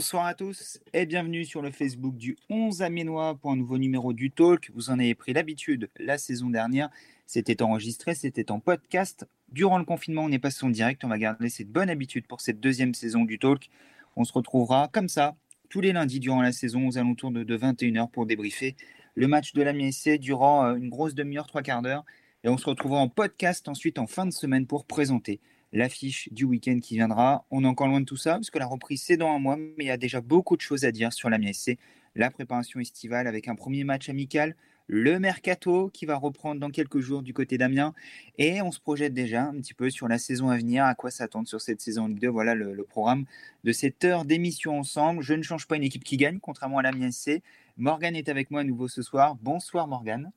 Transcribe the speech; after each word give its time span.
Bonsoir 0.00 0.24
à 0.24 0.32
tous 0.32 0.80
et 0.94 1.04
bienvenue 1.04 1.44
sur 1.44 1.60
le 1.60 1.70
Facebook 1.70 2.16
du 2.16 2.38
11 2.48 2.80
Amiénois 2.80 3.34
pour 3.34 3.50
un 3.50 3.56
nouveau 3.56 3.76
numéro 3.76 4.14
du 4.14 4.30
Talk. 4.30 4.70
Vous 4.74 4.88
en 4.88 4.98
avez 4.98 5.14
pris 5.14 5.34
l'habitude 5.34 5.90
la 5.98 6.16
saison 6.16 6.48
dernière. 6.48 6.88
C'était 7.26 7.60
enregistré, 7.60 8.14
c'était 8.14 8.50
en 8.50 8.60
podcast. 8.60 9.28
Durant 9.52 9.76
le 9.76 9.84
confinement, 9.84 10.22
on 10.24 10.32
est 10.32 10.38
passé 10.38 10.64
en 10.64 10.70
direct. 10.70 11.04
On 11.04 11.08
va 11.08 11.18
garder 11.18 11.50
cette 11.50 11.68
bonne 11.68 11.90
habitude 11.90 12.26
pour 12.26 12.40
cette 12.40 12.60
deuxième 12.60 12.94
saison 12.94 13.26
du 13.26 13.38
Talk. 13.38 13.68
On 14.16 14.24
se 14.24 14.32
retrouvera 14.32 14.88
comme 14.88 15.10
ça 15.10 15.36
tous 15.68 15.82
les 15.82 15.92
lundis 15.92 16.18
durant 16.18 16.40
la 16.40 16.52
saison 16.52 16.88
aux 16.88 16.96
alentours 16.96 17.30
de, 17.30 17.58
21h 17.58 18.10
pour 18.10 18.24
débriefer 18.24 18.76
le 19.16 19.28
match 19.28 19.52
de 19.52 19.60
la 19.60 19.74
MSC 19.74 20.18
durant 20.18 20.64
euh, 20.64 20.76
une 20.76 20.88
grosse 20.88 21.14
demi-heure, 21.14 21.46
trois 21.46 21.60
quarts 21.60 21.82
d'heure. 21.82 22.06
Et 22.42 22.48
on 22.48 22.56
se 22.56 22.64
retrouvera 22.64 23.00
en 23.00 23.10
podcast 23.10 23.68
ensuite 23.68 23.98
en 23.98 24.06
fin 24.06 24.24
de 24.24 24.32
semaine 24.32 24.66
pour 24.66 24.86
présenter 24.86 25.40
l'affiche 25.72 26.28
du 26.32 26.44
week-end 26.44 26.78
qui 26.80 26.94
viendra. 26.96 27.44
On 27.50 27.64
est 27.64 27.66
encore 27.66 27.88
loin 27.88 28.00
de 28.00 28.04
tout 28.04 28.16
ça, 28.16 28.34
parce 28.34 28.50
que 28.50 28.58
la 28.58 28.66
reprise, 28.66 29.02
c'est 29.02 29.16
dans 29.16 29.30
un 29.30 29.38
mois, 29.38 29.56
mais 29.56 29.84
il 29.84 29.86
y 29.86 29.90
a 29.90 29.96
déjà 29.96 30.20
beaucoup 30.20 30.56
de 30.56 30.60
choses 30.60 30.84
à 30.84 30.92
dire 30.92 31.12
sur 31.12 31.30
la 31.30 31.38
MSC. 31.38 31.78
La 32.16 32.30
préparation 32.30 32.80
estivale 32.80 33.26
avec 33.26 33.48
un 33.48 33.54
premier 33.54 33.84
match 33.84 34.08
amical, 34.08 34.56
le 34.88 35.20
mercato 35.20 35.88
qui 35.94 36.04
va 36.04 36.16
reprendre 36.16 36.60
dans 36.60 36.70
quelques 36.70 36.98
jours 36.98 37.22
du 37.22 37.32
côté 37.32 37.56
d'Amiens, 37.56 37.94
et 38.38 38.60
on 38.60 38.72
se 38.72 38.80
projette 38.80 39.14
déjà 39.14 39.44
un 39.44 39.54
petit 39.60 39.74
peu 39.74 39.88
sur 39.90 40.08
la 40.08 40.18
saison 40.18 40.50
à 40.50 40.56
venir, 40.56 40.84
à 40.84 40.96
quoi 40.96 41.12
s'attendre 41.12 41.46
sur 41.46 41.60
cette 41.60 41.80
saison 41.80 42.08
Ligue 42.08 42.18
2. 42.18 42.28
Voilà 42.28 42.56
le, 42.56 42.82
programme 42.82 43.24
de 43.62 43.70
cette 43.70 44.04
heure 44.04 44.24
d'émission 44.24 44.76
ensemble. 44.76 45.22
Je 45.22 45.34
ne 45.34 45.42
change 45.42 45.68
pas 45.68 45.76
une 45.76 45.84
équipe 45.84 46.02
qui 46.02 46.16
gagne, 46.16 46.40
contrairement 46.40 46.78
à 46.78 46.82
la 46.82 46.90
MSC. 46.90 47.42
Morgane 47.76 48.16
est 48.16 48.28
avec 48.28 48.50
moi 48.50 48.62
à 48.62 48.64
nouveau 48.64 48.88
ce 48.88 49.02
soir. 49.02 49.36
Bonsoir 49.40 49.86
Morgane. 49.86 50.32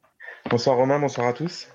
Bonsoir 0.50 0.78
Romain, 0.78 1.00
bonsoir 1.00 1.28
à 1.28 1.34
tous. 1.34 1.68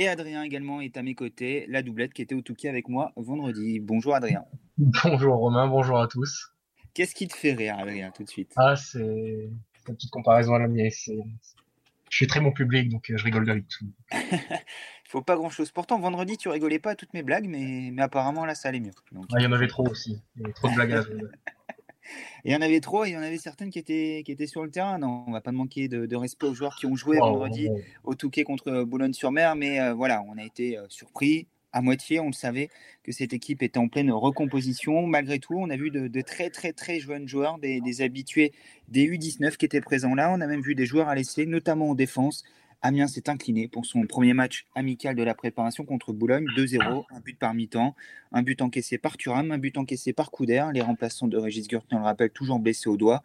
Et 0.00 0.06
Adrien 0.06 0.44
également 0.44 0.80
est 0.80 0.96
à 0.96 1.02
mes 1.02 1.16
côtés, 1.16 1.66
la 1.68 1.82
doublette 1.82 2.12
qui 2.12 2.22
était 2.22 2.36
au 2.36 2.40
Touquet 2.40 2.68
avec 2.68 2.88
moi 2.88 3.10
vendredi. 3.16 3.80
Bonjour 3.80 4.14
Adrien. 4.14 4.44
Bonjour 4.78 5.34
Romain, 5.34 5.66
bonjour 5.66 5.98
à 5.98 6.06
tous. 6.06 6.54
Qu'est-ce 6.94 7.16
qui 7.16 7.26
te 7.26 7.34
fait 7.34 7.52
rire 7.52 7.76
Adrien 7.76 8.12
tout 8.12 8.22
de 8.22 8.28
suite? 8.28 8.52
Ah 8.54 8.76
c'est 8.76 9.00
une 9.00 9.58
petite 9.84 10.12
comparaison 10.12 10.54
à 10.54 10.60
la 10.60 10.68
mienne. 10.68 10.92
Je 10.92 12.16
suis 12.16 12.28
très 12.28 12.40
mon 12.40 12.52
public 12.52 12.90
donc 12.90 13.10
euh, 13.10 13.16
je 13.16 13.24
rigole 13.24 13.50
avec 13.50 13.66
tout. 13.66 13.86
Il 14.12 15.08
faut 15.08 15.20
pas 15.20 15.34
grand 15.34 15.50
chose. 15.50 15.72
Pourtant 15.72 15.98
vendredi 15.98 16.36
tu 16.36 16.48
rigolais 16.48 16.78
pas 16.78 16.92
à 16.92 16.94
toutes 16.94 17.12
mes 17.12 17.24
blagues 17.24 17.48
mais, 17.48 17.90
mais 17.92 18.02
apparemment 18.02 18.44
là 18.44 18.54
ça 18.54 18.68
allait 18.68 18.78
mieux. 18.78 18.94
Ah, 19.16 19.38
il 19.40 19.42
y 19.42 19.46
en 19.48 19.52
avait 19.52 19.66
trop 19.66 19.88
aussi. 19.88 20.22
Il 20.36 20.42
y 20.42 20.44
avait 20.44 20.54
trop 20.54 20.68
de 20.68 20.74
blagues 20.76 21.02
il 22.44 22.52
y 22.52 22.56
en 22.56 22.60
avait 22.60 22.80
trop 22.80 23.04
et 23.04 23.10
il 23.10 23.14
y 23.14 23.16
en 23.16 23.22
avait 23.22 23.38
certaines 23.38 23.70
qui 23.70 23.78
étaient, 23.78 24.22
qui 24.24 24.32
étaient 24.32 24.46
sur 24.46 24.64
le 24.64 24.70
terrain. 24.70 24.98
Non, 24.98 25.24
on 25.26 25.32
va 25.32 25.40
pas 25.40 25.52
manquer 25.52 25.88
de, 25.88 26.16
respect 26.16 26.46
aux 26.46 26.54
joueurs 26.54 26.76
qui 26.76 26.86
ont 26.86 26.96
joué 26.96 27.18
vendredi 27.18 27.68
au 28.04 28.14
Touquet 28.14 28.44
contre 28.44 28.84
Boulogne-sur-Mer, 28.84 29.56
mais 29.56 29.80
euh, 29.80 29.94
voilà, 29.94 30.22
on 30.28 30.38
a 30.38 30.44
été 30.44 30.78
euh, 30.78 30.86
surpris 30.88 31.46
à 31.72 31.82
moitié. 31.82 32.20
On 32.20 32.28
le 32.28 32.32
savait 32.32 32.68
que 33.02 33.12
cette 33.12 33.32
équipe 33.32 33.62
était 33.62 33.78
en 33.78 33.88
pleine 33.88 34.10
recomposition. 34.10 35.06
Malgré 35.06 35.38
tout, 35.38 35.54
on 35.56 35.70
a 35.70 35.76
vu 35.76 35.90
de, 35.90 36.20
très 36.22 36.50
très 36.50 36.72
très 36.72 37.00
jeunes 37.00 37.28
joueurs, 37.28 37.58
des, 37.58 37.80
des, 37.80 38.02
habitués 38.02 38.52
des 38.88 39.06
U19 39.06 39.56
qui 39.56 39.66
étaient 39.66 39.80
présents 39.80 40.14
là. 40.14 40.30
On 40.32 40.40
a 40.40 40.46
même 40.46 40.62
vu 40.62 40.74
des 40.74 40.86
joueurs 40.86 41.08
à 41.08 41.14
l'essai, 41.14 41.46
notamment 41.46 41.90
en 41.90 41.94
défense, 41.94 42.44
Amiens 42.80 43.08
s'est 43.08 43.28
incliné 43.28 43.66
pour 43.66 43.86
son 43.86 44.06
premier 44.06 44.34
match 44.34 44.66
amical 44.74 45.16
de 45.16 45.22
la 45.22 45.34
préparation 45.34 45.84
contre 45.84 46.12
Boulogne, 46.12 46.46
2-0, 46.56 47.04
un 47.10 47.20
but 47.20 47.36
par 47.38 47.52
mi-temps, 47.52 47.96
un 48.30 48.42
but 48.42 48.62
encaissé 48.62 48.98
par 48.98 49.16
Thuram, 49.16 49.50
un 49.50 49.58
but 49.58 49.76
encaissé 49.78 50.12
par 50.12 50.30
Couder, 50.30 50.66
les 50.72 50.80
remplaçants 50.80 51.26
de 51.26 51.36
Régis 51.36 51.66
Gurtin, 51.66 51.96
on 51.96 52.00
le 52.00 52.04
rappelle, 52.04 52.30
toujours 52.30 52.60
blessés 52.60 52.88
au 52.88 52.96
doigt. 52.96 53.24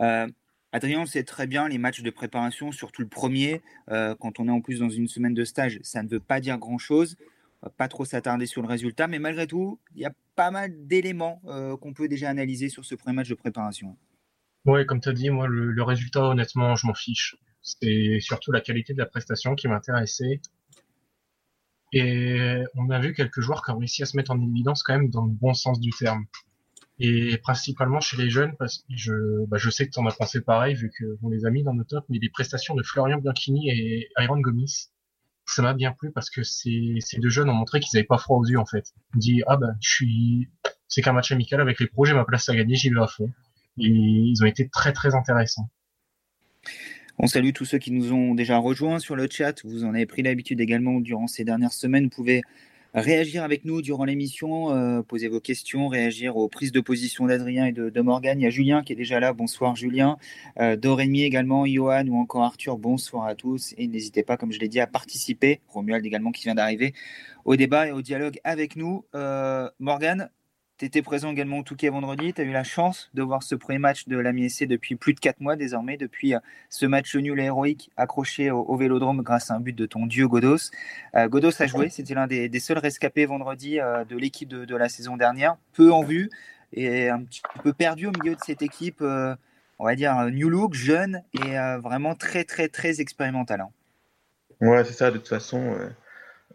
Euh, 0.00 0.28
Adrien, 0.72 1.00
on 1.00 1.06
sait 1.06 1.24
très 1.24 1.46
bien, 1.46 1.66
les 1.68 1.78
matchs 1.78 2.02
de 2.02 2.10
préparation, 2.10 2.72
surtout 2.72 3.00
le 3.00 3.08
premier, 3.08 3.62
euh, 3.90 4.14
quand 4.20 4.38
on 4.38 4.48
est 4.48 4.52
en 4.52 4.60
plus 4.60 4.80
dans 4.80 4.90
une 4.90 5.08
semaine 5.08 5.34
de 5.34 5.44
stage, 5.44 5.80
ça 5.82 6.02
ne 6.02 6.08
veut 6.08 6.20
pas 6.20 6.40
dire 6.40 6.58
grand-chose. 6.58 7.16
Pas 7.76 7.88
trop 7.88 8.06
s'attarder 8.06 8.46
sur 8.46 8.62
le 8.62 8.68
résultat, 8.68 9.06
mais 9.06 9.18
malgré 9.18 9.46
tout, 9.46 9.78
il 9.94 10.00
y 10.00 10.06
a 10.06 10.12
pas 10.34 10.50
mal 10.50 10.86
d'éléments 10.86 11.42
euh, 11.46 11.76
qu'on 11.76 11.92
peut 11.92 12.08
déjà 12.08 12.30
analyser 12.30 12.70
sur 12.70 12.86
ce 12.86 12.94
premier 12.94 13.16
match 13.16 13.28
de 13.28 13.34
préparation. 13.34 13.98
Oui, 14.64 14.86
comme 14.86 15.00
tu 15.00 15.10
as 15.10 15.12
dit, 15.12 15.28
moi, 15.28 15.46
le 15.46 15.82
résultat, 15.82 16.22
honnêtement, 16.22 16.74
je 16.74 16.86
m'en 16.86 16.94
fiche. 16.94 17.36
C'est 17.62 18.18
surtout 18.20 18.52
la 18.52 18.60
qualité 18.60 18.94
de 18.94 18.98
la 18.98 19.06
prestation 19.06 19.54
qui 19.54 19.68
m'intéressait. 19.68 20.40
Et 21.92 22.62
on 22.76 22.90
a 22.90 23.00
vu 23.00 23.14
quelques 23.14 23.40
joueurs 23.40 23.64
qui 23.64 23.72
ont 23.72 23.78
réussi 23.78 24.02
à 24.02 24.06
se 24.06 24.16
mettre 24.16 24.30
en 24.30 24.40
évidence 24.40 24.82
quand 24.82 24.94
même 24.94 25.10
dans 25.10 25.24
le 25.24 25.32
bon 25.32 25.54
sens 25.54 25.80
du 25.80 25.90
terme. 25.90 26.24
Et 27.02 27.38
principalement 27.38 28.00
chez 28.00 28.18
les 28.18 28.28
jeunes, 28.28 28.54
parce 28.58 28.78
que 28.78 28.84
je, 28.90 29.46
bah 29.46 29.56
je 29.56 29.70
sais 29.70 29.86
que 29.86 29.92
tu 29.92 29.98
en 29.98 30.06
as 30.06 30.14
pensé 30.14 30.42
pareil, 30.42 30.74
vu 30.74 30.90
que 30.90 31.16
on 31.22 31.30
les 31.30 31.46
a 31.46 31.50
mis 31.50 31.62
dans 31.62 31.72
nos 31.72 31.84
tops, 31.84 32.06
mais 32.10 32.18
les 32.18 32.28
prestations 32.28 32.74
de 32.74 32.82
Florian 32.82 33.18
Bianchini 33.18 33.70
et 33.70 34.08
Iron 34.18 34.38
Gomis, 34.38 34.90
ça 35.46 35.62
m'a 35.62 35.72
bien 35.72 35.92
plu 35.92 36.12
parce 36.12 36.28
que 36.28 36.42
ces, 36.42 36.98
deux 37.18 37.30
jeunes 37.30 37.48
ont 37.48 37.54
montré 37.54 37.80
qu'ils 37.80 37.96
n'avaient 37.96 38.06
pas 38.06 38.18
froid 38.18 38.36
aux 38.36 38.44
yeux 38.44 38.58
en 38.58 38.66
fait. 38.66 38.92
Ils 39.14 39.18
dit 39.18 39.42
ah 39.46 39.56
ben 39.56 39.74
je 39.80 39.90
suis, 39.90 40.48
c'est 40.88 41.00
qu'un 41.00 41.12
match 41.12 41.32
amical 41.32 41.60
avec 41.60 41.80
les 41.80 41.86
projets, 41.86 42.12
ma 42.14 42.24
place 42.24 42.48
à 42.50 42.54
gagner, 42.54 42.76
j'y 42.76 42.90
vais 42.90 43.00
à 43.00 43.06
fond. 43.06 43.30
Et 43.78 43.88
ils 43.88 44.42
ont 44.42 44.46
été 44.46 44.68
très 44.68 44.92
très 44.92 45.14
intéressants. 45.14 45.70
On 47.22 47.26
salue 47.26 47.50
tous 47.52 47.66
ceux 47.66 47.76
qui 47.76 47.90
nous 47.92 48.14
ont 48.14 48.34
déjà 48.34 48.56
rejoints 48.56 48.98
sur 48.98 49.14
le 49.14 49.28
chat. 49.30 49.62
Vous 49.66 49.84
en 49.84 49.92
avez 49.92 50.06
pris 50.06 50.22
l'habitude 50.22 50.58
également 50.58 51.00
durant 51.00 51.26
ces 51.26 51.44
dernières 51.44 51.74
semaines. 51.74 52.04
Vous 52.04 52.08
pouvez 52.16 52.40
réagir 52.94 53.44
avec 53.44 53.66
nous 53.66 53.82
durant 53.82 54.06
l'émission, 54.06 54.70
euh, 54.70 55.02
poser 55.02 55.28
vos 55.28 55.38
questions, 55.38 55.88
réagir 55.88 56.38
aux 56.38 56.48
prises 56.48 56.72
de 56.72 56.80
position 56.80 57.26
d'Adrien 57.26 57.66
et 57.66 57.72
de, 57.72 58.00
Morgane. 58.00 58.40
Il 58.40 58.44
y 58.44 58.46
a 58.46 58.50
Julien 58.50 58.82
qui 58.82 58.94
est 58.94 58.96
déjà 58.96 59.20
là. 59.20 59.34
Bonsoir 59.34 59.76
Julien. 59.76 60.16
Euh, 60.60 60.76
Dorémy 60.76 61.24
également, 61.24 61.66
Johan 61.66 62.06
ou 62.06 62.16
encore 62.16 62.42
Arthur. 62.42 62.78
Bonsoir 62.78 63.26
à 63.26 63.34
tous. 63.34 63.74
Et 63.76 63.86
n'hésitez 63.86 64.22
pas, 64.22 64.38
comme 64.38 64.50
je 64.50 64.58
l'ai 64.58 64.68
dit, 64.68 64.80
à 64.80 64.86
participer. 64.86 65.60
Romuald 65.68 66.06
également 66.06 66.32
qui 66.32 66.44
vient 66.44 66.54
d'arriver 66.54 66.94
au 67.44 67.54
débat 67.54 67.88
et 67.88 67.92
au 67.92 68.00
dialogue 68.00 68.38
avec 68.44 68.76
nous. 68.76 69.04
Euh, 69.14 69.68
Morgane, 69.78 70.30
tu 70.80 70.86
étais 70.86 71.02
présent 71.02 71.30
également 71.30 71.58
au 71.58 71.62
Touquet 71.62 71.90
vendredi. 71.90 72.32
Tu 72.32 72.40
as 72.40 72.44
eu 72.44 72.52
la 72.52 72.64
chance 72.64 73.10
de 73.12 73.20
voir 73.20 73.42
ce 73.42 73.54
premier 73.54 73.78
match 73.78 74.08
de 74.08 74.16
la 74.16 74.32
MSC 74.32 74.64
depuis 74.64 74.96
plus 74.96 75.12
de 75.12 75.20
4 75.20 75.40
mois 75.40 75.54
désormais, 75.54 75.98
depuis 75.98 76.34
euh, 76.34 76.38
ce 76.70 76.86
match 76.86 77.14
nul 77.16 77.38
héroïque 77.38 77.90
accroché 77.98 78.50
au, 78.50 78.76
Vélodrome 78.78 79.20
grâce 79.20 79.50
à 79.50 79.54
un 79.56 79.60
but 79.60 79.76
de 79.76 79.84
ton 79.84 80.06
dieu 80.06 80.26
Godos. 80.26 80.70
Euh, 81.16 81.28
Godos 81.28 81.60
a 81.60 81.66
joué, 81.66 81.90
c'était 81.90 82.14
l'un 82.14 82.26
des, 82.26 82.60
seuls 82.60 82.78
rescapés 82.78 83.26
vendredi 83.26 83.78
euh, 83.78 84.06
de 84.06 84.16
l'équipe 84.16 84.48
de, 84.48 84.74
la 84.74 84.88
saison 84.88 85.18
dernière, 85.18 85.58
peu 85.74 85.92
en 85.92 86.02
vue 86.02 86.30
et 86.72 87.10
un 87.10 87.24
petit 87.24 87.42
peu 87.62 87.74
perdu 87.74 88.06
au 88.06 88.12
milieu 88.18 88.34
de 88.34 88.40
cette 88.40 88.62
équipe, 88.62 89.02
on 89.02 89.84
va 89.84 89.94
dire 89.96 90.14
new 90.30 90.48
look, 90.48 90.72
jeune 90.72 91.22
et 91.34 91.56
vraiment 91.82 92.14
très 92.14 92.44
très 92.44 92.68
très 92.68 93.02
expérimental. 93.02 93.60
Hein. 93.60 93.70
Ouais, 94.62 94.82
c'est 94.84 94.94
ça, 94.94 95.10
de 95.10 95.18
toute 95.18 95.28
façon, 95.28 95.76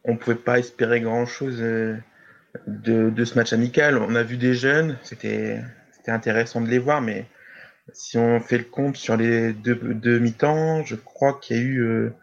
on 0.03 0.13
ne 0.13 0.17
pouvait 0.17 0.35
pas 0.35 0.57
espérer 0.57 1.01
grand-chose 1.01 1.61
de, 2.67 3.25
ce 3.25 3.35
match 3.35 3.53
amical. 3.53 3.97
On 3.97 4.15
a 4.15 4.23
vu 4.23 4.37
des 4.37 4.53
jeunes, 4.53 4.97
c'était 5.03 5.61
intéressant 6.07 6.61
de 6.61 6.67
les 6.67 6.79
voir, 6.79 7.01
mais 7.01 7.25
si 7.93 8.17
on 8.17 8.39
fait 8.39 8.57
le 8.57 8.63
compte 8.65 8.97
sur 8.97 9.17
les 9.17 9.53
deux, 9.53 9.75
deux 9.75 10.19
mi-temps, 10.19 10.83
je 10.83 10.95
crois 10.95 11.39
qu'il 11.41 11.57
y 11.57 11.59
a 11.59 11.63
eu 11.63 11.79
euh, 11.81 12.13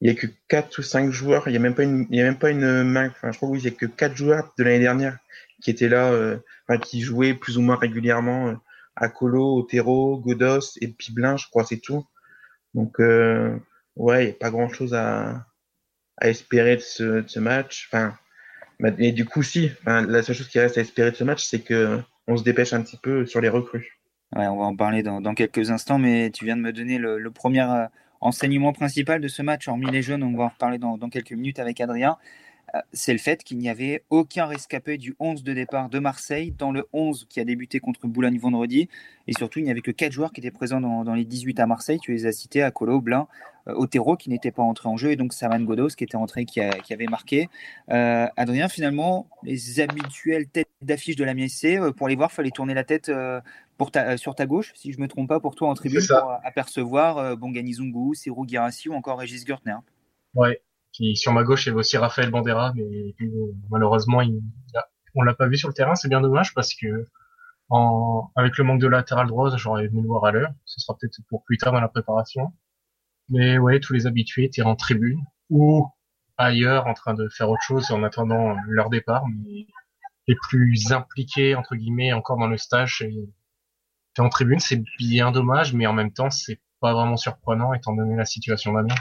il 0.00 0.08
y 0.08 0.10
a 0.10 0.14
que 0.18 0.26
quatre 0.48 0.78
ou 0.78 0.82
cinq 0.82 1.10
joueurs, 1.10 1.48
il 1.48 1.52
y 1.52 1.56
a 1.56 1.60
même 1.60 1.74
pas 1.74 1.82
une 1.84 2.06
il 2.10 2.16
y 2.18 2.20
a 2.20 2.24
même 2.24 2.38
pas 2.38 2.50
une 2.50 2.84
main, 2.84 3.08
enfin 3.08 3.32
je 3.32 3.36
crois 3.38 3.50
qu'il 3.56 3.64
y 3.64 3.68
a 3.68 3.70
que 3.76 3.86
quatre 3.86 4.16
joueurs 4.16 4.52
de 4.58 4.64
l'année 4.64 4.80
dernière 4.80 5.18
qui 5.62 5.70
étaient 5.70 5.88
là 5.88 6.10
euh, 6.12 6.38
enfin, 6.68 6.78
qui 6.80 7.02
jouaient 7.02 7.34
plus 7.34 7.58
ou 7.58 7.62
moins 7.62 7.76
régulièrement 7.76 8.48
euh, 8.48 8.54
à 8.96 9.08
Colo, 9.08 9.58
Otero, 9.58 10.18
Godos 10.18 10.78
et 10.80 10.88
Piblin, 10.88 11.36
je 11.36 11.48
crois 11.48 11.64
c'est 11.64 11.78
tout. 11.78 12.06
Donc 12.74 12.98
ouais, 12.98 14.24
il 14.24 14.26
n'y 14.26 14.32
a 14.32 14.34
pas 14.34 14.50
grand-chose 14.50 14.94
à 14.94 15.46
à 16.20 16.28
espérer 16.28 16.76
de 16.76 16.82
ce, 16.82 17.02
de 17.22 17.28
ce 17.28 17.40
match. 17.40 17.88
Enfin, 17.90 18.14
et 18.98 19.12
du 19.12 19.24
coup, 19.24 19.42
si, 19.42 19.70
la 19.86 20.22
seule 20.22 20.36
chose 20.36 20.48
qui 20.48 20.58
reste 20.58 20.78
à 20.78 20.80
espérer 20.80 21.10
de 21.10 21.16
ce 21.16 21.24
match, 21.24 21.44
c'est 21.44 21.60
que 21.60 22.00
on 22.26 22.36
se 22.36 22.44
dépêche 22.44 22.72
un 22.72 22.82
petit 22.82 22.96
peu 22.96 23.26
sur 23.26 23.40
les 23.40 23.48
recrues. 23.48 23.98
Ouais, 24.36 24.46
on 24.46 24.56
va 24.56 24.64
en 24.64 24.76
parler 24.76 25.02
dans, 25.02 25.34
quelques 25.34 25.70
instants, 25.70 25.98
mais 25.98 26.30
tu 26.30 26.44
viens 26.44 26.56
de 26.56 26.62
me 26.62 26.72
donner 26.72 26.98
le, 26.98 27.30
premier 27.30 27.62
euh, 27.62 27.86
enseignement 28.20 28.72
principal 28.72 29.20
de 29.20 29.28
ce 29.28 29.42
match, 29.42 29.66
hormis 29.66 29.90
les 29.90 30.02
jeunes, 30.02 30.22
on 30.22 30.36
va 30.36 30.44
en 30.44 30.48
reparler 30.48 30.78
dans 30.78 30.98
quelques 31.10 31.32
minutes 31.32 31.58
avec 31.58 31.80
Adrien. 31.80 32.16
Euh, 32.74 32.80
c'est 32.92 33.12
le 33.12 33.18
fait 33.18 33.42
qu'il 33.42 33.58
n'y 33.58 33.68
avait 33.68 34.04
aucun 34.10 34.46
rescapé 34.46 34.98
du 34.98 35.16
11 35.18 35.42
de 35.42 35.52
départ 35.52 35.88
de 35.88 35.98
Marseille 35.98 36.52
dans 36.56 36.72
le 36.72 36.86
11 36.92 37.26
qui 37.28 37.40
a 37.40 37.44
débuté 37.44 37.80
contre 37.80 38.06
Boulogne 38.06 38.38
vendredi. 38.38 38.88
Et 39.26 39.32
surtout, 39.32 39.58
il 39.58 39.64
n'y 39.64 39.70
avait 39.70 39.80
que 39.80 39.90
4 39.90 40.12
joueurs 40.12 40.32
qui 40.32 40.40
étaient 40.40 40.50
présents 40.50 40.80
dans, 40.80 41.14
les 41.14 41.24
18 41.24 41.60
à 41.60 41.66
Marseille. 41.66 41.98
Tu 42.00 42.12
les 42.12 42.26
as 42.26 42.32
cités, 42.32 42.68
Colo, 42.74 43.00
Blin, 43.00 43.26
euh, 43.68 43.74
Otero 43.74 44.16
qui 44.16 44.30
n'était 44.30 44.50
pas 44.50 44.62
entré 44.62 44.88
en 44.88 44.96
jeu 44.96 45.10
et 45.10 45.16
donc 45.16 45.32
Saman 45.32 45.64
Godos 45.64 45.88
qui 45.88 46.04
était 46.04 46.16
entré, 46.16 46.44
qui, 46.44 46.60
qui 46.84 46.92
avait 46.92 47.06
marqué. 47.06 47.48
Euh, 47.90 48.26
Adrien, 48.36 48.68
finalement, 48.68 49.28
les 49.42 49.80
habituelles 49.80 50.48
têtes 50.48 50.68
d'affiche 50.82 51.16
de 51.16 51.24
la 51.24 51.34
MSC, 51.34 51.92
pour 51.96 52.08
les 52.08 52.16
voir, 52.16 52.30
il 52.32 52.34
fallait 52.34 52.50
tourner 52.50 52.74
la 52.74 52.84
tête 52.84 53.10
pour 53.76 53.90
ta, 53.90 54.16
sur 54.16 54.34
ta 54.34 54.46
gauche, 54.46 54.72
si 54.74 54.92
je 54.92 54.98
ne 54.98 55.02
me 55.02 55.08
trompe 55.08 55.28
pas, 55.28 55.40
pour 55.40 55.54
toi 55.54 55.68
en 55.68 55.74
tribune, 55.74 56.02
pour 56.06 56.32
apercevoir 56.44 57.36
Bongani 57.36 57.74
Zungu, 57.74 58.14
Serou 58.14 58.46
Girassi 58.46 58.88
ou 58.88 58.94
encore 58.94 59.18
Régis 59.18 59.46
Gertner. 59.46 59.76
Ouais, 60.34 60.60
sur 60.92 61.32
ma 61.32 61.42
gauche, 61.44 61.66
il 61.66 61.68
y 61.68 61.72
avait 61.72 61.80
aussi 61.80 61.96
Raphaël 61.96 62.30
Bandera, 62.30 62.72
mais 62.74 63.14
malheureusement, 63.70 64.20
il, 64.20 64.40
on 65.14 65.22
l'a 65.22 65.34
pas 65.34 65.48
vu 65.48 65.56
sur 65.56 65.68
le 65.68 65.74
terrain. 65.74 65.94
C'est 65.94 66.08
bien 66.08 66.20
dommage 66.20 66.54
parce 66.54 66.74
que 66.74 67.06
avec 68.36 68.58
le 68.58 68.64
manque 68.64 68.80
de 68.80 68.88
latéral 68.88 69.28
droit, 69.28 69.56
j'aurais 69.56 69.86
venu 69.86 70.02
le 70.02 70.08
voir 70.08 70.24
à 70.24 70.32
l'heure. 70.32 70.52
Ce 70.64 70.80
sera 70.80 70.96
peut-être 70.98 71.20
pour 71.28 71.44
plus 71.44 71.56
tard 71.56 71.72
dans 71.72 71.80
la 71.80 71.88
préparation. 71.88 72.52
Mais 73.28 73.58
ouais, 73.58 73.78
tous 73.78 73.92
les 73.92 74.06
habitués 74.06 74.44
étaient 74.44 74.62
en 74.62 74.74
tribune 74.74 75.20
ou 75.50 75.88
ailleurs 76.36 76.86
en 76.86 76.94
train 76.94 77.14
de 77.14 77.28
faire 77.28 77.48
autre 77.48 77.62
chose 77.62 77.90
en 77.92 78.02
attendant 78.02 78.56
leur 78.66 78.90
départ. 78.90 79.24
Mais 79.28 79.66
les 80.26 80.36
plus 80.48 80.90
impliqués, 80.92 81.54
entre 81.54 81.76
guillemets, 81.76 82.12
encore 82.12 82.38
dans 82.38 82.48
le 82.48 82.56
stage, 82.56 83.06
en 84.18 84.28
tribune, 84.28 84.58
c'est 84.58 84.82
bien 84.98 85.30
dommage, 85.30 85.72
mais 85.72 85.86
en 85.86 85.92
même 85.92 86.12
temps, 86.12 86.30
c'est 86.30 86.60
pas 86.80 86.92
vraiment 86.92 87.16
surprenant 87.16 87.72
étant 87.72 87.94
donné 87.94 88.16
la 88.16 88.24
situation 88.24 88.72
d'Amiens. 88.72 88.94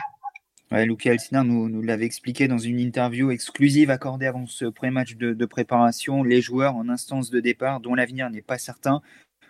Ouais, 0.71 0.87
Elsner 1.05 1.43
nous, 1.43 1.81
l'avait 1.81 2.05
expliqué 2.05 2.47
dans 2.47 2.59
une 2.59 2.79
interview 2.79 3.31
exclusive 3.31 3.89
accordée 3.89 4.27
avant 4.27 4.45
ce 4.45 4.65
premier 4.65 4.91
match 4.91 5.15
de, 5.15 5.33
de 5.33 5.45
préparation. 5.47 6.21
Les 6.21 6.41
joueurs 6.41 6.75
en 6.75 6.89
instance 6.89 7.31
de 7.31 7.39
départ, 7.39 7.79
dont 7.79 7.95
l'avenir 7.95 8.29
n'est 8.29 8.43
pas 8.43 8.59
certain, 8.59 9.01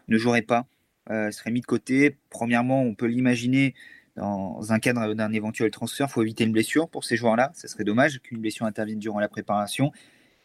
ne 0.07 0.17
joueraient 0.17 0.41
pas, 0.41 0.65
euh, 1.09 1.29
seraient 1.31 1.51
mis 1.51 1.59
de 1.59 1.65
côté. 1.65 2.17
Premièrement, 2.29 2.83
on 2.83 2.95
peut 2.95 3.07
l'imaginer 3.07 3.75
dans 4.15 4.71
un 4.71 4.79
cadre 4.79 5.13
d'un 5.13 5.31
éventuel 5.33 5.71
transfert, 5.71 6.07
il 6.09 6.11
faut 6.11 6.21
éviter 6.21 6.45
une 6.45 6.51
blessure 6.51 6.89
pour 6.89 7.03
ces 7.03 7.17
joueurs-là. 7.17 7.51
Ce 7.53 7.67
serait 7.67 7.83
dommage 7.83 8.19
qu'une 8.21 8.39
blessure 8.39 8.65
intervienne 8.65 8.99
durant 8.99 9.19
la 9.19 9.29
préparation. 9.29 9.91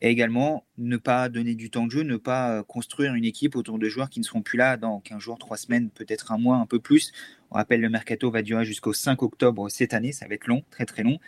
Et 0.01 0.09
également, 0.09 0.65
ne 0.77 0.97
pas 0.97 1.29
donner 1.29 1.55
du 1.55 1.71
temps 1.71 1.87
de 1.87 1.91
jeu, 1.91 2.03
ne 2.03 2.17
pas 2.17 2.51
euh, 2.51 2.63
construire 2.63 3.15
une 3.15 3.25
équipe 3.25 3.57
autour 3.57 3.79
de 3.79 3.89
joueurs 3.89 4.11
qui 4.11 4.21
ne 4.21 4.25
seront 4.25 4.43
plus 4.43 4.59
là 4.59 4.77
dans 4.77 5.01
15 5.01 5.19
jours, 5.19 5.39
3 5.39 5.57
semaines, 5.57 5.91
peut-être 5.91 6.33
un 6.33 6.39
mois, 6.39 6.57
un 6.57 6.67
peu 6.67 6.79
plus. 6.79 7.13
On 7.55 7.59
rappelle, 7.59 7.81
le 7.81 7.89
mercato 7.89 8.31
va 8.31 8.43
durer 8.43 8.65
jusqu'au 8.65 8.93
5 8.93 9.23
octobre 9.23 9.71
cette 9.71 9.95
année, 9.95 10.13
ça 10.13 10.27
va 10.29 10.35
être 10.35 10.47
long, 10.47 10.63
très 10.71 10.85
très 10.85 11.03
long. 11.03 11.19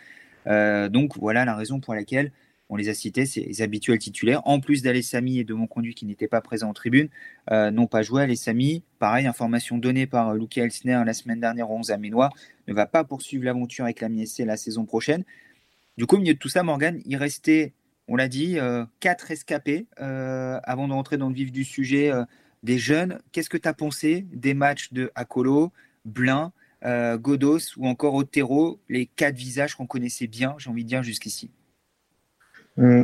Euh, 0.45 0.89
donc 0.89 1.17
voilà 1.17 1.45
la 1.45 1.55
raison 1.55 1.79
pour 1.79 1.95
laquelle 1.95 2.31
on 2.69 2.75
les 2.75 2.89
a 2.89 2.93
cités, 2.93 3.25
ces 3.25 3.61
habituels 3.61 3.97
titulaires. 3.97 4.41
En 4.45 4.59
plus 4.59 4.83
d'Alessami 4.83 5.39
et 5.39 5.43
de 5.43 5.53
mon 5.53 5.67
conduit 5.67 5.95
qui 5.95 6.05
n'étaient 6.05 6.27
pas 6.27 6.41
présents 6.41 6.69
en 6.69 6.73
tribune, 6.73 7.07
euh, 7.51 7.71
n'ont 7.71 7.87
pas 7.87 8.01
joué. 8.03 8.23
Alessami, 8.23 8.83
pareil, 8.99 9.25
information 9.25 9.77
donnée 9.77 10.05
par 10.05 10.35
Luca 10.35 10.61
Elsner 10.61 11.01
la 11.05 11.13
semaine 11.13 11.39
dernière 11.39 11.71
au 11.71 11.77
11 11.77 11.91
Aménois, 11.91 12.29
ne 12.67 12.73
va 12.73 12.85
pas 12.85 13.05
poursuivre 13.05 13.45
l'aventure 13.45 13.85
avec 13.85 14.01
la 14.01 14.09
MSC 14.09 14.39
la 14.39 14.57
saison 14.57 14.85
prochaine. 14.85 15.23
Du 15.97 16.05
coup, 16.05 16.17
au 16.17 16.19
milieu 16.19 16.33
de 16.33 16.39
tout 16.39 16.49
ça, 16.49 16.61
Morgan, 16.61 17.01
il 17.05 17.15
restait 17.15 17.73
on 18.07 18.15
l'a 18.15 18.27
dit, 18.27 18.57
euh, 18.59 18.85
quatre 18.99 19.31
escapés. 19.31 19.87
Euh, 19.99 20.59
avant 20.63 20.87
de 20.87 20.93
rentrer 20.93 21.17
dans 21.17 21.29
le 21.29 21.35
vif 21.35 21.51
du 21.51 21.63
sujet, 21.63 22.11
euh, 22.11 22.23
des 22.63 22.77
jeunes. 22.77 23.19
Qu'est-ce 23.31 23.49
que 23.49 23.57
tu 23.57 23.67
as 23.67 23.73
pensé 23.73 24.25
des 24.31 24.53
matchs 24.53 24.91
de 24.93 25.11
Akolo, 25.15 25.71
Blin, 26.07 26.51
Godos 26.83 27.75
ou 27.77 27.87
encore 27.87 28.15
Otero, 28.15 28.79
les 28.89 29.05
quatre 29.05 29.35
visages 29.35 29.75
qu'on 29.75 29.87
connaissait 29.87 30.27
bien, 30.27 30.55
j'ai 30.57 30.69
envie 30.69 30.83
de 30.83 30.89
dire, 30.89 31.03
jusqu'ici 31.03 31.51
hmm, 32.77 33.03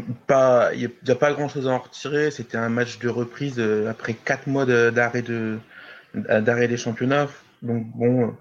il 0.73 0.91
n'y 1.03 1.11
a, 1.11 1.15
pas 1.15 1.33
grand 1.33 1.50
chose 1.50 1.67
à 1.67 1.71
en 1.71 1.79
retirer. 1.79 2.31
C'était 2.31 2.57
un 2.57 2.69
match 2.69 3.00
de 3.00 3.09
reprise 3.09 3.59
après 3.59 4.13
quatre 4.13 4.47
mois 4.47 4.65
d'arrêt 4.65 5.21
de, 5.21 5.59
des 6.13 6.77
championnats. 6.77 7.27
Donc 7.61 7.88
bon, 7.95 8.35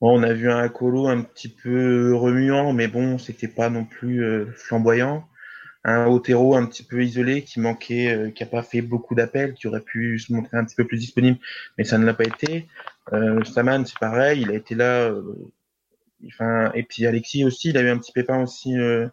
on 0.00 0.22
a 0.22 0.32
vu 0.32 0.50
un 0.50 0.58
Akolo 0.58 1.06
un 1.08 1.22
petit 1.22 1.48
peu 1.48 2.14
remuant, 2.14 2.72
mais 2.72 2.88
bon, 2.88 3.18
c'était 3.18 3.48
pas 3.48 3.70
non 3.70 3.84
plus 3.84 4.46
flamboyant 4.54 5.28
un 5.86 6.06
Otero 6.06 6.56
un 6.56 6.66
petit 6.66 6.82
peu 6.82 7.02
isolé 7.02 7.42
qui 7.42 7.60
manquait, 7.60 8.08
euh, 8.08 8.30
qui 8.30 8.42
a 8.42 8.46
pas 8.46 8.62
fait 8.62 8.82
beaucoup 8.82 9.14
d'appels, 9.14 9.54
qui 9.54 9.68
aurait 9.68 9.80
pu 9.80 10.18
se 10.18 10.32
montrer 10.32 10.56
un 10.56 10.64
petit 10.64 10.74
peu 10.74 10.84
plus 10.84 10.98
disponible, 10.98 11.38
mais 11.78 11.84
ça 11.84 11.96
ne 11.96 12.04
l'a 12.04 12.12
pas 12.12 12.24
été. 12.24 12.66
Euh, 13.12 13.42
Saman, 13.44 13.84
c'est 13.84 13.98
pareil, 13.98 14.42
il 14.42 14.50
a 14.50 14.54
été 14.54 14.74
là. 14.74 15.10
Euh, 15.10 15.22
enfin, 16.26 16.72
et 16.74 16.82
puis 16.82 17.06
Alexis 17.06 17.44
aussi, 17.44 17.70
il 17.70 17.76
a 17.76 17.82
eu 17.82 17.88
un 17.88 17.98
petit 17.98 18.12
pépin 18.12 18.42
aussi 18.42 18.76
euh, 18.76 19.08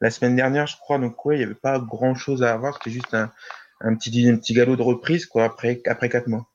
la 0.00 0.10
semaine 0.10 0.36
dernière, 0.36 0.66
je 0.66 0.76
crois. 0.76 0.98
Donc 0.98 1.24
ouais, 1.24 1.36
il 1.36 1.38
n'y 1.38 1.44
avait 1.44 1.54
pas 1.54 1.78
grand 1.78 2.14
chose 2.14 2.42
à 2.42 2.52
avoir. 2.52 2.74
C'était 2.74 2.90
juste 2.90 3.14
un, 3.14 3.32
un 3.80 3.94
petit, 3.94 4.54
galop 4.54 4.76
de 4.76 4.82
reprise 4.82 5.26
quoi 5.26 5.44
après 5.44 5.80
après 5.86 6.08
quatre 6.08 6.28
mois. 6.28 6.46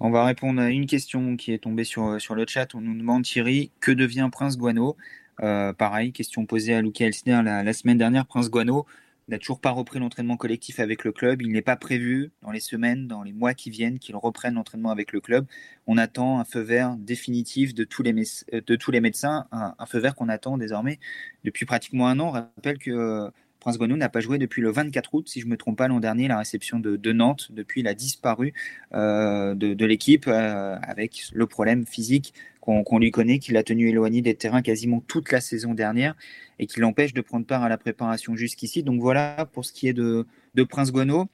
On 0.00 0.10
va 0.10 0.24
répondre 0.24 0.60
à 0.60 0.70
une 0.70 0.86
question 0.86 1.36
qui 1.36 1.52
est 1.52 1.58
tombée 1.58 1.84
sur, 1.84 2.20
sur 2.20 2.34
le 2.34 2.44
chat. 2.48 2.74
On 2.74 2.80
nous 2.80 2.96
demande 2.96 3.24
Thierry, 3.24 3.70
que 3.80 3.92
devient 3.92 4.28
Prince 4.32 4.56
Guano? 4.56 4.96
Pareil, 5.38 6.12
question 6.12 6.46
posée 6.46 6.74
à 6.74 6.80
Luca 6.80 7.04
Elsner 7.04 7.42
la, 7.44 7.72
semaine 7.72 7.98
dernière. 7.98 8.26
Prince 8.26 8.50
Guano 8.50 8.86
n'a 9.28 9.38
toujours 9.38 9.60
pas 9.60 9.70
repris 9.70 9.98
l'entraînement 9.98 10.36
collectif 10.36 10.78
avec 10.80 11.04
le 11.04 11.12
club. 11.12 11.42
Il 11.42 11.50
n'est 11.50 11.62
pas 11.62 11.76
prévu 11.76 12.30
dans 12.42 12.50
les 12.50 12.60
semaines, 12.60 13.08
dans 13.08 13.22
les 13.22 13.32
mois 13.32 13.54
qui 13.54 13.70
viennent, 13.70 13.98
qu'il 13.98 14.16
reprenne 14.16 14.54
l'entraînement 14.54 14.90
avec 14.90 15.12
le 15.12 15.20
club. 15.20 15.46
On 15.86 15.98
attend 15.98 16.38
un 16.38 16.44
feu 16.44 16.60
vert 16.60 16.96
définitif 16.96 17.74
de 17.74 17.84
tous 17.84 18.02
les, 18.02 18.12
euh, 18.52 19.00
médecins, 19.00 19.46
un, 19.50 19.86
feu 19.86 19.98
vert 19.98 20.14
qu'on 20.14 20.28
attend 20.28 20.58
désormais 20.58 20.98
depuis 21.44 21.66
pratiquement 21.66 22.08
un 22.08 22.20
an. 22.20 22.28
On 22.28 22.30
rappelle 22.30 22.78
que 22.78 22.90
euh, 22.90 23.30
Prince 23.58 23.78
Guano 23.78 23.96
n'a 23.96 24.08
pas 24.08 24.20
joué 24.20 24.38
depuis 24.38 24.62
le 24.62 24.70
24 24.70 25.14
août, 25.14 25.28
si 25.28 25.40
je 25.40 25.46
ne 25.46 25.50
me 25.50 25.56
trompe 25.56 25.78
pas, 25.78 25.88
l'an 25.88 25.98
dernier, 25.98 26.28
la 26.28 26.38
réception 26.38 26.78
de, 26.78 27.12
Nantes. 27.12 27.48
Depuis, 27.50 27.80
il 27.80 27.88
a 27.88 27.94
disparu 27.94 28.52
de, 28.92 29.54
de 29.54 29.86
l'équipe 29.86 30.28
avec 30.28 31.30
le 31.32 31.46
problème 31.48 31.84
physique 31.84 32.32
qu'on 32.66 32.98
lui 32.98 33.10
connaît, 33.10 33.38
qu'il 33.38 33.56
a 33.56 33.62
tenu 33.62 33.88
éloigné 33.88 34.22
des 34.22 34.34
terrains 34.34 34.62
quasiment 34.62 35.00
toute 35.00 35.30
la 35.30 35.40
saison 35.40 35.72
dernière 35.72 36.14
et 36.58 36.66
qui 36.66 36.80
l'empêche 36.80 37.14
de 37.14 37.20
prendre 37.20 37.46
part 37.46 37.62
à 37.62 37.68
la 37.68 37.78
préparation 37.78 38.34
jusqu'ici. 38.34 38.82
Donc 38.82 39.00
voilà 39.00 39.48
pour 39.52 39.64
ce 39.64 39.72
qui 39.72 39.88
est 39.88 39.92
de, 39.92 40.26
Prince 40.68 40.92
Guano. 40.92 41.26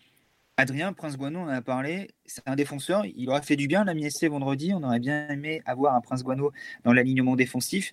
Adrien, 0.58 0.92
Prince 0.92 1.16
Guano, 1.16 1.40
on 1.40 1.44
en 1.44 1.48
a 1.48 1.62
parlé, 1.62 2.10
c'est 2.26 2.46
un 2.46 2.56
défenseur, 2.56 3.04
il 3.16 3.30
aurait 3.30 3.40
fait 3.40 3.56
du 3.56 3.66
bien 3.66 3.84
la 3.84 3.94
MSC 3.94 4.26
vendredi, 4.28 4.72
on 4.74 4.82
aurait 4.82 5.00
bien 5.00 5.26
aimé 5.30 5.62
avoir 5.64 5.94
un 5.94 6.02
Prince 6.02 6.22
Guano 6.22 6.52
dans 6.84 6.92
l'alignement 6.92 7.36
défensif, 7.36 7.90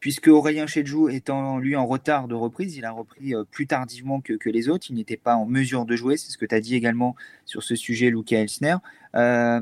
puisque 0.00 0.26
Aurélien 0.26 0.66
Chedjou 0.66 1.08
étant 1.08 1.58
lui 1.58 1.76
en 1.76 1.86
retard 1.86 2.26
de 2.26 2.34
reprise, 2.34 2.76
il 2.76 2.84
a 2.84 2.90
repris 2.90 3.32
euh, 3.32 3.44
plus 3.44 3.68
tardivement 3.68 4.20
que, 4.20 4.36
les 4.48 4.68
autres, 4.68 4.88
il 4.90 4.96
n'était 4.96 5.16
pas 5.16 5.36
en 5.36 5.46
mesure 5.46 5.86
de 5.86 5.94
jouer, 5.94 6.16
c'est 6.16 6.32
ce 6.32 6.36
que 6.36 6.46
tu 6.46 6.54
as 6.54 6.60
dit 6.60 6.74
également 6.74 7.14
sur 7.44 7.62
ce 7.62 7.76
sujet, 7.76 8.10
Luca 8.10 8.40
Elsner. 8.40 8.76
Euh, 9.14 9.60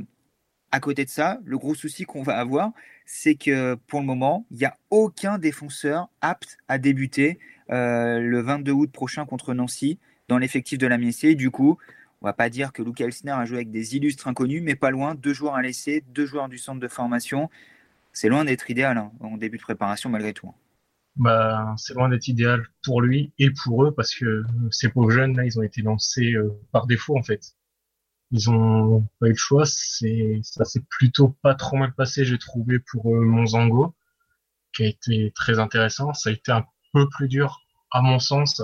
à 0.70 0.80
côté 0.80 1.04
de 1.04 1.10
ça, 1.10 1.40
le 1.44 1.58
gros 1.58 1.74
souci 1.74 2.04
qu'on 2.04 2.22
va 2.22 2.38
avoir, 2.38 2.72
c'est 3.10 3.36
que 3.36 3.74
pour 3.86 4.00
le 4.00 4.06
moment, 4.06 4.44
il 4.50 4.58
n'y 4.58 4.66
a 4.66 4.76
aucun 4.90 5.38
défenseur 5.38 6.10
apte 6.20 6.58
à 6.68 6.76
débuter 6.76 7.38
euh, 7.70 8.20
le 8.20 8.42
22 8.42 8.70
août 8.70 8.92
prochain 8.92 9.24
contre 9.24 9.54
Nancy 9.54 9.98
dans 10.28 10.36
l'effectif 10.36 10.78
de 10.78 10.86
la 10.86 10.98
MSC. 10.98 11.34
Du 11.34 11.50
coup, 11.50 11.78
on 12.20 12.26
va 12.26 12.34
pas 12.34 12.50
dire 12.50 12.70
que 12.70 12.82
Luke 12.82 13.00
Elsner 13.00 13.32
a 13.32 13.46
joué 13.46 13.56
avec 13.56 13.70
des 13.70 13.96
illustres 13.96 14.28
inconnus, 14.28 14.62
mais 14.62 14.74
pas 14.74 14.90
loin. 14.90 15.14
Deux 15.14 15.32
joueurs 15.32 15.54
à 15.54 15.62
laisser, 15.62 16.04
deux 16.12 16.26
joueurs 16.26 16.50
du 16.50 16.58
centre 16.58 16.80
de 16.80 16.88
formation. 16.88 17.48
C'est 18.12 18.28
loin 18.28 18.44
d'être 18.44 18.70
idéal 18.70 18.98
hein, 18.98 19.10
en 19.20 19.38
début 19.38 19.56
de 19.56 19.62
préparation 19.62 20.10
malgré 20.10 20.34
tout. 20.34 20.48
Hein. 20.48 20.54
Bah, 21.16 21.74
c'est 21.78 21.94
loin 21.94 22.10
d'être 22.10 22.28
idéal 22.28 22.62
pour 22.84 23.00
lui 23.00 23.32
et 23.38 23.48
pour 23.50 23.84
eux 23.84 23.94
parce 23.94 24.14
que 24.14 24.44
ces 24.70 24.90
pauvres 24.90 25.12
jeunes 25.12 25.34
là, 25.34 25.46
ils 25.46 25.58
ont 25.58 25.62
été 25.62 25.80
lancés 25.80 26.34
euh, 26.34 26.50
par 26.72 26.86
défaut 26.86 27.16
en 27.16 27.22
fait 27.22 27.54
ils 28.30 28.50
ont 28.50 29.06
pas 29.20 29.26
eu 29.26 29.30
le 29.30 29.36
choix. 29.36 29.64
C'est 29.66 30.40
ça 30.42 30.64
s'est 30.64 30.84
plutôt 30.88 31.30
pas 31.42 31.54
trop 31.54 31.76
mal 31.76 31.94
passé, 31.94 32.24
j'ai 32.24 32.38
trouvé 32.38 32.78
pour 32.78 33.14
euh, 33.14 33.24
Monzango, 33.24 33.94
qui 34.72 34.84
a 34.84 34.86
été 34.86 35.32
très 35.34 35.58
intéressant. 35.58 36.12
Ça 36.14 36.30
a 36.30 36.32
été 36.32 36.52
un 36.52 36.66
peu 36.92 37.08
plus 37.08 37.28
dur 37.28 37.60
à 37.90 38.02
mon 38.02 38.18
sens. 38.18 38.62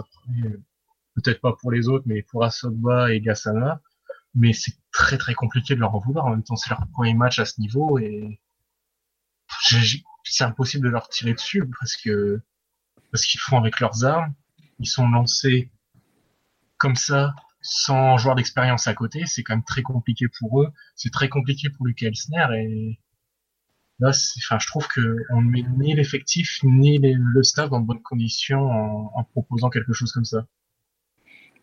peut-être 1.15 1.41
pas 1.41 1.55
pour 1.61 1.71
les 1.73 1.89
autres, 1.89 2.05
mais 2.07 2.23
pour 2.23 2.45
Asobba 2.45 3.13
et 3.13 3.21
Gassana. 3.21 3.81
Mais 4.35 4.53
c'est 4.53 4.75
très 4.93 5.19
très 5.19 5.35
compliqué 5.35 5.75
de 5.75 5.81
leur 5.81 5.95
en 5.95 6.01
vouloir. 6.01 6.27
En 6.27 6.31
même 6.31 6.43
temps, 6.43 6.57
c'est 6.57 6.71
leur 6.71 6.87
premier 6.93 7.15
match 7.15 7.39
à 7.39 7.45
ce 7.45 7.61
niveau 7.61 7.99
et 7.99 8.41
c'est 10.25 10.45
impossible 10.45 10.87
de 10.87 10.91
leur 10.91 11.09
tirer 11.09 11.35
dessus 11.35 11.65
parce 11.79 11.97
que 11.97 12.41
parce 13.13 13.27
qu'ils 13.27 13.41
font 13.41 13.59
avec 13.59 13.81
leurs 13.81 14.05
armes. 14.05 14.35
Ils 14.81 14.89
sont 14.89 15.09
lancés 15.09 15.71
comme 16.79 16.97
ça 16.97 17.35
sans 17.65 18.19
joueur 18.19 18.37
d'expérience 18.37 18.87
à 18.87 18.95
côté, 18.95 19.25
c'est 19.27 19.43
quand 19.43 19.55
même 19.55 19.65
très 19.65 19.83
compliqué 19.83 20.27
pour 20.39 20.63
eux. 20.63 20.69
C'est 20.97 21.11
très 21.11 21.31
compliqué 21.31 21.71
pour 21.71 21.87
Lucas 21.87 22.07
Elsner 22.07 22.47
et 22.59 23.01
là, 24.01 24.11
enfin, 24.11 24.59
je 24.61 24.67
trouve 24.67 24.87
que 24.87 25.17
on 25.31 25.41
ne 25.41 25.51
met 25.51 25.65
ni 25.79 25.95
l'effectif 25.95 26.61
ni 26.63 26.99
le 26.99 27.43
staff 27.43 27.71
dans 27.71 27.81
de 27.81 27.87
bonnes 27.87 28.03
conditions 28.03 28.71
en, 29.17 29.25
proposant 29.25 29.71
quelque 29.71 29.95
chose 29.95 30.13
comme 30.13 30.27
ça. 30.27 30.47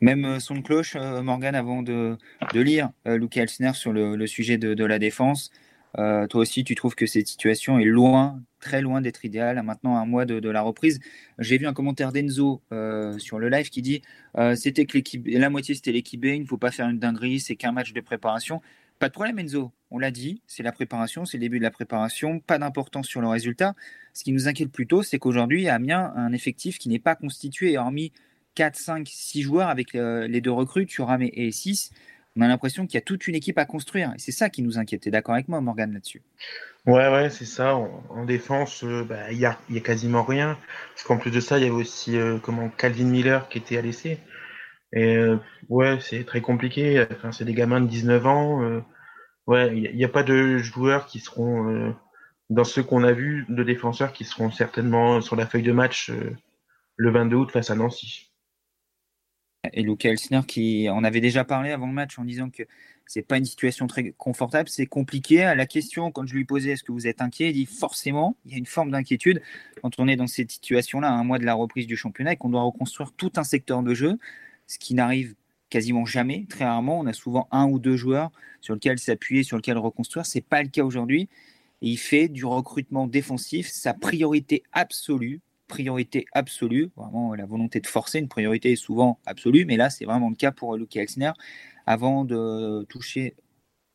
Même 0.01 0.25
euh, 0.25 0.39
son 0.39 0.63
cloche, 0.63 0.95
euh, 0.95 1.21
Morgan, 1.21 1.53
avant 1.53 1.83
de, 1.83 2.17
lire 2.55 2.89
euh, 3.07 3.17
Lucas 3.17 3.43
Elsner 3.43 3.73
sur 3.73 3.93
le, 3.93 4.25
sujet 4.25 4.57
de, 4.57 4.83
la 4.83 4.97
défense, 4.97 5.51
toi 5.95 6.41
aussi, 6.41 6.63
tu 6.63 6.75
trouves 6.75 6.95
que 6.95 7.05
cette 7.05 7.27
situation 7.27 7.79
est 7.79 7.85
loin 7.85 8.41
très 8.61 8.79
loin 8.81 9.01
d'être 9.01 9.25
idéal. 9.25 9.61
Maintenant, 9.63 9.97
un 9.97 10.05
mois 10.05 10.25
de, 10.25 10.49
la 10.49 10.61
reprise, 10.61 11.01
j'ai 11.39 11.57
vu 11.57 11.67
un 11.67 11.73
commentaire 11.73 12.13
d'Enzo 12.13 12.61
euh, 12.71 13.17
sur 13.17 13.39
le 13.39 13.49
live 13.49 13.69
qui 13.69 13.81
dit 13.81 14.01
euh, 14.37 14.55
c'était 14.55 14.85
que 14.85 14.93
l'équipe, 14.93 15.27
la 15.27 15.49
moitié 15.49 15.75
c'était 15.75 15.91
l'équipe 15.91 16.21
B, 16.21 16.25
il 16.25 16.43
ne 16.43 16.47
faut 16.47 16.57
pas 16.57 16.71
faire 16.71 16.87
une 16.87 16.99
dinguerie, 16.99 17.41
c'est 17.41 17.55
qu'un 17.55 17.73
match 17.73 17.91
de 17.91 17.99
préparation. 17.99 18.61
Pas 18.99 19.09
de 19.09 19.13
problème, 19.13 19.39
Enzo. 19.39 19.71
On 19.89 19.97
l'a 19.97 20.11
dit, 20.11 20.43
c'est 20.45 20.61
la 20.61 20.71
préparation, 20.71 21.25
c'est 21.25 21.37
le 21.37 21.41
début 21.41 21.57
de 21.57 21.63
la 21.63 21.71
préparation, 21.71 22.39
pas 22.39 22.59
d'importance 22.59 23.07
sur 23.07 23.19
le 23.19 23.27
résultat. 23.27 23.73
Ce 24.13 24.23
qui 24.23 24.31
nous 24.31 24.47
inquiète 24.47 24.71
plutôt, 24.71 25.01
c'est 25.01 25.17
qu'aujourd'hui, 25.17 25.67
Amiens 25.67 26.13
a 26.15 26.19
un 26.19 26.31
effectif 26.33 26.77
qui 26.77 26.87
n'est 26.87 26.99
pas 26.99 27.15
constitué, 27.15 27.77
hormis 27.79 28.13
4, 28.53 28.75
5, 28.75 29.07
6 29.07 29.41
joueurs 29.41 29.69
avec 29.69 29.95
euh, 29.95 30.27
les 30.27 30.39
deux 30.39 30.51
recrues, 30.51 30.85
Thuram 30.85 31.23
et 31.23 31.51
6 31.51 31.91
on 32.37 32.41
a 32.41 32.47
l'impression 32.47 32.85
qu'il 32.85 32.95
y 32.95 32.97
a 32.97 33.01
toute 33.01 33.27
une 33.27 33.35
équipe 33.35 33.57
à 33.57 33.65
construire. 33.65 34.13
Et 34.15 34.19
c'est 34.19 34.31
ça 34.31 34.49
qui 34.49 34.61
nous 34.61 34.77
inquiète. 34.77 35.07
d'accord 35.09 35.35
avec 35.35 35.47
moi, 35.47 35.59
Morgan, 35.61 35.93
là-dessus? 35.93 36.21
Ouais, 36.85 37.11
ouais, 37.11 37.29
c'est 37.29 37.45
ça. 37.45 37.75
En, 37.75 38.25
défense, 38.25 38.83
euh, 38.83 39.03
bah, 39.03 39.31
il 39.31 39.37
n'y 39.37 39.45
a, 39.45 39.59
y 39.69 39.77
a, 39.77 39.81
quasiment 39.81 40.23
rien. 40.23 40.57
Parce 40.93 41.03
qu'en 41.03 41.17
plus 41.17 41.31
de 41.31 41.39
ça, 41.39 41.57
il 41.57 41.63
y 41.63 41.67
avait 41.67 41.75
aussi 41.75 42.17
euh, 42.17 42.37
comment 42.41 42.69
Calvin 42.69 43.05
Miller 43.05 43.49
qui 43.49 43.57
était 43.57 43.77
à 43.77 43.81
l'essai. 43.81 44.19
Et 44.93 45.15
euh, 45.15 45.37
ouais, 45.69 45.99
c'est 46.01 46.23
très 46.25 46.41
compliqué. 46.41 47.05
Enfin, 47.11 47.31
c'est 47.31 47.45
des 47.45 47.53
gamins 47.53 47.81
de 47.81 47.87
19 47.87 48.25
ans. 48.25 48.83
ouais, 49.47 49.75
il 49.75 49.95
n'y 49.95 50.05
a, 50.05 50.09
pas 50.09 50.23
de 50.23 50.57
joueurs 50.57 51.05
qui 51.05 51.19
seront, 51.19 51.95
dans 52.49 52.63
ceux 52.63 52.83
qu'on 52.83 53.03
a 53.03 53.13
vus, 53.13 53.45
de 53.49 53.63
défenseurs 53.63 54.13
qui 54.13 54.25
seront 54.25 54.51
certainement 54.51 55.21
sur 55.21 55.35
la 55.35 55.47
feuille 55.47 55.63
de 55.63 55.71
match 55.71 56.11
le 56.97 57.11
22 57.11 57.35
août 57.35 57.51
face 57.51 57.69
à 57.69 57.75
Nancy 57.75 58.30
et 59.73 59.83
Luca 59.83 60.09
Elsner 60.09 60.41
qui 60.47 60.89
en 60.89 61.03
avait 61.03 61.21
déjà 61.21 61.43
parlé 61.43 61.71
avant 61.71 61.87
le 61.87 61.93
match 61.93 62.17
en 62.17 62.25
disant 62.25 62.49
que 62.49 62.63
c'est 63.05 63.21
pas 63.21 63.37
une 63.37 63.45
situation 63.45 63.87
très 63.87 64.11
confortable, 64.11 64.69
c'est 64.69 64.85
compliqué. 64.85 65.43
À 65.43 65.53
la 65.53 65.65
question, 65.65 66.11
quand 66.11 66.25
je 66.25 66.33
lui 66.33 66.45
posais 66.45 66.71
est-ce 66.71 66.83
que 66.83 66.91
vous 66.91 67.07
êtes 67.07 67.21
inquiet, 67.21 67.49
il 67.49 67.53
dit 67.53 67.65
forcément, 67.65 68.37
il 68.45 68.51
y 68.51 68.55
a 68.55 68.57
une 68.57 68.65
forme 68.65 68.91
d'inquiétude 68.91 69.41
quand 69.81 69.99
on 69.99 70.07
est 70.07 70.15
dans 70.15 70.27
cette 70.27 70.51
situation-là, 70.51 71.11
un 71.11 71.23
mois 71.23 71.37
de 71.37 71.45
la 71.45 71.53
reprise 71.53 71.87
du 71.87 71.97
championnat 71.97 72.33
et 72.33 72.35
qu'on 72.37 72.49
doit 72.49 72.61
reconstruire 72.61 73.11
tout 73.11 73.31
un 73.35 73.43
secteur 73.43 73.83
de 73.83 73.93
jeu, 73.93 74.17
ce 74.67 74.79
qui 74.79 74.93
n'arrive 74.93 75.35
quasiment 75.69 76.05
jamais, 76.05 76.45
très 76.49 76.65
rarement. 76.65 76.99
On 76.99 77.05
a 77.05 77.13
souvent 77.13 77.47
un 77.51 77.65
ou 77.65 77.79
deux 77.79 77.97
joueurs 77.97 78.31
sur 78.61 78.73
lesquels 78.73 78.99
s'appuyer, 78.99 79.43
sur 79.43 79.57
lesquels 79.57 79.77
reconstruire. 79.77 80.25
C'est 80.25 80.41
pas 80.41 80.63
le 80.63 80.69
cas 80.69 80.83
aujourd'hui. 80.83 81.27
Et 81.81 81.89
il 81.89 81.97
fait 81.97 82.27
du 82.27 82.45
recrutement 82.45 83.07
défensif 83.07 83.67
sa 83.67 83.93
priorité 83.93 84.63
absolue. 84.71 85.41
Priorité 85.71 86.25
absolue, 86.33 86.91
vraiment 86.97 87.33
la 87.33 87.45
volonté 87.45 87.79
de 87.79 87.87
forcer, 87.87 88.19
une 88.19 88.27
priorité 88.27 88.75
souvent 88.75 89.19
absolue, 89.25 89.63
mais 89.63 89.77
là 89.77 89.89
c'est 89.89 90.03
vraiment 90.03 90.29
le 90.29 90.35
cas 90.35 90.51
pour 90.51 90.75
Luke 90.75 90.97
Elsner 90.97 91.31
avant 91.85 92.25
de 92.25 92.85
toucher 92.89 93.35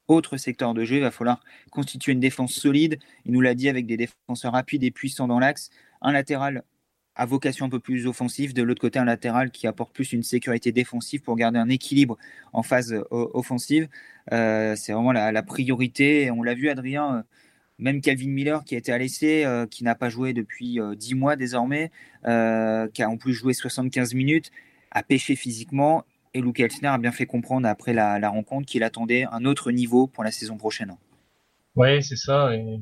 autre 0.09 0.39
secteur 0.39 0.73
de 0.73 0.85
jeu, 0.85 0.97
il 0.97 1.03
va 1.03 1.11
falloir 1.11 1.43
constituer 1.71 2.13
une 2.13 2.21
défense 2.21 2.53
solide. 2.53 2.99
Il 3.27 3.33
nous 3.33 3.43
l'a 3.43 3.55
dit 3.55 3.69
avec 3.69 3.87
des 3.87 3.99
défenseurs 3.99 4.53
rapides 4.53 4.85
et 4.85 4.91
puissants 4.91 5.29
dans 5.29 5.39
l'axe, 5.39 5.69
un 6.01 6.13
latéral 6.13 6.63
à 7.17 7.27
vocation 7.27 7.67
un 7.67 7.69
peu 7.71 7.81
plus 7.81 8.07
offensive, 8.07 8.53
de 8.55 8.63
l'autre 8.63 8.81
côté 8.81 8.99
un 8.99 9.05
latéral 9.05 9.51
qui 9.51 9.67
apporte 9.67 9.95
plus 9.95 10.13
une 10.13 10.23
sécurité 10.23 10.71
défensive 10.71 11.23
pour 11.23 11.35
garder 11.37 11.59
un 11.59 11.69
équilibre 11.69 12.19
en 12.53 12.63
phase 12.63 12.93
euh, 12.93 13.05
offensive. 13.11 13.89
Euh, 14.33 14.77
c'est 14.77 14.93
vraiment 14.93 15.13
la, 15.13 15.43
priorité. 15.43 16.31
On 16.31 16.43
l'a 16.43 16.55
vu, 16.55 16.69
Adrien, 16.69 17.17
euh, 17.17 17.23
même 17.79 18.01
Calvin 18.01 18.29
Miller 18.29 18.65
qui 18.65 18.75
a 18.75 18.79
été 18.79 18.93
à 18.93 18.99
l'essai, 18.99 19.45
qui 19.71 19.85
n'a 19.85 19.95
pas 19.95 20.09
joué 20.09 20.33
depuis 20.33 20.79
10 20.97 21.15
mois 21.15 21.37
désormais, 21.37 21.91
qui 22.25 22.29
a 23.03 23.09
en 23.09 23.17
plus 23.17 23.35
joué 23.35 23.53
75 23.53 24.15
minutes, 24.15 24.51
a 24.91 25.03
pêché 25.03 25.37
physiquement 25.37 26.05
et 26.37 26.43
Luke 26.43 26.61
Elsner 26.61 26.89
a 26.89 26.99
bien 26.99 27.13
fait 27.13 27.25
comprendre 27.25 27.67
après 27.67 27.95
la, 27.95 28.29
rencontre 28.29 28.67
qu'il 28.67 28.83
attendait 28.83 29.25
un 29.33 29.47
autre 29.47 29.71
niveau 29.71 30.07
pour 30.07 30.23
la 30.23 30.31
saison 30.31 30.59
prochaine. 30.59 30.95
Ouais, 31.75 32.03
c'est 32.03 32.17
ça. 32.17 32.55
Et 32.55 32.79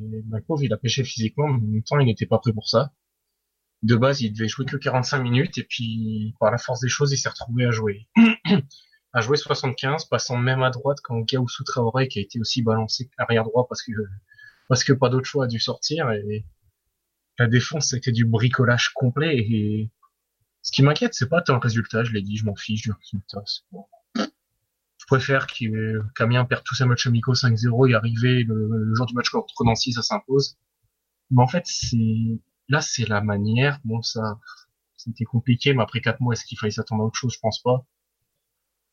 il 0.60 0.72
a 0.72 0.76
pêché 0.76 1.04
physiquement, 1.04 1.46
mais 1.48 1.58
en 1.58 1.72
même 1.72 1.82
temps, 1.82 1.98
il 2.00 2.06
n'était 2.06 2.26
pas 2.26 2.38
prêt 2.38 2.52
pour 2.52 2.68
ça. 2.68 2.92
De 3.82 3.94
base, 3.94 4.22
il 4.22 4.32
devait 4.32 4.48
jouer 4.48 4.66
que 4.66 4.76
45 4.76 5.22
minutes, 5.22 5.58
et 5.58 5.62
puis, 5.62 6.34
par 6.40 6.50
la 6.50 6.58
force 6.58 6.80
des 6.80 6.88
choses, 6.88 7.12
il 7.12 7.16
s'est 7.16 7.28
retrouvé 7.28 7.64
à 7.64 7.70
jouer. 7.70 8.08
à 9.12 9.20
jouer 9.20 9.36
75, 9.36 10.06
passant 10.06 10.36
même 10.36 10.62
à 10.64 10.70
droite 10.70 10.98
quand 11.02 11.20
Gaoussou 11.20 11.62
Traoré, 11.62 12.08
qui 12.08 12.18
a 12.18 12.22
été 12.22 12.40
aussi 12.40 12.62
balancé 12.62 13.08
arrière 13.18 13.44
droit 13.44 13.68
parce 13.68 13.82
que, 13.82 13.92
parce 14.68 14.84
que 14.84 14.92
pas 14.92 15.08
d'autre 15.08 15.26
choix 15.26 15.44
a 15.44 15.48
dû 15.48 15.60
sortir, 15.60 16.10
et 16.10 16.44
la 17.38 17.46
défense, 17.46 17.88
c'était 17.88 18.12
du 18.12 18.24
bricolage 18.24 18.90
complet, 18.94 19.36
et 19.38 19.90
ce 20.62 20.72
qui 20.72 20.82
m'inquiète, 20.82 21.14
c'est 21.14 21.28
pas 21.28 21.42
tant 21.42 21.54
le 21.54 21.58
résultat, 21.60 22.04
je 22.04 22.12
l'ai 22.12 22.22
dit, 22.22 22.36
je 22.36 22.46
m'en 22.46 22.56
fiche 22.56 22.82
du 22.82 22.92
résultat. 22.92 23.42
Je 24.16 25.06
préfère 25.06 25.46
qu'Amiens 25.46 26.46
perde 26.46 26.64
tous 26.64 26.76
ses 26.76 26.86
matchs 26.86 27.06
amicaux 27.06 27.34
5-0 27.34 27.90
et 27.90 27.94
arriver 27.94 28.44
le, 28.44 28.94
jour 28.94 29.04
du 29.04 29.14
match 29.14 29.28
contre 29.28 29.64
Nancy, 29.64 29.92
ça 29.92 30.00
s'impose. 30.00 30.56
Mais 31.30 31.42
en 31.42 31.46
fait, 31.46 31.66
c'est 31.66 32.40
là, 32.68 32.80
c'est 32.80 33.06
la 33.06 33.20
manière. 33.20 33.78
Bon, 33.84 34.00
ça, 34.00 34.38
c'était 34.96 35.24
compliqué, 35.24 35.74
mais 35.74 35.82
après 35.82 36.00
quatre 36.00 36.20
mois, 36.20 36.32
est-ce 36.32 36.46
qu'il 36.46 36.58
fallait 36.58 36.70
s'attendre 36.70 37.02
à 37.02 37.06
autre 37.06 37.18
chose? 37.18 37.34
Je 37.34 37.40
pense 37.40 37.60
pas. 37.60 37.84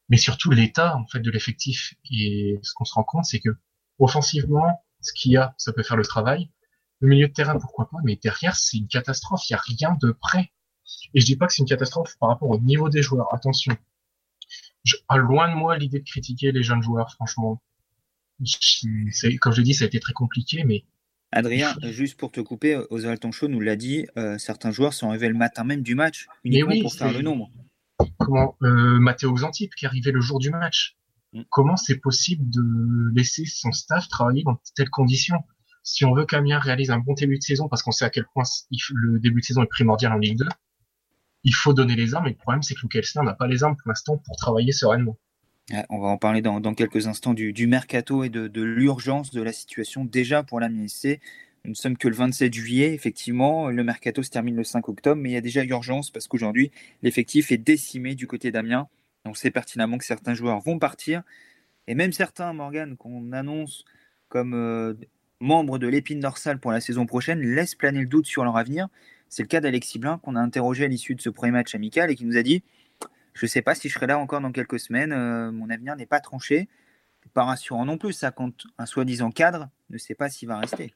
Mais 0.10 0.18
surtout 0.18 0.52
l'état 0.52 0.98
en 0.98 1.08
fait 1.08 1.22
de 1.22 1.32
l'effectif. 1.32 1.94
Et 2.12 2.60
ce 2.64 2.74
qu'on 2.74 2.84
se 2.84 2.94
rend 2.94 3.06
compte, 3.06 3.24
c'est 3.24 3.40
que 3.40 3.50
offensivement, 3.98 4.84
ce 5.02 5.14
qu'il 5.14 5.32
y 5.32 5.38
a, 5.38 5.54
ça 5.58 5.74
peut 5.74 5.84
faire 5.84 5.98
le 5.98 6.06
travail. 6.06 6.50
Le 7.00 7.10
milieu 7.10 7.28
de 7.28 7.34
terrain, 7.34 7.58
pourquoi 7.60 7.90
pas, 7.90 7.98
mais 8.04 8.16
derrière, 8.16 8.56
c'est 8.56 8.78
une 8.78 8.88
catastrophe. 8.88 9.42
Il 9.50 9.54
y 9.54 9.56
a 9.56 9.62
rien 9.62 9.98
de 10.02 10.12
prêt. 10.12 10.52
Et 11.14 11.22
je 11.22 11.26
dis 11.26 11.36
pas 11.36 11.48
que 11.48 11.54
c'est 11.54 11.62
une 11.64 11.68
catastrophe 11.68 12.16
par 12.20 12.30
rapport 12.30 12.50
au 12.50 12.60
niveau 12.60 12.90
des 12.90 13.02
joueurs. 13.02 13.34
Attention. 13.34 13.76
Je, 14.84 14.96
loin 15.16 15.50
de 15.50 15.56
moi 15.56 15.78
l'idée 15.78 16.00
de 16.00 16.06
critiquer 16.06 16.52
les 16.52 16.64
jeunes 16.64 16.82
joueurs, 16.82 17.12
franchement. 17.12 17.62
comme 19.40 19.54
je 19.54 19.58
l'ai 19.58 19.64
dit, 19.64 19.74
ça 19.74 19.86
a 19.86 19.88
été 19.88 20.00
très 20.00 20.14
compliqué, 20.14 20.64
mais. 20.64 20.86
Adrien, 21.32 21.74
juste 21.92 22.20
pour 22.20 22.32
te 22.32 22.42
couper, 22.42 22.76
Oswald 22.90 23.20
Tonchot 23.20 23.48
nous 23.48 23.62
l'a 23.62 23.78
dit, 23.78 24.06
euh, 24.18 24.38
certains 24.38 24.72
joueurs 24.72 24.94
sont 24.94 25.08
arrivés 25.08 25.30
le 25.30 25.34
matin 25.34 25.64
même 25.64 25.82
du 25.82 25.96
match, 25.96 26.28
uniquement 26.44 26.76
pour 26.82 26.94
faire 26.94 27.14
le 27.14 27.22
nombre. 27.22 27.50
Comment 28.18 28.58
euh, 28.64 29.00
Matteo 29.00 29.32
Xantip 29.34 29.74
qui 29.76 29.86
est 29.86 29.88
arrivé 29.88 30.12
le 30.12 30.20
jour 30.20 30.40
du 30.40 30.50
match. 30.50 30.98
Mm. 31.34 31.42
Comment 31.50 31.78
c'est 31.78 31.98
possible 31.98 32.50
de 32.50 33.16
laisser 33.16 33.46
son 33.46 33.72
staff 33.72 34.08
travailler 34.08 34.44
dans 34.44 34.60
telles 34.76 34.90
conditions? 34.90 35.38
Si 35.84 36.06
on 36.06 36.14
veut 36.14 36.26
qu'Amiens 36.26 36.60
réalise 36.60 36.92
un 36.92 37.00
bon 37.00 37.14
début 37.14 37.38
de 37.38 37.44
saison, 37.44 37.68
parce 37.68 37.82
qu'on 37.82 37.92
sait 37.92 38.06
à 38.06 38.10
quel 38.10 38.26
point 38.34 38.44
le 38.94 39.20
début 39.20 39.42
de 39.42 39.46
saison 39.46 39.64
est 39.64 39.70
primordial 39.70 40.14
en 40.14 40.18
Ligue 40.18 40.38
2, 40.38 40.46
il 41.44 41.56
faut 41.56 41.74
donner 41.74 41.96
les 41.96 42.14
armes. 42.14 42.28
Et 42.28 42.32
le 42.32 42.36
problème, 42.36 42.62
c'est 42.62 42.76
que 42.76 42.98
Elsner 42.98 43.24
n'a 43.24 43.34
pas 43.34 43.48
les 43.48 43.64
armes 43.64 43.76
pour 43.76 43.90
l'instant 43.90 44.18
pour 44.18 44.36
travailler 44.36 44.72
sereinement. 44.72 45.18
on 45.90 46.00
va 46.00 46.10
en 46.10 46.18
parler 46.18 46.42
dans, 46.42 46.62
quelques 46.76 47.08
instants 47.08 47.34
du, 47.34 47.68
mercato 47.68 48.24
et 48.24 48.30
de, 48.30 48.62
l'urgence 48.62 49.32
de 49.32 49.42
la 49.42 49.52
situation 49.52 50.06
déjà 50.06 50.44
pour 50.44 50.60
la 50.60 50.70
MSC. 50.70 51.20
Nous 51.64 51.72
ne 51.72 51.76
sommes 51.76 51.98
que 51.98 52.08
le 52.08 52.16
27 52.16 52.54
juillet, 52.54 52.94
effectivement. 52.94 53.70
Le 53.70 53.84
mercato 53.84 54.24
se 54.24 54.30
termine 54.30 54.56
le 54.56 54.64
5 54.64 54.88
octobre, 54.90 55.22
mais 55.22 55.30
il 55.30 55.34
y 55.34 55.38
a 55.38 55.42
déjà 55.42 55.64
urgence 55.64 56.10
parce 56.10 56.28
qu'aujourd'hui, 56.28 56.72
l'effectif 57.04 57.52
est 57.52 57.58
décimé 57.58 58.16
du 58.16 58.28
côté 58.28 58.52
d'Amiens. 58.52 58.88
On 59.26 59.34
sait 59.34 59.52
pertinemment 59.52 59.98
que 59.98 60.06
certains 60.06 60.34
joueurs 60.34 60.60
vont 60.60 60.80
partir. 60.80 61.24
Et 61.88 61.96
même 61.96 62.12
certains, 62.12 62.54
Morgan, 62.54 62.98
qu'on 62.98 63.32
annonce 63.32 63.86
comme 64.30 64.54
euh, 64.54 64.94
membres 65.40 65.78
de 65.78 65.88
l'épine 65.88 66.20
dorsale 66.20 66.60
pour 66.60 66.72
la 66.72 66.82
saison 66.82 67.06
prochaine, 67.06 67.42
laissent 67.42 67.76
planer 67.76 68.02
le 68.02 68.08
doute 68.08 68.26
sur 68.26 68.44
leur 68.44 68.58
avenir. 68.58 68.88
C'est 69.30 69.44
le 69.44 69.48
cas 69.48 69.62
d'Alexis 69.62 70.00
Blin 70.00 70.20
qu'on 70.20 70.36
a 70.36 70.40
interrogé 70.40 70.86
à 70.86 70.88
l'issue 70.88 71.16
de 71.16 71.22
ce 71.22 71.30
premier 71.30 71.52
match 71.52 71.76
amical 71.76 72.10
et 72.12 72.16
qui 72.16 72.26
nous 72.26 72.38
a 72.38 72.44
dit 72.44 72.64
Je 73.34 73.46
ne 73.46 73.50
sais 73.50 73.62
pas 73.62 73.76
si 73.76 73.90
je 73.90 73.94
serai 73.94 74.08
là 74.08 74.18
encore 74.20 74.42
dans 74.42 74.52
quelques 74.52 74.80
semaines, 74.80 75.12
euh, 75.12 75.52
mon 75.52 75.70
avenir 75.70 75.96
n'est 75.96 76.06
pas 76.06 76.20
tranché. 76.20 76.68
Pas 77.34 77.44
rassurant 77.44 77.86
non 77.86 77.98
plus, 77.98 78.14
ça 78.14 78.32
compte 78.32 78.66
un 78.78 78.86
soi-disant 78.86 79.32
cadre 79.32 79.70
ne 79.92 79.98
sait 79.98 80.16
pas 80.16 80.30
s'il 80.30 80.48
va 80.48 80.58
rester. 80.58 80.94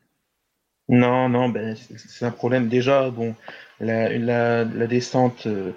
Non, 0.87 1.29
non, 1.29 1.49
ben, 1.49 1.75
c'est 1.75 2.25
un 2.25 2.31
problème. 2.31 2.67
Déjà, 2.67 3.09
bon, 3.09 3.35
la, 3.79 4.65
descente, 4.65 5.47
euh, 5.47 5.71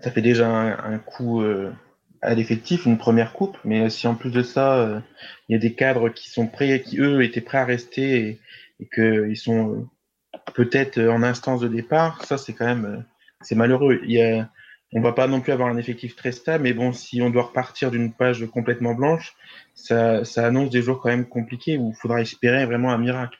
ça 0.00 0.10
fait 0.10 0.22
déjà 0.22 0.48
un, 0.50 0.98
coup 0.98 1.42
euh, 1.42 1.72
à 2.22 2.34
l'effectif, 2.34 2.86
une 2.86 2.98
première 2.98 3.32
coupe, 3.32 3.58
mais 3.64 3.90
si 3.90 4.06
en 4.06 4.14
plus 4.14 4.30
de 4.30 4.42
ça, 4.42 5.02
il 5.48 5.52
y 5.52 5.56
a 5.56 5.58
des 5.58 5.74
cadres 5.74 6.08
qui 6.08 6.30
sont 6.30 6.46
prêts, 6.46 6.82
qui 6.82 6.98
eux 7.00 7.22
étaient 7.22 7.40
prêts 7.40 7.58
à 7.58 7.64
rester 7.64 8.38
et, 8.80 8.88
qu'ils 8.94 9.36
sont 9.36 9.88
peut-être 10.54 10.98
euh, 10.98 11.12
en 11.12 11.22
instance 11.22 11.60
de 11.60 11.68
départ, 11.68 12.24
ça 12.24 12.38
c'est 12.38 12.52
quand 12.52 12.66
même 12.66 12.84
euh, 12.84 13.02
c'est 13.40 13.54
malheureux. 13.54 14.00
Il 14.04 14.12
y 14.12 14.22
a, 14.22 14.50
on 14.92 15.00
va 15.00 15.12
pas 15.12 15.26
non 15.26 15.40
plus 15.40 15.52
avoir 15.52 15.68
un 15.68 15.76
effectif 15.76 16.16
très 16.16 16.32
stable, 16.32 16.64
mais 16.64 16.72
bon, 16.72 16.92
si 16.92 17.20
on 17.22 17.30
doit 17.30 17.44
repartir 17.44 17.90
d'une 17.90 18.12
page 18.12 18.44
complètement 18.46 18.94
blanche, 18.94 19.34
ça, 19.74 20.24
ça, 20.24 20.46
annonce 20.46 20.70
des 20.70 20.82
jours 20.82 21.00
quand 21.00 21.10
même 21.10 21.26
compliqués 21.26 21.76
où 21.76 21.90
il 21.90 21.96
faudra 22.00 22.20
espérer 22.20 22.64
vraiment 22.66 22.90
un 22.92 22.98
miracle. 22.98 23.38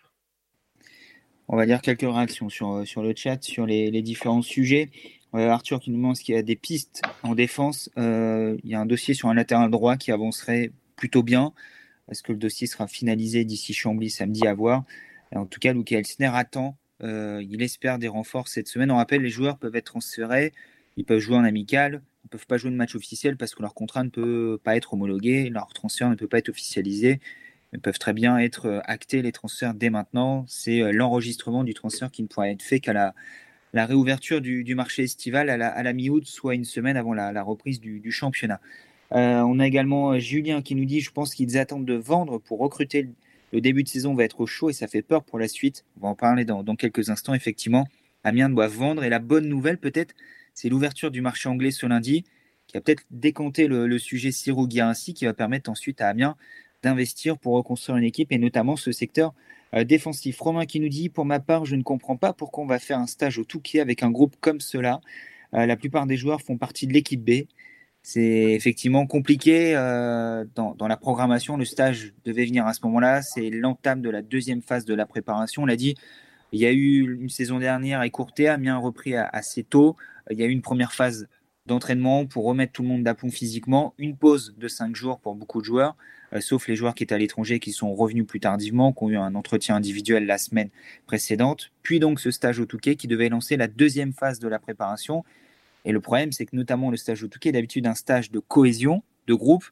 On 1.49 1.57
va 1.57 1.65
dire 1.65 1.81
quelques 1.81 2.03
réactions 2.03 2.51
sur, 2.51 2.73
euh, 2.73 2.85
sur 2.85 3.03
le 3.03 3.15
chat, 3.17 3.43
sur 3.43 3.67
les, 3.67 3.91
les 3.91 4.03
différents 4.03 4.43
sujets. 4.43 4.91
Arthur 5.35 5.81
qui 5.81 5.91
nous 5.91 5.97
demande 5.97 6.17
qu'il 6.17 6.35
y 6.35 6.39
a 6.39 6.43
des 6.43 6.57
pistes 6.57 7.03
en 7.23 7.35
défense. 7.35 7.91
il 7.97 8.59
y 8.65 8.75
a 8.75 8.81
un 8.81 8.87
dossier 8.87 9.15
sur 9.15 9.29
un 9.29 9.35
latéral 9.35 9.71
droit 9.71 9.97
qui 9.97 10.13
avancerait 10.13 10.73
plutôt 10.97 11.23
bien. 11.23 11.53
Est-ce 12.11 12.23
que 12.23 12.33
le 12.33 12.39
dossier 12.39 12.67
sera 12.67 12.89
finalisé 12.89 13.45
d'ici 13.45 13.75
Chambly 13.75 14.11
samedi 14.11 14.47
à 14.47 14.55
voir? 14.55 14.85
En 15.35 15.45
tout 15.47 15.61
cas, 15.61 15.73
Luke 15.73 15.93
Elsner 15.93 16.31
attend 16.33 16.77
euh, 17.03 17.45
il 17.49 17.63
espère 17.63 17.99
des 17.99 18.09
renforts 18.09 18.49
cette 18.49 18.69
semaine. 18.69 18.91
On 18.91 18.97
rappelle, 18.97 19.23
les 19.23 19.31
joueurs 19.31 19.59
peuvent 19.59 19.77
être 19.77 19.87
transférés, 19.87 20.53
ils 20.97 21.05
peuvent 21.05 21.21
jouer 21.21 21.37
en 21.37 21.45
amical, 21.45 22.03
ils 22.25 22.27
ne 22.27 22.31
peuvent 22.31 22.47
pas 22.47 22.57
jouer 22.57 22.71
de 22.71 22.77
match 22.77 22.95
officiel 22.95 23.37
parce 23.37 23.55
que 23.55 23.63
leur 23.63 23.75
contrat 23.75 24.03
ne 24.05 24.09
peut 24.09 24.59
pas 24.63 24.77
être 24.77 24.95
homologué, 24.95 25.51
leur 25.51 25.69
transfert 25.73 26.11
ne 26.11 26.17
peut 26.17 26.29
pas 26.29 26.39
être 26.39 26.49
officialisé. 26.49 27.21
Ils 27.73 27.81
peuvent 27.81 27.99
très 27.99 28.15
bien 28.15 28.39
être 28.39 28.67
euh, 28.67 28.81
actés 28.85 29.23
les 29.23 29.33
transferts 29.33 29.75
dès 29.75 29.91
maintenant. 29.91 30.45
C'est 30.49 30.83
euh, 30.83 30.93
l'enregistrement 30.93 31.65
du 31.65 31.75
transfert 31.75 32.11
qui 32.11 32.23
ne 32.23 32.29
pourra 32.29 32.49
être 32.51 32.63
fait 32.63 32.81
qu'à 32.81 32.93
la, 32.93 33.15
la 33.73 33.87
réouverture 33.87 34.41
du, 34.41 34.75
marché 34.75 35.05
estival 35.05 35.51
à 35.51 35.57
la, 35.83 35.93
mi-août, 35.93 36.25
soit 36.27 36.55
une 36.55 36.65
semaine 36.65 36.97
avant 36.97 37.15
la, 37.15 37.43
reprise 37.43 37.81
du, 37.81 38.11
championnat. 38.11 38.61
on 39.11 39.61
a 39.61 39.67
également 39.67 40.19
Julien 40.19 40.63
qui 40.63 40.75
nous 40.75 40.85
dit, 40.85 41.01
je 41.01 41.11
pense 41.11 41.35
qu'ils 41.35 41.59
attendent 41.59 41.87
de 41.87 41.95
vendre 41.95 42.39
pour 42.39 42.59
recruter 42.59 43.09
le 43.53 43.61
début 43.61 43.83
de 43.83 43.89
saison 43.89 44.15
va 44.15 44.25
être 44.25 44.41
au 44.41 44.47
chaud 44.47 44.71
et 44.71 44.73
ça 44.73 44.87
fait 44.87 45.03
peur 45.03 45.25
pour 45.25 45.39
la 45.39 45.49
suite. 45.49 45.85
On 45.97 46.01
va 46.01 46.09
en 46.09 46.15
parler 46.15 46.45
dans, 46.45 46.77
quelques 46.77 47.11
instants, 47.11 47.35
effectivement. 47.35 47.87
Amiens 48.25 48.51
doit 48.51 48.69
vendre 48.69 49.05
et 49.05 49.09
la 49.09 49.21
bonne 49.21 49.49
nouvelle, 49.49 49.79
peut-être, 49.79 50.15
c'est 50.55 50.69
l'ouverture 50.69 51.11
du 51.11 51.21
marché 51.21 51.49
anglais 51.49 51.71
ce 51.71 51.87
lundi, 51.87 52.25
qui 52.67 52.77
a 52.77 52.81
peut-être 52.81 53.05
décompté 53.11 53.67
le, 53.67 53.99
sujet 53.99 54.33
Sirou 54.33 54.69
ainsi, 54.81 55.15
qui 55.15 55.25
va 55.25 55.33
permettre 55.33 55.71
ensuite 55.71 56.01
à 56.01 56.09
Amiens 56.09 56.37
d'investir 56.83 57.39
pour 57.39 57.55
reconstruire 57.55 57.97
une 57.97 58.05
équipe 58.05 58.31
et 58.33 58.39
notamment 58.39 58.77
ce 58.77 58.93
secteur 58.93 59.31
euh, 59.31 59.33
défensif. 59.85 60.41
Romain 60.41 60.67
qui 60.67 60.81
nous 60.81 60.89
dit 60.89 61.09
Pour 61.09 61.25
ma 61.25 61.41
part, 61.41 61.65
je 61.65 61.77
ne 61.77 61.83
comprends 61.83 62.17
pas 62.17 62.33
pourquoi 62.33 62.65
on 62.65 62.67
va 62.67 62.79
faire 62.79 62.99
un 62.99 63.07
stage 63.07 63.39
au 63.39 63.45
Touquet 63.45 63.81
avec 63.81 64.03
un 64.03 64.11
groupe 64.11 64.37
comme 64.41 64.61
cela. 64.61 65.01
Euh, 65.55 65.67
la 65.67 65.77
plupart 65.77 66.07
des 66.07 66.17
joueurs 66.17 66.43
font 66.43 66.57
partie 66.57 66.87
de 66.87 66.93
l'équipe 66.93 67.23
B. 67.23 67.47
C'est 68.03 68.53
effectivement 68.53 69.07
compliqué 69.07 69.77
euh, 69.77 70.45
dans, 70.55 70.89
la 70.89 70.97
programmation. 70.97 71.57
Le 71.57 71.65
stage 71.65 72.15
devait 72.25 72.47
venir 72.47 72.67
à 72.67 72.73
ce 72.73 72.81
moment-là. 72.85 73.23
C'est 73.23 73.51
l'entame 73.51 74.01
de 74.01 74.09
la 74.09 74.23
deuxième 74.23 74.63
phase 74.63 74.85
de 74.85 74.95
la 74.95 75.05
préparation. 75.05 75.63
On 75.63 75.67
l'a 75.67 75.77
dit, 75.77 75.95
il 76.53 76.61
y 76.61 76.67
a 76.67 76.73
eu 76.73 77.19
une 77.21 77.29
saison 77.29 77.59
dernière 77.59 78.03
écourtée, 78.03 78.49
Amiens 78.49 78.79
repris 78.79 79.15
assez 79.15 79.63
tôt. 79.65 79.97
Il 80.31 80.39
y 80.39 80.43
a 80.43 80.47
eu 80.47 80.51
une 80.51 80.63
première 80.63 80.93
phase 80.93 81.29
d'entraînement 81.69 82.27
pour 82.27 82.45
remettre 82.45 82.73
tout 82.73 82.83
le 82.83 82.89
monde 82.89 83.05
d'aplomb 83.05 83.31
physiquement, 83.31 83.95
une 83.99 84.17
pause 84.17 84.55
de 84.59 84.67
5 84.67 84.97
jours 84.97 85.21
pour 85.21 85.37
beaucoup 85.37 85.61
de 85.61 85.65
joueurs, 85.65 85.97
euh, 86.33 86.41
sauf 86.41 86.67
les 86.67 86.75
joueurs 86.75 86.95
qui 86.95 87.05
étaient 87.05 87.15
à 87.15 87.19
l'étranger, 87.19 87.61
qui 87.61 87.73
sont 87.73 87.95
revenus 87.95 88.27
plus 88.27 88.41
tardivement, 88.41 88.93
qui 88.93 89.05
ont 89.05 89.11
eu 89.11 89.17
un 89.17 89.35
entretien 89.35 89.77
individuel 89.77 90.27
la 90.27 90.39
semaine 90.39 90.71
précédente, 91.07 91.71
puis 91.83 92.01
donc 92.01 92.19
ce 92.19 92.31
stage 92.31 92.59
au 92.59 92.67
Touquet 92.67 92.97
qui 92.97 93.07
devait 93.07 93.29
lancer 93.29 93.57
la 93.57 93.69
deuxième 93.69 94.13
phase 94.13 94.41
de 94.41 94.49
la 94.49 94.59
préparation. 94.59 95.25
Et 95.85 95.93
le 95.93 96.01
problème, 96.01 96.33
c'est 96.33 96.47
que 96.47 96.57
notamment 96.57 96.91
le 96.91 96.97
stage 96.97 97.23
au 97.23 97.29
Touquet 97.29 97.51
est 97.51 97.53
d'habitude 97.53 97.87
un 97.87 97.95
stage 97.95 98.31
de 98.31 98.41
cohésion, 98.41 99.03
de 99.27 99.35
groupe. 99.35 99.65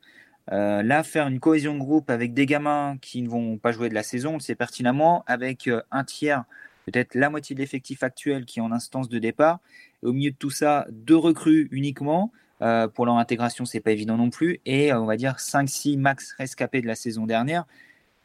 Euh, 0.52 0.82
là, 0.82 1.02
faire 1.02 1.26
une 1.26 1.40
cohésion 1.40 1.74
de 1.74 1.80
groupe 1.80 2.08
avec 2.08 2.32
des 2.32 2.46
gamins 2.46 2.96
qui 3.00 3.20
ne 3.22 3.28
vont 3.28 3.58
pas 3.58 3.72
jouer 3.72 3.88
de 3.88 3.94
la 3.94 4.04
saison, 4.04 4.34
on 4.34 4.38
le 4.48 4.54
pertinemment, 4.54 5.24
avec 5.26 5.66
euh, 5.66 5.82
un 5.90 6.04
tiers, 6.04 6.44
peut-être 6.86 7.14
la 7.14 7.28
moitié 7.28 7.54
de 7.54 7.60
l'effectif 7.60 8.02
actuel 8.02 8.44
qui 8.44 8.60
est 8.60 8.62
en 8.62 8.72
instance 8.72 9.08
de 9.08 9.18
départ, 9.18 9.58
au 10.02 10.12
milieu 10.12 10.30
de 10.30 10.36
tout 10.36 10.50
ça, 10.50 10.86
deux 10.90 11.16
recrues 11.16 11.68
uniquement. 11.72 12.32
Euh, 12.62 12.88
pour 12.88 13.04
leur 13.04 13.18
intégration, 13.18 13.66
c'est 13.66 13.80
pas 13.80 13.90
évident 13.90 14.16
non 14.16 14.30
plus. 14.30 14.60
Et 14.64 14.90
euh, 14.92 15.00
on 15.00 15.04
va 15.04 15.16
dire 15.16 15.34
5-6 15.36 15.98
max 15.98 16.32
rescapés 16.38 16.80
de 16.80 16.86
la 16.86 16.94
saison 16.94 17.26
dernière. 17.26 17.64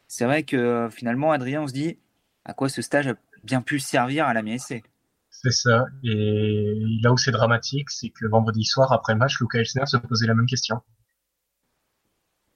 C'est 0.08 0.25
vrai 0.25 0.44
que 0.44 0.56
euh, 0.56 0.89
finalement, 0.89 1.32
Adrien, 1.32 1.63
on 1.63 1.68
se 1.68 1.74
dit 1.74 1.98
à 2.46 2.53
quoi 2.53 2.70
ce 2.70 2.82
stage 2.82 3.08
a 3.08 3.15
bien 3.44 3.62
pu 3.62 3.80
servir 3.80 4.27
à 4.27 4.34
la 4.34 4.41
MSC. 4.41 4.84
C'est 5.30 5.51
ça. 5.51 5.86
Et 6.03 6.80
là 7.01 7.12
où 7.12 7.18
c'est 7.18 7.32
dramatique, 7.32 7.89
c'est 7.89 8.10
que 8.10 8.25
vendredi 8.27 8.63
soir, 8.63 8.91
après 8.94 9.13
le 9.13 9.20
match, 9.20 9.39
Luca 9.39 9.60
Elsner 9.60 9.86
se 9.86 9.98
posait 9.98 10.27
la 10.27 10.36
même 10.36 10.46
question. 10.46 10.82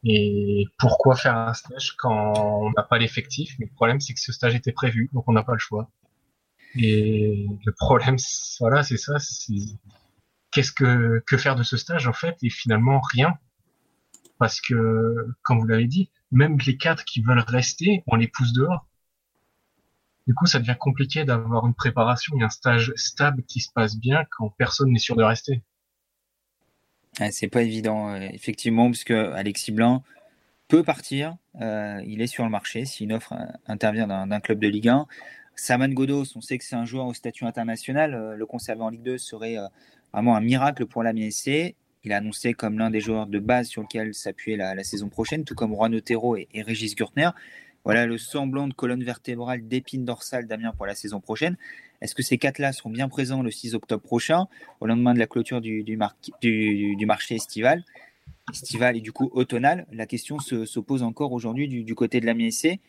Et 0.05 0.67
pourquoi 0.77 1.15
faire 1.15 1.35
un 1.35 1.53
stage 1.53 1.95
quand 1.97 2.33
on 2.37 2.71
n'a 2.71 2.83
pas 2.83 2.99
l'effectif? 2.99 3.55
Le 3.59 3.67
problème, 3.67 3.99
c'est 3.99 4.13
que 4.13 4.19
ce 4.19 4.31
stage 4.31 4.53
était 4.53 4.71
prévu, 4.71 5.09
donc 5.13 5.23
on 5.27 5.33
n'a 5.33 5.43
pas 5.43 5.53
le 5.53 5.59
choix. 5.59 5.89
Et 6.75 7.47
le 7.65 7.71
problème, 7.71 8.17
voilà, 8.59 8.83
c'est 8.83 8.97
ça. 8.97 9.15
Qu'est-ce 10.51 10.71
que, 10.71 11.23
que 11.25 11.37
faire 11.37 11.55
de 11.55 11.63
ce 11.63 11.75
stage 11.75 12.07
en 12.07 12.13
fait 12.13 12.37
Et 12.43 12.49
finalement 12.49 13.01
rien, 13.01 13.33
parce 14.37 14.61
que, 14.61 15.27
comme 15.41 15.59
vous 15.59 15.67
l'avez 15.67 15.87
dit, 15.87 16.11
même 16.31 16.57
les 16.65 16.77
quatre 16.77 17.03
qui 17.05 17.21
veulent 17.21 17.39
rester, 17.39 18.03
on 18.07 18.15
les 18.15 18.27
pousse 18.27 18.53
dehors. 18.53 18.85
Du 20.27 20.33
coup, 20.33 20.45
ça 20.45 20.59
devient 20.59 20.75
compliqué 20.79 21.23
d'avoir 21.23 21.65
une 21.65 21.73
préparation 21.73 22.35
et 22.39 22.43
un 22.43 22.49
stage 22.49 22.93
stable 22.95 23.43
qui 23.43 23.59
se 23.59 23.71
passe 23.71 23.97
bien 23.97 24.23
quand 24.31 24.49
personne 24.57 24.91
n'est 24.91 24.99
sûr 24.99 25.15
de 25.15 25.23
rester. 25.23 25.63
C'est 27.31 27.47
pas 27.47 27.61
évident, 27.61 28.09
euh, 28.09 28.27
effectivement, 28.33 28.89
puisque 28.89 29.11
Alexis 29.11 29.71
Blanc 29.71 30.03
peut 30.67 30.83
partir. 30.83 31.37
Euh, 31.61 32.01
il 32.05 32.21
est 32.21 32.27
sur 32.27 32.43
le 32.43 32.49
marché 32.49 32.85
si 32.85 33.03
une 33.03 33.13
offre 33.13 33.33
euh, 33.33 33.45
intervient 33.67 34.07
d'un 34.07 34.39
club 34.39 34.59
de 34.59 34.67
Ligue 34.67 34.89
1. 34.89 35.07
Saman 35.55 35.93
Godos, 35.93 36.35
on 36.35 36.41
sait 36.41 36.57
que 36.57 36.65
c'est 36.65 36.75
un 36.75 36.85
joueur 36.85 37.05
au 37.05 37.13
statut 37.13 37.45
international. 37.45 38.35
Le 38.37 38.45
conserver 38.45 38.81
en 38.81 38.89
Ligue 38.89 39.03
2 39.03 39.17
serait 39.17 39.55
vraiment 40.11 40.35
un 40.35 40.41
miracle 40.41 40.85
pour 40.85 41.01
la 41.01 41.13
MSC. 41.13 41.75
Il 42.03 42.11
a 42.11 42.17
annoncé 42.17 42.53
comme 42.53 42.77
l'un 42.77 42.89
des 42.89 42.99
joueurs 42.99 43.25
de 43.25 43.39
base 43.39 43.67
sur 43.67 43.81
lequel 43.81 44.13
s'appuyer 44.13 44.57
la, 44.57 44.83
saison 44.83 45.07
prochaine, 45.07 45.45
tout 45.45 45.55
comme 45.55 45.73
Juan 45.73 45.95
Otero 45.95 46.35
et, 46.35 46.49
Régis 46.61 46.93
Gurtner. 46.93 47.29
Voilà 47.85 48.07
le 48.07 48.17
semblant 48.17 48.67
de 48.67 48.73
colonne 48.73 49.03
vertébrale 49.03 49.67
d'épine 49.67 50.05
dorsale 50.05 50.47
d'Amiens 50.47 50.73
pour 50.75 50.87
la 50.87 50.95
saison 50.95 51.21
prochaine. 51.21 51.55
Est-ce 52.01 52.15
que 52.15 52.23
ces 52.23 52.37
quatre-là 52.37 52.73
seront 52.73 52.89
bien 52.89 53.07
présents 53.07 53.43
le 53.43 53.51
6 53.51 53.75
octobre 53.75 54.01
prochain, 54.01 54.47
au 54.81 54.87
lendemain 54.87 55.13
de 55.13 55.19
la 55.19 55.27
clôture 55.27 55.61
du, 55.61 55.97
marché 55.97 57.35
estival, 57.35 57.83
estival 58.51 58.97
et 58.97 59.01
du 59.01 59.11
coup 59.11 59.29
automnal 59.33 59.85
La 59.91 60.07
question 60.07 60.39
se, 60.39 60.79
pose 60.79 61.03
encore 61.03 61.31
aujourd'hui 61.31 61.67
du, 61.67 61.83
du, 61.83 61.95
côté 61.95 62.19
de 62.19 62.25
la 62.25 62.33
MSC. 62.33 62.79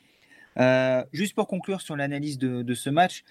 Euh, 0.58 1.04
juste 1.12 1.34
pour 1.34 1.46
conclure 1.46 1.82
sur 1.82 1.96
l'analyse 1.96 2.38
de, 2.38 2.74
ce 2.74 2.90
match, 2.90 3.22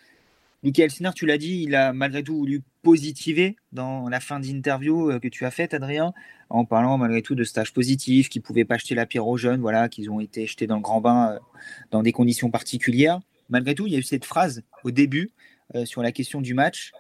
Michael 0.66 0.90
Sinner, 0.90 1.12
tu 1.14 1.28
l'as 1.28 1.38
dit, 1.38 1.62
il 1.62 1.76
a 1.76 1.94
malgré 1.94 2.24
tout 2.24 2.36
voulu 2.36 2.64
positiver 2.82 3.56
dans 3.72 4.10
la 4.10 4.20
fin 4.20 4.40
d'interview 4.40 5.12
euh, 5.12 5.20
que 5.20 5.28
tu 5.28 5.46
as 5.46 5.52
faite, 5.52 5.76
Adrien, 5.76 6.12
en 6.50 6.66
parlant 6.66 6.98
malgré 6.98 7.22
tout 7.22 7.36
de 7.36 7.44
stages 7.44 7.72
positifs, 7.72 8.30
qu'ils 8.30 8.42
ne 8.42 8.48
pouvaient 8.48 8.66
pas 8.66 8.80
jeter 8.80 8.96
la 8.96 9.06
pierre 9.06 9.28
aux 9.28 9.38
jeunes, 9.38 9.62
voilà, 9.62 9.90
qu'ils 9.90 10.10
ont 10.10 10.20
été 10.20 10.48
jetés 10.48 10.66
dans 10.66 10.78
le 10.78 10.82
grand 10.82 11.02
bain 11.02 11.34
euh, 11.34 11.40
dans 11.92 12.02
des 12.02 12.12
conditions 12.12 12.50
particulières. 12.50 13.20
Malgré 13.48 13.76
tout, 13.76 13.86
il 13.86 13.94
y 13.94 13.96
a 13.96 14.00
eu 14.00 14.04
cette 14.04 14.26
phrase 14.26 14.64
au 14.84 14.90
début 14.90 15.32
sur 15.84 16.02
la 16.02 16.12
question 16.12 16.42
du 16.42 16.56
match. 16.56 16.94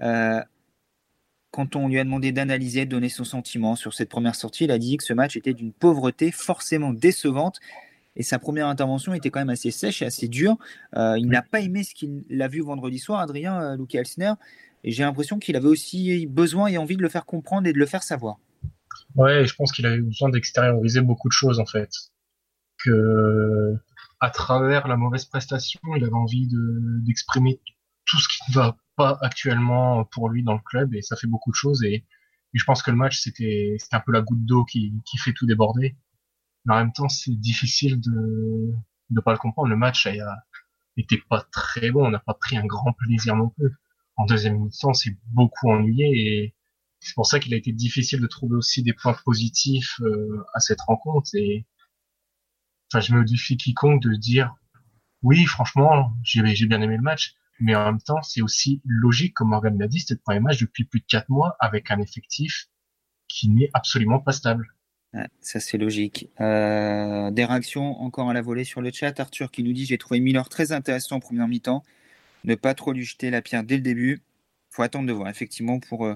quand 0.00 1.76
on 1.76 1.86
lui 1.86 2.00
a 2.00 2.04
demandé 2.04 2.32
d'analyser, 2.32 2.86
de 2.86 2.90
donner 2.90 3.08
son 3.08 3.22
sentiment 3.22 3.76
sur 3.76 3.94
cette 3.94 4.08
première 4.08 4.34
sortie, 4.34 4.64
il 4.64 4.72
a 4.72 4.78
dit 4.78 4.96
que 4.96 5.04
ce 5.04 5.12
match 5.12 5.36
était 5.36 5.54
d'une 5.54 5.72
pauvreté 5.72 6.32
forcément 6.32 6.92
décevante 6.92 7.60
et 8.16 8.22
sa 8.22 8.38
première 8.38 8.66
intervention 8.66 9.14
était 9.14 9.30
quand 9.30 9.40
même 9.40 9.50
assez 9.50 9.70
sèche 9.70 10.02
et 10.02 10.06
assez 10.06 10.28
dure. 10.28 10.56
Euh, 10.96 11.18
il 11.18 11.28
n'a 11.28 11.42
pas 11.42 11.60
aimé 11.60 11.82
ce 11.82 11.94
qu'il 11.94 12.40
a 12.40 12.48
vu 12.48 12.60
vendredi 12.60 12.98
soir, 12.98 13.20
Adrien 13.20 13.60
euh, 13.60 13.76
Luke 13.76 13.94
Elsner, 13.94 14.34
et 14.84 14.90
j'ai 14.90 15.02
l'impression 15.02 15.38
qu'il 15.38 15.56
avait 15.56 15.68
aussi 15.68 16.26
besoin 16.26 16.68
et 16.68 16.78
envie 16.78 16.96
de 16.96 17.02
le 17.02 17.08
faire 17.08 17.24
comprendre 17.24 17.66
et 17.66 17.72
de 17.72 17.78
le 17.78 17.86
faire 17.86 18.02
savoir. 18.02 18.36
Ouais, 19.14 19.46
je 19.46 19.54
pense 19.54 19.72
qu'il 19.72 19.86
avait 19.86 20.00
besoin 20.00 20.28
d'extérioriser 20.28 21.00
beaucoup 21.00 21.28
de 21.28 21.32
choses 21.32 21.58
en 21.58 21.66
fait. 21.66 21.90
Que 22.84 23.76
à 24.20 24.30
travers 24.30 24.88
la 24.88 24.96
mauvaise 24.96 25.24
prestation, 25.24 25.80
il 25.96 26.04
avait 26.04 26.12
envie 26.12 26.48
d'exprimer 27.04 27.60
tout 28.04 28.18
ce 28.18 28.28
qui 28.28 28.50
ne 28.50 28.54
va 28.54 28.76
pas 28.96 29.18
actuellement 29.22 30.04
pour 30.04 30.28
lui 30.28 30.42
dans 30.42 30.54
le 30.54 30.60
club 30.64 30.94
et 30.94 31.02
ça 31.02 31.16
fait 31.16 31.26
beaucoup 31.26 31.50
de 31.50 31.56
choses 31.56 31.82
et, 31.82 32.04
je 32.54 32.64
pense 32.64 32.82
que 32.82 32.90
le 32.90 32.98
match 32.98 33.18
c'était 33.18 33.78
un 33.92 34.00
peu 34.00 34.12
la 34.12 34.20
goutte 34.20 34.44
d'eau 34.44 34.66
qui, 34.66 34.92
qui 35.06 35.16
fait 35.16 35.32
tout 35.32 35.46
déborder 35.46 35.96
mais 36.64 36.74
en 36.74 36.78
même 36.78 36.92
temps, 36.92 37.08
c'est 37.08 37.34
difficile 37.34 38.00
de 38.00 38.72
ne 39.10 39.20
pas 39.20 39.32
le 39.32 39.38
comprendre. 39.38 39.68
Le 39.68 39.76
match 39.76 40.06
a 40.06 40.12
été 40.96 41.18
pas 41.28 41.46
très 41.52 41.90
bon. 41.90 42.06
On 42.06 42.10
n'a 42.10 42.18
pas 42.20 42.34
pris 42.34 42.56
un 42.56 42.66
grand 42.66 42.92
plaisir 42.92 43.36
non 43.36 43.50
plus. 43.50 43.70
En 44.16 44.26
deuxième 44.26 44.58
mi-temps, 44.58 44.94
c'est 44.94 45.16
beaucoup 45.32 45.70
ennuyé 45.70 46.06
et 46.06 46.54
c'est 47.00 47.14
pour 47.14 47.26
ça 47.26 47.40
qu'il 47.40 47.52
a 47.54 47.56
été 47.56 47.72
difficile 47.72 48.20
de 48.20 48.26
trouver 48.26 48.56
aussi 48.56 48.82
des 48.82 48.92
points 48.92 49.16
positifs 49.24 50.00
euh, 50.02 50.44
à 50.54 50.60
cette 50.60 50.80
rencontre. 50.82 51.30
Et 51.34 51.66
enfin, 52.92 53.00
je 53.00 53.14
me 53.14 53.24
défie 53.24 53.56
quiconque 53.56 54.02
de 54.02 54.14
dire 54.14 54.54
oui, 55.22 55.44
franchement, 55.46 56.12
j'ai 56.22 56.66
bien 56.66 56.80
aimé 56.80 56.96
le 56.96 57.02
match, 57.02 57.34
mais 57.60 57.74
en 57.74 57.84
même 57.84 58.00
temps, 58.00 58.22
c'est 58.22 58.42
aussi 58.42 58.82
logique, 58.84 59.34
comme 59.34 59.50
Morgan 59.50 59.78
l'a 59.78 59.88
dit, 59.88 60.00
c'était 60.00 60.14
le 60.14 60.20
premier 60.20 60.40
match 60.40 60.58
depuis 60.60 60.84
plus 60.84 61.00
de 61.00 61.06
quatre 61.06 61.28
mois 61.28 61.56
avec 61.60 61.90
un 61.90 62.00
effectif 62.00 62.68
qui 63.28 63.48
n'est 63.48 63.70
absolument 63.72 64.18
pas 64.20 64.32
stable 64.32 64.74
ça 65.40 65.60
c'est 65.60 65.78
logique. 65.78 66.28
Euh, 66.40 67.30
des 67.30 67.44
réactions 67.44 68.00
encore 68.00 68.30
à 68.30 68.32
la 68.32 68.42
volée 68.42 68.64
sur 68.64 68.80
le 68.80 68.90
chat. 68.92 69.18
Arthur 69.20 69.50
qui 69.50 69.62
nous 69.62 69.72
dit 69.72 69.84
j'ai 69.84 69.98
trouvé 69.98 70.20
Miller 70.20 70.48
très 70.48 70.72
intéressant 70.72 71.16
en 71.16 71.20
première 71.20 71.48
mi-temps. 71.48 71.82
Ne 72.44 72.54
pas 72.54 72.74
trop 72.74 72.92
lui 72.92 73.04
jeter 73.04 73.30
la 73.30 73.42
pierre 73.42 73.64
dès 73.64 73.76
le 73.76 73.82
début. 73.82 74.22
Faut 74.70 74.82
attendre 74.82 75.06
de 75.06 75.12
voir. 75.12 75.28
Effectivement 75.28 75.80
pour 75.80 76.06
euh, 76.06 76.14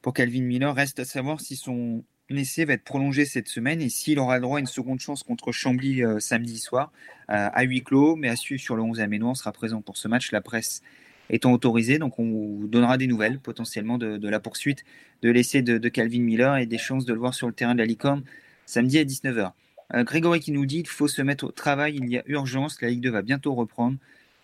pour 0.00 0.14
Calvin 0.14 0.42
Miller 0.42 0.74
reste 0.74 1.00
à 1.00 1.04
savoir 1.04 1.40
si 1.40 1.56
son 1.56 2.04
essai 2.30 2.64
va 2.64 2.74
être 2.74 2.84
prolongé 2.84 3.24
cette 3.24 3.48
semaine 3.48 3.80
et 3.80 3.88
s'il 3.88 4.18
aura 4.18 4.36
le 4.36 4.42
droit 4.42 4.58
à 4.58 4.60
une 4.60 4.66
seconde 4.66 5.00
chance 5.00 5.22
contre 5.22 5.52
Chambly 5.52 6.02
euh, 6.04 6.20
samedi 6.20 6.58
soir 6.58 6.92
à 7.28 7.64
huis 7.64 7.82
clos, 7.82 8.14
mais 8.14 8.28
à 8.28 8.36
suivre 8.36 8.62
sur 8.62 8.76
le 8.76 8.82
11 8.82 9.00
Aménois. 9.00 9.30
On 9.30 9.34
sera 9.34 9.50
présent 9.50 9.82
pour 9.82 9.96
ce 9.96 10.06
match. 10.06 10.30
La 10.30 10.40
presse 10.40 10.80
étant 11.30 11.52
autorisée, 11.52 11.98
donc 11.98 12.18
on 12.18 12.24
vous 12.24 12.66
donnera 12.68 12.98
des 12.98 13.06
nouvelles 13.06 13.38
potentiellement 13.38 13.98
de, 13.98 14.28
la 14.28 14.40
poursuite 14.40 14.84
de 15.22 15.30
l'essai 15.30 15.62
de, 15.62 15.88
Calvin 15.88 16.20
Miller 16.20 16.56
et 16.56 16.66
des 16.66 16.78
chances 16.78 17.04
de 17.04 17.12
le 17.12 17.18
voir 17.18 17.34
sur 17.34 17.46
le 17.46 17.52
terrain 17.52 17.74
de 17.74 17.80
la 17.80 17.86
licorne 17.86 18.22
samedi 18.64 18.98
à 18.98 19.04
19h. 19.04 19.52
Euh, 19.94 20.04
Grégory 20.04 20.40
qui 20.40 20.52
nous 20.52 20.66
dit 20.66 20.78
qu'il 20.78 20.88
faut 20.88 21.08
se 21.08 21.22
mettre 21.22 21.44
au 21.44 21.50
travail, 21.50 21.96
il 21.96 22.08
y 22.08 22.18
a 22.18 22.22
urgence, 22.26 22.80
la 22.82 22.88
Ligue 22.88 23.02
2 23.02 23.10
va 23.10 23.22
bientôt 23.22 23.54
reprendre. 23.54 23.96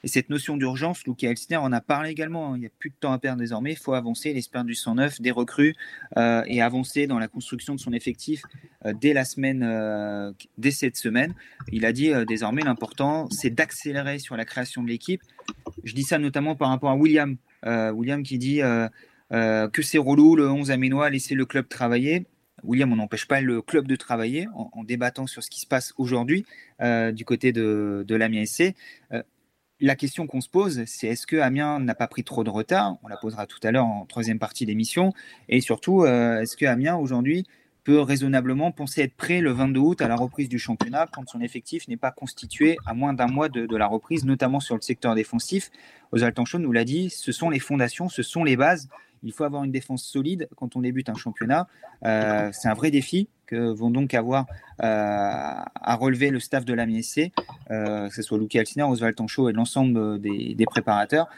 Et 0.04 0.08
cette 0.08 0.30
notion 0.30 0.56
d'urgence, 0.56 1.04
Luca 1.06 1.28
Elsner 1.28 1.56
en 1.56 1.72
a 1.72 1.80
parlé 1.80 2.10
également. 2.10 2.52
Hein. 2.52 2.56
Il 2.56 2.60
n'y 2.60 2.66
a 2.66 2.70
plus 2.78 2.90
de 2.90 2.94
temps 2.98 3.12
à 3.12 3.18
perdre 3.18 3.40
désormais. 3.40 3.72
Il 3.72 3.78
faut 3.78 3.94
avancer, 3.94 4.32
l'espère 4.32 4.64
du 4.64 4.74
109, 4.74 5.20
des 5.20 5.30
recrues 5.30 5.74
euh, 6.16 6.42
et 6.46 6.60
avancer 6.60 7.06
dans 7.06 7.18
la 7.18 7.28
construction 7.28 7.74
de 7.74 7.80
son 7.80 7.92
effectif 7.92 8.42
euh, 8.84 8.92
dès 9.00 9.12
la 9.12 9.24
semaine, 9.24 10.34
dès 10.58 10.70
cette 10.70 10.96
semaine. 10.96 11.34
Il 11.70 11.84
a 11.84 11.92
dit 11.92 12.10
désormais 12.26 12.62
l'important, 12.62 13.28
c'est 13.30 13.50
d'accélérer 13.50 14.18
sur 14.18 14.36
la 14.36 14.44
création 14.44 14.82
de 14.82 14.88
l'équipe. 14.88 15.22
Je 15.84 15.94
dis 15.94 16.02
ça 16.02 16.18
notamment 16.18 16.56
par 16.56 16.68
rapport 16.68 16.90
à 16.90 16.96
William. 16.96 17.36
William 17.64 18.22
qui 18.22 18.38
dit 18.38 18.60
que 19.30 19.82
c'est 19.82 19.98
relou, 19.98 20.36
le 20.36 20.50
11 20.50 20.70
aménois, 20.70 21.10
laisser 21.10 21.34
le 21.34 21.46
club 21.46 21.68
travailler. 21.68 22.26
William, 22.64 22.92
on 22.92 22.96
n'empêche 22.96 23.26
pas 23.26 23.40
le 23.40 23.60
club 23.60 23.88
de 23.88 23.96
travailler 23.96 24.46
en, 24.54 24.84
débattant 24.84 25.26
sur 25.26 25.42
ce 25.42 25.50
qui 25.50 25.60
se 25.60 25.66
passe 25.66 25.92
aujourd'hui 25.96 26.44
euh, 26.80 27.12
du 27.12 27.24
côté 27.24 27.52
de, 27.52 28.04
de. 28.06 28.14
Euh, 28.14 29.22
la 29.82 29.96
question 29.96 30.26
qu'on 30.26 30.40
se 30.40 30.48
pose, 30.48 30.84
c'est 30.86 31.08
est-ce 31.08 31.26
que 31.26 31.36
Amiens 31.36 31.80
n'a 31.80 31.94
pas 31.94 32.06
pris 32.06 32.22
trop 32.22 32.44
de 32.44 32.50
retard? 32.50 32.96
On 33.02 33.08
la 33.08 33.16
posera 33.16 33.46
tout 33.46 33.58
à 33.64 33.72
l'heure 33.72 33.84
en 33.84 34.06
troisième 34.06 34.38
partie 34.38 34.64
d'émission. 34.64 35.12
Et 35.48 35.60
surtout, 35.60 36.04
euh, 36.04 36.40
est-ce 36.40 36.56
que 36.56 36.64
Amiens 36.64 36.96
aujourd'hui 36.96 37.44
peut 37.82 37.98
raisonnablement 38.00 38.70
penser 38.70 39.02
être 39.02 39.14
prêt 39.14 39.40
le 39.40 39.50
22 39.50 39.80
août 39.80 40.00
à 40.00 40.06
la 40.06 40.14
reprise 40.14 40.48
du 40.48 40.60
championnat 40.60 41.08
quand 41.12 41.28
son 41.28 41.40
effectif 41.40 41.88
n'est 41.88 41.96
pas 41.96 42.12
constitué 42.12 42.76
à 42.86 42.94
moins 42.94 43.12
d'un 43.12 43.26
mois 43.26 43.48
de, 43.48 43.76
la 43.76 43.88
reprise, 43.88 44.24
notamment 44.24 44.60
sur 44.60 44.76
le 44.76 44.82
secteur 44.82 45.16
défensif? 45.16 45.70
Oswald 46.12 46.38
Chaud 46.46 46.60
nous 46.60 46.70
l'a 46.70 46.84
dit, 46.84 47.10
ce 47.10 47.32
sont 47.32 47.50
les 47.50 47.58
fondations, 47.58 48.08
ce 48.08 48.22
sont 48.22 48.44
les 48.44 48.56
bases. 48.56 48.88
Il 49.24 49.32
faut 49.32 49.42
avoir 49.42 49.64
une 49.64 49.72
défense 49.72 50.04
solide 50.04 50.48
quand 50.56 50.76
on 50.76 50.80
débute 50.80 51.08
un 51.08 51.14
championnat. 51.14 51.66
Euh, 52.04 52.50
c'est 52.52 52.68
un 52.68 52.74
vrai 52.74 52.92
défi 52.92 53.28
vont 53.56 53.90
donc 53.90 54.14
avoir 54.14 54.46
euh, 54.82 54.86
à 54.86 55.94
relever 55.96 56.30
le 56.30 56.40
staff 56.40 56.64
de 56.64 56.74
la 56.74 56.86
MSC, 56.86 57.32
euh, 57.70 58.08
que 58.08 58.14
ce 58.14 58.22
soit 58.22 58.38
Luki 58.38 58.58
Alciner, 58.58 58.84
Oswald 58.84 59.14
Tanchot 59.14 59.48
et 59.48 59.52
l'ensemble 59.52 60.20
des, 60.20 60.66
préparateurs, 60.66 61.28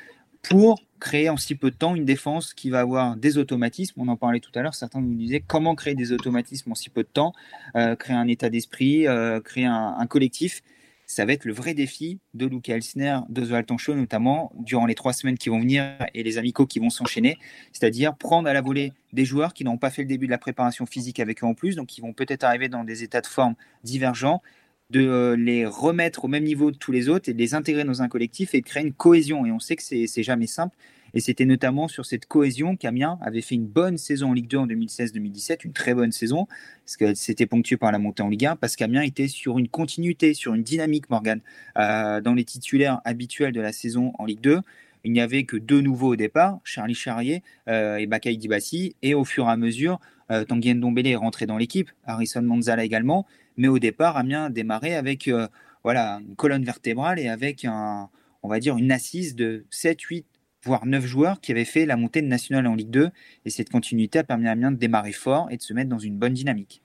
pour 0.43 0.81
créer 1.01 1.29
en 1.29 1.37
si 1.37 1.55
peu 1.55 1.71
de 1.71 1.77
temps 1.77 1.95
une 1.95 2.05
défense 2.05 2.55
qui 2.55 2.71
va 2.71 2.81
avoir 2.81 3.17
des 3.17 3.37
automatismes. 3.37 4.01
On 4.01 4.09
en 4.09 4.17
parlait 4.17 4.41
tout 4.41 4.51
à 4.55 4.63
l'heure, 4.63 4.75
certains 4.75 5.01
nous 5.01 5.15
disaient 5.15 5.43
comment 5.47 5.75
créer 5.75 5.95
des 5.95 6.13
automatismes 6.13 6.73
en 6.73 6.75
si 6.75 6.91
peu 6.91 7.03
de 7.03 7.09
temps, 7.09 7.33
euh, 7.77 7.97
créer 7.97 8.17
un 8.17 8.29
état 8.29 8.49
d'esprit, 8.49 9.07
créer 9.45 9.67
un, 9.67 10.07
collectif. 10.07 10.63
Ça 11.07 11.25
va 11.25 11.33
être 11.33 11.45
le 11.45 11.53
vrai 11.53 11.75
défi 11.75 12.19
de 12.33 12.47
Luca 12.47 12.75
Elsner, 12.75 13.19
de 13.29 13.45
The 13.45 13.67
Tancho 13.67 13.95
notamment, 13.95 14.53
durant 14.59 14.87
les 14.87 14.95
trois 14.95 15.13
semaines 15.13 15.37
qui 15.37 15.49
vont 15.49 15.61
venir 15.61 15.85
et 16.15 16.23
les 16.23 16.39
amicaux 16.39 16.67
qui 16.67 16.79
vont 16.79 16.91
s'enchaîner. 16.91 17.39
C'est-à-dire 17.73 18.17
prendre 18.17 18.49
à 18.49 18.53
la 18.53 18.63
volée 18.63 18.93
des 19.13 19.25
joueurs 19.25 19.55
qui 19.55 19.65
n'ont 19.65 19.79
pas 19.79 19.91
fait 19.91 20.03
le 20.03 20.09
début 20.09 20.27
de 20.27 20.31
la 20.31 20.39
préparation 20.39 20.87
physique 20.87 21.21
avec 21.21 21.43
eux 21.43 21.47
en 21.47 21.55
plus, 21.55 21.77
donc 21.77 21.89
qui 21.89 22.01
vont 22.01 22.13
peut-être 22.13 22.45
arriver 22.45 22.69
dans 22.69 22.85
des 22.85 23.03
états 23.03 23.21
de 23.21 23.27
forme 23.27 23.55
divergents, 23.83 24.43
de 24.91 25.01
euh, 25.01 25.37
les 25.37 25.67
remettre 25.67 26.25
au 26.25 26.29
même 26.29 26.45
niveau 26.45 26.71
de 26.71 26.77
tous 26.77 26.93
les 26.93 27.09
autres 27.09 27.29
et 27.29 27.33
de 27.33 27.39
les 27.39 27.55
intégrer 27.55 27.85
dans 27.85 28.03
un 28.03 28.09
collectif 28.09 28.55
et 28.55 28.61
de 28.61 28.67
créer 28.67 28.83
une 28.83 28.93
cohésion. 28.93 29.45
Et 29.47 29.53
on 29.53 29.59
sait 29.59 29.77
que 29.77 29.83
c'est 29.83 30.23
jamais 30.23 30.47
simple. 30.47 30.77
Et 31.15 31.21
c'était 31.21 31.47
notamment 31.47 31.89
sur 31.89 32.05
cette 32.05 32.27
cohésion 32.27 32.77
qu'Amiens 32.77 33.19
avait 33.23 33.41
fait 33.41 33.55
une 33.55 33.67
bonne 33.67 33.99
saison 33.99 34.31
en 34.31 34.33
Ligue 34.33 34.49
2 34.49 34.59
en 34.59 34.67
2016-2017, 34.67 35.65
une 35.65 35.73
très 35.73 35.95
bonne 35.95 36.13
saison, 36.13 36.47
parce 36.85 36.97
que 36.97 37.15
c'était 37.15 37.47
ponctué 37.47 37.77
par 37.77 37.93
la 37.93 37.99
montée 37.99 38.23
en 38.23 38.29
Ligue 38.29 38.47
1, 38.47 38.57
parce 38.57 38.77
qu'Amiens 38.77 39.03
était 39.03 39.29
sur 39.29 39.59
une 39.59 39.69
continuité, 39.69 40.35
sur 40.35 40.55
une 40.55 40.63
dynamique, 40.63 41.09
Morgan, 41.11 41.41
euh, 41.79 42.21
dans 42.21 42.35
les 42.35 42.45
titulaires 42.45 43.01
habituels 43.05 43.53
de 43.53 43.61
la 43.61 43.73
saison 43.73 44.13
en 44.19 44.25
Ligue 44.25 44.41
2. 44.41 44.61
Il 45.05 45.13
n'y 45.13 45.21
avait 45.21 45.45
que 45.45 45.57
deux 45.57 45.83
nouveaux 45.83 46.13
au 46.13 46.17
départ, 46.17 46.61
Charlie 46.65 46.95
Charrier 46.95 47.43
euh, 47.69 47.97
et 47.97 48.07
Bakay 48.07 48.37
Dibassi, 48.37 48.97
et 49.03 49.15
au 49.15 49.25
fur 49.25 49.47
et 49.47 49.51
à 49.51 49.57
mesure, 49.57 50.01
euh, 50.31 50.45
Tanguy 50.45 50.71
est 50.71 51.17
rentré 51.17 51.47
dans 51.47 51.59
l'équipe, 51.59 51.91
Harrison 52.05 52.43
Manzala 52.43 52.85
également, 52.85 53.27
mais 53.57 53.69
au 53.69 53.79
départ, 53.79 54.17
Amiens 54.17 54.49
démarrait 54.51 54.95
avec 54.95 55.29
euh, 55.29 55.47
voilà, 55.83 56.21
une 56.27 56.35
colonne 56.37 56.65
vertébrale 56.65 57.19
et 57.19 57.29
avec 57.29 57.67
un, 57.67 58.09
on 58.43 58.49
va 58.49 58.59
dire 58.59 58.77
une 58.79 58.91
assise 58.91 59.35
de 59.35 59.67
7, 59.71 60.01
8, 60.01 60.27
voire 60.65 60.87
9 60.87 61.05
joueurs 61.05 61.41
qui 61.41 61.53
avaient 61.53 61.65
fait 61.65 61.87
la 61.87 61.97
montée 61.97 62.23
de 62.23 62.27
nationale 62.27 62.67
en 62.67 62.75
Ligue 62.75 62.91
2. 62.91 63.11
Et 63.45 63.51
cette 63.51 63.71
continuité 63.71 64.19
a 64.19 64.25
permis 64.25 64.49
à 64.49 64.53
Amiens 64.53 64.73
de 64.73 64.77
démarrer 64.77 65.13
fort 65.13 65.49
et 65.51 65.57
de 65.57 65.63
se 65.63 65.73
mettre 65.73 65.91
dans 65.91 65.99
une 65.99 66.19
bonne 66.19 66.35
dynamique. 66.35 66.83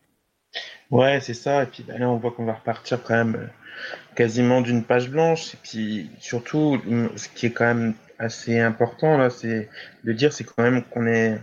Ouais, 0.92 1.20
c'est 1.22 1.34
ça. 1.34 1.64
Et 1.64 1.66
puis 1.68 1.84
bah, 1.88 1.98
là, 1.98 2.10
on 2.10 2.18
voit 2.18 2.32
qu'on 2.32 2.46
va 2.46 2.54
repartir 2.54 3.02
quand 3.04 3.16
même 3.16 3.36
euh, 3.36 3.48
quasiment 4.16 4.62
d'une 4.62 4.84
page 4.84 5.10
blanche. 5.10 5.54
Et 5.54 5.58
puis 5.64 6.10
surtout, 6.20 6.80
ce 7.16 7.30
qui 7.30 7.46
est 7.46 7.52
quand 7.52 7.66
même 7.66 7.94
assez 8.18 8.60
important 8.60 9.18
là, 9.18 9.30
c'est 9.30 9.70
de 10.04 10.12
dire, 10.12 10.34
c'est 10.34 10.44
quand 10.44 10.62
même 10.64 10.84
qu'on 10.84 11.08
est, 11.08 11.40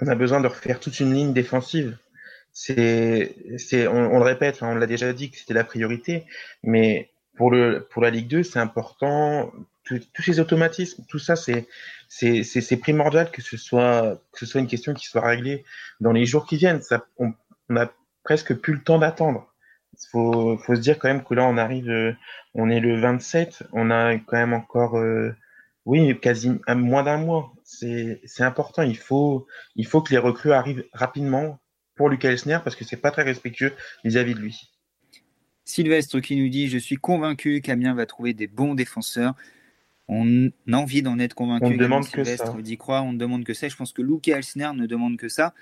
on 0.00 0.06
a 0.06 0.14
besoin 0.14 0.40
de 0.40 0.46
refaire 0.46 0.78
toute 0.78 1.00
une 1.00 1.12
ligne 1.12 1.32
défensive 1.32 1.96
c'est, 2.52 3.34
c'est, 3.58 3.86
on, 3.86 4.18
le 4.18 4.24
répète, 4.24 4.58
on 4.62 4.74
l'a 4.74 4.86
déjà 4.86 5.12
dit 5.12 5.30
que 5.30 5.38
c'était 5.38 5.54
la 5.54 5.64
priorité, 5.64 6.26
mais 6.62 7.10
pour 7.36 7.50
le, 7.50 7.86
pour 7.90 8.02
la 8.02 8.10
Ligue 8.10 8.28
2, 8.28 8.42
c'est 8.42 8.58
important. 8.58 9.52
Tous 9.84 10.22
ces 10.22 10.40
automatismes, 10.40 11.04
tout 11.08 11.18
ça, 11.18 11.36
c'est, 11.36 11.66
c'est, 12.08 12.76
primordial 12.76 13.30
que 13.30 13.42
ce 13.42 13.56
soit, 13.56 14.22
que 14.32 14.38
ce 14.38 14.46
soit 14.46 14.60
une 14.60 14.66
question 14.66 14.94
qui 14.94 15.06
soit 15.06 15.26
réglée 15.26 15.64
dans 16.00 16.12
les 16.12 16.26
jours 16.26 16.46
qui 16.46 16.56
viennent. 16.56 16.82
Ça, 16.82 17.06
on, 17.18 17.32
a 17.76 17.92
presque 18.24 18.54
plus 18.54 18.74
le 18.74 18.82
temps 18.82 18.98
d'attendre. 18.98 19.52
Il 19.94 20.06
faut, 20.10 20.58
faut 20.58 20.74
se 20.74 20.80
dire 20.80 20.98
quand 20.98 21.08
même 21.08 21.24
que 21.24 21.34
là, 21.34 21.44
on 21.44 21.56
arrive, 21.56 22.16
on 22.54 22.70
est 22.70 22.80
le 22.80 22.98
27, 23.00 23.64
on 23.72 23.90
a 23.90 24.16
quand 24.18 24.36
même 24.36 24.52
encore, 24.52 24.98
euh, 24.98 25.34
oui, 25.84 26.18
quasi 26.20 26.52
moins 26.68 27.02
d'un 27.02 27.18
mois. 27.18 27.52
C'est, 27.64 28.20
c'est 28.24 28.44
important. 28.44 28.82
Il 28.82 28.98
faut, 28.98 29.46
il 29.76 29.86
faut 29.86 30.00
que 30.02 30.10
les 30.12 30.18
recrues 30.18 30.52
arrivent 30.52 30.84
rapidement 30.92 31.60
pour 31.94 32.08
Lucas 32.08 32.30
Elsner 32.30 32.58
parce 32.64 32.76
que 32.76 32.84
c'est 32.84 32.96
pas 32.96 33.10
très 33.10 33.22
respectueux 33.22 33.72
vis-à-vis 34.04 34.34
de 34.34 34.40
lui. 34.40 34.70
Sylvestre 35.64 36.20
qui 36.20 36.36
nous 36.36 36.48
dit 36.48 36.68
Je 36.68 36.78
suis 36.78 36.96
convaincu 36.96 37.60
qu'Amiens 37.60 37.94
va 37.94 38.06
trouver 38.06 38.34
des 38.34 38.46
bons 38.46 38.74
défenseurs. 38.74 39.34
On 40.12 40.50
a 40.72 40.76
envie 40.76 41.02
d'en 41.02 41.20
être 41.20 41.34
convaincu. 41.34 41.66
On 41.66 41.76
demande 41.76 42.08
que 42.08 42.24
ça. 42.24 42.52
D'y 42.60 42.76
croire, 42.76 43.04
on 43.04 43.12
demande 43.12 43.44
que 43.44 43.54
ça. 43.54 43.68
Je 43.68 43.76
pense 43.76 43.92
que 43.92 44.02
Lucas 44.02 44.38
Elsner 44.38 44.70
ne 44.74 44.86
demande 44.86 45.16
que 45.16 45.28
ça. 45.28 45.54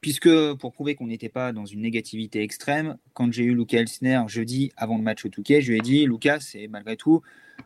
Puisque, 0.00 0.30
pour 0.54 0.72
prouver 0.72 0.94
qu'on 0.94 1.08
n'était 1.08 1.28
pas 1.28 1.52
dans 1.52 1.66
une 1.66 1.80
négativité 1.80 2.40
extrême, 2.40 2.96
quand 3.14 3.32
j'ai 3.32 3.42
eu 3.42 3.56
Lucas 3.56 3.78
Elsner 3.78 4.22
jeudi 4.28 4.70
avant 4.76 4.96
le 4.96 5.02
match 5.02 5.24
au 5.24 5.28
Touquet, 5.28 5.60
je 5.62 5.72
lui 5.72 5.78
ai 5.78 5.80
dit 5.80 6.06
Lucas, 6.06 6.38
c'est 6.38 6.68
malgré 6.68 6.96
tout 6.96 7.22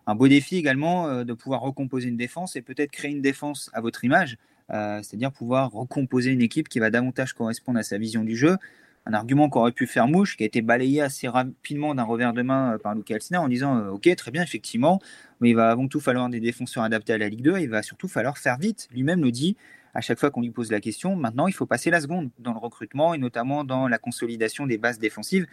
un 0.06 0.14
beau 0.14 0.26
défi 0.26 0.56
également 0.56 1.06
euh, 1.06 1.24
de 1.24 1.34
pouvoir 1.34 1.60
recomposer 1.60 2.08
une 2.08 2.16
défense 2.16 2.56
et 2.56 2.62
peut-être 2.62 2.90
créer 2.90 3.10
une 3.10 3.20
défense 3.20 3.70
à 3.74 3.82
votre 3.82 4.02
image. 4.02 4.38
Euh, 4.70 5.02
c'est-à-dire 5.02 5.32
pouvoir 5.32 5.70
recomposer 5.70 6.30
une 6.30 6.40
équipe 6.40 6.70
qui 6.70 6.78
va 6.78 6.88
davantage 6.88 7.34
correspondre 7.34 7.78
à 7.78 7.82
sa 7.82 7.98
vision 7.98 8.24
du 8.24 8.36
jeu. 8.36 8.56
Un 9.04 9.14
argument 9.14 9.48
qu'aurait 9.48 9.72
pu 9.72 9.86
faire 9.86 10.06
mouche, 10.06 10.36
qui 10.36 10.44
a 10.44 10.46
été 10.46 10.62
balayé 10.62 11.00
assez 11.00 11.26
rapidement 11.26 11.94
d'un 11.94 12.04
revers 12.04 12.32
de 12.32 12.42
main 12.42 12.74
euh, 12.74 12.78
par 12.78 12.94
Luca 12.94 13.14
Elsner 13.14 13.38
en 13.38 13.48
disant 13.48 13.76
euh, 13.76 13.90
Ok, 13.90 14.08
très 14.16 14.30
bien, 14.30 14.42
effectivement, 14.42 15.00
mais 15.40 15.50
il 15.50 15.56
va 15.56 15.70
avant 15.70 15.88
tout 15.88 16.00
falloir 16.00 16.28
des 16.28 16.40
défenseurs 16.40 16.84
adaptés 16.84 17.12
à 17.12 17.18
la 17.18 17.28
Ligue 17.28 17.42
2 17.42 17.58
et 17.58 17.62
il 17.62 17.70
va 17.70 17.82
surtout 17.82 18.08
falloir 18.08 18.38
faire 18.38 18.58
vite. 18.58 18.88
Lui-même 18.92 19.22
le 19.22 19.32
dit 19.32 19.56
à 19.94 20.00
chaque 20.00 20.18
fois 20.18 20.30
qu'on 20.30 20.40
lui 20.40 20.50
pose 20.50 20.70
la 20.70 20.80
question. 20.80 21.16
Maintenant, 21.16 21.48
il 21.48 21.52
faut 21.52 21.66
passer 21.66 21.90
la 21.90 22.00
seconde 22.00 22.30
dans 22.38 22.52
le 22.52 22.58
recrutement 22.58 23.14
et 23.14 23.18
notamment 23.18 23.64
dans 23.64 23.88
la 23.88 23.98
consolidation 23.98 24.66
des 24.66 24.78
bases 24.78 24.98
défensives. 24.98 25.46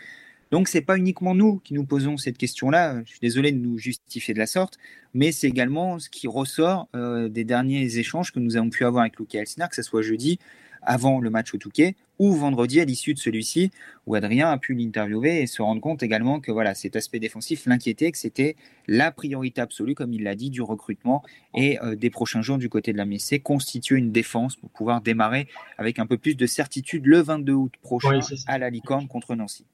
Donc, 0.51 0.67
c'est 0.67 0.81
pas 0.81 0.97
uniquement 0.97 1.35
nous 1.35 1.59
qui 1.59 1.73
nous 1.73 1.85
posons 1.85 2.17
cette 2.17 2.37
question-là. 2.37 3.01
Je 3.05 3.09
suis 3.11 3.19
désolé 3.19 3.51
de 3.51 3.59
nous 3.59 3.77
justifier 3.77 4.33
de 4.33 4.39
la 4.39 4.47
sorte, 4.47 4.77
mais 5.13 5.31
c'est 5.31 5.47
également 5.47 5.99
ce 5.99 6.09
qui 6.09 6.27
ressort 6.27 6.87
euh, 6.95 7.29
des 7.29 7.43
derniers 7.43 7.97
échanges 7.97 8.31
que 8.31 8.39
nous 8.39 8.57
avons 8.57 8.69
pu 8.69 8.83
avoir 8.83 9.01
avec 9.01 9.19
Luca 9.19 9.39
Elsner, 9.39 9.65
que 9.69 9.75
ce 9.75 9.83
soit 9.83 10.01
jeudi 10.01 10.39
avant 10.81 11.19
le 11.19 11.29
match 11.29 11.53
au 11.53 11.57
Touquet 11.57 11.95
ou 12.19 12.33
vendredi 12.33 12.81
à 12.81 12.85
l'issue 12.85 13.13
de 13.13 13.19
celui-ci, 13.19 13.71
où 14.05 14.13
Adrien 14.13 14.49
a 14.49 14.57
pu 14.57 14.73
l'interviewer 14.73 15.41
et 15.41 15.47
se 15.47 15.61
rendre 15.61 15.79
compte 15.79 16.03
également 16.03 16.41
que 16.41 16.51
voilà, 16.51 16.75
cet 16.75 16.97
aspect 16.97 17.19
défensif 17.19 17.65
l'inquiétait, 17.65 18.11
que 18.11 18.17
c'était 18.17 18.57
la 18.87 19.11
priorité 19.11 19.61
absolue, 19.61 19.95
comme 19.95 20.13
il 20.13 20.23
l'a 20.23 20.35
dit, 20.35 20.49
du 20.49 20.61
recrutement 20.61 21.23
et 21.55 21.79
euh, 21.81 21.95
des 21.95 22.09
prochains 22.09 22.41
jours 22.41 22.57
du 22.57 22.67
côté 22.67 22.91
de 22.91 22.97
la 22.97 23.05
MSC, 23.05 23.41
constituer 23.41 23.97
une 23.97 24.11
défense 24.11 24.57
pour 24.57 24.69
pouvoir 24.69 25.01
démarrer 25.01 25.47
avec 25.77 25.97
un 25.97 26.05
peu 26.05 26.17
plus 26.17 26.35
de 26.35 26.45
certitude 26.45 27.05
le 27.05 27.21
22 27.21 27.53
août 27.53 27.73
prochain 27.81 28.19
à 28.47 28.57
la 28.57 28.69
Licorne 28.69 29.07
contre 29.07 29.35
Nancy. 29.35 29.65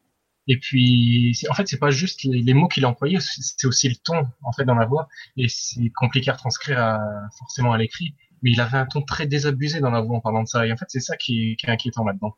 Et 0.47 0.59
puis, 0.59 1.35
en 1.49 1.55
fait, 1.55 1.67
c'est 1.67 1.79
pas 1.79 1.89
juste 1.89 2.23
les, 2.23 2.53
mots 2.53 2.67
qu'il 2.67 2.85
a 2.85 2.89
employés, 2.89 3.17
c'est 3.19 3.65
aussi 3.65 3.89
le 3.89 3.95
ton, 3.95 4.27
en 4.43 4.51
fait, 4.51 4.63
dans 4.63 4.75
la 4.75 4.85
voix. 4.85 5.07
Et 5.37 5.47
c'est 5.49 5.89
compliqué 5.95 6.29
à 6.29 6.33
retranscrire 6.33 6.79
à, 6.79 6.99
forcément 7.39 7.73
à 7.73 7.77
l'écrit. 7.77 8.13
Mais 8.45 8.51
il 8.51 8.61
avait 8.61 8.77
un 8.77 8.85
ton 8.85 9.01
très 9.01 9.25
désabusé 9.25 9.79
dans 9.79 9.89
la 9.89 10.01
voix 10.01 10.17
en 10.17 10.21
parlant 10.21 10.43
de 10.43 10.47
ça. 10.47 10.67
Et 10.67 10.71
en 10.71 10.77
fait, 10.77 10.85
c'est 10.87 10.99
ça 10.99 11.17
qui 11.17 11.53
est, 11.53 11.55
qui 11.55 11.65
est 11.65 11.69
inquiétant 11.71 12.05
là-dedans. 12.05 12.35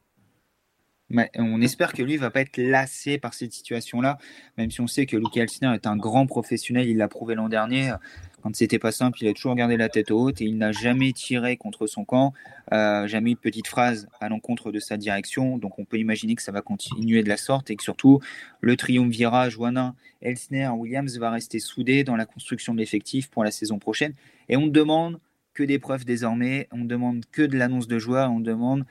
Mais 1.10 1.30
on 1.36 1.62
espère 1.62 1.92
que 1.92 2.02
lui 2.02 2.16
va 2.16 2.32
pas 2.32 2.40
être 2.40 2.56
lassé 2.58 3.18
par 3.18 3.34
cette 3.34 3.52
situation-là, 3.52 4.18
même 4.58 4.72
si 4.72 4.80
on 4.80 4.88
sait 4.88 5.06
que 5.06 5.18
Luke 5.18 5.36
Elsner 5.36 5.74
est 5.74 5.86
un 5.86 5.98
grand 5.98 6.26
professionnel, 6.26 6.88
il 6.88 6.96
l'a 6.96 7.10
prouvé 7.10 7.36
l'an 7.36 7.50
dernier. 7.50 7.94
Quand 8.42 8.56
c'était 8.56 8.80
pas 8.80 8.94
simple, 8.94 9.18
il 9.22 9.28
a 9.28 9.34
toujours 9.34 9.56
gardé 9.56 9.76
la 9.76 9.90
tête 9.90 10.12
haute 10.12 10.42
et 10.42 10.46
il 10.46 10.58
n'a 10.58 10.72
jamais 10.72 11.12
tiré 11.12 11.58
contre 11.58 11.88
son 11.88 12.06
camp, 12.06 12.34
euh, 12.72 13.06
jamais 13.08 13.32
eu 13.32 13.34
de 13.34 13.40
petite 13.40 13.68
phrase 13.68 14.08
à 14.22 14.30
l'encontre 14.30 14.72
de 14.72 14.80
sa 14.80 14.96
direction. 14.96 15.58
Donc 15.58 15.78
on 15.78 15.84
peut 15.84 15.98
imaginer 15.98 16.36
que 16.36 16.42
ça 16.42 16.54
va 16.54 16.62
continuer 16.62 17.22
de 17.22 17.30
la 17.30 17.38
sorte 17.38 17.70
et 17.70 17.76
que 17.76 17.84
surtout 17.84 18.22
le 18.62 18.78
triumvirat 18.78 19.50
Joannin, 19.50 19.94
Elsner, 20.22 20.70
Williams 20.70 21.18
va 21.20 21.32
rester 21.32 21.60
soudé 21.60 22.06
dans 22.06 22.16
la 22.16 22.26
construction 22.26 22.74
de 22.74 22.80
l'effectif 22.80 23.30
pour 23.30 23.44
la 23.44 23.52
saison 23.52 23.80
prochaine. 23.80 24.14
Et 24.48 24.56
on 24.56 24.68
demande 24.68 25.20
que 25.58 25.64
des 25.64 25.80
preuves 25.80 26.06
désormais, 26.06 26.68
on 26.72 26.86
demande 26.86 27.26
que 27.32 27.42
de 27.42 27.58
l'annonce 27.58 27.88
de 27.88 27.98
joueurs, 27.98 28.32
on 28.32 28.40
demande 28.40 28.86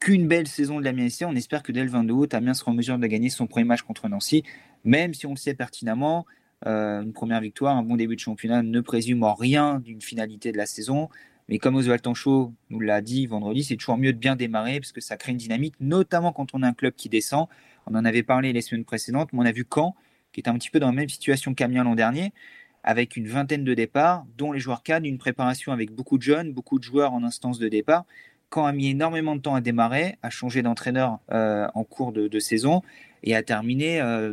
qu'une 0.00 0.28
belle 0.28 0.46
saison 0.46 0.78
de 0.78 0.84
la. 0.84 0.92
On 1.26 1.34
espère 1.34 1.62
que 1.62 1.72
dès 1.72 1.82
le 1.82 1.88
22 1.88 2.12
août, 2.12 2.34
Amiens 2.34 2.52
sera 2.52 2.72
en 2.72 2.74
mesure 2.74 2.98
de 2.98 3.06
gagner 3.06 3.30
son 3.30 3.46
premier 3.46 3.64
match 3.64 3.80
contre 3.80 4.06
Nancy, 4.06 4.42
même 4.84 5.14
si 5.14 5.24
on 5.24 5.30
le 5.30 5.36
sait 5.36 5.54
pertinemment, 5.54 6.26
euh, 6.66 7.02
une 7.02 7.14
première 7.14 7.40
victoire, 7.40 7.74
un 7.74 7.82
bon 7.82 7.96
début 7.96 8.16
de 8.16 8.20
championnat 8.20 8.62
ne 8.62 8.80
présume 8.82 9.22
en 9.22 9.32
rien 9.32 9.80
d'une 9.80 10.02
finalité 10.02 10.52
de 10.52 10.58
la 10.58 10.66
saison. 10.66 11.08
Mais 11.48 11.56
comme 11.56 11.76
Oswald 11.76 12.02
Tanchot 12.02 12.52
nous 12.68 12.80
l'a 12.80 13.00
dit 13.00 13.26
vendredi, 13.26 13.64
c'est 13.64 13.76
toujours 13.76 13.96
mieux 13.96 14.12
de 14.12 14.18
bien 14.18 14.36
démarrer 14.36 14.80
parce 14.80 14.92
que 14.92 15.00
ça 15.00 15.16
crée 15.16 15.32
une 15.32 15.38
dynamique, 15.38 15.74
notamment 15.80 16.32
quand 16.32 16.48
on 16.52 16.62
a 16.62 16.68
un 16.68 16.74
club 16.74 16.92
qui 16.94 17.08
descend. 17.08 17.46
On 17.86 17.94
en 17.94 18.04
avait 18.04 18.22
parlé 18.22 18.52
les 18.52 18.60
semaines 18.60 18.84
précédentes, 18.84 19.32
mais 19.32 19.38
on 19.40 19.46
a 19.46 19.52
vu 19.52 19.64
Caen, 19.74 19.94
qui 20.34 20.40
est 20.40 20.48
un 20.48 20.54
petit 20.58 20.68
peu 20.68 20.80
dans 20.80 20.88
la 20.88 20.92
même 20.92 21.08
situation 21.08 21.54
qu'Amiens 21.54 21.84
l'an 21.84 21.94
dernier, 21.94 22.34
avec 22.82 23.16
une 23.16 23.28
vingtaine 23.28 23.64
de 23.64 23.74
départs, 23.74 24.24
dont 24.36 24.52
les 24.52 24.60
joueurs 24.60 24.82
cadres, 24.82 25.06
une 25.06 25.18
préparation 25.18 25.72
avec 25.72 25.92
beaucoup 25.92 26.18
de 26.18 26.22
jeunes, 26.22 26.52
beaucoup 26.52 26.78
de 26.78 26.84
joueurs 26.84 27.12
en 27.12 27.24
instance 27.24 27.58
de 27.58 27.68
départ. 27.68 28.04
Caen 28.52 28.64
a 28.64 28.72
mis 28.72 28.88
énormément 28.88 29.36
de 29.36 29.40
temps 29.40 29.54
à 29.54 29.60
démarrer, 29.60 30.16
a 30.22 30.30
changé 30.30 30.62
d'entraîneur 30.62 31.18
euh, 31.32 31.68
en 31.74 31.84
cours 31.84 32.12
de, 32.12 32.38
saison 32.38 32.82
et 33.22 33.36
a 33.36 33.42
terminé, 33.42 34.00
euh, 34.00 34.32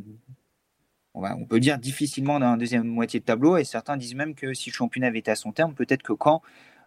on, 1.13 1.21
va, 1.21 1.35
on, 1.35 1.45
peut 1.45 1.59
dire, 1.59 1.77
difficilement 1.77 2.39
dans 2.39 2.51
la 2.51 2.57
deuxième 2.57 2.87
moitié 2.87 3.19
de 3.19 3.25
tableau. 3.25 3.57
Et 3.57 3.65
certains 3.65 3.97
disent 3.97 4.15
même 4.15 4.35
que 4.35 4.53
si 4.53 4.69
le 4.69 4.75
championnat 4.75 5.07
avait 5.07 5.19
été 5.19 5.31
à 5.31 5.35
son 5.35 5.51
terme, 5.51 5.73
peut-être 5.73 6.03
que 6.03 6.13
Caen 6.21 6.41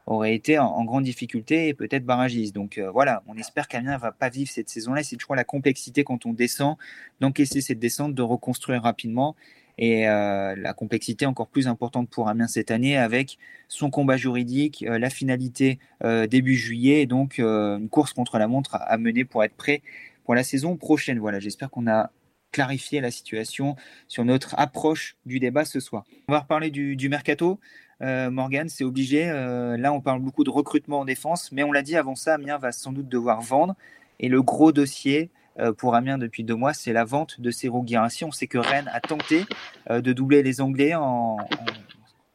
aurait 0.09 0.35
été 0.35 0.59
en, 0.59 0.85
grande 0.85 1.05
difficulté 1.05 1.69
et 1.69 1.75
peut-être 1.75 2.05
barragiste. 2.05 2.55
Donc 2.55 2.79
euh, 2.79 2.91
voilà, 2.91 3.23
on 3.27 3.37
espère 3.37 3.69
qu'Amiens 3.69 3.95
ne 3.95 4.01
va 4.01 4.11
pas 4.11 4.31
vivre 4.31 4.51
cette 4.51 4.71
saison-là. 4.71 5.03
C'est 5.03 5.17
toujours 5.17 5.35
la 5.35 5.45
complexité 5.45 6.03
quand 6.03 6.25
on 6.25 6.33
descend, 6.33 6.77
d'encaisser 7.21 7.61
cette 7.61 7.79
descente, 7.79 8.15
de 8.15 8.23
reconstruire 8.23 8.83
rapidement 8.83 9.37
et 9.79 10.09
euh, 10.09 10.57
la 10.57 10.75
complexité 10.75 11.25
encore 11.25 11.49
plus 11.49 11.69
importante 11.69 12.11
pour 12.11 12.29
Amiens 12.29 12.49
cette 12.49 12.71
année 12.71 12.97
avec 12.97 13.39
son 13.69 13.91
combat 13.91 14.17
juridique, 14.17 14.85
euh, 14.87 14.99
la 14.99 15.09
finalité 15.09 15.79
euh, 16.05 16.27
début 16.27 16.57
juillet, 16.57 17.03
et 17.03 17.07
donc 17.07 17.39
une 17.39 17.89
course 17.89 18.13
contre 18.13 18.39
la 18.39 18.49
montre 18.49 18.75
à, 18.75 18.99
mener 18.99 19.25
pour 19.25 19.45
être 19.45 19.55
prêt 19.55 19.83
pour 20.25 20.35
la 20.35 20.43
saison 20.43 20.77
prochaine. 20.77 21.19
Voilà, 21.19 21.39
j'espère 21.39 21.71
qu'on 21.71 21.87
a 21.87 22.11
clarifié 22.51 23.01
la 23.01 23.11
situation 23.11 23.77
sur 24.09 24.25
notre 24.25 24.59
approche 24.59 25.17
du 25.27 25.39
débat 25.39 25.65
ce 25.65 25.81
soir. 25.81 26.05
On 26.29 26.33
va 26.33 26.41
reparler 26.41 26.71
du, 26.71 27.09
mercato 27.09 27.61
Morgan, 28.01 28.69
c'est 28.69 28.85
obligé. 28.85 29.27
là, 29.27 29.93
on 29.93 30.01
parle 30.01 30.21
beaucoup 30.21 30.45
de 30.45 30.51
recrutement 30.51 31.01
en 31.01 31.05
défense, 31.05 31.53
mais 31.53 31.63
on 31.63 31.73
l'a 31.73 31.83
dit 31.83 31.97
avant 31.97 32.15
ça, 32.15 32.35
Amiens 32.35 32.59
va 32.59 32.73
sans 32.73 32.93
doute 32.93 33.09
devoir 33.09 33.41
vendre. 33.43 33.75
Et 34.21 34.29
le 34.29 34.43
gros 34.43 34.73
dossier 34.73 35.31
pour 35.77 35.95
Amiens 35.95 36.19
depuis 36.19 36.45
deux 36.45 36.55
mois, 36.55 36.73
c'est 36.73 36.93
la 36.93 37.05
vente 37.05 37.41
de 37.41 37.51
Serou 37.51 37.83
Guirassi. 37.83 38.25
On 38.25 38.33
sait 38.33 38.47
que 38.47 38.59
Rennes 38.59 38.91
a 38.93 39.01
tenté 39.01 39.45
de 39.91 40.13
doubler 40.13 40.43
les 40.43 40.61
Anglais 40.61 40.95
en, 40.95 41.37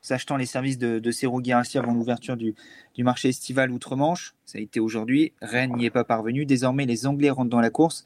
s'achetant 0.03 0.35
les 0.37 0.45
services 0.45 0.77
de, 0.77 0.99
de 0.99 1.11
Serou 1.11 1.41
avant 1.49 1.93
l'ouverture 1.93 2.37
du, 2.37 2.53
du, 2.93 3.03
marché 3.03 3.29
estival 3.29 3.71
outre-Manche. 3.71 4.35
Ça 4.45 4.59
a 4.59 4.61
été 4.61 4.79
aujourd'hui. 4.79 5.33
Rennes 5.41 5.73
n'y 5.75 5.85
est 5.85 5.89
pas 5.89 6.03
parvenu. 6.03 6.45
Désormais, 6.45 6.85
les 6.85 7.07
Anglais 7.07 7.31
rentrent 7.31 7.49
dans 7.49 7.61
la 7.61 7.71
course. 7.71 8.05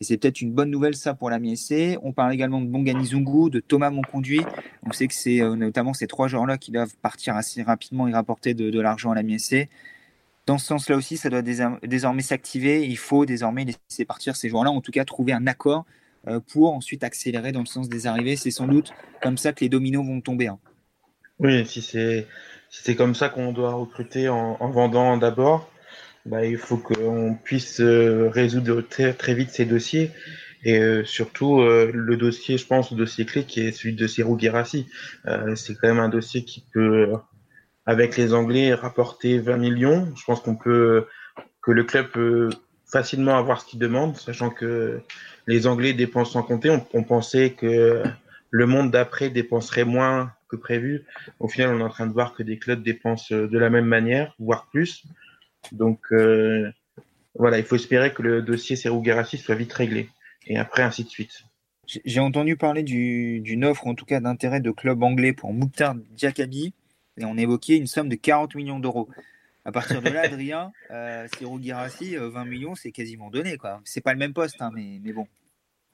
Et 0.00 0.04
c'est 0.04 0.16
peut-être 0.16 0.40
une 0.40 0.52
bonne 0.52 0.70
nouvelle, 0.70 0.96
ça, 0.96 1.14
pour 1.14 1.30
la 1.30 1.38
MSC. 1.38 1.98
On 2.02 2.12
parle 2.12 2.32
également 2.32 2.60
de 2.60 2.66
Bongani 2.66 3.06
Zungu, 3.06 3.50
de 3.50 3.60
Thomas 3.60 3.90
Monconduit. 3.90 4.40
On 4.86 4.92
sait 4.92 5.06
que 5.06 5.14
c'est 5.14 5.40
euh, 5.40 5.54
notamment 5.54 5.94
ces 5.94 6.06
trois 6.06 6.28
joueurs-là 6.28 6.58
qui 6.58 6.70
doivent 6.70 6.96
partir 7.02 7.36
assez 7.36 7.62
rapidement 7.62 8.08
et 8.08 8.12
rapporter 8.12 8.54
de, 8.54 8.80
l'argent 8.80 9.10
à 9.10 9.14
la 9.14 9.22
MSC. 9.22 9.68
Dans 10.46 10.58
ce 10.58 10.66
sens-là 10.66 10.96
aussi, 10.96 11.16
ça 11.16 11.30
doit 11.30 11.42
désormais 11.42 12.22
s'activer. 12.22 12.84
Il 12.84 12.98
faut 12.98 13.26
désormais 13.26 13.64
laisser 13.64 14.04
partir 14.04 14.34
ces 14.34 14.48
joueurs-là, 14.48 14.70
en 14.70 14.80
tout 14.80 14.90
cas 14.90 15.04
trouver 15.04 15.32
un 15.32 15.46
accord 15.46 15.84
euh, 16.26 16.40
pour 16.40 16.72
ensuite 16.72 17.04
accélérer 17.04 17.52
dans 17.52 17.60
le 17.60 17.66
sens 17.66 17.88
des 17.88 18.06
arrivées. 18.06 18.36
C'est 18.36 18.50
sans 18.50 18.66
doute 18.66 18.92
comme 19.22 19.38
ça 19.38 19.52
que 19.52 19.60
les 19.60 19.68
dominos 19.68 20.04
vont 20.04 20.20
tomber. 20.20 20.48
Hein. 20.48 20.58
Oui, 21.38 21.64
si 21.66 21.80
c'est 21.82 22.96
comme 22.96 23.14
ça 23.14 23.28
qu'on 23.28 23.52
doit 23.52 23.72
recruter 23.72 24.28
en, 24.28 24.70
vendant 24.70 25.16
d'abord, 25.16 25.70
bah, 26.26 26.44
il 26.44 26.58
faut 26.58 26.76
qu'on 26.76 27.36
puisse 27.42 27.80
euh, 27.80 28.28
résoudre 28.28 28.80
très, 28.80 29.34
vite 29.34 29.50
ces 29.50 29.64
dossiers. 29.64 30.10
Et 30.64 30.78
euh, 30.78 31.04
surtout, 31.04 31.60
le 31.60 32.16
dossier, 32.16 32.58
je 32.58 32.66
pense, 32.66 32.90
le 32.90 32.96
dossier 32.96 33.26
clé 33.26 33.44
qui 33.44 33.60
est 33.60 33.72
celui 33.72 33.94
de 33.94 34.06
Serou 34.08 34.38
Girassi. 34.38 34.88
c'est 35.54 35.74
quand 35.74 35.88
même 35.88 36.00
un 36.00 36.08
dossier 36.08 36.44
qui 36.44 36.64
peut, 36.72 37.12
avec 37.86 38.16
les 38.16 38.34
Anglais, 38.34 38.74
rapporter 38.74 39.38
20 39.38 39.56
millions. 39.56 40.08
Je 40.16 40.24
pense 40.24 40.40
qu'on 40.40 40.56
peut, 40.56 41.06
que 41.62 41.72
le 41.72 41.84
club 41.84 42.08
peut 42.08 42.50
facilement 42.86 43.36
avoir 43.36 43.60
ce 43.60 43.66
qu'il 43.66 43.78
demande, 43.78 44.16
sachant 44.16 44.50
que 44.50 45.00
les 45.46 45.66
Anglais 45.66 45.92
dépensent 45.92 46.32
sans 46.32 46.42
compter. 46.42 46.70
on 46.92 47.02
pensait 47.02 47.50
que 47.50 48.02
le 48.50 48.66
monde 48.66 48.90
d'après 48.90 49.30
dépenserait 49.30 49.84
moins 49.84 50.32
prévu. 50.56 51.04
Au 51.40 51.48
final, 51.48 51.74
on 51.74 51.80
est 51.80 51.84
en 51.84 51.88
train 51.88 52.06
de 52.06 52.12
voir 52.12 52.34
que 52.34 52.42
des 52.42 52.58
clubs 52.58 52.82
dépensent 52.82 53.34
de 53.34 53.58
la 53.58 53.70
même 53.70 53.86
manière, 53.86 54.34
voire 54.38 54.68
plus. 54.70 55.04
Donc 55.70 56.00
euh, 56.12 56.70
voilà, 57.34 57.58
il 57.58 57.64
faut 57.64 57.76
espérer 57.76 58.12
que 58.12 58.22
le 58.22 58.42
dossier 58.42 58.76
Serou 58.76 59.02
soit 59.04 59.54
vite 59.54 59.72
réglé. 59.72 60.08
Et 60.46 60.58
après, 60.58 60.82
ainsi 60.82 61.04
de 61.04 61.08
suite. 61.08 61.44
J'ai 61.86 62.20
entendu 62.20 62.56
parler 62.56 62.82
d'une 62.82 63.64
offre, 63.64 63.86
en 63.86 63.94
tout 63.94 64.04
cas 64.04 64.20
d'intérêt 64.20 64.60
de 64.60 64.70
club 64.70 65.02
anglais 65.02 65.32
pour 65.32 65.52
Mouktar 65.52 65.94
Diakabi, 65.94 66.72
et 67.18 67.24
on 67.24 67.36
évoquait 67.36 67.76
une 67.76 67.86
somme 67.86 68.08
de 68.08 68.16
40 68.16 68.54
millions 68.54 68.80
d'euros. 68.80 69.08
À 69.64 69.72
partir 69.72 70.02
de 70.02 70.08
là, 70.08 70.22
Adrien, 70.24 70.72
euh, 70.90 71.28
20 71.30 72.44
millions, 72.44 72.74
c'est 72.74 72.92
quasiment 72.92 73.30
donné. 73.30 73.56
C'est 73.84 74.00
pas 74.00 74.12
le 74.12 74.18
même 74.18 74.32
poste, 74.32 74.60
hein, 74.60 74.70
mais, 74.74 75.00
mais 75.02 75.12
bon. 75.12 75.26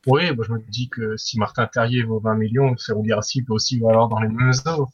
Oui, 0.06 0.26
je 0.26 0.52
me 0.52 0.58
dis 0.70 0.88
que 0.88 1.16
si 1.16 1.38
Martin 1.38 1.66
Terrier 1.66 2.02
vaut 2.02 2.20
20 2.20 2.34
millions, 2.36 2.76
Serou 2.76 3.04
Girassi 3.04 3.42
peut 3.42 3.52
aussi 3.52 3.78
valoir 3.80 4.08
dans 4.08 4.20
les 4.20 4.28
mêmes 4.28 4.52
eaux. 4.66 4.88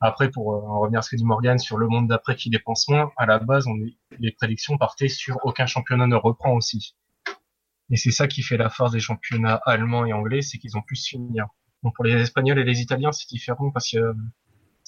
Après, 0.00 0.30
pour 0.30 0.54
euh, 0.54 0.60
en 0.60 0.80
revenir 0.80 1.00
à 1.00 1.02
ce 1.02 1.10
que 1.10 1.16
dit 1.16 1.24
Morgan 1.24 1.58
sur 1.58 1.76
le 1.76 1.88
monde 1.88 2.08
d'après 2.08 2.36
qui 2.36 2.50
dépense 2.50 2.88
moins, 2.88 3.10
à 3.16 3.26
la 3.26 3.38
base, 3.38 3.66
on 3.66 3.74
les 4.18 4.32
prédictions 4.32 4.78
partaient 4.78 5.08
sur 5.08 5.38
aucun 5.42 5.66
championnat 5.66 6.06
ne 6.06 6.16
reprend 6.16 6.54
aussi. 6.54 6.94
Et 7.90 7.96
c'est 7.96 8.10
ça 8.10 8.28
qui 8.28 8.42
fait 8.42 8.56
la 8.56 8.68
force 8.68 8.92
des 8.92 9.00
championnats 9.00 9.60
allemands 9.64 10.04
et 10.04 10.12
anglais, 10.12 10.42
c'est 10.42 10.58
qu'ils 10.58 10.76
ont 10.76 10.82
pu 10.82 10.94
se 10.96 11.08
finir. 11.08 11.46
Donc 11.82 11.94
pour 11.94 12.04
les 12.04 12.20
Espagnols 12.20 12.58
et 12.58 12.64
les 12.64 12.80
Italiens, 12.80 13.12
c'est 13.12 13.28
différent 13.28 13.70
parce 13.70 13.90
que 13.90 14.14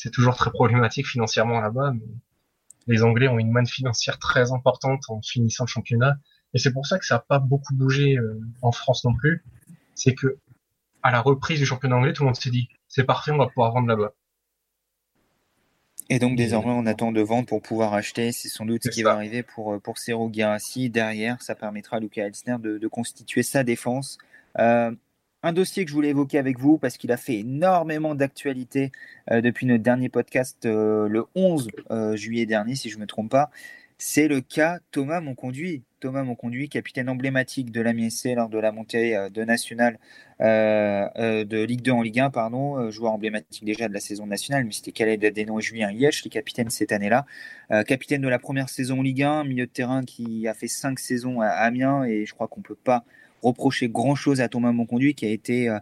c'est 0.01 0.11
toujours 0.11 0.35
très 0.35 0.51
problématique 0.51 1.07
financièrement 1.07 1.61
là-bas. 1.61 1.93
Mais 1.95 2.15
les 2.87 3.03
Anglais 3.03 3.29
ont 3.29 3.39
une 3.39 3.51
manne 3.51 3.67
financière 3.67 4.19
très 4.19 4.53
importante 4.53 5.03
en 5.09 5.21
finissant 5.23 5.65
le 5.65 5.69
championnat. 5.69 6.17
Et 6.55 6.59
c'est 6.59 6.73
pour 6.73 6.87
ça 6.87 6.99
que 6.99 7.07
ça 7.07 7.17
n'a 7.17 7.21
pas 7.21 7.39
beaucoup 7.39 7.75
bougé 7.75 8.17
euh, 8.17 8.41
en 8.63 8.73
France 8.73 9.05
non 9.05 9.15
plus 9.15 9.45
c'est 10.01 10.15
que 10.15 10.39
à 11.03 11.11
la 11.11 11.21
reprise 11.21 11.59
du 11.59 11.67
championnat 11.67 11.97
anglais, 11.97 12.13
tout 12.13 12.23
le 12.23 12.27
monde 12.27 12.37
s'est 12.37 12.51
dit 12.51 12.69
c'est 12.89 13.05
parfait, 13.05 13.31
on 13.31 13.39
va 13.39 13.47
pouvoir 13.47 13.73
vendre 13.73 13.89
là-bas. 13.89 14.13
Et 16.09 16.19
donc 16.19 16.37
désormais, 16.37 16.73
on 16.73 16.87
attend 16.87 17.13
de 17.13 17.21
vendre 17.21 17.47
pour 17.47 17.63
pouvoir 17.63 17.95
acheter. 17.95 18.33
C'est 18.33 18.49
sans 18.49 18.67
doute 18.67 18.83
ce 18.83 18.89
qui 18.89 19.03
va 19.03 19.13
arriver 19.13 19.43
pour, 19.43 19.75
euh, 19.75 19.79
pour 19.79 19.99
Sergio 19.99 20.29
Derrière, 20.89 21.41
ça 21.41 21.55
permettra 21.55 21.99
à 21.99 22.01
Luca 22.01 22.27
Elsner 22.27 22.57
de, 22.59 22.89
constituer 22.89 23.43
sa 23.43 23.63
défense. 23.63 24.19
Euh, 24.59 24.91
un 25.43 25.53
dossier 25.53 25.85
que 25.85 25.91
je 25.91 25.95
voulais 25.95 26.11
évoquer 26.11 26.39
avec 26.39 26.59
vous 26.59 26.79
parce 26.79 26.97
qu'il 26.97 27.13
a 27.13 27.17
fait 27.17 27.39
énormément 27.39 28.15
d'actualité 28.15 28.93
euh, 29.31 29.41
depuis 29.41 29.67
notre 29.67 29.83
dernier 29.83 30.09
podcast 30.09 30.59
le 30.65 31.25
11 31.35 31.69
juillet 32.15 32.47
dernier, 32.47 32.75
si 32.75 32.91
je 32.91 32.97
ne 32.97 33.03
me 33.03 33.07
trompe 33.07 33.31
pas. 33.31 33.51
C'est 34.03 34.29
le 34.29 34.41
cas 34.41 34.79
Thomas 34.93 35.21
Monconduit. 35.21 35.83
Thomas 36.01 36.23
Monconduit, 36.23 36.71
capitaine 36.71 37.11
emblématique 37.11 37.71
de 37.71 37.83
l'AMSC 37.83 38.35
lors 38.35 38.49
de 38.49 38.59
la 38.59 38.73
montée 38.73 39.15
euh, 39.15 39.29
de 39.29 39.45
nationale 39.45 39.99
euh, 40.41 41.07
euh, 41.17 41.45
de 41.45 41.63
Ligue 41.63 41.83
2 41.83 41.93
en 41.93 42.01
Ligue 42.01 42.21
1, 42.21 42.31
pardon, 42.31 42.91
joueur 42.91 43.13
emblématique 43.13 43.63
déjà 43.63 43.89
de 43.89 43.93
la 43.93 44.01
saison 44.01 44.27
nationale, 44.27 44.65
mais 44.65 44.73
c'était 44.73 44.93
Khaled 44.93 45.23
Adeno 45.23 45.59
et 45.59 45.63
Julien 45.63 45.93
Liège, 45.93 46.25
les 46.25 46.31
capitaines 46.31 46.71
cette 46.71 46.93
année-là. 46.93 47.27
capitaine 47.85 48.23
de 48.23 48.29
la 48.29 48.39
première 48.39 48.71
saison 48.71 49.03
Ligue 49.03 49.23
1, 49.23 49.45
milieu 49.45 49.67
de 49.67 49.71
terrain 49.71 50.03
qui 50.03 50.49
a 50.49 50.55
fait 50.55 50.67
cinq 50.67 50.99
saisons 50.99 51.43
à 51.43 51.49
Amiens, 51.49 52.05
et 52.05 52.25
je 52.25 52.33
crois 52.33 52.49
qu'on 52.49 52.61
ne 52.61 52.65
peut 52.65 52.75
pas 52.75 53.05
reprocher 53.43 53.89
grand-chose 53.89 54.41
à 54.41 54.49
Thomas 54.49 54.73
Monconduit, 54.73 55.15
qui 55.15 55.27
a 55.27 55.31
été 55.31 55.75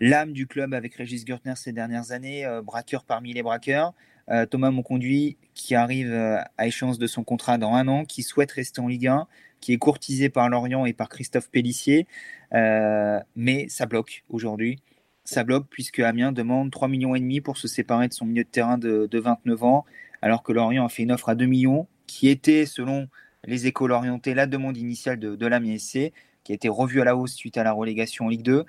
l'âme 0.00 0.32
du 0.32 0.46
club 0.46 0.74
avec 0.74 0.94
Régis 0.94 1.26
Gertner 1.26 1.54
ces 1.56 1.72
dernières 1.72 2.12
années, 2.12 2.46
braqueur 2.64 3.04
parmi 3.04 3.32
les 3.32 3.42
braqueurs. 3.42 3.94
Euh, 4.30 4.44
Thomas 4.44 4.70
Monconduit 4.70 5.38
qui 5.54 5.74
arrive 5.74 6.12
euh, 6.12 6.38
à 6.58 6.66
échéance 6.66 6.98
de 6.98 7.06
son 7.06 7.24
contrat 7.24 7.56
dans 7.56 7.72
un 7.72 7.88
an, 7.88 8.04
qui 8.04 8.22
souhaite 8.22 8.52
rester 8.52 8.80
en 8.80 8.88
Ligue 8.88 9.06
1, 9.06 9.26
qui 9.60 9.72
est 9.72 9.78
courtisé 9.78 10.28
par 10.28 10.48
Lorient 10.48 10.84
et 10.84 10.92
par 10.92 11.08
Christophe 11.08 11.50
Pellissier, 11.50 12.06
euh, 12.52 13.20
mais 13.36 13.68
ça 13.68 13.86
bloque 13.86 14.24
aujourd'hui. 14.28 14.80
Ça 15.24 15.44
bloque 15.44 15.66
puisque 15.70 16.00
Amiens 16.00 16.32
demande 16.32 16.70
3 16.70 16.88
millions 16.88 17.14
et 17.14 17.20
demi 17.20 17.40
pour 17.40 17.56
se 17.56 17.68
séparer 17.68 18.08
de 18.08 18.12
son 18.12 18.26
milieu 18.26 18.44
de 18.44 18.48
terrain 18.48 18.78
de, 18.78 19.08
29 19.12 19.64
ans, 19.64 19.84
alors 20.20 20.42
que 20.42 20.52
Lorient 20.52 20.84
a 20.84 20.88
fait 20.88 21.02
une 21.02 21.12
offre 21.12 21.30
à 21.30 21.34
2 21.34 21.46
millions, 21.46 21.86
qui 22.06 22.28
était, 22.28 22.66
selon 22.66 23.08
les 23.44 23.66
écoles 23.66 23.92
orientées, 23.92 24.34
la 24.34 24.46
demande 24.46 24.76
initiale 24.76 25.18
de, 25.18 25.36
de 25.36 25.46
l'Amiens 25.46 25.78
SC, 25.78 26.12
qui 26.48 26.52
a 26.52 26.54
été 26.54 26.70
revue 26.70 27.02
à 27.02 27.04
la 27.04 27.14
hausse 27.14 27.34
suite 27.34 27.58
à 27.58 27.62
la 27.62 27.72
relégation 27.72 28.24
en 28.24 28.28
Ligue 28.30 28.42
2. 28.42 28.64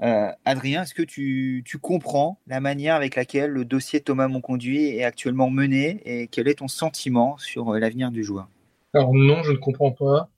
Euh, 0.00 0.28
Adrien, 0.46 0.82
est-ce 0.82 0.94
que 0.94 1.02
tu, 1.02 1.62
comprends 1.82 2.40
la 2.46 2.58
manière 2.58 2.94
avec 2.94 3.16
laquelle 3.16 3.50
le 3.50 3.66
dossier 3.66 4.00
Thomas 4.00 4.28
Monconduit 4.28 4.86
est 4.86 5.04
actuellement 5.04 5.50
mené 5.50 6.00
et 6.06 6.26
quel 6.28 6.48
est 6.48 6.60
ton 6.60 6.68
sentiment 6.68 7.36
sur 7.36 7.74
euh, 7.74 7.78
l'avenir 7.78 8.12
du 8.12 8.24
joueur? 8.24 8.48
Alors 8.94 9.12
non, 9.12 9.42
je 9.42 9.52
ne 9.52 9.58
comprends 9.58 9.92
pas. 9.92 10.30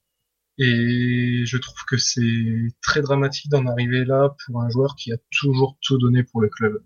Et 0.57 1.43
je 1.45 1.57
trouve 1.57 1.79
que 1.87 1.95
c'est 1.95 2.67
très 2.81 3.01
dramatique 3.01 3.49
d'en 3.49 3.65
arriver 3.67 4.03
là 4.03 4.35
pour 4.45 4.61
un 4.61 4.69
joueur 4.69 4.97
qui 4.97 5.13
a 5.13 5.17
toujours 5.31 5.77
tout 5.81 5.97
donné 5.97 6.23
pour 6.23 6.41
le 6.41 6.49
club, 6.49 6.83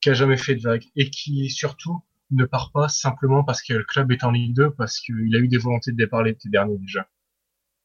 qui 0.00 0.10
a 0.10 0.14
jamais 0.14 0.36
fait 0.36 0.54
de 0.54 0.62
vague 0.62 0.84
et 0.94 1.10
qui 1.10 1.50
surtout 1.50 2.00
ne 2.30 2.44
part 2.44 2.70
pas 2.70 2.88
simplement 2.88 3.42
parce 3.42 3.60
que 3.60 3.72
le 3.72 3.82
club 3.82 4.12
est 4.12 4.22
en 4.22 4.30
Ligue 4.30 4.54
2, 4.54 4.70
parce 4.70 5.00
qu'il 5.00 5.34
a 5.34 5.40
eu 5.40 5.48
des 5.48 5.58
volontés 5.58 5.90
de 5.90 5.96
départ 5.96 6.22
l'été 6.22 6.48
dernier 6.48 6.78
déjà. 6.78 7.08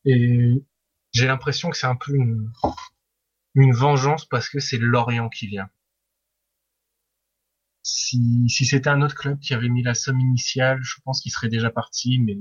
Et 0.06 0.63
j'ai 1.12 1.28
l'impression 1.28 1.69
que 1.69 1.78
c'est 1.78 1.88
un 1.88 1.95
peu 1.95 2.13
une, 2.15 2.52
vengeance 3.74 4.26
parce 4.26 4.50
que 4.50 4.60
c'est 4.60 4.78
Lorient 4.78 5.30
qui 5.30 5.48
vient. 5.48 5.69
Si, 7.84 8.48
si 8.50 8.65
c'était 8.65 8.89
un 8.89 9.02
autre 9.02 9.15
club 9.15 9.39
qui 9.39 9.54
avait 9.54 9.69
mis 9.69 9.84
la 9.84 9.93
somme 9.93 10.19
initiale, 10.19 10.80
je 10.82 10.95
pense 11.04 11.22
qu'il 11.22 11.32
serait 11.32 11.50
déjà 11.50 11.69
parti, 11.69 12.19
mais 12.19 12.38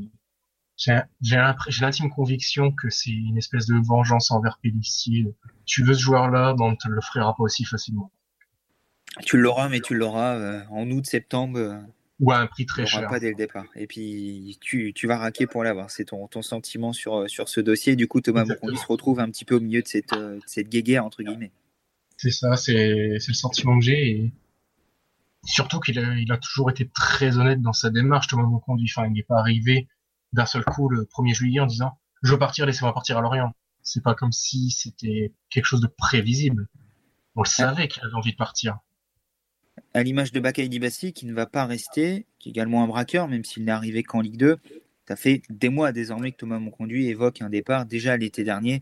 j'ai 0.76 1.80
l'intime 1.80 2.10
conviction 2.10 2.70
que 2.70 2.88
c'est 2.88 3.10
une 3.10 3.36
espèce 3.36 3.66
de 3.66 3.74
vengeance 3.84 4.30
envers 4.30 4.58
Pellissier. 4.62 5.26
Tu 5.64 5.82
veux 5.82 5.94
ce 5.94 6.00
joueur-là, 6.00 6.54
ben 6.54 6.66
on 6.66 6.70
ne 6.72 6.76
te 6.76 6.88
l'offrira 6.88 7.34
pas 7.34 7.42
aussi 7.42 7.64
facilement. 7.64 8.12
Tu 9.24 9.38
l'auras, 9.38 9.68
mais 9.68 9.80
tu 9.80 9.96
l'auras 9.96 10.36
euh, 10.36 10.62
en 10.70 10.88
août, 10.90 11.04
septembre. 11.04 11.82
Euh, 12.20 12.24
ou 12.24 12.32
à 12.32 12.38
un 12.38 12.46
prix 12.46 12.66
très 12.66 12.86
cher. 12.86 13.08
pas 13.08 13.20
dès 13.20 13.30
le 13.30 13.34
départ. 13.34 13.66
Et 13.74 13.86
puis, 13.86 14.58
tu, 14.60 14.92
tu 14.94 15.06
vas 15.06 15.18
raquer 15.18 15.46
pour 15.46 15.64
l'avoir. 15.64 15.90
C'est 15.90 16.06
ton, 16.06 16.26
ton 16.26 16.42
sentiment 16.42 16.92
sur, 16.92 17.28
sur 17.28 17.48
ce 17.48 17.60
dossier. 17.60 17.96
Du 17.96 18.08
coup, 18.08 18.20
Thomas 18.20 18.44
Monconduit 18.44 18.78
se 18.78 18.86
retrouve 18.86 19.20
un 19.20 19.30
petit 19.30 19.44
peu 19.44 19.56
au 19.56 19.60
milieu 19.60 19.82
de 19.82 19.88
cette, 19.88 20.12
euh, 20.12 20.38
cette 20.46 20.68
guéguerre, 20.68 21.04
entre 21.04 21.22
guillemets. 21.22 21.52
C'est 22.16 22.30
ça, 22.30 22.56
c'est 22.56 22.94
le 22.94 23.34
sentiment 23.34 23.78
que 23.78 23.84
j'ai. 23.84 24.10
Et 24.10 24.32
surtout 25.44 25.78
qu'il 25.80 25.98
a, 25.98 26.18
il 26.18 26.30
a 26.32 26.38
toujours 26.38 26.70
été 26.70 26.88
très 26.88 27.38
honnête 27.38 27.62
dans 27.62 27.72
sa 27.72 27.90
démarche, 27.90 28.26
Thomas 28.26 28.42
Monconduit. 28.42 28.90
Enfin, 28.94 29.06
il 29.06 29.12
n'est 29.12 29.22
pas 29.22 29.38
arrivé 29.38 29.88
d'un 30.32 30.46
seul 30.46 30.64
coup 30.64 30.88
le 30.88 31.04
1er 31.04 31.34
juillet 31.34 31.60
en 31.60 31.66
disant 31.66 31.98
Je 32.22 32.32
veux 32.32 32.38
partir, 32.38 32.66
laissez-moi 32.66 32.92
partir 32.92 33.18
à 33.18 33.20
Lorient. 33.20 33.52
C'est 33.82 34.02
pas 34.02 34.14
comme 34.14 34.32
si 34.32 34.70
c'était 34.70 35.32
quelque 35.50 35.64
chose 35.64 35.80
de 35.80 35.86
prévisible. 35.86 36.68
On 37.36 37.42
le 37.42 37.48
savait 37.48 37.86
qu'il 37.86 38.02
avait 38.02 38.14
envie 38.14 38.32
de 38.32 38.36
partir 38.36 38.78
à 39.94 40.02
l'image 40.02 40.32
de 40.32 40.40
Bakay 40.40 40.68
Dibassi 40.68 41.12
qui 41.12 41.26
ne 41.26 41.32
va 41.32 41.46
pas 41.46 41.66
rester, 41.66 42.26
qui 42.38 42.48
est 42.48 42.52
également 42.52 42.82
un 42.82 42.86
braqueur, 42.86 43.28
même 43.28 43.44
s'il 43.44 43.64
n'est 43.64 43.72
arrivé 43.72 44.02
qu'en 44.02 44.20
Ligue 44.20 44.36
2. 44.36 44.58
Ça 45.06 45.16
fait 45.16 45.42
des 45.48 45.70
mois 45.70 45.92
désormais 45.92 46.32
que 46.32 46.36
Thomas 46.36 46.58
Monconduit 46.58 47.08
évoque 47.08 47.40
un 47.40 47.48
départ. 47.48 47.86
Déjà 47.86 48.16
l'été 48.16 48.44
dernier, 48.44 48.80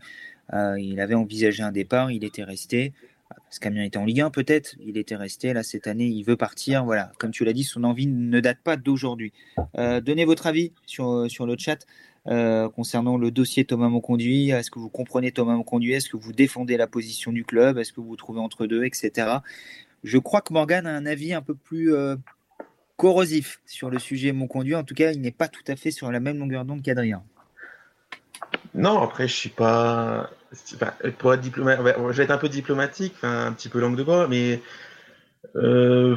euh, 0.53 0.79
il 0.79 0.99
avait 0.99 1.15
envisagé 1.15 1.63
un 1.63 1.71
départ, 1.71 2.11
il 2.11 2.23
était 2.23 2.43
resté. 2.43 2.93
Parce 3.29 3.59
qu'Amiens 3.59 3.83
était 3.83 3.97
en 3.97 4.05
Ligue 4.05 4.21
1 4.21 4.29
peut-être, 4.29 4.75
il 4.79 4.97
était 4.97 5.15
resté 5.15 5.53
là 5.53 5.63
cette 5.63 5.87
année, 5.87 6.07
il 6.07 6.23
veut 6.23 6.37
partir. 6.37 6.85
Voilà, 6.85 7.11
comme 7.17 7.31
tu 7.31 7.45
l'as 7.45 7.53
dit, 7.53 7.63
son 7.63 7.83
envie 7.83 8.07
ne 8.07 8.39
date 8.39 8.59
pas 8.63 8.77
d'aujourd'hui. 8.77 9.33
Euh, 9.77 10.01
donnez 10.01 10.25
votre 10.25 10.47
avis 10.47 10.73
sur, 10.85 11.25
le 11.25 11.55
chat 11.57 11.85
euh, 12.27 12.69
concernant 12.69 13.17
le 13.17 13.31
dossier 13.31 13.65
Thomas 13.65 13.89
Monconduit. 13.89 14.49
Est-ce 14.49 14.71
que 14.71 14.79
vous 14.79 14.89
comprenez 14.89 15.31
Thomas 15.31 15.55
Monconduit? 15.55 15.93
Est-ce 15.93 16.09
que 16.09 16.17
vous 16.17 16.33
défendez 16.33 16.77
la 16.77 16.87
position 16.87 17.31
du 17.31 17.43
club? 17.43 17.77
Est-ce 17.77 17.93
que 17.93 18.01
vous 18.01 18.07
vous 18.07 18.15
trouvez 18.15 18.39
entre 18.39 18.65
deux, 18.65 18.83
etc. 18.83 19.37
Je 20.03 20.17
crois 20.17 20.41
que 20.41 20.53
Morgan 20.53 20.85
a 20.87 20.91
un 20.95 21.05
avis 21.05 21.33
un 21.33 21.41
peu 21.41 21.55
plus 21.55 21.93
euh, 21.93 22.15
corrosif 22.95 23.61
sur 23.65 23.89
le 23.89 23.99
sujet 23.99 24.31
Monconduit. 24.31 24.75
En 24.75 24.83
tout 24.83 24.95
cas, 24.95 25.11
il 25.11 25.21
n'est 25.21 25.31
pas 25.31 25.47
tout 25.47 25.63
à 25.67 25.75
fait 25.75 25.91
sur 25.91 26.11
la 26.11 26.19
même 26.19 26.37
longueur 26.37 26.65
d'onde 26.65 26.81
qu'Adrien. 26.81 27.23
Non, 28.73 29.01
après, 29.01 29.27
je 29.27 29.33
suis 29.33 29.49
pas. 29.49 30.29
pour 31.17 31.33
être 31.33 31.43
je 31.43 32.17
vais 32.17 32.23
être 32.23 32.31
un 32.31 32.37
peu 32.37 32.49
diplomatique, 32.49 33.15
un 33.23 33.51
petit 33.53 33.69
peu 33.69 33.79
langue 33.79 33.97
de 33.97 34.03
bois, 34.03 34.27
mais 34.27 34.61
euh, 35.55 36.15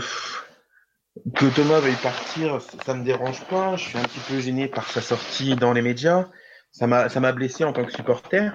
que 1.34 1.46
Thomas 1.54 1.80
veuille 1.80 1.96
partir, 2.02 2.60
ça 2.84 2.94
me 2.94 3.04
dérange 3.04 3.44
pas. 3.46 3.76
Je 3.76 3.88
suis 3.88 3.98
un 3.98 4.02
petit 4.02 4.20
peu 4.28 4.40
gêné 4.40 4.68
par 4.68 4.90
sa 4.90 5.00
sortie 5.00 5.56
dans 5.56 5.72
les 5.72 5.82
médias. 5.82 6.28
Ça 6.72 6.86
m'a 6.86 7.32
blessé 7.32 7.64
en 7.64 7.72
tant 7.72 7.84
que 7.84 7.92
supporter. 7.92 8.52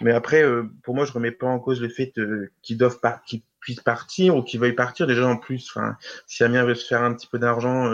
Mais 0.00 0.12
après, 0.12 0.42
euh, 0.42 0.64
pour 0.82 0.94
moi, 0.94 1.04
je 1.04 1.12
remets 1.12 1.30
pas 1.30 1.46
en 1.46 1.58
cause 1.58 1.80
le 1.80 1.88
fait 1.88 2.12
euh, 2.18 2.50
qu'ils 2.62 2.78
doivent 2.78 3.00
pas, 3.00 3.20
qu'ils 3.26 3.42
puissent 3.60 3.80
partir 3.80 4.36
ou 4.36 4.42
qu'ils 4.42 4.60
veuillent 4.60 4.72
partir. 4.72 5.06
Déjà, 5.06 5.26
en 5.26 5.36
plus, 5.36 5.70
enfin, 5.70 5.96
si 6.26 6.44
Amiens 6.44 6.64
veut 6.64 6.74
se 6.74 6.86
faire 6.86 7.02
un 7.02 7.14
petit 7.14 7.26
peu 7.26 7.38
d'argent 7.38 7.90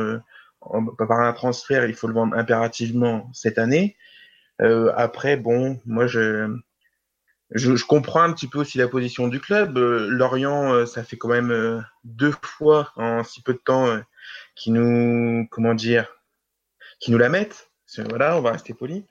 par 0.98 1.12
un 1.12 1.32
transfert, 1.32 1.86
il 1.86 1.94
faut 1.94 2.08
le 2.08 2.14
vendre 2.14 2.36
impérativement 2.36 3.30
cette 3.32 3.58
année. 3.58 3.96
Euh, 4.60 4.92
après, 4.96 5.36
bon, 5.36 5.80
moi, 5.86 6.06
je, 6.06 6.54
je, 7.50 7.76
je, 7.76 7.84
comprends 7.84 8.22
un 8.22 8.32
petit 8.32 8.48
peu 8.48 8.58
aussi 8.58 8.78
la 8.78 8.88
position 8.88 9.28
du 9.28 9.40
club. 9.40 9.78
Euh, 9.78 10.06
Lorient, 10.08 10.72
euh, 10.72 10.86
ça 10.86 11.02
fait 11.02 11.16
quand 11.16 11.28
même 11.28 11.50
euh, 11.50 11.80
deux 12.04 12.34
fois 12.42 12.92
en 12.96 13.24
si 13.24 13.42
peu 13.42 13.54
de 13.54 13.58
temps 13.58 14.00
qui 14.54 14.70
nous, 14.70 15.46
comment 15.50 15.74
dire, 15.74 16.08
qui 16.98 17.10
nous 17.10 17.18
la 17.18 17.28
mettent. 17.28 17.70
Voilà, 18.08 18.36
on 18.36 18.40
va 18.40 18.52
rester 18.52 18.74
poli. 18.74 19.04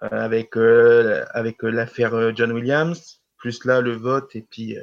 Avec 0.00 0.56
avec 0.56 1.62
l'affaire 1.62 2.34
John 2.34 2.52
Williams, 2.52 3.20
plus 3.36 3.64
là 3.64 3.80
le 3.80 3.92
vote 3.92 4.34
et 4.34 4.42
puis 4.42 4.76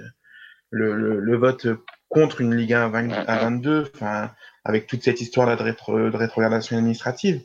le, 0.70 1.20
le, 1.20 1.38
vote 1.38 1.68
contre 2.10 2.42
une 2.42 2.56
Ligue 2.56 2.74
1 2.74 2.94
à 2.94 3.40
22, 3.40 3.92
enfin 3.96 4.32
avec 4.64 4.88
toute 4.88 5.04
cette 5.04 5.22
histoire 5.22 5.48
là 5.48 5.56
de, 5.56 5.64
rétro, 5.64 5.94
rétrogradation 6.12 6.78
administrative. 6.78 7.42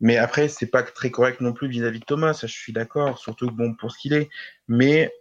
Mais 0.00 0.16
après, 0.16 0.48
c'est 0.48 0.66
pas 0.66 0.82
très 0.82 1.10
correct 1.10 1.40
non 1.40 1.52
plus 1.52 1.68
vis-à-vis 1.68 2.00
de 2.00 2.04
Thomas, 2.04 2.32
ça 2.32 2.46
je 2.46 2.54
suis 2.54 2.72
d'accord, 2.72 3.18
surtout 3.18 3.50
bon 3.50 3.74
pour 3.74 3.92
ce 3.92 3.98
qu'il 3.98 4.14
est. 4.14 4.30
Mais 4.66 5.12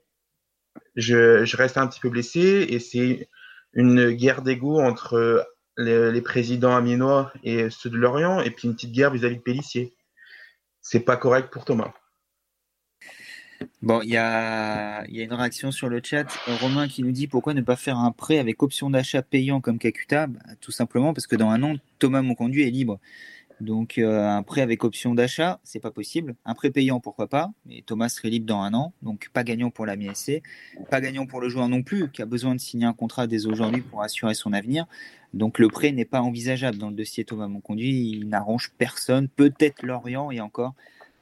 je, 0.95 1.43
je, 1.43 1.57
reste 1.57 1.77
un 1.77 1.87
petit 1.87 1.99
peu 1.99 2.09
blessé 2.09 2.65
et 2.69 2.79
c'est 2.79 3.27
une 3.73 4.11
guerre 4.11 4.41
d'ego 4.41 4.79
entre 4.79 5.45
les, 5.77 6.21
présidents 6.21 6.75
amiénois 6.75 7.31
et 7.43 7.69
ceux 7.69 7.89
de 7.89 7.97
Lorient 7.97 8.41
et 8.41 8.51
puis 8.51 8.67
une 8.67 8.75
petite 8.75 8.91
guerre 8.91 9.11
vis-à-vis 9.11 9.37
de 9.37 9.41
Pellissier. 9.41 9.93
C'est 10.91 11.01
pas 11.01 11.17
correct 11.17 11.53
pour 11.53 11.65
Thomas. 11.65 11.93
Bon, 13.83 14.01
il 14.01 14.09
y 14.09 14.17
a, 14.17 15.05
une 15.07 15.33
réaction 15.33 15.71
sur 15.71 15.87
le 15.87 16.01
chat. 16.03 16.25
Romain 16.61 16.87
qui 16.87 17.03
nous 17.03 17.11
dit 17.11 17.27
pourquoi 17.27 17.53
ne 17.53 17.61
pas 17.61 17.75
faire 17.75 17.99
un 17.99 18.11
prêt 18.11 18.39
avec 18.39 18.63
option 18.63 18.89
d'achat 18.89 19.21
payant 19.21 19.61
comme 19.61 19.77
Kakuta? 19.77 20.25
Bah, 20.25 20.39
Tout 20.61 20.71
simplement 20.71 21.13
parce 21.13 21.27
que 21.27 21.35
dans 21.35 21.51
un 21.51 21.61
an, 21.61 21.75
Thomas 21.99 22.23
Monconduit 22.23 22.63
est 22.63 22.71
libre. 22.71 22.97
Donc 23.61 23.97
euh, 23.97 24.25
un 24.25 24.43
prêt 24.43 24.61
avec 24.61 24.83
option 24.83 25.13
d'achat, 25.13 25.59
c'est 25.63 25.79
pas 25.79 25.91
possible. 25.91 26.35
Un 26.45 26.53
prêt 26.53 26.69
payant, 26.69 26.99
pourquoi 26.99 27.27
pas. 27.27 27.51
Mais 27.65 27.83
Thomas 27.85 28.09
serait 28.09 28.29
libre 28.29 28.45
dans 28.45 28.61
un 28.61 28.73
an, 28.73 28.93
donc 29.01 29.29
pas 29.33 29.43
gagnant 29.43 29.69
pour 29.69 29.85
la 29.85 29.95
MSC, 29.95 30.41
pas 30.89 31.01
gagnant 31.01 31.25
pour 31.25 31.41
le 31.41 31.49
joueur 31.49 31.67
non 31.67 31.83
plus, 31.83 32.09
qui 32.09 32.21
a 32.21 32.25
besoin 32.25 32.55
de 32.55 32.59
signer 32.59 32.85
un 32.85 32.93
contrat 32.93 33.27
dès 33.27 33.45
aujourd'hui 33.45 33.81
pour 33.81 34.01
assurer 34.01 34.33
son 34.33 34.53
avenir. 34.53 34.85
Donc 35.33 35.59
le 35.59 35.67
prêt 35.67 35.91
n'est 35.91 36.05
pas 36.05 36.21
envisageable 36.21 36.77
dans 36.77 36.89
le 36.89 36.95
dossier 36.95 37.25
Thomas 37.25 37.47
Monconduit. 37.47 38.11
Il 38.11 38.29
n'arrange 38.29 38.71
personne, 38.77 39.27
peut-être 39.27 39.83
Lorient 39.83 40.31
et 40.31 40.39
encore. 40.39 40.73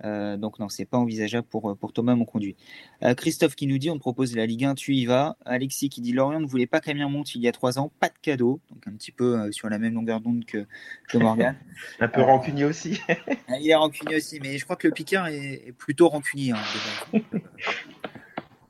Euh, 0.04 0.38
donc 0.38 0.60
non, 0.60 0.70
c'est 0.70 0.86
pas 0.86 0.98
envisageable 0.98 1.48
pour, 1.48 1.76
pour 1.78 1.94
Thomas 1.94 2.16
Monconduit. 2.16 2.56
Euh, 3.04 3.16
Christophe 3.16 3.56
qui 3.56 3.68
nous 3.68 3.78
dit 3.78 3.90
on 3.90 4.00
propose 4.00 4.36
la 4.36 4.46
Ligue 4.46 4.66
1, 4.66 4.76
tu 4.76 4.94
y 4.96 5.06
vas. 5.06 5.38
Alexis 5.46 5.90
qui 5.90 6.02
dit 6.02 6.14
Lorient 6.14 6.40
ne 6.40 6.46
voulait 6.46 6.68
pas 6.68 6.80
qu'Amiens 6.80 7.10
monte 7.10 7.34
il 7.36 7.42
y 7.42 7.48
a 7.48 7.52
trois 7.52 7.80
ans, 7.80 7.92
pas 8.00 8.10
de 8.10 8.14
cadeau. 8.22 8.60
Donc 8.70 8.88
un 8.88 8.94
petit 8.94 9.12
peu 9.12 9.40
euh, 9.40 9.52
sur 9.52 9.70
la 9.70 9.80
même 9.80 9.94
longueur 9.94 10.22
d'onde 10.22 10.46
que, 10.46 10.66
que 11.10 11.18
Morgan. 11.18 11.56
un 12.00 12.08
peu 12.08 12.22
rancunier 12.22 12.66
aussi. 12.66 13.02
il 13.60 13.70
est 13.70 13.76
rancunier 13.76 14.18
aussi, 14.18 14.40
mais 14.42 14.58
je 14.58 14.64
crois 14.64 14.76
que 14.76 14.88
le 14.88 14.94
Picard 14.94 15.28
est, 15.28 15.68
est 15.68 15.74
plutôt 15.74 16.10
rancunier. 16.10 16.52
Hein, 16.52 17.22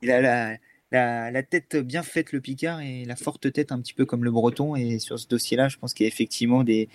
il 0.02 0.10
a 0.10 0.20
la, 0.20 0.56
la, 0.90 1.30
la, 1.30 1.42
tête 1.42 1.76
bien 1.76 2.02
faite, 2.02 2.32
le 2.32 2.40
Picard, 2.40 2.80
et 2.80 3.04
la 3.04 3.16
forte 3.16 3.52
tête 3.52 3.72
un 3.72 3.80
petit 3.80 3.92
peu 3.94 4.06
comme 4.06 4.24
le 4.24 4.30
Breton. 4.30 4.76
Et 4.76 4.98
sur 4.98 5.18
ce 5.18 5.28
dossier-là, 5.28 5.68
je 5.68 5.76
pense 5.76 5.92
qu'il 5.92 6.04
y 6.04 6.06
a 6.06 6.12
effectivement 6.12 6.64
des, 6.64 6.88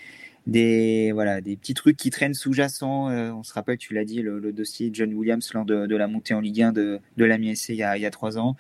des, 0.46 1.12
voilà, 1.14 1.42
des 1.42 1.56
petits 1.56 1.74
trucs 1.74 1.98
qui 1.98 2.10
traînent 2.10 2.34
sous-jacents. 2.34 3.10
Euh, 3.10 3.32
on 3.32 3.44
se 3.44 3.54
rappelle, 3.54 3.78
tu 3.78 3.94
l'as 3.94 4.06
dit, 4.06 4.22
le, 4.22 4.40
le, 4.40 4.52
dossier 4.52 4.90
John 4.92 5.14
Williams 5.14 5.54
lors 5.54 5.66
de, 5.66 5.86
de, 5.86 5.96
la 5.96 6.08
montée 6.08 6.34
en 6.34 6.42
Ligue 6.42 6.62
1 6.64 6.74
de, 6.74 7.00
de 7.18 7.26
la 7.26 7.38
MSC 7.38 7.70
il 7.70 7.76
y 7.76 7.84
a, 7.84 7.98
il 7.98 8.02
y 8.02 8.06
a 8.06 8.12
trois 8.12 8.38
ans. 8.38 8.56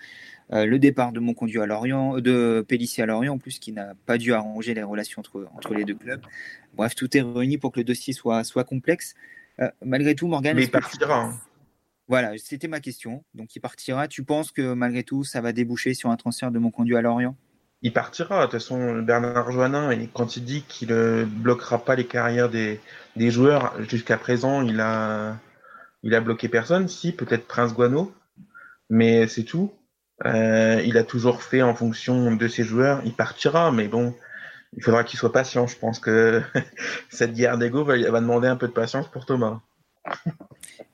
Euh, 0.51 0.65
le 0.65 0.77
départ 0.77 1.11
de 1.11 1.19
Monconduit 1.19 1.59
à 1.59 1.65
Lorient, 1.65 2.19
de 2.19 2.63
Pellissier 2.67 3.03
à 3.03 3.05
Lorient, 3.05 3.33
en 3.33 3.37
plus, 3.37 3.59
qui 3.59 3.71
n'a 3.71 3.93
pas 4.05 4.17
dû 4.17 4.33
arranger 4.33 4.73
les 4.73 4.83
relations 4.83 5.19
entre, 5.19 5.47
entre 5.55 5.73
les 5.73 5.83
deux 5.83 5.95
clubs. 5.95 6.21
Bref, 6.75 6.95
tout 6.95 7.15
est 7.17 7.21
réuni 7.21 7.57
pour 7.57 7.71
que 7.71 7.79
le 7.79 7.83
dossier 7.83 8.13
soit, 8.13 8.43
soit 8.43 8.63
complexe. 8.63 9.15
Euh, 9.59 9.69
malgré 9.83 10.15
tout, 10.15 10.27
Morgan. 10.27 10.55
Mais 10.55 10.63
il 10.63 10.71
partira. 10.71 11.23
Hein. 11.23 11.39
Voilà, 12.07 12.33
c'était 12.37 12.67
ma 12.67 12.81
question. 12.81 13.23
Donc, 13.33 13.55
il 13.55 13.59
partira. 13.59 14.07
Tu 14.07 14.23
penses 14.23 14.51
que 14.51 14.73
malgré 14.73 15.03
tout, 15.03 15.23
ça 15.23 15.41
va 15.41 15.53
déboucher 15.53 15.93
sur 15.93 16.09
un 16.09 16.17
transfert 16.17 16.51
de 16.51 16.59
Monconduit 16.59 16.95
à 16.95 17.01
Lorient? 17.01 17.35
Il 17.83 17.91
partira. 17.91 18.37
De 18.37 18.43
toute 18.43 18.53
façon, 18.53 19.01
Bernard 19.01 19.51
Joannin, 19.51 19.93
quand 20.13 20.37
il 20.37 20.45
dit 20.45 20.63
qu'il 20.63 20.89
ne 20.89 21.25
bloquera 21.25 21.83
pas 21.83 21.95
les 21.95 22.07
carrières 22.07 22.49
des, 22.49 22.79
joueurs, 23.17 23.73
jusqu'à 23.89 24.17
présent, 24.17 24.61
il 24.63 24.79
a, 24.79 25.35
il 26.01 26.15
a 26.15 26.21
bloqué 26.21 26.47
personne. 26.47 26.87
Si, 26.87 27.11
peut-être 27.11 27.45
Prince 27.45 27.73
Guano, 27.73 28.13
mais 28.89 29.27
c'est 29.27 29.43
tout. 29.43 29.73
Euh, 30.25 30.81
il 30.85 30.97
a 30.97 31.03
toujours 31.03 31.43
fait 31.43 31.61
en 31.61 31.75
fonction 31.75 32.33
de 32.33 32.47
ses 32.47 32.63
joueurs. 32.63 33.01
Il 33.05 33.13
partira, 33.13 33.71
mais 33.71 33.89
bon, 33.89 34.15
il 34.77 34.83
faudra 34.83 35.03
qu'il 35.03 35.19
soit 35.19 35.33
patient. 35.33 35.67
Je 35.67 35.77
pense 35.77 35.99
que 35.99 36.41
cette 37.09 37.33
guerre 37.33 37.57
d'ego 37.57 37.83
va, 37.83 37.97
demander 37.97 38.47
un 38.47 38.55
peu 38.55 38.67
de 38.67 38.73
patience 38.73 39.09
pour 39.09 39.25
Thomas. 39.25 39.59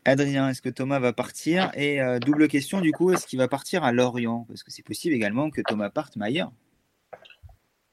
Adrien, 0.06 0.50
est-ce 0.50 0.62
que 0.64 0.70
Thomas 0.70 1.00
va 1.00 1.14
partir? 1.14 1.70
Et 1.76 2.02
euh, 2.02 2.18
double 2.18 2.48
question, 2.48 2.82
du 2.82 2.92
coup, 2.92 3.12
est-ce 3.12 3.28
qu'il 3.28 3.38
va 3.38 3.48
partir 3.48 3.84
à 3.84 3.92
Lorient? 3.92 4.46
Parce 4.48 4.64
que 4.64 4.72
c'est 4.72 4.82
possible 4.82 5.14
également 5.14 5.52
que 5.52 5.62
Thomas 5.62 5.92
parte, 5.92 6.16
ailleurs. 6.20 6.52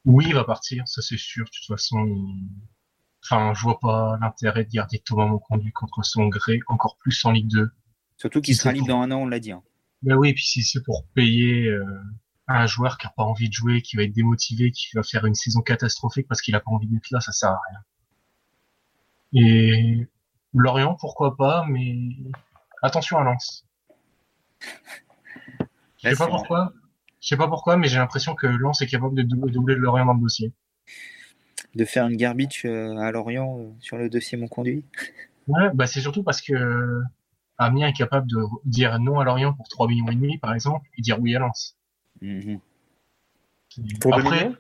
Oui, 0.07 0.27
il 0.29 0.35
va 0.35 0.45
partir, 0.45 0.87
ça 0.87 1.03
c'est 1.03 1.19
sûr. 1.19 1.45
De 1.45 1.51
toute 1.51 1.67
façon, 1.67 1.99
enfin, 3.25 3.53
je 3.55 3.63
vois 3.63 3.81
pas 3.81 4.17
l'intérêt 4.21 4.65
de 4.65 4.71
garder 4.71 5.01
Thomas 5.01 5.27
Monconduit 5.27 5.73
contre 5.73 6.05
son 6.05 6.29
gré, 6.29 6.61
encore 6.69 6.97
plus 6.97 7.25
en 7.25 7.33
Ligue 7.33 7.51
2. 7.51 7.71
Surtout 8.17 8.41
qu'il 8.41 8.57
sera 8.57 8.73
libre 8.73 8.87
pour... 8.87 8.97
dans 8.97 9.03
un 9.03 9.11
an, 9.11 9.23
on 9.23 9.27
l'a 9.27 9.41
dit. 9.41 9.51
Hein. 9.51 9.63
Ben 10.03 10.15
oui, 10.17 10.31
et 10.31 10.35
puis 10.35 10.45
si 10.45 10.63
c'est 10.63 10.83
pour 10.83 11.05
payer 11.09 11.67
euh, 11.69 11.85
un 12.47 12.67
joueur 12.67 12.99
qui 12.99 13.07
a 13.09 13.11
pas 13.11 13.25
envie 13.25 13.49
de 13.49 13.53
jouer, 13.53 13.83
qui 13.83 13.97
va 13.97 14.05
être 14.05 14.13
démotivé, 14.13 14.71
qui 14.71 14.89
va 14.95 15.03
faire 15.03 15.27
une 15.27 15.35
saison 15.35 15.61
catastrophique 15.61 16.29
parce 16.29 16.41
qu'il 16.41 16.55
a 16.55 16.61
pas 16.61 16.71
envie 16.71 16.87
d'être 16.87 17.11
là, 17.11 17.21
ça 17.21 17.33
sert 17.33 17.51
à 17.51 17.61
rien. 17.69 17.81
Et 19.33 20.09
Lorient, 20.55 20.95
pourquoi 20.95 21.37
pas, 21.37 21.67
mais 21.69 21.97
attention 22.81 23.19
à 23.19 23.25
Lens. 23.25 23.67
Je 24.61 26.11
sais 26.11 26.17
pas 26.17 26.29
pourquoi. 26.29 26.73
Je 27.27 27.31
sais 27.31 27.37
pas 27.37 27.49
pourquoi, 27.49 27.77
mais 27.77 27.89
j'ai 27.89 27.99
l'impression 27.99 28.37
que 28.37 28.47
Lens 28.47 28.81
est 28.83 28.87
capable 28.87 29.17
de 29.17 29.23
doubler 29.25 29.75
le 29.75 29.81
Lorient 29.81 30.07
dans 30.07 30.15
le 30.15 30.21
dossier. 30.21 30.53
De 31.75 31.85
faire 31.85 32.07
une 32.07 32.17
garbage 32.17 32.63
euh, 32.65 32.97
à 32.99 33.11
Lorient 33.11 33.59
euh, 33.59 33.73
sur 33.81 33.97
le 33.97 34.09
dossier 34.09 34.39
Mon 34.39 34.47
Conduit 34.47 34.85
Ouais, 35.49 35.69
bah 35.75 35.89
c'est 35.89 36.01
surtout 36.01 36.23
parce 36.23 36.41
que 36.41 37.03
Amiens 37.59 37.89
est 37.89 37.93
capable 37.95 38.29
de 38.29 38.39
dire 38.65 39.01
non 39.01 39.19
à 39.19 39.25
Lorient 39.25 39.55
pour 39.55 39.67
3 39.67 39.89
millions 39.89 40.09
et 40.09 40.15
demi, 40.15 40.39
par 40.39 40.55
exemple, 40.55 40.89
et 40.97 41.03
dire 41.03 41.19
oui 41.21 41.35
à 41.35 41.41
Lens. 41.41 41.77
-hmm. 42.23 42.61
Pour 44.01 44.15
Après, 44.15 44.53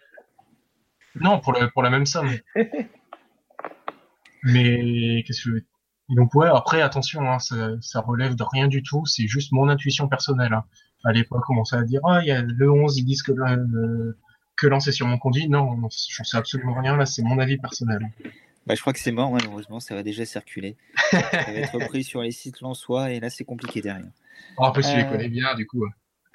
non, 1.20 1.38
pour, 1.38 1.52
le, 1.52 1.70
pour 1.70 1.84
la 1.84 1.90
même 1.90 2.04
somme. 2.04 2.30
mais 4.42 5.22
qu'est-ce 5.24 5.44
que 5.44 5.50
je 5.50 5.54
veux 5.54 5.64
donc 6.08 6.34
ouais, 6.36 6.48
après 6.48 6.82
attention, 6.82 7.28
hein, 7.28 7.40
ça, 7.40 7.56
ça, 7.80 8.00
relève 8.00 8.36
de 8.36 8.44
rien 8.44 8.68
du 8.68 8.84
tout, 8.84 9.04
c'est 9.06 9.26
juste 9.26 9.50
mon 9.50 9.68
intuition 9.68 10.08
personnelle. 10.08 10.52
Hein 10.52 10.64
à 11.06 11.12
l'époque 11.12 11.42
commençait 11.44 11.76
à 11.76 11.82
dire 11.82 12.00
ah 12.04 12.20
il 12.22 12.28
y 12.28 12.30
a 12.30 12.42
le 12.42 12.70
11 12.70 12.98
ils 12.98 13.04
disent 13.04 13.22
que 13.22 13.32
le, 13.32 14.18
que 14.56 14.66
lancer 14.66 14.92
sur 14.92 15.06
mon 15.06 15.18
conduit 15.18 15.48
non, 15.48 15.76
non 15.76 15.88
j'en 15.90 16.24
sais 16.24 16.36
absolument 16.36 16.74
rien 16.74 16.96
là 16.96 17.06
c'est 17.06 17.22
mon 17.22 17.38
avis 17.38 17.58
personnel 17.58 18.00
bah, 18.66 18.74
je 18.74 18.80
crois 18.80 18.92
que 18.92 18.98
c'est 18.98 19.12
mort 19.12 19.30
malheureusement 19.30 19.80
ça 19.80 19.94
va 19.94 20.02
déjà 20.02 20.24
circuler 20.24 20.76
ça 21.10 21.20
va 21.20 21.52
être 21.52 21.74
repris 21.74 22.04
sur 22.04 22.22
les 22.22 22.32
sites 22.32 22.60
lensois 22.60 23.10
et 23.12 23.20
là 23.20 23.30
c'est 23.30 23.44
compliqué 23.44 23.80
derrière 23.80 24.10
oh, 24.58 24.64
en 24.64 24.72
plus 24.72 24.86
euh... 24.86 24.90
tu 24.90 24.96
les 24.96 25.06
connais 25.06 25.28
bien 25.28 25.54
du 25.54 25.66
coup 25.66 25.86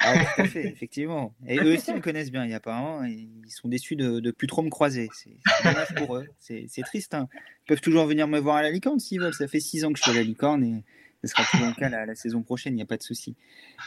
ah, 0.03 0.25
tout 0.35 0.41
à 0.41 0.45
fait, 0.45 0.65
effectivement. 0.67 1.35
Et 1.47 1.57
eux 1.59 1.73
aussi 1.75 1.93
me 1.93 1.99
connaissent 1.99 2.31
bien. 2.31 2.43
Et 2.45 2.53
apparemment, 2.53 3.03
ils 3.03 3.39
sont 3.49 3.67
déçus 3.67 3.95
de, 3.95 4.19
de 4.19 4.31
plus 4.31 4.47
trop 4.47 4.61
me 4.61 4.69
croiser. 4.69 5.09
C'est 5.13 5.37
dommage 5.63 5.93
pour 5.95 6.17
eux. 6.17 6.27
C'est 6.39 6.81
triste. 6.83 7.13
Hein. 7.13 7.27
Ils 7.33 7.67
peuvent 7.67 7.81
toujours 7.81 8.05
venir 8.07 8.27
me 8.27 8.39
voir 8.39 8.57
à 8.57 8.61
la 8.63 8.71
licorne 8.71 8.99
s'ils 8.99 9.21
veulent. 9.21 9.33
Ça 9.33 9.47
fait 9.47 9.59
six 9.59 9.85
ans 9.85 9.93
que 9.93 9.99
je 9.99 10.03
suis 10.03 10.11
à 10.11 10.15
la 10.15 10.23
licorne 10.23 10.63
et 10.63 10.83
Ce 11.23 11.27
sera 11.27 11.43
toujours 11.43 11.67
le 11.67 11.73
cas 11.73 11.89
la, 11.89 12.15
saison 12.15 12.41
prochaine, 12.41 12.73
il 12.73 12.77
n'y 12.77 12.81
a 12.81 12.87
pas 12.87 12.97
de 12.97 13.03
souci. 13.03 13.35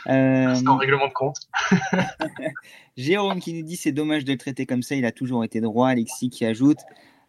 Euh... 0.07 0.55
Sans 0.55 0.77
règlement 0.77 1.09
de 1.09 1.13
compte. 1.13 1.39
Jérôme 2.97 3.41
qui 3.41 3.53
nous 3.55 3.63
dit 3.63 3.77
c'est 3.77 3.93
dommage 3.93 4.25
de 4.25 4.33
le 4.33 4.39
traiter 4.39 4.67
comme 4.67 4.83
ça, 4.83 4.95
il 4.95 5.05
a 5.05 5.13
toujours 5.13 5.45
été 5.45 5.61
droit. 5.61 5.89
Alexis 5.89 6.31
qui 6.31 6.45
ajoute 6.45 6.79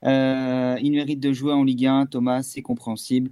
euh, 0.05 0.77
il 0.81 0.91
mérite 0.91 1.19
de 1.19 1.33
jouer 1.33 1.53
en 1.53 1.63
Ligue 1.63 1.87
1, 1.87 2.05
Thomas, 2.07 2.43
c'est 2.43 2.61
compréhensible. 2.61 3.31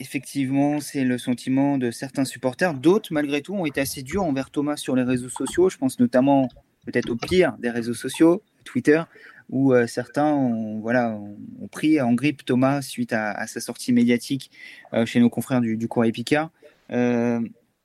effectivement, 0.00 0.80
c'est 0.80 1.04
le 1.04 1.18
sentiment 1.18 1.78
de 1.78 1.92
certains 1.92 2.24
supporters. 2.24 2.74
D'autres, 2.74 3.12
malgré 3.12 3.42
tout, 3.42 3.54
ont 3.54 3.64
été 3.64 3.80
assez 3.80 4.02
durs 4.02 4.24
envers 4.24 4.50
Thomas 4.50 4.76
sur 4.76 4.96
les 4.96 5.04
réseaux 5.04 5.28
sociaux. 5.28 5.68
Je 5.68 5.78
pense 5.78 6.00
notamment 6.00 6.48
peut-être 6.84 7.10
au 7.10 7.16
pire 7.16 7.56
des 7.58 7.70
réseaux 7.70 7.94
sociaux, 7.94 8.42
Twitter, 8.64 9.02
où 9.50 9.72
euh, 9.72 9.86
certains 9.86 10.32
ont, 10.32 10.80
voilà, 10.80 11.12
ont, 11.12 11.68
pris 11.68 12.00
en 12.00 12.12
grippe 12.12 12.44
Thomas 12.44 12.82
suite 12.82 13.12
à, 13.12 13.46
sa 13.46 13.60
sortie 13.60 13.92
médiatique 13.92 14.50
euh, 14.94 15.06
chez 15.06 15.20
nos 15.20 15.30
confrères 15.30 15.60
du, 15.60 15.76
du 15.76 15.88
Courrier 15.88 16.12
Picard. 16.12 16.50
Euh, 16.90 17.40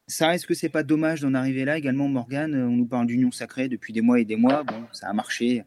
ça, 0.08 0.36
est-ce 0.36 0.46
que 0.46 0.54
c'est 0.54 0.70
pas 0.70 0.84
dommage 0.84 1.22
d'en 1.22 1.34
arriver 1.34 1.66
là? 1.66 1.78
Également, 1.78 2.08
Morgan 2.10 2.54
On 2.54 2.76
nous 2.76 2.86
parle 2.86 3.08
d'union 3.08 3.32
sacrée 3.32 3.70
depuis 3.70 3.94
des 3.94 4.02
mois 4.02 4.20
et 4.20 4.26
des 4.26 4.36
mois. 4.36 4.64
Bon, 4.64 4.84
ça 4.92 5.08
a 5.08 5.14
marché 5.14 5.64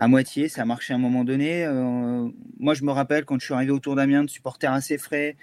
à 0.00 0.08
moitié, 0.08 0.48
ça 0.48 0.62
a 0.62 0.64
marché 0.64 0.92
à 0.92 0.96
un 0.96 0.98
moment 0.98 1.24
donné. 1.24 1.68
moi, 2.58 2.74
je 2.74 2.82
me 2.84 2.90
rappelle 2.90 3.24
quand 3.24 3.38
je 3.38 3.44
suis 3.44 3.54
arrivé 3.54 3.70
autour 3.70 3.94
d'Amiens, 3.94 4.24
de 4.24 4.30
supporters 4.30 4.72
assez 4.72 4.98
frais 4.98 5.36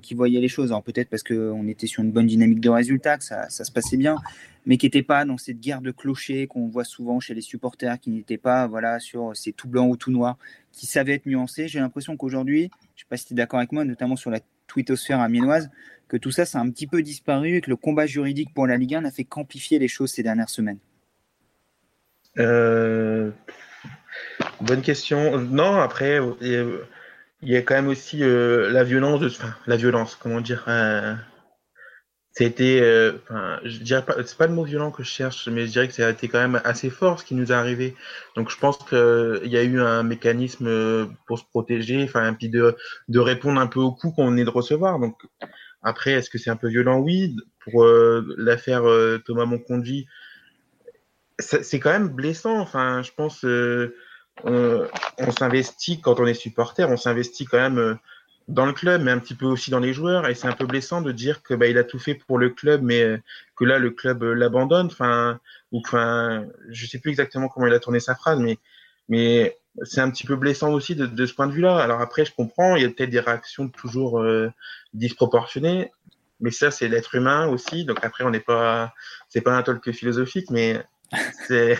qui 0.00 0.14
voyaient 0.14 0.40
les 0.40 0.48
choses. 0.48 0.70
Alors 0.70 0.82
peut-être 0.82 1.10
parce 1.10 1.22
qu'on 1.24 1.68
était 1.68 1.86
sur 1.86 2.02
une 2.02 2.12
bonne 2.12 2.26
dynamique 2.26 2.60
de 2.60 2.70
résultats, 2.70 3.18
que 3.18 3.24
ça, 3.24 3.50
se 3.50 3.72
passait 3.72 3.96
bien 3.96 4.16
mais 4.66 4.76
qui 4.76 4.86
n'était 4.86 5.02
pas 5.02 5.24
dans 5.24 5.36
cette 5.36 5.60
guerre 5.60 5.80
de 5.80 5.90
clochers 5.90 6.46
qu'on 6.46 6.68
voit 6.68 6.84
souvent 6.84 7.20
chez 7.20 7.34
les 7.34 7.40
supporters, 7.40 8.00
qui 8.00 8.10
n'était 8.10 8.38
pas 8.38 8.66
voilà 8.66 8.98
sur 8.98 9.36
ces 9.36 9.52
tout 9.52 9.68
blanc 9.68 9.88
ou 9.88 9.96
tout 9.96 10.10
noir, 10.10 10.38
qui 10.72 10.86
savaient 10.86 11.14
être 11.14 11.26
nuancés. 11.26 11.68
J'ai 11.68 11.80
l'impression 11.80 12.16
qu'aujourd'hui, 12.16 12.70
je 12.96 13.02
ne 13.02 13.04
sais 13.04 13.08
pas 13.08 13.16
si 13.16 13.26
tu 13.26 13.34
es 13.34 13.36
d'accord 13.36 13.58
avec 13.58 13.72
moi, 13.72 13.84
notamment 13.84 14.16
sur 14.16 14.30
la 14.30 14.40
twittosphère 14.66 15.20
amiénoise, 15.20 15.70
que 16.08 16.16
tout 16.16 16.30
ça, 16.30 16.46
ça 16.46 16.58
a 16.58 16.62
un 16.62 16.70
petit 16.70 16.86
peu 16.86 17.02
disparu 17.02 17.56
et 17.56 17.60
que 17.60 17.70
le 17.70 17.76
combat 17.76 18.06
juridique 18.06 18.54
pour 18.54 18.66
la 18.66 18.76
Ligue 18.76 18.94
1 18.94 19.02
n'a 19.02 19.10
fait 19.10 19.24
qu'amplifier 19.24 19.78
les 19.78 19.88
choses 19.88 20.10
ces 20.10 20.22
dernières 20.22 20.50
semaines. 20.50 20.78
Euh, 22.38 23.30
bonne 24.60 24.82
question. 24.82 25.38
Non, 25.38 25.80
après, 25.80 26.20
il 26.40 26.78
y 27.42 27.56
a 27.56 27.62
quand 27.62 27.74
même 27.74 27.88
aussi 27.88 28.22
euh, 28.22 28.70
la 28.70 28.84
violence, 28.84 29.22
enfin, 29.22 29.54
la 29.66 29.76
violence, 29.76 30.16
comment 30.16 30.40
dire, 30.40 30.64
euh, 30.68 31.14
c'était, 32.32 33.12
enfin, 33.22 33.60
je 33.64 33.78
dirais 33.78 34.04
pas, 34.04 34.16
c'est 34.24 34.36
pas 34.36 34.48
le 34.48 34.54
mot 34.54 34.64
violent 34.64 34.90
que 34.90 35.04
je 35.04 35.08
cherche, 35.08 35.48
mais 35.48 35.66
je 35.66 35.72
dirais 35.72 35.86
que 35.86 35.94
ça 35.94 36.08
a 36.08 36.10
été 36.10 36.26
quand 36.28 36.40
même 36.40 36.60
assez 36.64 36.90
fort 36.90 37.20
ce 37.20 37.24
qui 37.24 37.36
nous 37.36 37.52
est 37.52 37.54
arrivé. 37.54 37.94
Donc 38.34 38.50
je 38.50 38.58
pense 38.58 38.78
qu'il 38.78 39.48
y 39.50 39.56
a 39.56 39.62
eu 39.62 39.80
un 39.80 40.02
mécanisme 40.02 41.08
pour 41.26 41.38
se 41.38 41.44
protéger, 41.44 42.02
enfin, 42.02 42.34
puis 42.34 42.48
de, 42.48 42.74
répondre 43.14 43.60
un 43.60 43.68
peu 43.68 43.80
au 43.80 43.92
coup 43.92 44.10
qu'on 44.10 44.36
est 44.36 44.44
de 44.44 44.50
recevoir. 44.50 44.98
Donc 44.98 45.16
après, 45.82 46.12
est-ce 46.12 46.30
que 46.30 46.38
c'est 46.38 46.50
un 46.50 46.56
peu 46.56 46.68
violent? 46.68 46.98
Oui. 46.98 47.36
Pour 47.60 47.86
l'affaire 48.36 48.82
Thomas 49.24 49.46
Monconduit, 49.46 50.06
c'est 51.38 51.80
quand 51.80 51.90
même 51.90 52.08
blessant. 52.08 52.58
Enfin, 52.58 53.02
je 53.02 53.10
pense, 53.16 53.44
on, 53.44 54.88
on 55.18 55.30
s'investit 55.30 56.00
quand 56.00 56.20
on 56.20 56.26
est 56.26 56.34
supporter, 56.34 56.88
on 56.88 56.96
s'investit 56.96 57.44
quand 57.44 57.58
même 57.58 57.98
dans 58.48 58.66
le 58.66 58.72
club, 58.72 59.02
mais 59.02 59.10
un 59.10 59.18
petit 59.18 59.34
peu 59.34 59.46
aussi 59.46 59.70
dans 59.70 59.78
les 59.78 59.92
joueurs. 59.92 60.28
Et 60.28 60.34
c'est 60.34 60.48
un 60.48 60.52
peu 60.52 60.66
blessant 60.66 61.00
de 61.00 61.12
dire 61.12 61.42
que 61.42 61.54
bah, 61.54 61.66
il 61.66 61.78
a 61.78 61.84
tout 61.84 61.98
fait 61.98 62.14
pour 62.14 62.38
le 62.38 62.50
club, 62.50 62.82
mais 62.82 63.02
euh, 63.02 63.18
que 63.56 63.64
là 63.64 63.78
le 63.78 63.90
club 63.90 64.22
euh, 64.22 64.34
l'abandonne. 64.34 64.86
Enfin, 64.86 65.40
ou 65.72 65.80
enfin, 65.84 66.44
je 66.68 66.86
sais 66.86 66.98
plus 66.98 67.10
exactement 67.10 67.48
comment 67.48 67.66
il 67.66 67.72
a 67.72 67.80
tourné 67.80 68.00
sa 68.00 68.14
phrase, 68.14 68.38
mais 68.38 68.58
mais 69.08 69.58
c'est 69.82 70.00
un 70.00 70.10
petit 70.10 70.26
peu 70.26 70.36
blessant 70.36 70.72
aussi 70.72 70.94
de, 70.94 71.06
de 71.06 71.26
ce 71.26 71.34
point 71.34 71.46
de 71.46 71.52
vue-là. 71.52 71.78
Alors 71.78 72.00
après, 72.00 72.24
je 72.24 72.34
comprends, 72.34 72.76
il 72.76 72.82
y 72.82 72.86
a 72.86 72.88
peut-être 72.88 73.10
des 73.10 73.20
réactions 73.20 73.68
toujours 73.68 74.20
euh, 74.20 74.50
disproportionnées, 74.92 75.90
mais 76.40 76.50
ça 76.50 76.70
c'est 76.70 76.88
l'être 76.88 77.14
humain 77.14 77.48
aussi. 77.48 77.84
Donc 77.84 77.98
après, 78.02 78.24
on 78.24 78.30
n'est 78.30 78.40
pas, 78.40 78.92
c'est 79.28 79.40
pas 79.40 79.56
un 79.56 79.62
talk 79.62 79.90
philosophique, 79.90 80.50
mais 80.50 80.84
c'est 81.46 81.78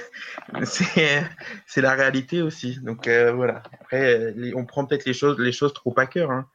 c'est 1.66 1.80
la 1.80 1.94
réalité 1.94 2.42
aussi. 2.42 2.78
Donc 2.80 3.08
voilà. 3.08 3.62
Après, 3.80 4.34
on 4.54 4.64
prend 4.64 4.84
peut-être 4.86 5.04
les 5.04 5.14
choses 5.14 5.38
les 5.38 5.52
choses 5.52 5.72
trop 5.72 5.94
à 5.96 6.06
cœur. 6.06 6.30
Hein. 6.30 6.48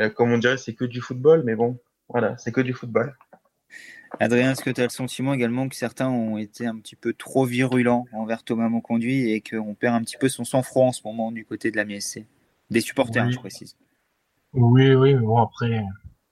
Euh, 0.00 0.10
comme 0.10 0.32
on 0.32 0.38
dirait, 0.38 0.58
c'est 0.58 0.74
que 0.74 0.84
du 0.84 1.00
football, 1.00 1.42
mais 1.44 1.54
bon, 1.54 1.78
voilà, 2.08 2.36
c'est 2.36 2.52
que 2.52 2.60
du 2.60 2.72
football. 2.72 3.16
Adrien, 4.20 4.52
est-ce 4.52 4.62
que 4.62 4.70
tu 4.70 4.80
as 4.80 4.84
le 4.84 4.90
sentiment 4.90 5.34
également 5.34 5.68
que 5.68 5.74
certains 5.74 6.08
ont 6.08 6.38
été 6.38 6.66
un 6.66 6.76
petit 6.76 6.96
peu 6.96 7.12
trop 7.12 7.44
virulents 7.44 8.06
envers 8.12 8.44
Thomas 8.44 8.68
Monconduit 8.68 9.30
et 9.30 9.40
qu'on 9.40 9.74
perd 9.74 9.94
un 9.94 10.02
petit 10.02 10.16
peu 10.16 10.28
son 10.28 10.44
sang-froid 10.44 10.86
en 10.86 10.92
ce 10.92 11.02
moment 11.04 11.32
du 11.32 11.44
côté 11.44 11.70
de 11.70 11.76
la 11.76 11.84
MSC 11.84 12.24
Des 12.70 12.80
supporters, 12.80 13.30
je 13.30 13.38
précise. 13.38 13.76
Oui, 14.52 14.94
oui, 14.94 15.14
mais 15.14 15.20
bon, 15.20 15.38
après, 15.38 15.82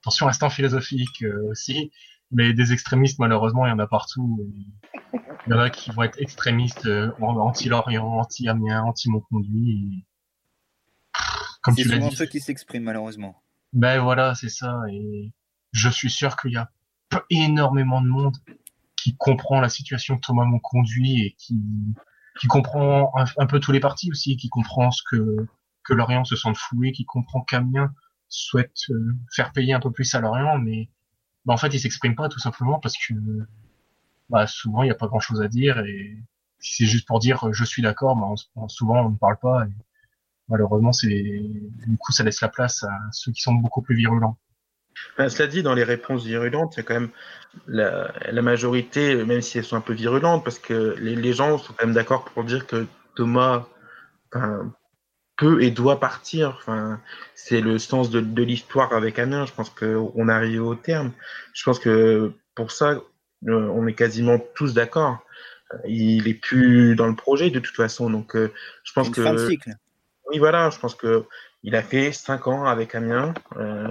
attention, 0.02 0.28
instant 0.28 0.50
philosophique 0.50 1.22
euh, 1.24 1.50
aussi, 1.50 1.90
mais 2.30 2.55
des 2.55 2.72
extrémistes, 2.72 3.18
malheureusement, 3.18 3.66
il 3.66 3.70
y 3.70 3.72
en 3.72 3.78
a 3.78 3.86
partout. 3.86 4.38
Il 5.47 5.51
y 5.51 5.55
en 5.55 5.59
a 5.59 5.70
qui 5.70 5.90
vont 5.90 6.03
être 6.03 6.18
extrémistes 6.20 6.86
euh, 6.86 7.12
anti-Lorient, 7.20 8.07
anti-Amiens, 8.07 8.82
anti-Monconduit. 8.84 10.07
Comme 11.62 11.74
tu 11.74 11.88
l'as 11.88 11.99
dit. 11.99 12.14
ceux 12.14 12.26
qui 12.26 12.40
s'expriment, 12.40 12.84
malheureusement. 12.84 13.42
Ben 13.72 14.01
voilà, 14.01 14.34
c'est 14.34 14.49
ça. 14.49 14.80
Et 14.90 15.32
je 15.72 15.88
suis 15.88 16.11
sûr 16.11 16.36
qu'il 16.36 16.53
y 16.53 16.57
a 16.57 16.70
énormément 17.30 18.01
de 18.01 18.09
monde 18.09 18.36
qui 18.97 19.16
comprend 19.16 19.61
la 19.61 19.68
situation 19.68 20.16
que 20.16 20.22
Thomas 20.22 20.45
m'ont 20.45 20.61
conduit 20.61 21.26
et 21.26 21.34
qui, 21.38 21.61
qui 22.40 22.47
comprend 22.47 23.12
un, 23.16 23.47
peu 23.47 23.61
tous 23.61 23.72
les 23.72 23.80
partis 23.80 24.11
aussi, 24.11 24.36
qui 24.36 24.49
comprend 24.49 24.90
ce 24.90 25.03
que, 25.11 25.47
que 25.84 25.92
Lorient 25.92 26.24
se 26.24 26.36
sent 26.36 26.55
floué, 26.55 26.92
qui 26.92 27.05
comprend 27.05 27.42
qu'Amiens 27.42 27.92
souhaite 28.28 28.90
euh, 28.90 29.14
faire 29.32 29.53
payer 29.53 29.74
un 29.74 29.80
peu 29.80 29.92
plus 29.92 30.14
à 30.14 30.20
Lorient, 30.20 30.59
mais 30.59 30.88
bah, 31.45 31.55
en 31.55 31.57
fait, 31.57 31.68
il 31.68 31.80
s'exprime 31.80 32.14
pas 32.14 32.28
tout 32.28 32.38
simplement 32.38 32.78
parce 32.80 32.95
que 32.97 33.14
bah, 34.31 34.47
souvent, 34.47 34.83
il 34.83 34.87
n'y 34.87 34.93
a 34.93 34.97
pas 34.97 35.07
grand-chose 35.07 35.43
à 35.43 35.49
dire 35.49 35.79
et 35.81 36.16
si 36.59 36.77
c'est 36.77 36.87
juste 36.87 37.07
pour 37.07 37.18
dire 37.18 37.53
je 37.53 37.64
suis 37.64 37.83
d'accord, 37.83 38.16
bah, 38.16 38.66
souvent 38.68 39.05
on 39.07 39.11
ne 39.11 39.16
parle 39.16 39.39
pas. 39.39 39.66
Et 39.66 39.72
malheureusement, 40.49 40.93
c'est 40.93 41.09
du 41.09 41.97
coup, 41.99 42.12
ça 42.12 42.25
laisse 42.25 42.41
la 42.41 42.49
place 42.49 42.83
à 42.85 42.99
ceux 43.12 43.33
qui 43.33 43.43
sont 43.43 43.55
beaucoup 43.55 43.83
plus 43.83 43.97
virulents. 43.97 44.39
Ben, 45.18 45.29
cela 45.29 45.49
dit, 45.49 45.62
dans 45.62 45.75
les 45.75 45.85
réponses 45.85 46.25
virulentes, 46.25 46.75
il 46.75 46.79
y 46.79 46.81
a 46.81 46.83
quand 46.85 46.95
même 46.95 47.11
la, 47.66 48.43
majorité, 48.43 49.25
même 49.25 49.41
si 49.43 49.59
elles 49.59 49.64
sont 49.64 49.77
un 49.77 49.81
peu 49.81 49.93
virulentes, 49.93 50.45
parce 50.45 50.59
que 50.59 50.97
les, 50.99 51.33
gens 51.33 51.59
sont 51.59 51.72
quand 51.72 51.87
même 51.87 51.95
d'accord 51.95 52.25
pour 52.25 52.45
dire 52.45 52.66
que 52.66 52.87
Thomas 53.16 53.66
peut 55.37 55.62
et 55.62 55.70
doit 55.70 56.01
partir. 56.01 56.64
C'est 57.35 57.61
le 57.61 57.79
sens 57.79 58.11
de, 58.11 58.43
l'histoire 58.43 58.93
avec 58.93 59.18
Amiens. 59.18 59.47
Je 59.47 59.53
pense 59.53 59.70
qu'on 59.70 60.29
arrive 60.29 60.64
au 60.64 60.75
terme. 60.75 61.12
Je 61.53 61.64
pense 61.64 61.79
que 61.79 62.33
pour 62.55 62.70
ça, 62.70 63.01
on 63.47 63.86
est 63.86 63.95
quasiment 63.95 64.38
tous 64.55 64.74
d'accord. 64.74 65.24
Il 65.86 66.28
est 66.28 66.34
plus 66.34 66.95
dans 66.95 67.07
le 67.07 67.16
projet 67.16 67.51
de 67.51 67.59
toute 67.59 67.76
façon, 67.76 68.11
donc 68.11 68.36
euh, 68.36 68.53
je 68.84 68.92
pense 68.92 69.11
que. 69.11 69.22
Fin 69.22 69.34
de 69.34 69.49
cycle. 69.49 69.70
Oui, 70.30 70.38
voilà, 70.38 70.70
je 70.70 70.78
pense 70.78 70.95
que 70.95 71.24
il 71.62 71.74
a 71.74 71.82
fait 71.82 72.12
cinq 72.12 72.47
ans 72.47 72.64
avec 72.64 72.95
Amiens. 72.95 73.34
Euh, 73.57 73.88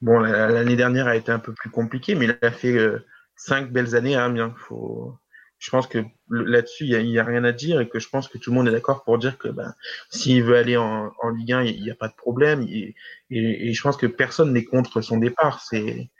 bon, 0.00 0.18
l'année 0.20 0.76
dernière 0.76 1.06
a 1.06 1.16
été 1.16 1.32
un 1.32 1.38
peu 1.38 1.52
plus 1.52 1.70
compliquée, 1.70 2.14
mais 2.14 2.26
il 2.26 2.38
a 2.42 2.50
fait 2.50 2.76
euh, 2.76 3.04
cinq 3.36 3.70
belles 3.70 3.94
années 3.94 4.16
à 4.16 4.24
Amiens. 4.24 4.54
Faut... 4.56 5.14
Je 5.58 5.70
pense 5.70 5.86
que 5.86 5.98
là-dessus, 6.30 6.86
il 6.86 7.06
n'y 7.06 7.18
a, 7.18 7.22
a, 7.22 7.24
rien 7.24 7.44
à 7.44 7.52
dire 7.52 7.80
et 7.80 7.88
que 7.88 7.98
je 7.98 8.08
pense 8.08 8.28
que 8.28 8.38
tout 8.38 8.50
le 8.50 8.56
monde 8.56 8.68
est 8.68 8.72
d'accord 8.72 9.04
pour 9.04 9.18
dire 9.18 9.36
que 9.36 9.48
ben, 9.48 9.74
s'il 10.08 10.42
veut 10.42 10.56
aller 10.56 10.78
en, 10.78 11.12
en 11.22 11.28
Ligue 11.28 11.52
1, 11.52 11.64
il 11.64 11.82
n'y 11.82 11.90
a 11.90 11.94
pas 11.94 12.08
de 12.08 12.14
problème. 12.14 12.62
Et, 12.62 12.94
et, 13.30 13.74
je 13.74 13.82
pense 13.82 13.98
que 13.98 14.06
personne 14.06 14.54
n'est 14.54 14.64
contre 14.64 15.02
son 15.02 15.18
départ. 15.18 15.60
C'est 15.60 16.10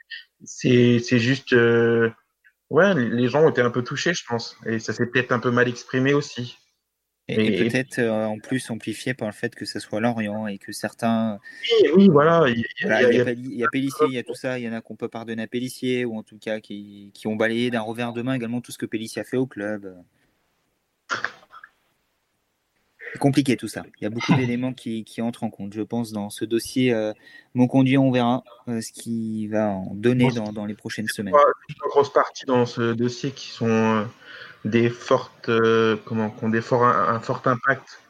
c'est 0.43 1.19
juste 1.19 1.53
euh, 1.53 2.09
ouais, 2.71 2.95
les 2.95 3.27
gens 3.27 3.43
ont 3.43 3.49
été 3.49 3.61
un 3.61 3.69
peu 3.69 3.83
touchés, 3.83 4.13
je 4.13 4.23
pense, 4.25 4.57
et 4.65 4.79
ça 4.79 4.93
s'est 4.93 5.05
peut-être 5.05 5.31
un 5.31 5.39
peu 5.39 5.51
mal 5.51 5.67
exprimé 5.67 6.13
aussi. 6.13 6.57
Et, 7.27 7.69
peut-être 7.69 7.99
euh, 7.99 8.25
en 8.25 8.39
plus 8.39 8.69
amplifié 8.71 9.13
par 9.13 9.27
le 9.27 9.33
fait 9.33 9.55
que 9.55 9.63
ce 9.63 9.79
soit 9.79 10.01
Lorient 10.01 10.47
et 10.47 10.57
que 10.57 10.73
certains. 10.73 11.39
Oui, 11.95 12.09
voilà. 12.09 12.49
Il 12.49 12.65
y, 12.81 13.63
a, 13.63 13.67
a, 13.67 13.69
Pellissier, 13.69 14.07
il 14.07 14.13
y 14.13 14.17
a 14.17 14.23
tout 14.23 14.35
ça. 14.35 14.59
Il 14.59 14.65
y 14.65 14.67
en 14.67 14.73
a 14.73 14.81
qu'on 14.81 14.95
peut 14.95 15.07
pardonner 15.07 15.43
à 15.43 15.47
Pellissier 15.47 16.03
ou 16.03 16.17
en 16.17 16.23
tout 16.23 16.37
cas 16.37 16.59
qui, 16.59 17.11
qui 17.13 17.27
ont 17.27 17.35
balayé 17.35 17.69
d'un 17.69 17.81
revers 17.81 18.11
de 18.11 18.21
main 18.21 18.33
également 18.33 18.59
tout 18.59 18.73
ce 18.73 18.77
que 18.77 18.85
Pellissier 18.85 19.21
a 19.21 19.23
fait 19.23 19.37
au 19.37 19.45
club. 19.45 19.95
C'est 23.11 23.19
compliqué 23.19 23.57
tout 23.57 23.67
ça. 23.67 23.83
Il 23.99 24.03
y 24.03 24.07
a 24.07 24.09
beaucoup 24.09 24.33
d'éléments 24.35 24.73
qui, 24.73 25.03
qui, 25.03 25.21
entrent 25.21 25.43
en 25.43 25.49
compte, 25.49 25.73
je 25.73 25.81
pense, 25.81 26.11
dans 26.11 26.29
ce 26.29 26.45
dossier. 26.45 26.93
Euh, 26.93 27.13
mon 27.53 27.67
conduit, 27.67 27.97
on 27.97 28.11
verra 28.11 28.43
euh, 28.67 28.81
ce 28.81 28.91
qui 28.91 29.47
va 29.47 29.69
en 29.69 29.93
donner 29.93 30.29
dans, 30.31 30.53
dans, 30.53 30.65
les 30.65 30.75
prochaines 30.75 31.07
semaines. 31.07 31.33
Une 31.69 31.75
grosse 31.89 32.11
partie 32.11 32.45
dans 32.45 32.65
ce 32.65 32.93
dossier 32.93 33.31
qui 33.31 33.49
sont 33.49 34.07
des 34.63 34.89
fortes, 34.89 35.49
euh, 35.49 35.97
comment, 36.05 36.29
qui 36.29 36.43
ont 36.43 36.49
des 36.49 36.61
forts, 36.61 36.85
un, 36.85 37.19
fort 37.19 37.41
impact. 37.45 38.01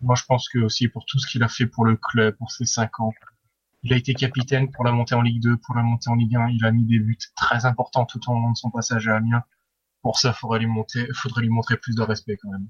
Moi, 0.00 0.16
je 0.16 0.24
pense 0.24 0.48
que 0.50 0.58
aussi 0.58 0.88
pour 0.88 1.06
tout 1.06 1.18
ce 1.18 1.26
qu'il 1.26 1.42
a 1.42 1.48
fait 1.48 1.66
pour 1.66 1.86
le 1.86 1.96
club, 1.96 2.36
pour 2.36 2.50
ses 2.50 2.66
cinq 2.66 3.00
ans, 3.00 3.12
il 3.82 3.92
a 3.92 3.96
été 3.96 4.14
capitaine 4.14 4.70
pour 4.70 4.84
la 4.84 4.92
montée 4.92 5.14
en 5.14 5.22
Ligue 5.22 5.42
2, 5.42 5.56
pour 5.58 5.74
la 5.74 5.82
montée 5.82 6.10
en 6.10 6.14
Ligue 6.14 6.36
1. 6.36 6.48
Il 6.48 6.64
a 6.64 6.72
mis 6.72 6.84
des 6.84 6.98
buts 6.98 7.18
très 7.36 7.64
importants 7.66 8.04
tout 8.06 8.20
au 8.30 8.34
long 8.34 8.50
de 8.50 8.56
son 8.56 8.70
passage 8.70 9.08
à 9.08 9.16
Amiens. 9.16 9.44
Pour 10.04 10.18
ça, 10.18 10.34
faudrait 10.34 10.58
lui, 10.58 10.66
monter, 10.66 11.06
faudrait 11.14 11.40
lui 11.40 11.48
montrer 11.48 11.78
plus 11.78 11.96
de 11.96 12.02
respect 12.02 12.36
quand 12.36 12.50
même. 12.50 12.68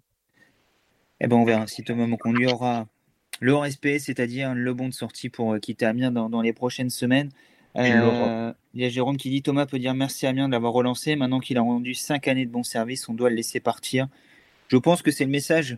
Eh 1.20 1.26
ben, 1.26 1.34
on 1.34 1.44
verra 1.44 1.66
si 1.66 1.82
Thomas 1.82 2.06
Monconduit 2.06 2.46
aura 2.46 2.86
le 3.40 3.56
respect, 3.56 3.98
c'est-à-dire 3.98 4.54
le 4.54 4.72
bon 4.72 4.88
de 4.88 4.94
sortie 4.94 5.30
pour 5.30 5.58
quitter 5.58 5.84
Amiens 5.84 6.12
dans, 6.12 6.30
dans 6.30 6.42
les 6.42 6.52
prochaines 6.52 6.90
semaines. 6.90 7.30
Euh, 7.76 8.52
il 8.72 8.82
y 8.82 8.84
a 8.84 8.88
Jérôme 8.88 9.16
qui 9.16 9.30
dit 9.30 9.42
Thomas 9.42 9.66
peut 9.66 9.80
dire 9.80 9.94
merci 9.94 10.26
à 10.26 10.30
Amiens 10.30 10.46
de 10.46 10.52
l'avoir 10.52 10.72
relancé. 10.72 11.16
Maintenant 11.16 11.40
qu'il 11.40 11.58
a 11.58 11.60
rendu 11.60 11.94
5 11.94 12.28
années 12.28 12.46
de 12.46 12.52
bon 12.52 12.62
service, 12.62 13.08
on 13.08 13.14
doit 13.14 13.30
le 13.30 13.36
laisser 13.36 13.58
partir. 13.58 14.06
Je 14.68 14.76
pense 14.76 15.02
que 15.02 15.10
c'est 15.10 15.24
le 15.24 15.30
message 15.32 15.76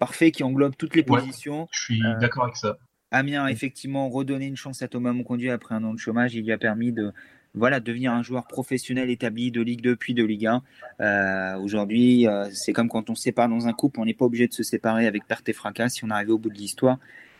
parfait 0.00 0.32
qui 0.32 0.42
englobe 0.42 0.74
toutes 0.76 0.96
les 0.96 1.04
positions. 1.04 1.68
je 1.70 1.80
suis 1.80 2.02
d'accord 2.20 2.42
avec 2.42 2.56
ça. 2.56 2.76
Amiens 3.12 3.44
a 3.44 3.52
effectivement 3.52 4.08
redonné 4.08 4.46
une 4.46 4.56
chance 4.56 4.82
à 4.82 4.88
Thomas 4.88 5.12
Monconduit 5.12 5.50
après 5.50 5.76
un 5.76 5.84
an 5.84 5.94
de 5.94 5.98
chômage. 6.00 6.34
Il 6.34 6.44
lui 6.44 6.50
a 6.52 6.58
permis 6.58 6.90
de 6.90 7.12
voilà, 7.54 7.80
devenir 7.80 8.12
un 8.12 8.22
joueur 8.22 8.46
professionnel 8.46 9.10
établi 9.10 9.50
de 9.50 9.60
Ligue 9.60 9.82
2 9.82 9.96
puis 9.96 10.14
de 10.14 10.24
Ligue 10.24 10.46
1. 10.46 10.62
Euh, 11.00 11.58
aujourd'hui, 11.58 12.26
euh, 12.26 12.48
c'est 12.52 12.72
comme 12.72 12.88
quand 12.88 13.10
on 13.10 13.14
se 13.14 13.22
sépare 13.22 13.48
dans 13.48 13.66
un 13.66 13.72
couple, 13.72 14.00
on 14.00 14.06
n'est 14.06 14.14
pas 14.14 14.24
obligé 14.24 14.48
de 14.48 14.54
se 14.54 14.62
séparer 14.62 15.06
avec 15.06 15.26
perte 15.26 15.48
et 15.48 15.52
fracas. 15.52 15.90
Si 15.90 16.04
on 16.04 16.10
arrive 16.10 16.30
au 16.30 16.38
bout 16.38 16.48
de 16.48 16.54
l'histoire, 16.54 16.98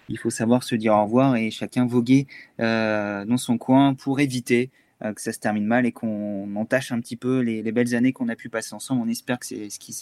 il 0.08 0.18
faut 0.18 0.30
savoir 0.30 0.64
se 0.64 0.74
dire 0.74 0.92
au 0.92 1.04
revoir 1.04 1.36
et 1.36 1.50
chacun 1.50 1.86
voguer 1.86 2.26
euh, 2.60 3.24
dans 3.24 3.38
son 3.38 3.56
coin 3.56 3.94
pour 3.94 4.20
éviter 4.20 4.70
que 5.16 5.20
ça 5.20 5.32
se 5.32 5.40
termine 5.40 5.66
mal 5.66 5.84
et 5.84 5.90
qu'on 5.90 6.54
entache 6.54 6.92
un 6.92 7.00
petit 7.00 7.16
peu 7.16 7.40
les, 7.40 7.60
les 7.60 7.72
belles 7.72 7.96
années 7.96 8.12
qu'on 8.12 8.28
a 8.28 8.36
pu 8.36 8.48
passer 8.48 8.72
ensemble. 8.72 9.02
On 9.02 9.08
espère 9.08 9.40
que 9.40 9.46
c'est 9.46 9.68
ce 9.68 9.80
qui 9.80 9.92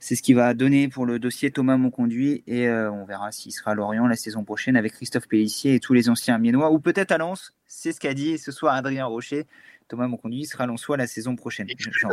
c'est 0.00 0.16
ce 0.16 0.22
qui 0.22 0.32
va 0.32 0.52
donner 0.52 0.88
pour 0.88 1.06
le 1.06 1.20
dossier 1.20 1.52
Thomas 1.52 1.76
Monconduit 1.76 2.42
et 2.48 2.68
on 2.68 3.04
verra 3.04 3.30
s'il 3.30 3.52
sera 3.52 3.70
à 3.70 3.74
Lorient 3.76 4.08
la 4.08 4.16
saison 4.16 4.42
prochaine 4.42 4.76
avec 4.76 4.94
Christophe 4.94 5.28
Pellissier 5.28 5.76
et 5.76 5.78
tous 5.78 5.92
les 5.92 6.08
anciens 6.08 6.38
Miennois 6.38 6.72
ou 6.72 6.80
peut-être 6.80 7.12
à 7.12 7.18
Lens. 7.18 7.54
C'est 7.76 7.92
ce 7.92 7.98
qu'a 7.98 8.14
dit 8.14 8.38
ce 8.38 8.52
soir 8.52 8.74
Adrien 8.74 9.04
Rocher. 9.06 9.46
Thomas 9.88 10.06
Monconduit 10.06 10.46
sera 10.46 10.64
Lensois 10.64 10.96
la 10.96 11.08
saison 11.08 11.34
prochaine. 11.34 11.66
non, 12.04 12.12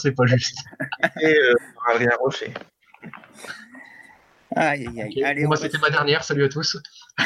c'est 0.00 0.12
pas 0.12 0.26
juste. 0.26 0.58
et 1.20 1.34
euh, 1.34 1.54
Adrien 1.88 2.10
Rocher. 2.20 2.52
Aïe, 4.54 4.86
aïe, 4.86 5.00
aïe. 5.00 5.24
Allez, 5.24 5.46
moi, 5.46 5.56
c'était 5.56 5.78
ma 5.78 5.90
dernière. 5.90 6.22
Salut 6.22 6.44
à 6.44 6.48
tous. 6.48 6.76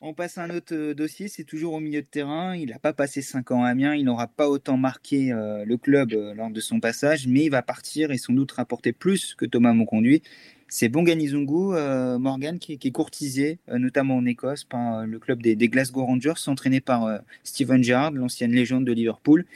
On 0.00 0.14
passe 0.14 0.38
à 0.38 0.44
un 0.44 0.50
autre 0.50 0.74
euh, 0.74 0.94
dossier, 0.94 1.28
c'est 1.28 1.44
toujours 1.44 1.74
au 1.74 1.80
milieu 1.80 2.00
de 2.00 2.06
terrain. 2.06 2.54
Il 2.56 2.70
n'a 2.70 2.78
pas 2.78 2.92
passé 2.92 3.20
5 3.20 3.50
ans 3.50 3.64
à 3.64 3.68
Amiens, 3.68 3.94
il 3.94 4.04
n'aura 4.04 4.26
pas 4.26 4.48
autant 4.48 4.76
marqué 4.76 5.32
euh, 5.32 5.64
le 5.64 5.76
club 5.76 6.12
euh, 6.12 6.34
lors 6.34 6.50
de 6.50 6.60
son 6.60 6.80
passage, 6.80 7.26
mais 7.26 7.44
il 7.44 7.50
va 7.50 7.62
partir 7.62 8.10
et 8.10 8.16
sans 8.16 8.32
doute 8.32 8.52
rapporter 8.52 8.92
plus 8.92 9.34
que 9.34 9.44
Thomas 9.44 9.72
Monconduit. 9.72 10.22
C'est 10.68 10.88
Bongani 10.88 11.28
Zungu, 11.28 11.74
Morgan, 12.18 12.58
qui, 12.58 12.72
est 12.72 12.90
courtisé, 12.90 13.58
notamment 13.68 14.16
en 14.16 14.26
Écosse, 14.26 14.64
par 14.64 15.06
le 15.06 15.18
club 15.18 15.40
des, 15.42 15.56
Glasgow 15.56 16.04
Rangers, 16.04 16.34
entraîné 16.46 16.80
par 16.80 17.08
Steven 17.42 17.82
Gerrard, 17.82 18.12
l'ancienne 18.12 18.52
légende 18.52 18.84
de 18.84 18.92
Liverpool. 18.92 19.46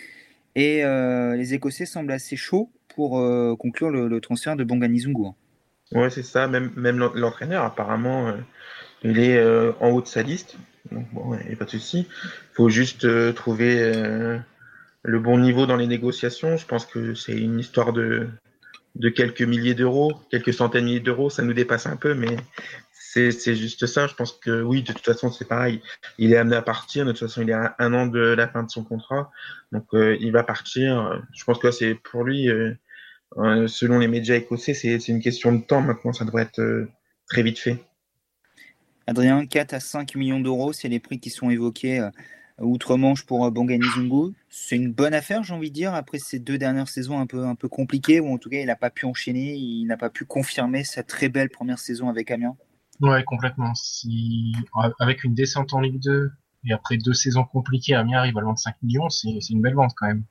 Et 0.56 0.82
les 0.82 1.54
Écossais 1.54 1.84
semblent 1.84 2.12
assez 2.12 2.36
chauds 2.36 2.70
pour 2.88 3.10
conclure 3.58 3.90
le, 3.90 4.20
transfert 4.20 4.56
de 4.56 4.64
Bongani 4.64 5.00
Zungu. 5.00 5.28
Ouais, 5.92 6.08
c'est 6.08 6.22
ça. 6.22 6.48
Même, 6.48 6.70
l'entraîneur, 7.14 7.64
apparemment, 7.64 8.32
il 9.04 9.18
est 9.18 9.36
euh, 9.36 9.72
en 9.80 9.90
haut 9.90 10.00
de 10.00 10.06
sa 10.06 10.22
liste. 10.22 10.56
Bon, 10.90 11.36
il 11.40 11.48
n'y 11.48 11.52
a 11.52 11.56
pas 11.56 11.64
de 11.64 11.70
souci. 11.70 12.06
Il 12.08 12.54
faut 12.54 12.68
juste 12.68 13.04
euh, 13.04 13.32
trouver 13.32 13.80
euh, 13.80 14.38
le 15.02 15.18
bon 15.18 15.38
niveau 15.38 15.66
dans 15.66 15.76
les 15.76 15.86
négociations. 15.86 16.56
Je 16.56 16.66
pense 16.66 16.86
que 16.86 17.14
c'est 17.14 17.36
une 17.36 17.58
histoire 17.58 17.92
de, 17.92 18.28
de 18.94 19.08
quelques 19.08 19.42
milliers 19.42 19.74
d'euros, 19.74 20.12
quelques 20.30 20.52
centaines 20.52 20.82
de 20.82 20.86
milliers 20.86 21.00
d'euros. 21.00 21.30
Ça 21.30 21.42
nous 21.42 21.54
dépasse 21.54 21.86
un 21.86 21.96
peu, 21.96 22.14
mais 22.14 22.36
c'est 22.92 23.54
juste 23.54 23.86
ça. 23.86 24.06
Je 24.06 24.14
pense 24.14 24.32
que 24.32 24.62
oui, 24.62 24.82
de 24.82 24.92
toute 24.92 25.04
façon, 25.04 25.30
c'est 25.30 25.46
pareil. 25.46 25.82
Il 26.18 26.32
est 26.32 26.36
amené 26.36 26.56
à 26.56 26.62
partir. 26.62 27.04
De 27.04 27.12
toute 27.12 27.20
façon, 27.20 27.42
il 27.42 27.50
est 27.50 27.54
à 27.54 27.74
un 27.78 27.92
an 27.94 28.06
de 28.06 28.20
la 28.20 28.48
fin 28.48 28.62
de 28.62 28.70
son 28.70 28.84
contrat. 28.84 29.30
Donc, 29.70 29.86
il 29.92 30.30
va 30.32 30.42
partir. 30.42 31.22
Je 31.34 31.44
pense 31.44 31.58
que 31.58 31.70
c'est 31.70 31.94
pour 31.94 32.24
lui, 32.24 32.48
selon 33.36 33.98
les 33.98 34.08
médias 34.08 34.36
écossais, 34.36 34.74
c'est 34.74 35.08
une 35.08 35.20
question 35.20 35.52
de 35.52 35.62
temps. 35.62 35.82
Maintenant, 35.82 36.12
ça 36.12 36.24
devrait 36.24 36.42
être 36.44 36.88
très 37.28 37.42
vite 37.42 37.58
fait. 37.58 37.78
Adrien, 39.06 39.46
4 39.46 39.74
à 39.74 39.80
5 39.80 40.14
millions 40.14 40.40
d'euros, 40.40 40.72
c'est 40.72 40.88
les 40.88 41.00
prix 41.00 41.18
qui 41.18 41.30
sont 41.30 41.50
évoqués 41.50 42.00
euh, 42.00 42.10
outre-Manche 42.58 43.24
pour 43.24 43.44
euh, 43.44 43.50
Bongani 43.50 43.86
Zungu. 43.94 44.34
C'est 44.48 44.76
une 44.76 44.92
bonne 44.92 45.14
affaire, 45.14 45.42
j'ai 45.42 45.54
envie 45.54 45.70
de 45.70 45.74
dire, 45.74 45.94
après 45.94 46.18
ces 46.18 46.38
deux 46.38 46.58
dernières 46.58 46.88
saisons 46.88 47.18
un 47.18 47.26
peu, 47.26 47.44
un 47.44 47.54
peu 47.54 47.68
compliquées, 47.68 48.20
où 48.20 48.32
en 48.32 48.38
tout 48.38 48.50
cas 48.50 48.58
il 48.58 48.66
n'a 48.66 48.76
pas 48.76 48.90
pu 48.90 49.06
enchaîner, 49.06 49.54
il 49.54 49.86
n'a 49.86 49.96
pas 49.96 50.10
pu 50.10 50.24
confirmer 50.24 50.84
sa 50.84 51.02
très 51.02 51.28
belle 51.28 51.50
première 51.50 51.78
saison 51.78 52.08
avec 52.08 52.30
Amiens. 52.30 52.56
Ouais, 53.00 53.24
complètement. 53.24 53.74
Si, 53.74 54.54
avec 55.00 55.24
une 55.24 55.34
descente 55.34 55.74
en 55.74 55.80
Ligue 55.80 56.00
2 56.00 56.30
et 56.64 56.72
après 56.72 56.96
deux 56.96 57.14
saisons 57.14 57.44
compliquées, 57.44 57.94
Amiens 57.94 58.18
arrive 58.18 58.38
à 58.38 58.42
vendre 58.42 58.58
5 58.58 58.76
millions, 58.82 59.08
c'est 59.08 59.50
une 59.50 59.60
belle 59.60 59.74
vente 59.74 59.92
quand 59.96 60.06
même. 60.06 60.24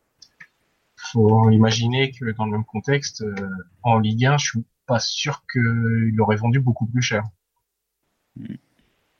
Faut 0.95 1.49
imaginer 1.49 2.11
que 2.11 2.31
dans 2.31 2.45
le 2.45 2.51
même 2.51 2.65
contexte, 2.65 3.21
euh, 3.23 3.49
en 3.81 3.99
Ligue 3.99 4.25
1, 4.25 4.37
je 4.37 4.45
suis 4.45 4.65
pas 4.85 4.99
sûr 4.99 5.43
qu'il 5.51 6.19
aurait 6.21 6.35
vendu 6.35 6.59
beaucoup 6.59 6.85
plus 6.85 7.01
cher. 7.01 7.23
Hmm. 8.35 8.55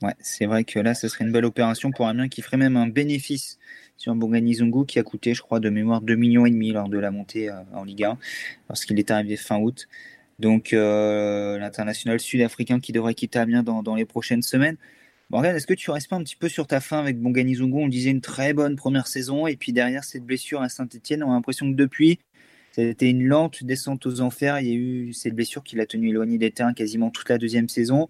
Ouais, 0.02 0.14
c'est 0.18 0.46
vrai 0.46 0.64
que 0.64 0.80
là, 0.80 0.94
ce 0.94 1.06
serait 1.06 1.24
une 1.24 1.30
belle 1.30 1.44
opération 1.44 1.92
pour 1.92 2.08
Amiens 2.08 2.28
qui 2.28 2.42
ferait 2.42 2.56
même 2.56 2.76
un 2.76 2.88
bénéfice 2.88 3.58
sur 3.96 4.12
Bongani 4.16 4.54
Zungu 4.54 4.84
qui 4.84 4.98
a 4.98 5.04
coûté, 5.04 5.32
je 5.32 5.42
crois, 5.42 5.60
de 5.60 5.70
mémoire 5.70 6.00
2 6.00 6.16
millions 6.16 6.44
et 6.44 6.50
demi 6.50 6.72
lors 6.72 6.88
de 6.88 6.98
la 6.98 7.12
montée 7.12 7.48
euh, 7.48 7.62
en 7.72 7.84
Ligue 7.84 8.02
1 8.02 8.18
lorsqu'il 8.68 8.98
est 8.98 9.12
arrivé 9.12 9.36
fin 9.36 9.60
août. 9.60 9.86
Donc 10.40 10.72
euh, 10.72 11.56
l'international 11.58 12.18
sud-africain 12.18 12.80
qui 12.80 12.90
devrait 12.90 13.14
quitter 13.14 13.38
Amiens 13.38 13.62
dans, 13.62 13.94
les 13.94 14.04
prochaines 14.04 14.42
semaines. 14.42 14.76
Morgan, 15.30 15.54
est-ce 15.54 15.68
que 15.68 15.74
tu 15.74 15.92
restes 15.92 16.10
pas 16.10 16.16
un 16.16 16.24
petit 16.24 16.36
peu 16.36 16.48
sur 16.48 16.66
ta 16.66 16.80
fin 16.80 16.98
avec 16.98 17.20
Bongani 17.20 17.54
Zungu 17.54 17.78
On 17.78 17.86
disait 17.86 18.10
une 18.10 18.20
très 18.20 18.54
bonne 18.54 18.74
première 18.74 19.06
saison 19.06 19.46
et 19.46 19.54
puis 19.54 19.72
derrière 19.72 20.02
cette 20.02 20.24
blessure 20.24 20.62
à 20.62 20.68
Saint-Etienne, 20.68 21.22
on 21.22 21.30
a 21.30 21.34
l'impression 21.34 21.70
que 21.70 21.76
depuis, 21.76 22.18
c'était 22.72 23.08
une 23.08 23.24
lente 23.24 23.62
descente 23.62 24.04
aux 24.04 24.20
enfers. 24.20 24.58
Il 24.58 24.66
y 24.66 24.72
a 24.72 24.74
eu 24.74 25.12
cette 25.12 25.34
blessure 25.34 25.62
qui 25.62 25.76
l'a 25.76 25.86
tenu 25.86 26.08
éloigné 26.08 26.38
des 26.38 26.50
terrains 26.50 26.74
quasiment 26.74 27.10
toute 27.10 27.28
la 27.28 27.38
deuxième 27.38 27.68
saison. 27.68 28.08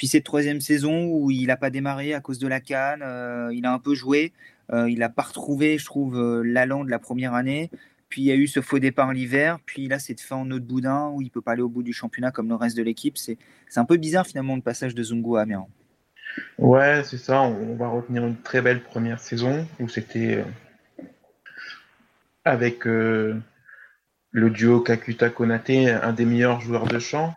Puis 0.00 0.06
cette 0.06 0.24
troisième 0.24 0.62
saison 0.62 1.08
où 1.12 1.30
il 1.30 1.48
n'a 1.48 1.58
pas 1.58 1.68
démarré 1.68 2.14
à 2.14 2.22
cause 2.22 2.38
de 2.38 2.48
la 2.48 2.60
canne, 2.60 3.02
euh, 3.02 3.52
il 3.52 3.66
a 3.66 3.72
un 3.74 3.78
peu 3.78 3.94
joué, 3.94 4.32
euh, 4.72 4.88
il 4.88 5.00
n'a 5.00 5.10
pas 5.10 5.20
retrouvé, 5.20 5.76
je 5.76 5.84
trouve, 5.84 6.18
euh, 6.18 6.42
l'allant 6.42 6.86
de 6.86 6.90
la 6.90 6.98
première 6.98 7.34
année. 7.34 7.70
Puis 8.08 8.22
il 8.22 8.24
y 8.24 8.30
a 8.32 8.34
eu 8.34 8.46
ce 8.46 8.62
faux 8.62 8.78
départ 8.78 9.12
l'hiver, 9.12 9.58
puis 9.66 9.88
là 9.88 9.98
cette 9.98 10.22
fin 10.22 10.36
en 10.36 10.50
autre 10.52 10.64
boudin 10.64 11.10
où 11.10 11.20
il 11.20 11.30
peut 11.30 11.42
pas 11.42 11.52
aller 11.52 11.60
au 11.60 11.68
bout 11.68 11.82
du 11.82 11.92
championnat 11.92 12.30
comme 12.30 12.48
le 12.48 12.54
reste 12.54 12.78
de 12.78 12.82
l'équipe. 12.82 13.18
C'est 13.18 13.36
un 13.76 13.84
peu 13.84 13.98
bizarre 13.98 14.26
finalement 14.26 14.56
le 14.56 14.62
passage 14.62 14.94
de 14.94 15.02
Zungu 15.02 15.36
à 15.36 15.42
Amiens. 15.42 15.66
Ouais, 16.56 17.02
c'est 17.04 17.18
ça. 17.18 17.42
On 17.42 17.76
va 17.76 17.88
retenir 17.88 18.26
une 18.26 18.40
très 18.40 18.62
belle 18.62 18.82
première 18.82 19.20
saison 19.20 19.66
où 19.80 19.88
c'était 19.90 20.42
avec 22.46 22.86
le 22.86 23.42
duo 24.32 24.80
Kakuta 24.80 25.28
Konate, 25.28 25.68
un 25.68 26.12
des 26.14 26.24
meilleurs 26.24 26.62
joueurs 26.62 26.86
de 26.86 26.98
champ. 26.98 27.34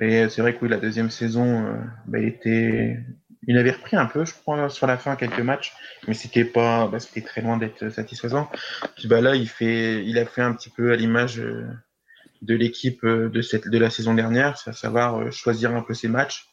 Et 0.00 0.28
c'est 0.28 0.42
vrai 0.42 0.54
que 0.54 0.62
oui, 0.62 0.68
la 0.68 0.78
deuxième 0.78 1.10
saison, 1.10 1.66
euh, 1.66 1.76
bah, 2.06 2.18
il 2.18 2.26
était, 2.26 2.98
il 3.46 3.56
avait 3.58 3.70
repris 3.70 3.96
un 3.96 4.06
peu, 4.06 4.24
je 4.24 4.34
crois, 4.34 4.68
sur 4.68 4.86
la 4.86 4.98
fin 4.98 5.14
quelques 5.16 5.40
matchs, 5.40 5.72
mais 6.08 6.14
c'était 6.14 6.44
pas, 6.44 6.88
bah, 6.88 6.98
c'était 6.98 7.22
très 7.22 7.42
loin 7.42 7.56
d'être 7.56 7.88
satisfaisant. 7.90 8.50
Puis 8.96 9.06
bah 9.06 9.20
là, 9.20 9.36
il 9.36 9.48
fait, 9.48 10.04
il 10.04 10.18
a 10.18 10.26
fait 10.26 10.42
un 10.42 10.52
petit 10.52 10.70
peu 10.70 10.92
à 10.92 10.96
l'image 10.96 11.38
euh, 11.38 11.64
de 12.42 12.54
l'équipe 12.54 13.04
euh, 13.04 13.28
de 13.28 13.40
cette, 13.40 13.68
de 13.68 13.78
la 13.78 13.90
saison 13.90 14.14
dernière, 14.14 14.58
c'est 14.58 14.70
à 14.70 14.72
savoir 14.72 15.30
choisir 15.32 15.74
un 15.74 15.82
peu 15.82 15.94
ses 15.94 16.08
matchs. 16.08 16.46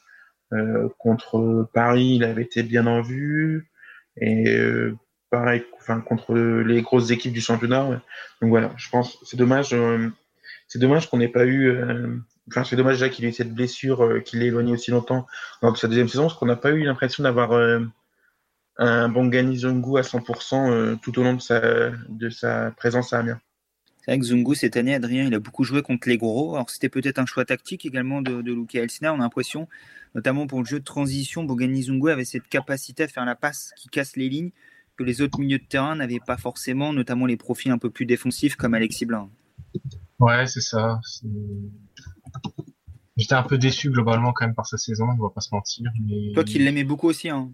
contre 0.99 1.69
Paris, 1.73 2.15
il 2.17 2.23
avait 2.23 2.43
été 2.43 2.61
bien 2.63 2.85
en 2.85 3.01
vue, 3.01 3.71
et 4.17 4.57
pareil, 5.29 5.63
enfin 5.79 6.01
contre 6.01 6.35
les 6.35 6.81
grosses 6.81 7.11
équipes 7.11 7.33
du 7.33 7.41
championnat. 7.41 8.01
Donc 8.41 8.49
voilà, 8.49 8.73
je 8.77 8.89
pense, 8.89 9.17
c'est 9.23 9.37
dommage, 9.37 9.73
c'est 10.67 10.79
dommage 10.79 11.09
qu'on 11.09 11.17
n'ait 11.17 11.29
pas 11.29 11.45
eu 11.45 11.73
Enfin, 12.47 12.63
c'est 12.63 12.75
dommage 12.75 12.99
déjà 12.99 13.09
qu'il 13.09 13.25
ait 13.25 13.31
cette 13.31 13.53
blessure, 13.53 14.03
euh, 14.03 14.19
qu'il 14.19 14.39
l'ait 14.39 14.47
éloigné 14.47 14.73
aussi 14.73 14.91
longtemps 14.91 15.27
dans 15.61 15.73
sa 15.75 15.87
deuxième 15.87 16.09
saison, 16.09 16.23
parce 16.23 16.35
qu'on 16.35 16.45
n'a 16.45 16.55
pas 16.55 16.71
eu 16.71 16.83
l'impression 16.83 17.23
d'avoir 17.23 17.51
euh, 17.51 17.79
un 18.77 19.09
Bongani 19.09 19.57
Zungu 19.57 19.97
à 19.97 20.01
100% 20.01 20.71
euh, 20.71 20.95
tout 21.01 21.17
au 21.19 21.23
long 21.23 21.35
de 21.35 21.41
sa, 21.41 21.91
de 22.09 22.29
sa 22.29 22.71
présence 22.71 23.13
à 23.13 23.19
Amiens. 23.19 23.39
C'est 23.99 24.11
vrai 24.11 24.19
que 24.19 24.25
Zungu, 24.25 24.55
cette 24.55 24.77
année, 24.77 24.95
Adrien, 24.95 25.25
il 25.25 25.33
a 25.35 25.39
beaucoup 25.39 25.63
joué 25.63 25.83
contre 25.83 26.09
les 26.09 26.17
gros. 26.17 26.55
Alors, 26.55 26.71
c'était 26.71 26.89
peut-être 26.89 27.19
un 27.19 27.27
choix 27.27 27.45
tactique 27.45 27.85
également 27.85 28.23
de, 28.23 28.41
de 28.41 28.51
Luca 28.51 28.79
Elsina. 28.79 29.13
On 29.13 29.17
a 29.17 29.19
l'impression, 29.19 29.67
notamment 30.15 30.47
pour 30.47 30.59
le 30.59 30.65
jeu 30.65 30.79
de 30.79 30.83
transition, 30.83 31.43
Bongani 31.43 31.83
Zungu 31.83 32.09
avait 32.09 32.25
cette 32.25 32.47
capacité 32.47 33.03
à 33.03 33.07
faire 33.07 33.25
la 33.25 33.35
passe 33.35 33.71
qui 33.77 33.89
casse 33.89 34.15
les 34.15 34.27
lignes 34.27 34.51
que 34.97 35.03
les 35.03 35.21
autres 35.21 35.39
milieux 35.39 35.59
de 35.59 35.63
terrain 35.63 35.95
n'avaient 35.95 36.19
pas 36.19 36.37
forcément, 36.37 36.93
notamment 36.93 37.27
les 37.27 37.37
profils 37.37 37.71
un 37.71 37.77
peu 37.77 37.91
plus 37.91 38.05
défensifs 38.05 38.55
comme 38.55 38.73
Alexis 38.73 39.05
Blin. 39.05 39.29
Ouais, 40.19 40.45
c'est 40.47 40.61
ça. 40.61 40.99
J'étais 43.17 43.35
un 43.35 43.43
peu 43.43 43.57
déçu 43.57 43.91
globalement 43.91 44.33
quand 44.33 44.45
même 44.45 44.55
par 44.55 44.65
sa 44.65 44.77
saison, 44.77 45.05
on 45.05 45.21
va 45.21 45.29
pas 45.29 45.41
se 45.41 45.53
mentir. 45.53 45.91
Mais... 46.07 46.31
Toi 46.33 46.43
qui 46.43 46.59
l'aimais 46.59 46.83
beaucoup 46.83 47.07
aussi. 47.07 47.29
Hein. 47.29 47.51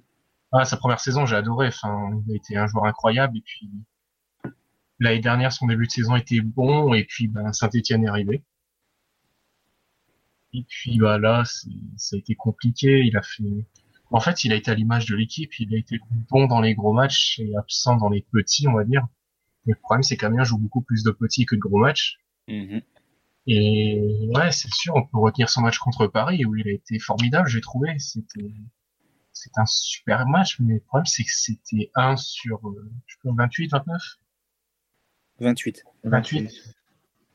Ah, 0.51 0.65
sa 0.65 0.77
première 0.77 0.99
saison, 0.99 1.25
j'ai 1.25 1.35
adoré. 1.35 1.67
Enfin, 1.67 2.09
il 2.25 2.33
a 2.33 2.35
été 2.35 2.57
un 2.57 2.67
joueur 2.67 2.85
incroyable. 2.85 3.37
Et 3.37 3.41
puis 3.41 3.69
l'année 4.99 5.19
dernière, 5.19 5.51
son 5.51 5.67
début 5.67 5.87
de 5.87 5.91
saison 5.91 6.15
était 6.15 6.41
bon. 6.41 6.93
Et 6.93 7.03
puis 7.03 7.27
ben, 7.27 7.51
Saint-Etienne 7.53 8.05
est 8.05 8.07
arrivé. 8.07 8.43
Et 10.53 10.63
puis 10.67 10.97
bah 10.99 11.17
là, 11.17 11.43
ça 11.45 12.15
a 12.15 12.17
été 12.17 12.35
compliqué. 12.35 13.03
Il 13.03 13.17
a 13.17 13.21
fait. 13.21 13.65
En 14.09 14.21
fait, 14.21 14.45
il 14.45 14.53
a 14.53 14.55
été 14.55 14.71
à 14.71 14.75
l'image 14.75 15.05
de 15.07 15.15
l'équipe. 15.15 15.59
Il 15.59 15.73
a 15.75 15.77
été 15.77 15.99
bon 16.29 16.45
dans 16.47 16.61
les 16.61 16.75
gros 16.75 16.93
matchs 16.93 17.39
et 17.39 17.55
absent 17.57 17.97
dans 17.97 18.09
les 18.09 18.25
petits, 18.31 18.67
on 18.67 18.73
va 18.73 18.85
dire. 18.85 19.05
le 19.65 19.75
problème, 19.75 20.03
c'est 20.03 20.15
qu'Amiens 20.15 20.45
joue 20.45 20.57
beaucoup 20.57 20.81
plus 20.81 21.03
de 21.03 21.11
petits 21.11 21.45
que 21.45 21.55
de 21.55 21.59
gros 21.59 21.79
matchs. 21.79 22.19
Mm-hmm. 22.47 22.83
Et 23.47 24.29
ouais, 24.35 24.51
c'est 24.51 24.71
sûr, 24.73 24.93
on 24.95 25.03
peut 25.03 25.17
retenir 25.17 25.49
son 25.49 25.61
match 25.61 25.79
contre 25.79 26.07
Paris 26.07 26.43
où 26.45 26.55
il 26.57 26.67
a 26.67 26.71
été 26.71 26.99
formidable, 26.99 27.47
j'ai 27.47 27.61
trouvé. 27.61 27.97
C'était 27.97 28.51
c'est 29.31 29.57
un 29.57 29.65
super 29.65 30.27
match, 30.27 30.59
mais 30.59 30.75
le 30.75 30.79
problème 30.81 31.05
c'est 31.05 31.23
que 31.23 31.31
c'était 31.31 31.91
1 31.95 32.17
sur 32.17 32.67
euh, 32.67 32.91
je 33.05 33.15
sais 33.15 33.29
28, 33.33 33.71
29 33.71 34.01
28. 35.39 35.83
28. 36.03 36.51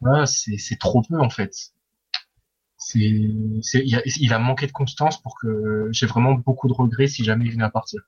Ouais, 0.00 0.26
c'est 0.26 0.78
trop 0.78 1.02
peu 1.02 1.18
en 1.18 1.30
fait. 1.30 1.54
C'est 2.76 2.98
il, 2.98 3.62
il 4.04 4.32
a 4.34 4.38
manqué 4.38 4.66
de 4.66 4.72
constance 4.72 5.22
pour 5.22 5.38
que 5.40 5.88
j'ai 5.92 6.06
vraiment 6.06 6.34
beaucoup 6.34 6.68
de 6.68 6.72
regrets 6.72 7.06
si 7.06 7.24
jamais 7.24 7.46
il 7.46 7.52
venait 7.52 7.64
à 7.64 7.70
partir 7.70 8.02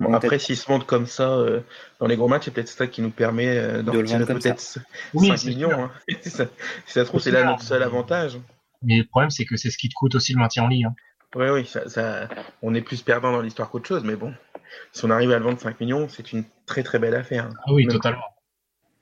après, 0.00 0.38
s'il 0.38 0.56
se 0.56 0.70
montre 0.70 0.86
comme 0.86 1.06
ça 1.06 1.30
euh, 1.30 1.60
dans 2.00 2.06
les 2.06 2.16
gros 2.16 2.28
matchs, 2.28 2.46
c'est 2.46 2.50
peut-être 2.50 2.68
ça 2.68 2.86
qui 2.86 3.00
nous 3.00 3.10
permet 3.10 3.56
euh, 3.56 3.82
d'en 3.82 3.92
retirer 3.92 4.26
peut-être 4.26 4.60
5 4.60 5.44
millions. 5.44 5.72
Hein. 5.72 5.90
si, 6.22 6.30
ça, 6.30 6.46
ça 6.86 7.04
trouve, 7.04 7.20
c'est 7.20 7.30
là 7.30 7.44
notre 7.44 7.62
seul 7.62 7.82
avantage. 7.82 8.38
Mais 8.82 8.98
le 8.98 9.04
problème, 9.04 9.30
c'est 9.30 9.44
que 9.44 9.56
c'est 9.56 9.70
ce 9.70 9.78
qui 9.78 9.88
te 9.88 9.94
coûte 9.94 10.14
aussi 10.14 10.32
le 10.32 10.38
maintien 10.38 10.64
en 10.64 10.68
ligne. 10.68 10.86
Hein. 10.86 10.94
Oui, 11.36 11.48
oui, 11.48 11.66
ça, 11.66 11.88
ça, 11.88 12.28
on 12.62 12.74
est 12.74 12.80
plus 12.80 13.02
perdant 13.02 13.32
dans 13.32 13.40
l'histoire 13.40 13.70
qu'autre 13.70 13.88
chose, 13.88 14.04
mais 14.04 14.14
bon, 14.14 14.32
si 14.92 15.04
on 15.04 15.10
arrive 15.10 15.32
à 15.32 15.38
le 15.38 15.44
vendre 15.44 15.60
5 15.60 15.80
millions, 15.80 16.08
c'est 16.08 16.32
une 16.32 16.44
très 16.66 16.82
très 16.82 16.98
belle 16.98 17.14
affaire. 17.14 17.48
Ah 17.66 17.72
oui, 17.72 17.86
totalement. 17.86 18.33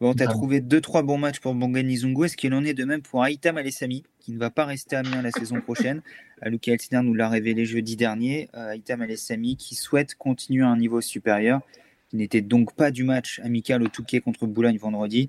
Bon, 0.02 0.14
tu 0.14 0.24
as 0.24 0.26
trouvé 0.26 0.60
2-3 0.60 1.04
bons 1.04 1.16
matchs 1.16 1.38
pour 1.38 1.54
Bangani 1.54 1.98
Zungu. 1.98 2.24
Est-ce 2.24 2.36
qu'il 2.36 2.52
en 2.54 2.64
est 2.64 2.74
de 2.74 2.84
même 2.84 3.02
pour 3.02 3.22
Aïtam 3.22 3.56
Alessami, 3.56 4.02
qui 4.18 4.32
ne 4.32 4.38
va 4.40 4.50
pas 4.50 4.64
rester 4.64 4.96
à 4.96 4.98
Amiens 4.98 5.22
la 5.22 5.30
saison 5.30 5.60
prochaine 5.60 6.02
Luca 6.44 6.72
Elsner 6.72 7.02
nous 7.04 7.14
l'a 7.14 7.28
révélé 7.28 7.64
jeudi 7.66 7.94
dernier. 7.94 8.48
Euh, 8.56 8.70
Aïtam 8.70 9.00
Alessami 9.00 9.56
qui 9.56 9.76
souhaite 9.76 10.16
continuer 10.16 10.64
à 10.64 10.66
un 10.66 10.76
niveau 10.76 11.00
supérieur, 11.00 11.60
qui 12.08 12.16
n'était 12.16 12.40
donc 12.40 12.74
pas 12.74 12.90
du 12.90 13.04
match 13.04 13.40
amical 13.44 13.80
au 13.80 13.86
Touquet 13.86 14.18
contre 14.18 14.48
Boulogne 14.48 14.76
vendredi 14.76 15.28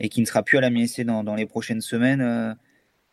et 0.00 0.08
qui 0.08 0.22
ne 0.22 0.24
sera 0.24 0.42
plus 0.42 0.56
à 0.56 0.62
la 0.62 0.70
MSC 0.70 1.02
dans, 1.02 1.22
dans 1.22 1.34
les 1.34 1.44
prochaines 1.44 1.82
semaines. 1.82 2.22
Euh, 2.22 2.54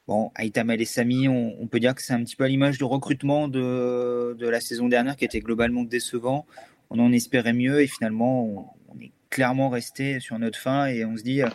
bon, 0.08 0.32
Aïtam 0.36 0.70
Alessami, 0.70 1.28
on, 1.28 1.62
on 1.62 1.68
peut 1.68 1.82
dire 1.82 1.94
que 1.94 2.02
c'est 2.02 2.14
un 2.14 2.24
petit 2.24 2.38
peu 2.38 2.46
à 2.46 2.48
l'image 2.48 2.78
du 2.78 2.86
recrutement 2.86 3.50
de, 3.50 4.34
de, 4.40 4.48
la 4.48 4.62
saison 4.62 4.88
dernière 4.88 5.18
qui 5.18 5.26
était 5.26 5.42
globalement 5.42 5.84
décevant. 5.84 6.46
On 6.90 7.00
en 7.00 7.12
espérait 7.12 7.52
mieux 7.52 7.82
et 7.82 7.88
finalement, 7.88 8.46
on, 8.46 8.66
on 8.96 9.02
est 9.02 9.12
clairement 9.32 9.70
resté 9.70 10.20
sur 10.20 10.38
notre 10.38 10.60
fin 10.60 10.86
et 10.86 11.04
on 11.06 11.18
se 11.18 11.24
dit 11.24 11.42
euh, 11.42 11.50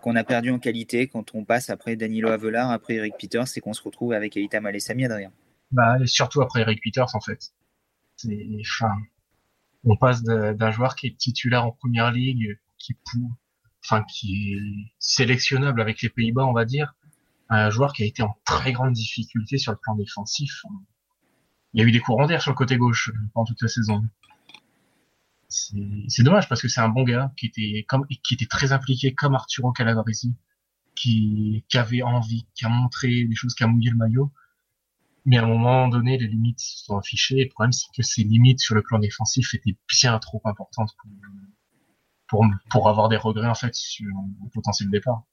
qu'on 0.00 0.16
a 0.16 0.24
perdu 0.24 0.50
en 0.50 0.58
qualité 0.58 1.08
quand 1.08 1.34
on 1.34 1.44
passe 1.44 1.68
après 1.68 1.96
Danilo 1.96 2.30
Avelar, 2.30 2.70
après 2.70 2.94
Eric 2.94 3.14
Peters 3.18 3.46
et 3.56 3.60
qu'on 3.60 3.74
se 3.74 3.82
retrouve 3.82 4.12
avec 4.14 4.36
Aïta 4.36 4.60
Malessami 4.60 5.04
Adrien. 5.04 5.32
Bah, 5.70 5.96
surtout 6.06 6.40
après 6.40 6.62
Eric 6.62 6.80
Peters 6.82 7.14
en 7.14 7.20
fait. 7.20 7.52
On 9.84 9.96
passe 9.96 10.22
d'un 10.22 10.70
joueur 10.70 10.96
qui 10.96 11.08
est 11.08 11.16
titulaire 11.16 11.64
en 11.64 11.72
première 11.72 12.10
ligue, 12.10 12.58
qui 12.78 12.96
enfin 13.84 14.04
qui 14.04 14.54
est 14.54 14.92
sélectionnable 14.98 15.80
avec 15.80 16.02
les 16.02 16.08
Pays-Bas, 16.08 16.46
on 16.46 16.52
va 16.52 16.64
dire, 16.64 16.94
à 17.48 17.66
un 17.66 17.70
joueur 17.70 17.92
qui 17.92 18.02
a 18.02 18.06
été 18.06 18.22
en 18.22 18.36
très 18.44 18.72
grande 18.72 18.92
difficulté 18.92 19.58
sur 19.58 19.72
le 19.72 19.78
plan 19.78 19.94
défensif. 19.94 20.62
Il 21.74 21.80
y 21.80 21.84
a 21.84 21.86
eu 21.86 21.92
des 21.92 22.00
courants 22.00 22.26
d'air 22.26 22.42
sur 22.42 22.50
le 22.50 22.56
côté 22.56 22.76
gauche 22.76 23.12
pendant 23.34 23.44
toute 23.44 23.62
la 23.62 23.68
saison 23.68 24.02
c'est 25.48 26.22
dommage 26.22 26.48
parce 26.48 26.60
que 26.60 26.68
c'est 26.68 26.80
un 26.80 26.88
bon 26.88 27.04
gars 27.04 27.32
qui 27.36 27.46
était 27.46 27.84
comme 27.88 28.06
qui 28.06 28.34
était 28.34 28.46
très 28.46 28.72
impliqué 28.72 29.14
comme 29.14 29.34
Arturo 29.34 29.72
Calabresi 29.72 30.34
qui, 30.94 31.64
qui 31.68 31.78
avait 31.78 32.02
envie 32.02 32.46
qui 32.54 32.66
a 32.66 32.68
montré 32.68 33.24
des 33.24 33.34
choses 33.34 33.54
qui 33.54 33.64
a 33.64 33.66
mouillé 33.66 33.90
le 33.90 33.96
maillot. 33.96 34.30
Mais 35.24 35.38
à 35.38 35.44
un 35.44 35.46
moment 35.46 35.88
donné 35.88 36.18
les 36.18 36.26
limites 36.26 36.60
se 36.60 36.84
sont 36.84 36.98
affichées. 36.98 37.44
Le 37.44 37.48
problème 37.48 37.72
c'est 37.72 37.86
que 37.96 38.02
ces 38.02 38.24
limites 38.24 38.60
sur 38.60 38.74
le 38.74 38.82
plan 38.82 38.98
défensif 38.98 39.54
étaient 39.54 39.76
bien 39.88 40.18
trop 40.18 40.42
importantes 40.44 40.90
pour 41.00 41.10
pour, 42.28 42.46
pour 42.70 42.88
avoir 42.90 43.08
des 43.08 43.16
regrets 43.16 43.48
en 43.48 43.54
fait 43.54 43.74
sur 43.74 44.06
le 44.06 44.50
potentiel 44.50 44.90
départ. 44.90 45.24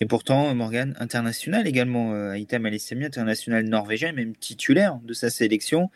Et 0.00 0.06
pourtant, 0.06 0.52
Morgan, 0.52 0.96
international 0.98 1.68
également, 1.68 2.12
euh, 2.12 2.32
Aitam 2.32 2.66
Alessami, 2.66 3.04
international 3.04 3.66
norvégien, 3.66 4.10
même 4.10 4.34
titulaire 4.34 4.98
de 5.04 5.12
sa 5.12 5.30
sélection. 5.30 5.90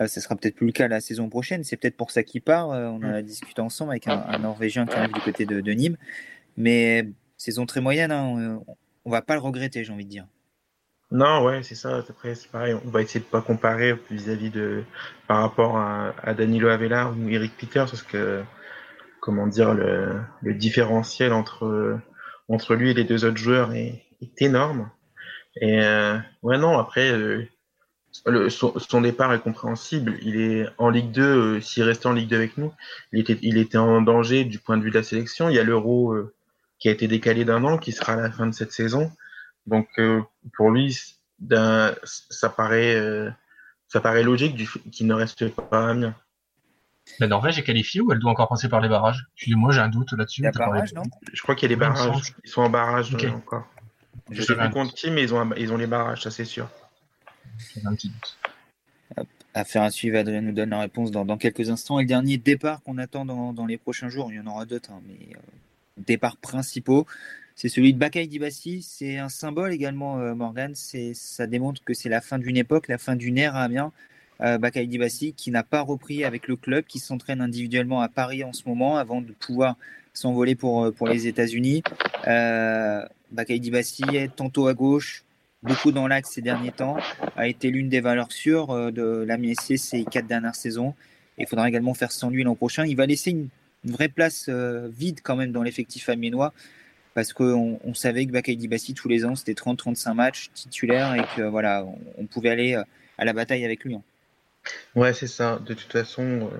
Euh, 0.00 0.06
ce 0.06 0.20
sera 0.20 0.36
peut-être 0.36 0.54
plus 0.54 0.66
le 0.66 0.72
cas 0.72 0.88
la 0.88 1.00
saison 1.00 1.28
prochaine. 1.28 1.64
C'est 1.64 1.76
peut-être 1.76 1.96
pour 1.96 2.10
ça 2.10 2.22
qu'il 2.22 2.42
part. 2.42 2.70
Euh, 2.70 2.86
on 2.86 2.96
en 2.98 3.14
a 3.14 3.22
discuté 3.22 3.60
ensemble 3.60 3.92
avec 3.92 4.06
un, 4.08 4.38
Norvégien 4.38 4.86
qui 4.86 4.96
arrive 4.96 5.12
du 5.12 5.20
côté 5.20 5.46
de, 5.46 5.72
Nîmes. 5.72 5.96
Mais 6.56 7.08
saison 7.36 7.66
très 7.66 7.80
moyenne, 7.80 8.10
hein, 8.10 8.60
on, 9.04 9.10
va 9.10 9.22
pas 9.22 9.34
le 9.34 9.40
regretter, 9.40 9.84
j'ai 9.84 9.92
envie 9.92 10.04
de 10.04 10.10
dire. 10.10 10.26
Non, 11.10 11.42
ouais, 11.44 11.62
c'est 11.62 11.74
ça. 11.74 11.96
Après, 11.96 12.34
c'est 12.34 12.50
pareil. 12.50 12.74
On 12.84 12.90
va 12.90 13.00
essayer 13.00 13.20
de 13.20 13.24
pas 13.24 13.40
comparer 13.40 13.94
vis-à-vis 14.10 14.50
de 14.50 14.84
par 15.26 15.40
rapport 15.40 15.78
à, 15.78 16.34
Danilo 16.34 16.68
Avelar 16.68 17.16
ou 17.16 17.28
Eric 17.28 17.56
Peters, 17.56 17.86
parce 17.86 18.02
que 18.02 18.42
comment 19.20 19.46
dire 19.46 19.72
le, 19.72 20.20
différentiel 20.42 21.32
entre 21.32 21.98
entre 22.48 22.74
lui 22.74 22.90
et 22.90 22.94
les 22.94 23.04
deux 23.04 23.24
autres 23.24 23.38
joueurs 23.38 23.72
est, 23.72 24.04
énorme. 24.38 24.90
Et 25.60 25.80
euh, 25.82 26.18
ouais, 26.42 26.58
non. 26.58 26.78
Après, 26.78 27.10
son, 28.48 29.00
départ 29.00 29.32
est 29.32 29.40
compréhensible. 29.40 30.18
Il 30.22 30.40
est 30.40 30.66
en 30.78 30.90
Ligue 30.90 31.10
2, 31.10 31.22
euh, 31.22 31.60
s'il 31.60 31.82
restait 31.82 32.06
en 32.06 32.12
Ligue 32.12 32.28
2 32.28 32.36
avec 32.36 32.58
nous, 32.58 32.72
il 33.12 33.20
était, 33.20 33.38
il 33.42 33.58
était 33.58 33.78
en 33.78 34.02
danger 34.02 34.44
du 34.44 34.58
point 34.58 34.76
de 34.76 34.82
vue 34.82 34.90
de 34.90 34.96
la 34.96 35.02
sélection. 35.02 35.48
Il 35.48 35.56
y 35.56 35.58
a 35.58 35.64
l'Euro 35.64 36.12
euh, 36.12 36.34
qui 36.78 36.88
a 36.88 36.92
été 36.92 37.08
décalé 37.08 37.44
d'un 37.44 37.64
an, 37.64 37.78
qui 37.78 37.92
sera 37.92 38.14
à 38.14 38.16
la 38.16 38.30
fin 38.30 38.46
de 38.46 38.54
cette 38.54 38.72
saison. 38.72 39.10
Donc 39.66 39.88
euh, 39.98 40.22
pour 40.56 40.70
lui, 40.70 40.96
ça 41.48 42.48
paraît, 42.56 43.30
ça 43.86 44.00
paraît 44.00 44.22
logique 44.22 44.56
qu'il 44.90 45.06
ne 45.06 45.14
reste 45.14 45.48
pas 45.48 45.86
à 45.86 45.90
Amiens. 45.90 46.14
La 47.20 47.26
Norvège 47.26 47.58
est 47.58 47.62
qualifiée 47.62 48.00
ou 48.00 48.12
elle 48.12 48.18
doit 48.18 48.30
encore 48.30 48.48
passer 48.48 48.68
par 48.68 48.80
les 48.80 48.88
barrages? 48.88 49.26
Moi 49.48 49.72
j'ai 49.72 49.80
un 49.80 49.88
doute 49.88 50.12
là-dessus. 50.12 50.42
Je 51.32 51.42
crois 51.42 51.54
qu'il 51.54 51.70
y 51.70 51.72
a 51.72 51.76
des 51.76 51.80
barrages. 51.80 52.34
Ils 52.44 52.50
sont 52.50 52.62
en 52.62 52.70
barrage 52.70 53.14
encore. 53.14 53.66
Je 54.30 54.40
ne 54.40 54.44
sais 54.44 54.56
plus 54.56 54.70
contre 54.70 54.94
qui, 54.94 55.10
mais 55.10 55.22
ils 55.22 55.34
ont, 55.34 55.50
ils 55.56 55.72
ont 55.72 55.78
les 55.78 55.86
barrages, 55.86 56.22
ça 56.22 56.30
c'est 56.30 56.44
sûr 56.44 56.68
un 57.84 57.94
petit 57.94 58.12
À 59.54 59.64
faire 59.64 59.82
un 59.82 59.90
suivi, 59.90 60.16
Adrien 60.16 60.40
nous 60.40 60.52
donne 60.52 60.70
la 60.70 60.80
réponse 60.80 61.10
dans, 61.10 61.36
quelques 61.36 61.70
instants. 61.70 61.98
Et 61.98 62.02
le 62.02 62.08
dernier 62.08 62.38
départ 62.38 62.82
qu'on 62.82 62.98
attend 62.98 63.24
dans, 63.24 63.66
les 63.66 63.78
prochains 63.78 64.08
jours, 64.08 64.32
il 64.32 64.36
y 64.36 64.40
en 64.40 64.46
aura 64.46 64.66
d'autres, 64.66 64.92
hein, 64.92 65.02
mais 65.06 65.34
euh, 65.34 65.38
départ 65.96 66.36
principaux, 66.36 67.06
c'est 67.56 67.68
celui 67.68 67.92
de 67.92 67.98
Bakay 67.98 68.26
Dibassi. 68.26 68.82
C'est 68.82 69.18
un 69.18 69.28
symbole 69.28 69.72
également, 69.72 70.18
euh, 70.18 70.34
Morgan. 70.34 70.74
Ça 70.74 71.46
démontre 71.46 71.82
que 71.84 71.94
c'est 71.94 72.08
la 72.08 72.20
fin 72.20 72.38
d'une 72.38 72.56
époque, 72.56 72.88
la 72.88 72.98
fin 72.98 73.16
d'une 73.16 73.38
ère 73.38 73.56
à 73.56 73.64
Amiens. 73.64 73.92
Euh, 74.40 74.58
Dibassi 74.58 75.32
qui 75.32 75.50
n'a 75.50 75.64
pas 75.64 75.80
repris 75.80 76.22
avec 76.22 76.46
le 76.46 76.54
club, 76.54 76.84
qui 76.84 77.00
s'entraîne 77.00 77.40
individuellement 77.40 78.00
à 78.00 78.08
Paris 78.08 78.44
en 78.44 78.52
ce 78.52 78.68
moment 78.68 78.96
avant 78.96 79.20
de 79.20 79.32
pouvoir 79.32 79.76
s'envoler 80.14 80.54
pour, 80.54 80.92
pour 80.94 81.08
les 81.08 81.26
États-Unis. 81.26 81.82
Euh, 82.28 83.04
Bakay 83.32 83.58
Dibassi 83.58 84.04
est 84.14 84.34
tantôt 84.34 84.68
à 84.68 84.74
gauche, 84.74 85.24
beaucoup 85.62 85.92
dans 85.92 86.06
l'axe 86.06 86.30
ces 86.30 86.42
derniers 86.42 86.72
temps, 86.72 86.96
a 87.36 87.48
été 87.48 87.70
l'une 87.70 87.88
des 87.88 88.00
valeurs 88.00 88.32
sûres 88.32 88.70
euh, 88.70 88.90
de 88.90 89.24
la 89.26 89.36
MSC 89.38 89.76
ces 89.76 90.04
quatre 90.04 90.26
dernières 90.26 90.54
saisons. 90.54 90.94
Il 91.38 91.46
faudra 91.46 91.68
également 91.68 91.94
faire 91.94 92.12
sans 92.12 92.30
lui 92.30 92.42
l'an 92.42 92.54
prochain. 92.54 92.84
Il 92.84 92.96
va 92.96 93.06
laisser 93.06 93.30
une, 93.30 93.48
vraie 93.84 94.08
place 94.08 94.46
euh, 94.48 94.88
vide 94.90 95.20
quand 95.22 95.36
même 95.36 95.52
dans 95.52 95.62
l'effectif 95.62 96.08
amiénois 96.08 96.52
parce 97.14 97.32
qu'on 97.32 97.78
on 97.82 97.94
savait 97.94 98.26
que 98.26 98.32
Bakaïdi 98.32 98.66
Bassi 98.66 98.92
tous 98.92 99.08
les 99.08 99.24
ans 99.24 99.36
c'était 99.36 99.52
30-35 99.52 100.14
matchs 100.14 100.50
titulaires 100.52 101.14
et 101.14 101.22
que 101.36 101.42
voilà 101.42 101.86
on, 102.18 102.26
pouvait 102.26 102.50
aller 102.50 102.74
euh, 102.74 102.82
à 103.18 103.24
la 103.24 103.32
bataille 103.32 103.64
avec 103.64 103.84
lui. 103.84 103.94
Hein. 103.94 104.02
Ouais 104.96 105.12
c'est 105.12 105.28
ça. 105.28 105.60
De 105.64 105.74
toute 105.74 105.92
façon 105.92 106.50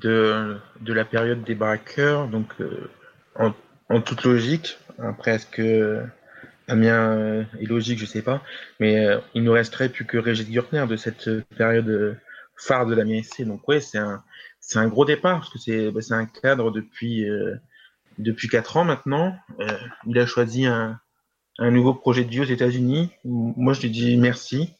de, 0.00 0.58
de 0.80 0.92
la 0.92 1.04
période 1.04 1.44
des 1.44 1.54
braqueurs 1.54 2.26
donc 2.26 2.52
en, 3.36 3.54
en, 3.88 4.00
toute 4.00 4.24
logique 4.24 4.78
après 4.98 5.36
est-ce 5.36 5.46
que 5.46 6.04
Amiens 6.68 7.18
euh, 7.18 7.44
est 7.60 7.66
logique, 7.66 7.98
je 7.98 8.06
sais 8.06 8.22
pas. 8.22 8.42
Mais 8.80 9.06
euh, 9.06 9.18
il 9.34 9.42
nous 9.42 9.52
resterait 9.52 9.88
plus 9.88 10.04
que 10.04 10.18
Régis 10.18 10.48
Gürtner 10.50 10.86
de 10.86 10.96
cette 10.96 11.28
euh, 11.28 11.44
période 11.56 12.18
phare 12.56 12.86
de 12.86 12.94
l'Amiens 12.94 13.22
SC. 13.22 13.42
Donc 13.42 13.66
ouais, 13.68 13.80
c'est 13.80 13.98
un, 13.98 14.22
c'est 14.60 14.78
un 14.78 14.88
gros 14.88 15.04
départ 15.04 15.40
parce 15.40 15.50
que 15.50 15.58
c'est, 15.58 15.90
bah, 15.90 16.00
un 16.10 16.26
cadre 16.26 16.70
depuis, 16.70 17.26
depuis 18.18 18.48
4 18.48 18.76
ans 18.76 18.84
maintenant. 18.84 19.36
il 20.06 20.18
a 20.18 20.26
choisi 20.26 20.66
un, 20.66 21.00
un 21.58 21.70
nouveau 21.70 21.94
projet 21.94 22.24
de 22.24 22.30
vie 22.30 22.40
aux 22.40 22.44
États-Unis. 22.44 23.10
Moi, 23.24 23.72
je 23.72 23.82
lui 23.82 23.90
dis 23.90 24.16
merci. 24.16 24.72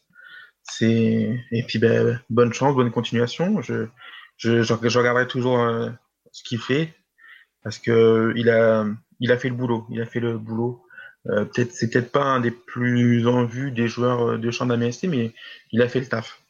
C'est 0.63 1.37
et 1.51 1.63
puis 1.63 1.77
ben, 1.79 2.21
bonne 2.29 2.53
chance, 2.53 2.75
bonne 2.75 2.91
continuation. 2.91 3.61
Je 3.61 3.87
je, 4.37 4.63
je, 4.63 4.97
regarderai 4.97 5.27
toujours 5.27 5.59
ce 6.31 6.43
qu'il 6.43 6.59
fait 6.59 6.93
parce 7.63 7.79
que 7.79 8.33
il 8.37 8.49
a 8.49 8.85
il 9.19 9.31
a 9.31 9.37
fait 9.37 9.49
le 9.49 9.55
boulot. 9.55 9.85
Il 9.89 10.01
a 10.01 10.05
fait 10.05 10.21
le 10.21 10.37
boulot 10.37 10.82
euh, 11.27 11.45
peut-être 11.45 11.71
c'est 11.71 11.89
peut-être 11.89 12.11
pas 12.11 12.23
un 12.23 12.41
des 12.41 12.51
plus 12.51 13.27
en 13.27 13.45
vue 13.45 13.71
des 13.71 13.87
joueurs 13.87 14.31
euh, 14.31 14.37
de 14.37 14.51
champ 14.51 14.65
d'AMST, 14.65 15.05
mais 15.05 15.31
il 15.71 15.81
a 15.81 15.87
fait 15.87 16.01
le 16.01 16.07
taf. 16.07 16.41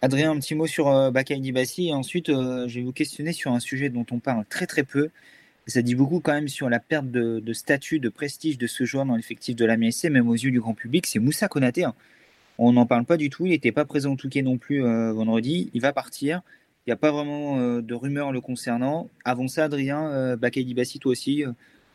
Adrien, 0.00 0.32
un 0.32 0.38
petit 0.38 0.54
mot 0.54 0.66
sur 0.66 0.88
euh, 0.88 1.10
Bakay 1.10 1.40
ensuite, 1.92 2.28
euh, 2.28 2.68
je 2.68 2.78
vais 2.78 2.84
vous 2.84 2.92
questionner 2.92 3.32
sur 3.32 3.52
un 3.52 3.58
sujet 3.60 3.88
dont 3.88 4.04
on 4.10 4.18
parle 4.18 4.44
très 4.44 4.66
très 4.66 4.82
peu. 4.82 5.08
Ça 5.66 5.80
dit 5.80 5.94
beaucoup 5.94 6.20
quand 6.20 6.34
même 6.34 6.48
sur 6.48 6.68
la 6.68 6.78
perte 6.78 7.10
de, 7.10 7.52
statut, 7.54 8.00
de 8.00 8.10
prestige 8.10 8.58
de 8.58 8.66
ce 8.66 8.84
joueur 8.84 9.06
dans 9.06 9.16
l'effectif 9.16 9.56
de 9.56 9.64
la 9.64 9.78
MSC, 9.78 10.10
même 10.10 10.28
aux 10.28 10.34
yeux 10.34 10.50
du 10.50 10.60
grand 10.60 10.74
public. 10.74 11.06
C'est 11.06 11.20
Moussa 11.20 11.48
Konaté. 11.48 11.84
Hein. 11.84 11.94
On 12.58 12.72
n'en 12.72 12.84
parle 12.84 13.06
pas 13.06 13.16
du 13.16 13.30
tout. 13.30 13.46
Il 13.46 13.50
n'était 13.50 13.72
pas 13.72 13.86
présent 13.86 14.12
au 14.12 14.16
Touquet 14.16 14.42
non 14.42 14.58
plus 14.58 14.82
vendredi. 14.82 15.70
Il 15.72 15.80
va 15.80 15.94
partir. 15.94 16.42
Il 16.86 16.90
n'y 16.90 16.92
a 16.92 16.96
pas 16.96 17.10
vraiment 17.10 17.80
de 17.80 17.94
rumeurs 17.94 18.30
le 18.30 18.42
concernant. 18.42 19.08
Avant 19.24 19.48
ça, 19.48 19.64
Adrien, 19.64 20.36
Bakay 20.36 20.64
Bassi, 20.74 20.98
toi 20.98 21.12
aussi, 21.12 21.44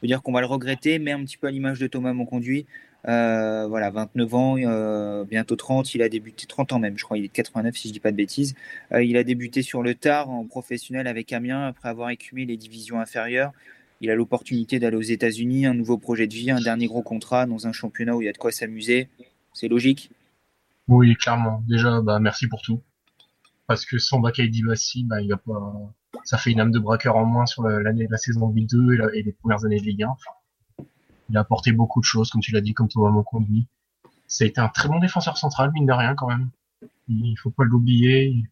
veut 0.02 0.08
dire 0.08 0.22
qu'on 0.22 0.32
va 0.32 0.42
le 0.42 0.48
regretter, 0.48 1.00
mais 1.00 1.12
un 1.12 1.24
petit 1.24 1.38
peu 1.38 1.48
à 1.48 1.52
l'image 1.52 1.80
de 1.80 1.88
Thomas 1.88 2.14
Monconduit. 2.14 2.66
Euh, 3.08 3.66
voilà, 3.68 3.90
29 3.92 4.34
ans, 4.36 4.56
euh, 4.58 5.24
bientôt 5.24 5.56
30. 5.56 5.96
Il 5.96 6.02
a 6.02 6.10
débuté 6.10 6.46
30 6.48 6.74
ans 6.74 6.80
même, 6.80 6.98
je 6.98 7.04
crois. 7.04 7.18
Il 7.18 7.26
est 7.26 7.30
de 7.30 7.34
89 7.34 7.76
si 7.76 7.88
je 7.88 7.94
dis 7.94 8.00
pas 8.00 8.12
de 8.12 8.18
bêtises. 8.18 8.56
Euh, 8.92 9.04
il 9.04 9.18
a 9.18 9.24
débuté 9.24 9.62
sur 9.62 9.84
le 9.84 9.96
tard 9.96 10.30
en 10.30 10.46
professionnel 10.46 11.08
avec 11.08 11.32
Amiens 11.34 11.68
après 11.68 11.90
avoir 11.90 12.10
écumé 12.10 12.46
les 12.46 12.58
divisions 12.58 13.00
inférieures. 13.00 13.52
Il 14.02 14.10
a 14.10 14.16
l'opportunité 14.16 14.80
d'aller 14.80 14.96
aux 14.96 15.02
États-Unis, 15.02 15.66
un 15.66 15.74
nouveau 15.74 15.98
projet 15.98 16.28
de 16.28 16.34
vie, 16.34 16.52
un 16.52 16.62
dernier 16.62 16.88
gros 16.88 17.02
contrat 17.02 17.46
dans 17.46 17.68
un 17.68 17.74
championnat 17.74 18.16
où 18.16 18.22
il 18.22 18.26
y 18.26 18.30
a 18.30 18.34
de 18.34 18.38
quoi 18.38 18.52
s'amuser. 18.52 19.10
C'est 19.54 19.68
logique? 19.68 20.12
Oui, 20.88 21.16
clairement. 21.16 21.64
Déjà, 21.68 22.02
bah, 22.02 22.20
merci 22.20 22.48
pour 22.48 22.62
tout. 22.62 22.82
Parce 23.70 23.86
que 23.86 24.00
sans 24.00 24.20
Bakay 24.20 24.48
Dibassi, 24.48 25.04
bah, 25.04 25.22
il 25.22 25.32
a 25.32 25.38
pas, 25.38 25.94
ça 26.24 26.40
fait 26.40 26.50
une 26.52 26.60
âme 26.60 26.72
de 26.72 26.80
braqueur 26.80 27.18
en 27.18 27.26
moins 27.26 27.46
sur 27.46 27.62
l'année 27.62 28.08
de 28.08 28.12
la 28.12 28.18
saison 28.18 28.50
de 28.50 28.56
Ligue 28.56 28.68
2 28.68 29.12
et, 29.14 29.22
les 29.22 29.32
premières 29.32 29.64
années 29.64 29.80
de 29.80 29.86
Ligue 29.86 30.02
1. 30.02 30.16
il 31.30 31.38
a 31.38 31.42
apporté 31.42 31.72
beaucoup 31.72 32.00
de 32.00 32.06
choses, 32.06 32.32
comme 32.32 32.42
tu 32.42 32.52
l'as 32.52 32.62
dit, 32.62 32.74
comme 32.74 32.88
Thomas 32.88 33.12
Monconduit. 33.12 33.68
Ça 34.26 34.44
a 34.44 34.48
été 34.48 34.60
un 34.60 34.70
très 34.70 34.90
bon 34.90 34.98
défenseur 34.98 35.38
central, 35.38 35.72
mine 35.72 35.86
de 35.86 35.94
rien, 35.94 36.16
quand 36.16 36.26
même. 36.26 36.50
Il 37.10 37.36
faut 37.36 37.52
pas 37.52 37.64
l'oublier. 37.64 38.44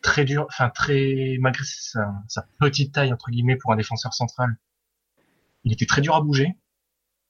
Très 0.00 0.24
dur, 0.24 0.46
enfin, 0.48 0.70
très, 0.70 1.38
malgré 1.40 1.64
sa, 1.64 2.14
sa 2.28 2.46
petite 2.60 2.94
taille, 2.94 3.12
entre 3.12 3.32
guillemets, 3.32 3.56
pour 3.56 3.72
un 3.72 3.76
défenseur 3.76 4.14
central. 4.14 4.56
Il 5.64 5.72
était 5.72 5.86
très 5.86 6.02
dur 6.02 6.14
à 6.14 6.20
bouger. 6.20 6.56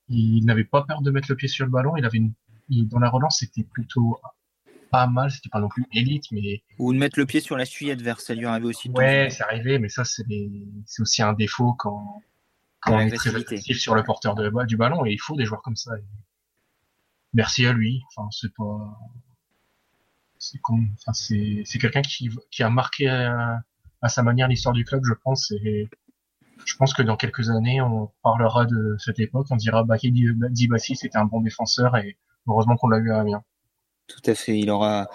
Il 0.09 0.45
n'avait 0.45 0.65
pas 0.65 0.83
peur 0.83 1.01
de 1.01 1.11
mettre 1.11 1.29
le 1.31 1.37
pied 1.37 1.49
sur 1.49 1.65
le 1.65 1.73
ballon. 1.73 1.97
Il 1.97 2.05
avait 2.05 2.19
une, 2.19 2.35
dans 2.69 2.99
la 2.99 3.09
relance, 3.09 3.39
c'était 3.39 3.65
plutôt 3.65 4.21
pas 4.91 5.07
mal, 5.07 5.31
c'était 5.31 5.49
pas 5.49 5.61
non 5.61 5.69
plus 5.69 5.85
élite, 5.93 6.25
mais. 6.33 6.63
Ou 6.79 6.93
de 6.93 6.99
mettre 6.99 7.19
le 7.19 7.27
pied 7.27 7.41
sur 7.41 7.57
la 7.57 7.65
suie 7.65 7.91
adverse, 7.91 8.25
ça 8.25 8.35
lui 8.35 8.47
arrivait 8.47 8.67
aussi. 8.67 8.91
Ouais, 8.91 9.29
c'est 9.31 9.43
arrivé, 9.43 9.79
mais 9.79 9.89
ça, 9.89 10.05
c'est 10.05 10.25
aussi 10.99 11.23
un 11.23 11.33
défaut 11.33 11.75
quand, 11.75 12.23
quand 12.81 12.95
on 12.95 13.01
est 13.01 13.11
très 13.11 13.35
agressif 13.35 13.79
sur 13.79 13.95
le 13.95 14.03
porteur 14.03 14.35
de, 14.35 14.51
du 14.67 14.77
ballon, 14.77 15.05
et 15.05 15.13
il 15.13 15.21
faut 15.21 15.37
des 15.37 15.45
joueurs 15.45 15.63
comme 15.63 15.77
ça. 15.77 15.93
Merci 17.35 17.67
à 17.67 17.73
lui. 17.73 18.03
Enfin, 18.09 18.29
c'est 18.31 18.53
pas. 18.55 18.99
C'est 20.39 20.61
enfin, 20.69 21.13
c'est 21.13 21.79
quelqu'un 21.79 22.03
qui, 22.03 22.31
qui 22.51 22.63
a 22.63 22.71
marqué 22.71 23.09
à, 23.09 23.63
sa 24.09 24.23
manière 24.23 24.47
l'histoire 24.47 24.75
du 24.75 24.85
club, 24.85 25.03
je 25.05 25.15
pense, 25.15 25.51
et 25.51 25.89
je 26.65 26.77
pense 26.77 26.95
que 26.95 27.03
dans 27.03 27.17
quelques 27.17 27.51
années, 27.51 27.81
on 27.81 28.13
parlera 28.23 28.67
de 28.67 28.97
cette 28.99 29.19
époque, 29.19 29.47
on 29.51 29.57
dira, 29.57 29.83
bah, 29.83 29.97
Dibassi, 30.01 30.95
c'était 30.95 31.19
un 31.19 31.25
bon 31.25 31.41
défenseur, 31.41 31.97
et 31.97 32.17
heureusement 32.47 32.77
qu'on 32.77 32.89
l'a 32.89 32.99
eu 32.99 33.11
à 33.11 33.21
Amiens. 33.21 33.43
Tout 34.07 34.31
à 34.31 34.35
fait. 34.35 34.59
Il 34.59 34.71
aura, 34.71 35.09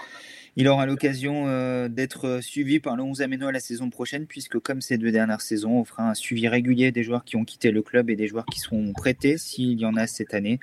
l'occasion 0.86 1.48
euh, 1.48 1.88
d'être 1.88 2.42
suivi 2.42 2.80
par 2.80 2.96
le 2.96 3.04
11 3.04 3.22
Aménois 3.22 3.52
la 3.52 3.60
saison 3.60 3.90
prochaine, 3.90 4.26
puisque 4.26 4.60
comme 4.60 4.82
ces 4.82 4.98
deux 4.98 5.12
dernières 5.12 5.42
saisons, 5.42 5.80
on 5.80 5.86
fera 5.86 6.10
un 6.10 6.14
suivi 6.14 6.48
régulier 6.48 6.92
des 6.92 7.04
joueurs 7.04 7.24
qui 7.24 7.38
ont 7.38 7.46
quitté 7.46 7.72
le 7.72 7.82
club 7.82 8.10
et 8.10 8.16
des 8.16 8.28
joueurs 8.28 8.46
qui 8.46 8.60
seront 8.60 8.92
prêtés, 8.94 9.38
s'il 9.38 9.80
y 9.80 9.86
en 9.86 9.96
a 9.96 10.08
cette 10.08 10.34
année, 10.34 10.60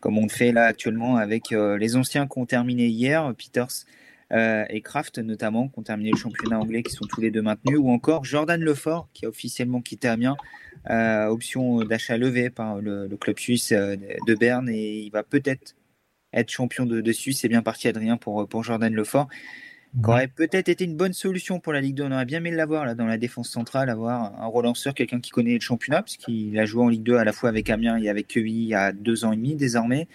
comme 0.00 0.18
on 0.18 0.22
le 0.22 0.28
fait 0.28 0.52
là 0.52 0.64
actuellement 0.64 1.16
avec 1.16 1.52
euh, 1.52 1.78
les 1.78 1.96
anciens 1.96 2.26
qui 2.26 2.38
ont 2.38 2.46
terminé 2.46 2.86
hier, 2.86 3.32
Peters 3.36 3.86
euh, 4.32 4.64
et 4.68 4.80
Kraft 4.80 5.18
notamment, 5.18 5.68
qui 5.68 5.78
ont 5.78 5.82
terminé 5.82 6.10
le 6.10 6.18
championnat 6.18 6.58
anglais, 6.58 6.82
qui 6.82 6.92
sont 6.92 7.06
tous 7.06 7.20
les 7.20 7.30
deux 7.30 7.42
maintenus, 7.42 7.78
ou 7.78 7.90
encore 7.90 8.24
Jordan 8.24 8.60
Lefort, 8.60 9.08
qui 9.14 9.24
a 9.24 9.28
officiellement 9.28 9.80
quitté 9.80 10.08
Amiens, 10.08 10.36
option 11.28 11.84
d'achat 11.84 12.16
levée 12.16 12.50
par 12.50 12.80
le 12.80 13.08
club 13.20 13.38
suisse 13.38 13.72
de 13.72 14.34
Berne, 14.34 14.68
et 14.68 14.98
il 14.98 15.10
va 15.10 15.22
peut-être 15.22 15.74
être 16.32 16.50
champion 16.50 16.86
de, 16.86 17.00
de 17.00 17.12
Suisse. 17.12 17.40
C'est 17.40 17.48
bien 17.48 17.62
parti, 17.62 17.88
Adrien, 17.88 18.16
pour, 18.16 18.48
pour 18.48 18.64
Jordan 18.64 18.92
Lefort. 18.94 19.28
Qui 19.94 20.10
aurait 20.10 20.28
peut-être 20.28 20.68
été 20.68 20.84
une 20.84 20.96
bonne 20.96 21.14
solution 21.14 21.60
pour 21.60 21.72
la 21.72 21.80
Ligue 21.80 21.96
2. 21.96 22.04
On 22.04 22.12
aurait 22.12 22.26
bien 22.26 22.38
aimé 22.38 22.50
l'avoir 22.50 22.84
là, 22.84 22.94
dans 22.94 23.06
la 23.06 23.16
défense 23.16 23.48
centrale, 23.48 23.88
avoir 23.88 24.38
un 24.40 24.46
relanceur, 24.46 24.94
quelqu'un 24.94 25.20
qui 25.20 25.30
connaît 25.30 25.54
le 25.54 25.60
championnat, 25.60 26.02
puisqu'il 26.02 26.58
a 26.58 26.66
joué 26.66 26.84
en 26.84 26.88
Ligue 26.88 27.02
2 27.02 27.16
à 27.16 27.24
la 27.24 27.32
fois 27.32 27.48
avec 27.48 27.70
Amiens 27.70 27.96
et 27.96 28.08
avec 28.08 28.28
QI 28.28 28.42
il 28.42 28.68
y 28.68 28.74
a 28.74 28.92
deux 28.92 29.24
ans 29.24 29.32
et 29.32 29.36
demi 29.36 29.56
désormais. 29.56 30.06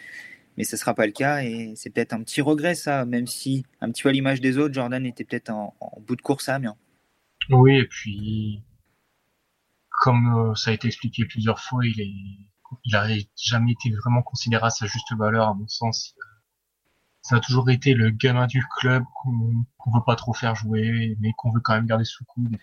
Mais 0.57 0.63
ce 0.63 0.75
ne 0.75 0.79
sera 0.79 0.93
pas 0.93 1.07
le 1.07 1.11
cas 1.11 1.43
et 1.43 1.73
c'est 1.75 1.89
peut-être 1.89 2.13
un 2.13 2.21
petit 2.21 2.41
regret, 2.41 2.75
ça, 2.75 3.05
même 3.05 3.25
si, 3.25 3.65
un 3.81 3.89
petit 3.91 4.03
peu 4.03 4.09
à 4.09 4.11
l'image 4.11 4.39
des 4.39 4.59
autres, 4.59 4.73
Jordan 4.73 5.03
était 5.05 5.23
peut-être 5.23 5.49
en, 5.49 5.75
bout 6.05 6.15
de 6.15 6.21
course 6.21 6.47
à 6.49 6.55
Amiens. 6.55 6.77
Oui, 7.49 7.77
et 7.79 7.87
puis, 7.87 8.61
comme 9.89 10.51
euh, 10.51 10.55
ça 10.55 10.69
a 10.69 10.73
été 10.75 10.87
expliqué 10.87 11.25
plusieurs 11.25 11.59
fois, 11.59 11.81
il 11.83 11.99
est 11.99 12.52
il 12.83 12.93
n'a 12.93 13.07
jamais 13.35 13.71
été 13.73 13.91
vraiment 13.91 14.21
considéré 14.21 14.65
à 14.65 14.69
sa 14.69 14.85
juste 14.85 15.13
valeur, 15.17 15.47
à 15.47 15.53
mon 15.53 15.67
sens. 15.67 16.15
Ça 17.21 17.37
a 17.37 17.39
toujours 17.39 17.69
été 17.69 17.93
le 17.93 18.09
gamin 18.09 18.47
du 18.47 18.65
club 18.79 19.03
qu'on 19.23 19.91
veut 19.91 20.03
pas 20.05 20.15
trop 20.15 20.33
faire 20.33 20.55
jouer, 20.55 21.15
mais 21.21 21.31
qu'on 21.37 21.51
veut 21.51 21.61
quand 21.61 21.73
même 21.73 21.85
garder 21.85 22.05
sous 22.05 22.25
coude. 22.25 22.57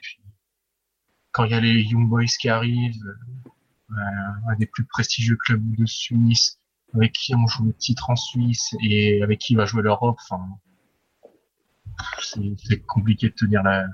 Quand 1.32 1.44
il 1.44 1.52
y 1.52 1.54
a 1.54 1.61
les 1.61 1.82
Young 1.82 2.08
Boys 2.08 2.26
qui 2.26 2.48
arrivent, 2.48 3.16
euh, 3.90 3.94
un 4.48 4.56
des 4.56 4.66
plus 4.66 4.84
prestigieux 4.84 5.36
clubs 5.36 5.76
de 5.76 5.86
Suisse, 5.86 6.58
avec 6.94 7.12
qui 7.12 7.34
on 7.34 7.46
joue 7.46 7.66
le 7.66 7.72
titre 7.74 8.11
en 8.11 8.16
Suisse 8.16 8.74
et 8.80 9.22
avec 9.22 9.38
qui 9.38 9.54
va 9.54 9.64
jouer 9.64 9.82
l'Europe, 9.82 10.18
enfin, 10.22 10.46
c'est 12.20 12.84
compliqué 12.86 13.30
de 13.30 13.34
tenir 13.34 13.62
la, 13.62 13.86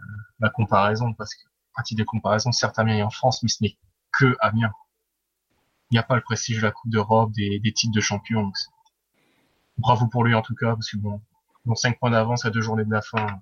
comparaison 0.50 1.12
parce 1.14 1.34
que, 1.34 1.42
à 1.76 1.82
titre 1.82 2.00
de 2.00 2.04
comparaison, 2.04 2.52
certes 2.52 2.78
Amiens 2.78 2.96
est 2.96 3.02
en 3.02 3.10
France, 3.10 3.42
mais 3.42 3.48
ce 3.48 3.62
n'est 3.62 3.76
que 4.12 4.36
Amiens 4.40 4.72
il 5.90 5.94
n'y 5.94 5.98
a 5.98 6.02
pas 6.02 6.16
le 6.16 6.22
prestige 6.22 6.58
de 6.58 6.62
la 6.62 6.72
Coupe 6.72 6.90
d'Europe, 6.90 7.32
des, 7.32 7.58
des, 7.60 7.72
titres 7.72 7.94
de 7.94 8.00
champion. 8.00 8.50
bravo 9.78 10.06
pour 10.08 10.24
lui 10.24 10.34
en 10.34 10.42
tout 10.42 10.54
cas, 10.54 10.74
parce 10.74 10.90
que 10.90 10.96
bon, 10.96 11.20
bon 11.64 11.74
5 11.74 11.98
points 11.98 12.10
d'avance 12.10 12.44
à 12.44 12.50
deux 12.50 12.60
journées 12.60 12.84
de 12.84 12.92
la 12.92 13.02
fin. 13.02 13.40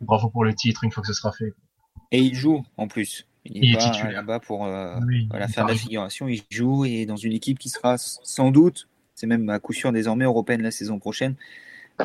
Bravo 0.00 0.30
pour 0.30 0.44
le 0.44 0.54
titre 0.54 0.84
une 0.84 0.90
fois 0.90 1.02
que 1.02 1.06
ce 1.06 1.14
sera 1.14 1.32
fait. 1.32 1.52
Et 2.10 2.20
il 2.20 2.34
joue 2.34 2.64
en 2.76 2.88
plus. 2.88 3.26
Il 3.44 3.74
est 3.74 3.76
pas 3.76 4.10
là-bas 4.10 4.40
pour 4.40 4.66
euh, 4.66 4.98
faire 5.48 5.64
de 5.64 5.70
la 5.70 5.76
figuration. 5.76 6.28
Il 6.28 6.42
joue 6.50 6.84
et 6.84 7.06
dans 7.06 7.16
une 7.16 7.32
équipe 7.32 7.58
qui 7.58 7.68
sera 7.68 7.96
sans 7.98 8.50
doute, 8.50 8.88
c'est 9.14 9.26
même 9.26 9.48
à 9.48 9.58
coup 9.58 9.72
sûr 9.72 9.92
désormais 9.92 10.24
européenne 10.24 10.62
la 10.62 10.70
saison 10.70 10.98
prochaine. 10.98 11.34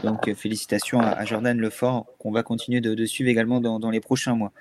Donc 0.04 0.28
euh, 0.28 0.36
félicitations 0.36 1.00
à, 1.00 1.24
Jordan 1.26 1.58
Lefort 1.58 2.08
qu'on 2.20 2.32
va 2.32 2.44
continuer 2.44 2.82
de, 2.82 3.06
suivre 3.06 3.30
également 3.30 3.62
dans, 3.62 3.80
dans 3.80 3.92
les 3.92 4.00
prochains 4.00 4.36
mois. 4.36 4.52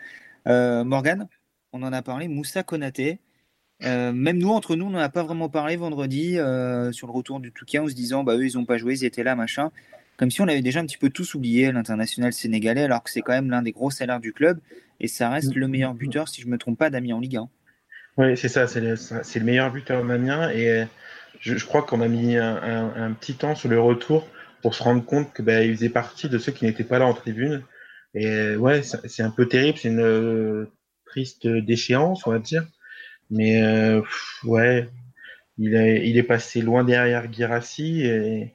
Euh, 0.46 0.84
Morgan, 0.84 1.28
on 1.72 1.82
en 1.82 1.92
a 1.92 2.02
parlé. 2.02 2.28
Moussa 2.28 2.62
Konaté, 2.62 3.20
euh, 3.84 4.12
même 4.12 4.38
nous, 4.38 4.50
entre 4.50 4.74
nous, 4.74 4.86
on 4.86 4.90
n'en 4.90 4.98
a 4.98 5.08
pas 5.08 5.22
vraiment 5.22 5.48
parlé 5.48 5.76
vendredi 5.76 6.38
euh, 6.38 6.92
sur 6.92 7.06
le 7.06 7.12
retour 7.12 7.40
du 7.40 7.52
Touquet 7.52 7.78
en 7.78 7.88
se 7.88 7.94
disant 7.94 8.24
bah 8.24 8.34
eux 8.36 8.46
ils 8.46 8.56
n'ont 8.56 8.64
pas 8.64 8.78
joué, 8.78 8.94
ils 8.94 9.04
étaient 9.04 9.22
là, 9.22 9.36
machin. 9.36 9.70
Comme 10.16 10.30
si 10.30 10.40
on 10.40 10.48
avait 10.48 10.62
déjà 10.62 10.80
un 10.80 10.86
petit 10.86 10.96
peu 10.96 11.10
tous 11.10 11.34
oublié 11.34 11.70
l'international 11.72 12.32
sénégalais, 12.32 12.84
alors 12.84 13.02
que 13.02 13.10
c'est 13.10 13.20
quand 13.20 13.32
même 13.32 13.50
l'un 13.50 13.60
des 13.60 13.72
gros 13.72 13.90
salaires 13.90 14.20
du 14.20 14.32
club 14.32 14.60
et 14.98 15.08
ça 15.08 15.28
reste 15.28 15.54
le 15.54 15.68
meilleur 15.68 15.92
buteur, 15.92 16.28
si 16.28 16.40
je 16.40 16.48
me 16.48 16.56
trompe 16.56 16.78
pas, 16.78 16.88
d'Amiens 16.88 17.16
en 17.16 17.20
Ligue 17.20 17.36
1. 17.36 17.48
Oui, 18.16 18.36
c'est 18.38 18.48
ça, 18.48 18.66
c'est 18.66 18.80
le, 18.80 19.44
meilleur 19.44 19.70
buteur 19.70 20.02
d'Amiens 20.02 20.48
et 20.48 20.70
euh, 20.70 20.84
je, 21.40 21.62
crois 21.66 21.82
qu'on 21.82 22.00
a 22.00 22.08
mis 22.08 22.38
un, 22.38 23.12
petit 23.20 23.34
temps 23.34 23.54
sur 23.54 23.68
le 23.68 23.78
retour 23.78 24.26
pour 24.62 24.74
se 24.74 24.82
rendre 24.82 25.04
compte 25.04 25.34
que 25.34 25.42
bah, 25.42 25.62
faisait 25.62 25.90
partie 25.90 26.30
de 26.30 26.38
ceux 26.38 26.50
qui 26.50 26.64
n'étaient 26.64 26.82
pas 26.82 26.98
là 26.98 27.04
en 27.04 27.12
tribune. 27.12 27.62
Et 28.14 28.56
ouais, 28.56 28.82
c'est 28.82 29.22
un 29.22 29.30
peu 29.30 29.46
terrible, 29.46 29.76
c'est 29.76 29.88
une 29.88 30.66
triste 31.04 31.46
déchéance, 31.46 32.26
on 32.26 32.30
va 32.30 32.38
dire. 32.38 32.64
Mais 33.30 33.62
euh, 33.62 34.02
ouais, 34.44 34.88
il 35.58 35.74
est, 35.74 36.08
il 36.08 36.16
est 36.18 36.22
passé 36.22 36.62
loin 36.62 36.84
derrière 36.84 37.32
Girassi 37.32 38.02
et, 38.02 38.54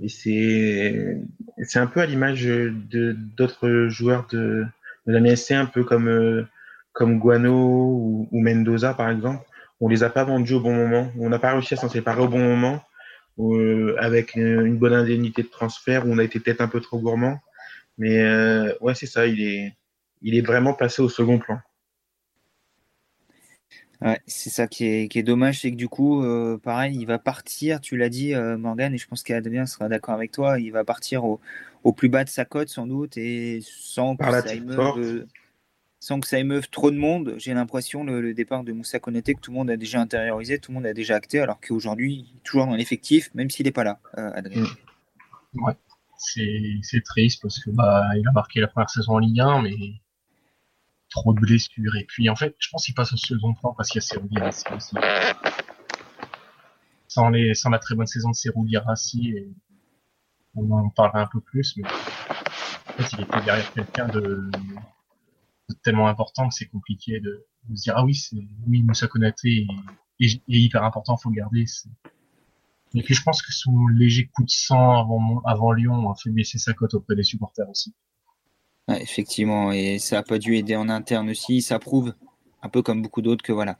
et 0.00 0.08
c'est 0.08 1.18
c'est 1.64 1.78
un 1.78 1.86
peu 1.86 2.00
à 2.00 2.06
l'image 2.06 2.44
de 2.44 3.12
d'autres 3.36 3.88
joueurs 3.88 4.26
de, 4.30 4.64
de 5.06 5.12
la 5.12 5.20
MSC, 5.20 5.52
un 5.52 5.66
peu 5.66 5.84
comme 5.84 6.08
euh, 6.08 6.46
comme 6.92 7.18
Guano 7.18 7.52
ou, 7.52 8.28
ou, 8.30 8.40
Mendoza 8.40 8.94
par 8.94 9.10
exemple. 9.10 9.44
On 9.80 9.88
les 9.88 10.02
a 10.04 10.10
pas 10.10 10.24
vendus 10.24 10.54
au 10.54 10.60
bon 10.60 10.74
moment. 10.74 11.12
On 11.18 11.28
n'a 11.28 11.38
pas 11.38 11.52
réussi 11.52 11.74
à 11.74 11.76
s'en 11.76 11.88
séparer 11.88 12.22
au 12.22 12.28
bon 12.28 12.38
moment. 12.38 12.82
Euh, 13.38 13.96
avec 13.98 14.34
une 14.36 14.76
bonne 14.76 14.92
indemnité 14.92 15.42
de 15.42 15.48
transfert 15.48 16.06
où 16.06 16.12
on 16.12 16.18
a 16.18 16.24
été 16.24 16.38
peut-être 16.38 16.60
un 16.60 16.68
peu 16.68 16.80
trop 16.80 16.98
gourmand. 16.98 17.38
Mais 17.98 18.22
euh, 18.22 18.74
ouais, 18.80 18.94
c'est 18.94 19.06
ça, 19.06 19.26
il 19.26 19.42
est, 19.42 19.74
il 20.22 20.36
est 20.36 20.46
vraiment 20.46 20.74
passé 20.74 21.02
au 21.02 21.08
second 21.08 21.38
plan 21.38 21.58
c'est 24.26 24.50
ça 24.50 24.66
qui 24.66 24.86
est, 24.86 25.08
qui 25.08 25.18
est 25.18 25.22
dommage, 25.22 25.60
c'est 25.60 25.70
que 25.70 25.76
du 25.76 25.88
coup, 25.88 26.22
euh, 26.22 26.58
pareil, 26.58 26.96
il 26.98 27.06
va 27.06 27.18
partir, 27.18 27.80
tu 27.80 27.96
l'as 27.96 28.08
dit, 28.08 28.34
euh, 28.34 28.56
Morgan, 28.56 28.94
et 28.94 28.98
je 28.98 29.06
pense 29.06 29.22
qu'Adrien 29.22 29.66
sera 29.66 29.88
d'accord 29.88 30.14
avec 30.14 30.32
toi, 30.32 30.58
il 30.58 30.70
va 30.70 30.84
partir 30.84 31.24
au, 31.24 31.40
au, 31.84 31.92
plus 31.92 32.08
bas 32.08 32.24
de 32.24 32.28
sa 32.28 32.44
cote 32.44 32.68
sans 32.68 32.86
doute, 32.86 33.16
et 33.16 33.60
sans 33.62 34.16
que, 34.16 34.24
ça 34.24 34.54
émeuve, 34.54 34.98
euh, 34.98 35.26
sans 36.00 36.20
que 36.20 36.26
ça 36.26 36.38
émeuve 36.38 36.68
trop 36.70 36.90
de 36.90 36.96
monde. 36.96 37.34
J'ai 37.38 37.54
l'impression, 37.54 38.04
le, 38.04 38.34
départ 38.34 38.64
de 38.64 38.72
Moussa 38.72 38.98
Konaté, 38.98 39.34
que 39.34 39.40
tout 39.40 39.50
le 39.50 39.58
monde 39.58 39.70
a 39.70 39.76
déjà 39.76 40.00
intériorisé, 40.00 40.58
tout 40.58 40.72
le 40.72 40.76
monde 40.76 40.86
a 40.86 40.94
déjà 40.94 41.16
acté, 41.16 41.40
alors 41.40 41.60
qu'aujourd'hui, 41.60 42.26
il 42.30 42.36
est 42.38 42.42
toujours 42.42 42.66
dans 42.66 42.76
l'effectif, 42.76 43.30
même 43.34 43.50
s'il 43.50 43.66
n'est 43.66 43.72
pas 43.72 43.84
là, 43.84 44.00
Adrien. 44.14 44.62
Mm. 44.62 45.64
Ouais, 45.64 45.74
c'est 46.16 47.04
triste 47.04 47.42
parce 47.42 47.58
que 47.62 47.70
bah, 47.70 48.04
il 48.16 48.26
a 48.26 48.32
marqué 48.32 48.60
la 48.60 48.68
première 48.68 48.90
saison 48.90 49.12
en 49.12 49.18
Ligue 49.18 49.40
1, 49.40 49.62
mais 49.62 49.74
trop 51.12 51.32
de 51.34 51.40
blessures. 51.40 51.96
Et 51.96 52.04
puis, 52.04 52.28
en 52.28 52.36
fait, 52.36 52.54
je 52.58 52.68
pense 52.70 52.84
qu'il 52.84 52.94
passe 52.94 53.12
au 53.12 53.16
second 53.16 53.54
plan 53.54 53.74
parce 53.74 53.88
qu'il 53.90 54.00
y 54.00 54.04
a 54.04 54.06
Serou 54.06 54.28
aussi. 54.76 54.96
Sans, 57.08 57.28
les, 57.28 57.54
sans 57.54 57.70
la 57.70 57.78
très 57.78 57.94
bonne 57.94 58.06
saison 58.06 58.30
de 58.30 58.34
Serou 58.34 58.66
et 58.66 59.52
on 60.54 60.70
en 60.70 60.88
parlera 60.90 61.22
un 61.22 61.26
peu 61.26 61.40
plus, 61.40 61.76
mais 61.76 61.84
en 61.86 62.92
fait, 63.02 63.16
il 63.16 63.20
était 63.22 63.40
derrière 63.42 63.72
quelqu'un 63.72 64.08
de, 64.08 64.50
tellement 65.82 66.08
important 66.08 66.48
que 66.48 66.54
c'est 66.54 66.66
compliqué 66.66 67.20
de, 67.20 67.46
se 67.74 67.82
dire, 67.82 67.94
ah 67.96 68.04
oui, 68.04 68.14
c'est, 68.14 68.36
oui, 68.66 68.82
Moussa 68.82 69.06
Konaté, 69.08 69.66
est, 70.20 70.42
hyper 70.48 70.84
important, 70.84 71.16
faut 71.16 71.30
le 71.30 71.36
garder. 71.36 71.64
Et 72.94 73.02
puis 73.02 73.14
je 73.14 73.22
pense 73.22 73.42
que 73.42 73.52
son 73.52 73.86
léger 73.88 74.26
coup 74.26 74.44
de 74.44 74.50
sang 74.50 75.00
avant, 75.00 75.40
avant 75.44 75.72
Lyon 75.72 76.10
a 76.10 76.14
fait 76.14 76.30
baisser 76.30 76.58
sa 76.58 76.74
cote 76.74 76.94
auprès 76.94 77.16
des 77.16 77.22
supporters 77.22 77.68
aussi. 77.68 77.94
Effectivement, 78.88 79.72
et 79.72 79.98
ça 79.98 80.16
n'a 80.16 80.22
pas 80.22 80.38
dû 80.38 80.56
aider 80.56 80.76
en 80.76 80.88
interne 80.88 81.30
aussi. 81.30 81.62
Ça 81.62 81.78
prouve, 81.78 82.14
un 82.62 82.68
peu 82.68 82.82
comme 82.82 83.02
beaucoup 83.02 83.22
d'autres, 83.22 83.42
que 83.42 83.52
voilà, 83.52 83.78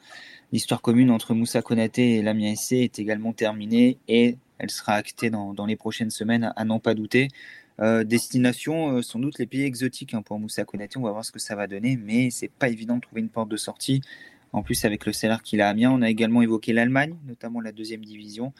l'histoire 0.53 0.81
commune 0.83 1.11
entre 1.11 1.35
Moussa 1.35 1.63
Konaté 1.63 2.17
et 2.17 2.23
Lamia 2.23 2.55
SC 2.55 2.73
est 2.73 2.99
également 2.99 3.33
terminée 3.33 3.99
et 4.09 4.37
elle 4.59 4.71
sera 4.71 4.95
actée 4.95 5.31
dans, 5.31 5.55
dans 5.55 5.67
les 5.67 5.77
prochaines 5.77 6.11
semaines, 6.11 6.53
à 6.55 6.65
n'en 6.65 6.79
pas 6.79 6.95
douter. 6.95 7.29
Euh, 7.81 8.05
destination, 8.05 8.97
euh, 8.99 9.03
sans 9.03 9.19
doute 9.19 9.39
les 9.39 9.47
pays 9.47 9.63
exotiques 9.63 10.15
hein, 10.15 10.23
pour 10.23 10.39
Moussa 10.39 10.65
Konaté. 10.65 10.99
On 10.99 11.03
va 11.03 11.11
voir 11.11 11.25
ce 11.25 11.33
que 11.33 11.39
ça 11.39 11.57
va 11.57 11.67
donner, 11.67 11.97
mais 11.97 12.31
c'est 12.31 12.51
pas 12.51 12.69
évident 12.69 12.97
de 12.97 13.01
trouver 13.01 13.23
une 13.23 13.29
porte 13.29 13.49
de 13.49 13.57
sortie. 13.57 14.03
En 14.53 14.63
plus, 14.63 14.85
avec 14.85 15.07
le 15.07 15.13
salaire 15.13 15.43
qu'il 15.43 15.63
a 15.63 15.69
à 15.69 15.71
Amiens, 15.71 15.91
on 15.91 16.03
a 16.03 16.11
également 16.11 16.43
évoqué 16.43 16.73
l'Allemagne, 16.73 17.17
notamment 17.27 17.61
la 17.61 17.73
deuxième 17.73 18.05
division. 18.05 18.53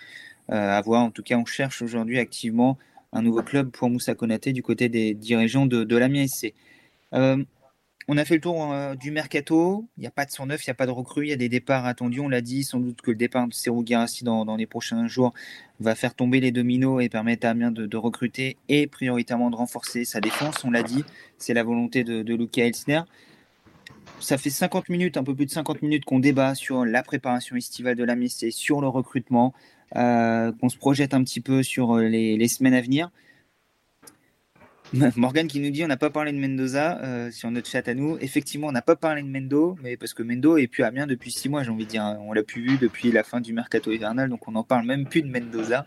Euh, 0.51 0.77
à 0.77 0.81
voir, 0.81 1.03
en 1.03 1.11
tout 1.11 1.23
cas, 1.23 1.37
on 1.37 1.45
cherche 1.45 1.83
aujourd'hui 1.83 2.19
activement 2.19 2.79
un 3.13 3.23
nouveau 3.23 3.43
club 3.43 3.71
pour 3.71 3.91
Moussa 3.91 4.15
Konaté 4.15 4.53
du 4.53 4.63
côté 4.63 4.89
des 4.89 5.15
dirigeants 5.15 5.67
de, 5.67 5.85
de 5.85 5.97
l'Amiens. 5.97 6.27
Euh, 7.15 7.45
on 8.09 8.17
a 8.17 8.25
fait 8.25 8.35
le 8.35 8.41
tour 8.41 8.73
euh, 8.73 8.95
du 8.95 9.11
mercato. 9.11 9.87
Il 9.97 10.01
n'y 10.01 10.07
a 10.07 10.11
pas 10.11 10.25
de 10.25 10.31
109, 10.31 10.67
il 10.67 10.69
n'y 10.69 10.73
a 10.73 10.75
pas 10.75 10.87
de 10.87 10.91
recrue. 10.91 11.27
Il 11.27 11.31
y 11.31 11.33
a 11.33 11.37
des 11.37 11.49
départs 11.49 11.87
attendus. 11.87 12.21
On 12.21 12.29
l'a 12.29 12.41
dit, 12.41 12.65
sans 12.65 12.81
doute 12.81 13.01
que 13.01 13.11
le 13.11 13.17
départ 13.17 13.47
de 13.47 13.55
Serou 13.55 13.85
Girassi 13.87 14.25
dans, 14.25 14.57
les 14.57 14.67
prochains 14.67 15.07
jours 15.07 15.33
va 15.79 15.95
faire 15.95 16.15
tomber 16.15 16.41
les 16.41 16.51
dominos 16.51 17.03
et 17.03 17.09
permettre 17.09 17.47
à 17.47 17.51
Amiens 17.51 17.71
de, 17.71 17.97
recruter 17.97 18.57
et 18.69 18.87
prioritairement 18.87 19.51
de 19.51 19.57
renforcer 19.57 20.05
sa 20.05 20.21
défense. 20.21 20.65
On 20.65 20.71
l'a 20.71 20.83
dit, 20.83 21.05
c'est 21.39 21.55
la 21.55 21.63
volonté 21.63 22.03
de, 22.03 22.35
Luca 22.35 22.67
Elsner. 22.67 23.03
Ça 24.19 24.39
fait 24.39 24.51
50 24.51 24.89
minutes, 24.89 25.17
un 25.17 25.25
peu 25.25 25.35
plus 25.35 25.47
de 25.47 25.51
50 25.51 25.83
minutes 25.83 26.05
qu'on 26.05 26.19
débat 26.19 26.55
sur 26.55 26.85
la 26.85 27.03
préparation 27.03 27.57
estivale 27.57 27.97
de 27.97 28.05
la 28.05 28.15
et 28.15 28.51
sur 28.51 28.81
le 28.81 28.89
recrutement, 28.89 29.53
qu'on 29.95 30.69
se 30.69 30.77
projette 30.77 31.15
un 31.15 31.23
petit 31.23 31.41
peu 31.41 31.63
sur 31.63 31.97
euh, 31.97 32.09
les 32.09 32.49
semaines 32.49 32.75
à 32.75 32.81
venir. 32.81 33.11
Morgan 35.17 35.47
qui 35.49 35.59
nous 35.59 35.71
dit 35.71 35.83
on 35.85 35.89
n'a 35.89 35.97
pas 35.97 36.11
parlé 36.11 36.33
de 36.33 36.39
Mendoza 36.39 37.01
euh, 37.03 37.31
sur 37.31 37.51
notre 37.51 37.67
chat 37.69 37.87
à 37.89 37.95
nous. 37.95 38.19
Effectivement, 38.21 38.67
on 38.67 38.73
n'a 38.73 38.83
pas 38.83 38.97
parlé 38.97 39.23
de 39.23 39.27
Mendo, 39.27 39.77
mais 39.83 39.97
parce 39.97 40.13
que 40.13 40.23
Mendo 40.23 40.59
est 40.59 40.67
plus 40.67 40.83
à 40.83 40.89
Amiens 40.89 41.07
depuis 41.07 41.31
six 41.31 41.49
mois, 41.49 41.63
j'ai 41.63 41.71
envie 41.71 41.87
de 41.87 41.91
dire. 41.91 42.19
On 42.21 42.35
l'a 42.35 42.43
plus 42.43 42.63
vu 42.63 42.77
depuis 42.77 43.11
la 43.11 43.23
fin 43.23 43.41
du 43.41 43.55
mercato 43.55 43.91
hivernal, 43.91 44.29
donc 44.29 44.47
on 44.49 44.53
n'en 44.53 44.65
parle 44.65 44.85
même 44.85 45.07
plus 45.07 45.23
de 45.23 45.29
Mendoza. 45.29 45.87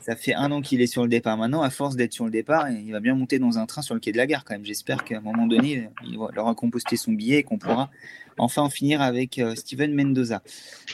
Ça 0.00 0.14
fait 0.14 0.34
un 0.34 0.52
an 0.52 0.60
qu'il 0.60 0.82
est 0.82 0.86
sur 0.86 1.02
le 1.02 1.08
départ 1.08 1.38
maintenant. 1.38 1.62
À 1.62 1.70
force 1.70 1.96
d'être 1.96 2.12
sur 2.12 2.26
le 2.26 2.30
départ, 2.30 2.70
il 2.70 2.92
va 2.92 3.00
bien 3.00 3.14
monter 3.14 3.38
dans 3.38 3.58
un 3.58 3.64
train 3.64 3.80
sur 3.80 3.94
le 3.94 4.00
quai 4.00 4.12
de 4.12 4.18
la 4.18 4.26
gare 4.26 4.44
quand 4.44 4.54
même. 4.54 4.66
J'espère 4.66 5.04
qu'à 5.04 5.18
un 5.18 5.22
moment 5.22 5.46
donné, 5.46 5.88
il 6.06 6.18
aura 6.18 6.54
composté 6.54 6.98
son 6.98 7.12
billet 7.12 7.38
et 7.38 7.42
qu'on 7.44 7.58
pourra 7.58 7.90
enfin 8.36 8.62
en 8.62 8.70
finir 8.70 9.00
avec 9.00 9.38
euh, 9.38 9.54
Steven 9.54 9.94
Mendoza. 9.94 10.42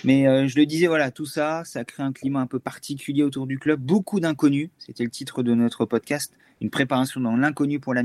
Mais 0.04 0.28
euh, 0.28 0.46
je 0.46 0.56
le 0.56 0.66
disais, 0.66 0.86
voilà, 0.86 1.10
tout 1.10 1.26
ça, 1.26 1.62
ça 1.64 1.84
crée 1.84 2.02
un 2.02 2.12
climat 2.12 2.40
un 2.40 2.46
peu 2.46 2.58
particulier 2.58 3.22
autour 3.22 3.46
du 3.46 3.58
club. 3.58 3.80
Beaucoup 3.80 4.20
d'inconnus. 4.20 4.68
C'était 4.78 5.04
le 5.04 5.10
titre 5.10 5.42
de 5.42 5.54
notre 5.54 5.84
podcast 5.86 6.32
une 6.60 6.70
préparation 6.70 7.20
dans 7.20 7.36
l'inconnu 7.36 7.80
pour 7.80 7.94
la 7.94 8.02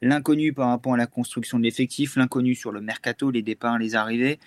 l'inconnu 0.00 0.52
par 0.52 0.68
rapport 0.68 0.94
à 0.94 0.96
la 0.96 1.06
construction 1.06 1.58
de 1.58 1.64
l'effectif, 1.64 2.16
l'inconnu 2.16 2.54
sur 2.54 2.72
le 2.72 2.80
mercato, 2.80 3.30
les 3.30 3.42
départs, 3.42 3.78
les 3.78 3.94
arrivées. 3.94 4.38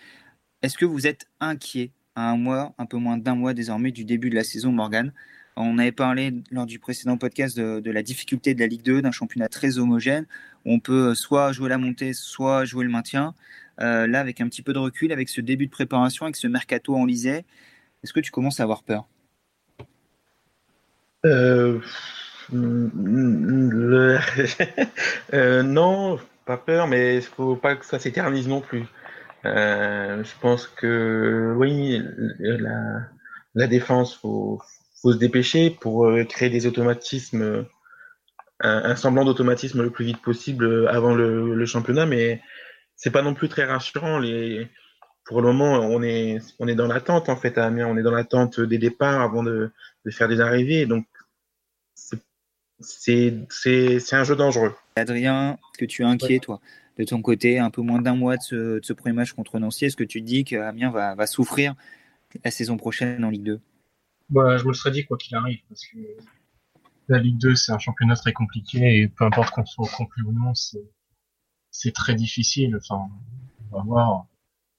Est-ce 0.62 0.78
que 0.78 0.86
vous 0.86 1.08
êtes 1.08 1.26
inquiet 1.40 1.92
à 2.16 2.30
un 2.30 2.38
mois, 2.38 2.74
un 2.78 2.86
peu 2.86 2.98
moins 2.98 3.18
d'un 3.18 3.36
mois 3.36 3.54
désormais 3.54 3.92
du 3.92 4.06
début 4.06 4.30
de 4.30 4.36
la 4.36 4.44
saison, 4.44 4.72
Morgan 4.72 5.12
On 5.56 5.78
avait 5.78 5.92
parlé 5.92 6.34
lors 6.52 6.66
du 6.66 6.80
précédent 6.80 7.18
podcast 7.18 7.58
de, 7.58 7.92
la 7.92 8.04
difficulté 8.04 8.54
de 8.54 8.60
la 8.60 8.68
Ligue 8.68 8.84
2, 8.84 9.02
d'un 9.02 9.12
championnat 9.12 9.50
très 9.50 9.78
homogène, 9.78 10.26
on 10.66 10.80
peut 10.80 11.16
soit 11.16 11.52
jouer 11.52 11.70
la 11.70 11.78
montée, 11.78 12.14
soit 12.14 12.66
jouer 12.66 12.86
le 12.86 12.92
maintien. 12.92 13.34
Euh, 13.80 14.06
là, 14.06 14.20
avec 14.20 14.42
un 14.42 14.48
petit 14.48 14.62
peu 14.62 14.74
de 14.74 14.80
recul, 14.80 15.12
avec 15.12 15.28
ce 15.30 15.42
début 15.42 15.66
de 15.66 15.72
préparation, 15.72 16.26
avec 16.26 16.36
ce 16.36 16.48
mercato 16.48 16.96
enlisé, 16.96 17.46
est-ce 18.04 18.14
que 18.14 18.20
tu 18.20 18.32
commences 18.32 18.60
à 18.60 18.64
avoir 18.64 18.84
peur? 18.84 19.08
Euh, 21.26 21.80
le... 22.54 24.18
euh, 25.34 25.64
non, 25.64 26.20
pas 26.46 26.58
peur, 26.58 26.88
mais 26.88 27.18
il 27.18 27.22
faut 27.22 27.56
pas 27.56 27.76
que 27.76 27.86
ça 27.86 28.00
s'éternise 28.00 28.48
non 28.48 28.62
plus. 28.62 28.86
Euh, 29.46 30.24
je 30.24 30.32
pense 30.40 30.68
que 30.68 31.54
oui, 31.58 32.02
la, 32.40 33.68
défense, 33.68 34.16
faut, 34.16 34.62
faut 35.02 35.14
se 35.14 35.18
dépêcher 35.18 35.70
pour 35.70 36.06
euh, 36.06 36.24
créer 36.26 36.50
des 36.50 36.68
automatismes, 36.68 37.66
un, 38.60 38.96
semblant 38.96 39.26
d'automatisme 39.26 39.82
le 39.82 39.90
plus 39.90 40.06
vite 40.06 40.22
possible 40.22 40.88
avant 40.88 41.16
le, 41.16 41.66
championnat, 41.66 42.06
mais 42.06 42.42
c'est 42.96 43.12
pas 43.12 43.24
non 43.24 43.34
plus 43.34 43.50
très 43.50 43.66
rassurant. 43.66 44.22
Pour 45.26 45.42
le 45.42 45.48
moment, 45.48 45.80
on 45.80 46.04
est, 46.04 46.40
on 46.60 46.68
est 46.68 46.76
dans 46.76 46.88
l'attente 46.88 47.30
en 47.30 47.36
fait 47.36 47.58
à 47.58 47.66
Amiens, 47.66 47.88
on 47.88 47.98
est 47.98 48.04
dans 48.04 48.12
l'attente 48.12 48.60
des 48.60 48.78
départs 48.78 49.22
avant 49.22 49.42
de, 49.42 49.72
de 50.06 50.12
faire 50.12 50.28
des 50.28 50.42
arrivées, 50.42 50.86
donc 50.86 51.06
c'est 52.82 54.14
un 54.14 54.24
jeu 54.24 54.36
dangereux. 54.36 54.76
Adrien, 54.96 55.54
est-ce 55.54 55.78
que 55.78 55.86
tu 55.86 56.02
es 56.02 56.06
inquiet, 56.06 56.40
toi, 56.40 56.60
de 56.98 57.04
ton 57.04 57.22
côté, 57.22 57.60
un 57.60 57.70
peu 57.70 57.82
moins 57.82 58.02
d'un 58.02 58.16
mois 58.16 58.38
de 58.38 58.42
ce, 58.42 58.56
de 58.80 58.86
ce, 58.86 58.94
premier 58.94 59.14
match 59.14 59.34
contre 59.34 59.60
Nancy 59.60 59.86
Est-ce 59.86 59.96
que 59.96 60.04
tu 60.04 60.22
te 60.22 60.26
dis 60.26 60.44
qu'Amiens 60.44 60.92
va, 60.92 61.16
va 61.16 61.28
souffrir 61.28 61.76
la 62.44 62.52
saison 62.52 62.78
prochaine 62.78 63.24
en 63.24 63.30
Ligue 63.30 63.44
2 63.44 63.62
bah, 64.30 64.58
Je 64.58 64.64
me 64.64 64.70
le 64.70 64.74
serais 64.74 64.92
dit 64.92 65.06
quoi 65.06 65.18
qu'il 65.18 65.36
arrive, 65.36 65.60
parce 65.70 65.86
que 65.86 65.98
la 67.08 67.20
Ligue 67.20 67.38
2, 67.38 67.56
c'est 67.56 67.72
un 67.72 67.80
championnat 67.80 68.16
très 68.16 68.34
compliqué, 68.34 69.02
et 69.02 69.08
peu 69.08 69.26
importe 69.26 69.54
qu'on 69.54 69.66
soit 69.66 69.90
conclu 69.98 70.24
ou 70.24 70.32
non, 70.32 70.54
c'est 71.72 71.92
très 71.94 72.16
difficile. 72.16 72.76
Enfin, 72.78 73.10
on 73.72 73.78
va 73.78 73.84
voir. 73.84 74.26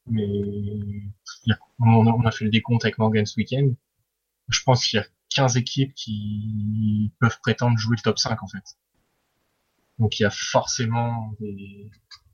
Mais 0.06 1.02
on 1.78 2.24
a 2.24 2.30
fait 2.30 2.44
le 2.44 2.50
décompte 2.50 2.84
avec 2.84 2.98
Morgan 2.98 3.24
ce 3.24 3.36
week-end. 3.38 3.70
Je 4.48 4.60
pense 4.64 4.86
qu'il 4.86 4.98
y 4.98 5.02
a 5.02 5.06
15 5.32 5.56
équipes 5.56 5.94
qui 5.94 7.12
peuvent 7.20 7.38
prétendre 7.40 7.78
jouer 7.78 7.96
le 7.96 8.02
top 8.02 8.18
5 8.18 8.42
en 8.42 8.48
fait. 8.48 8.64
Donc 9.98 10.18
il 10.18 10.22
y 10.22 10.26
a 10.26 10.30
forcément 10.30 11.34
des, 11.40 11.90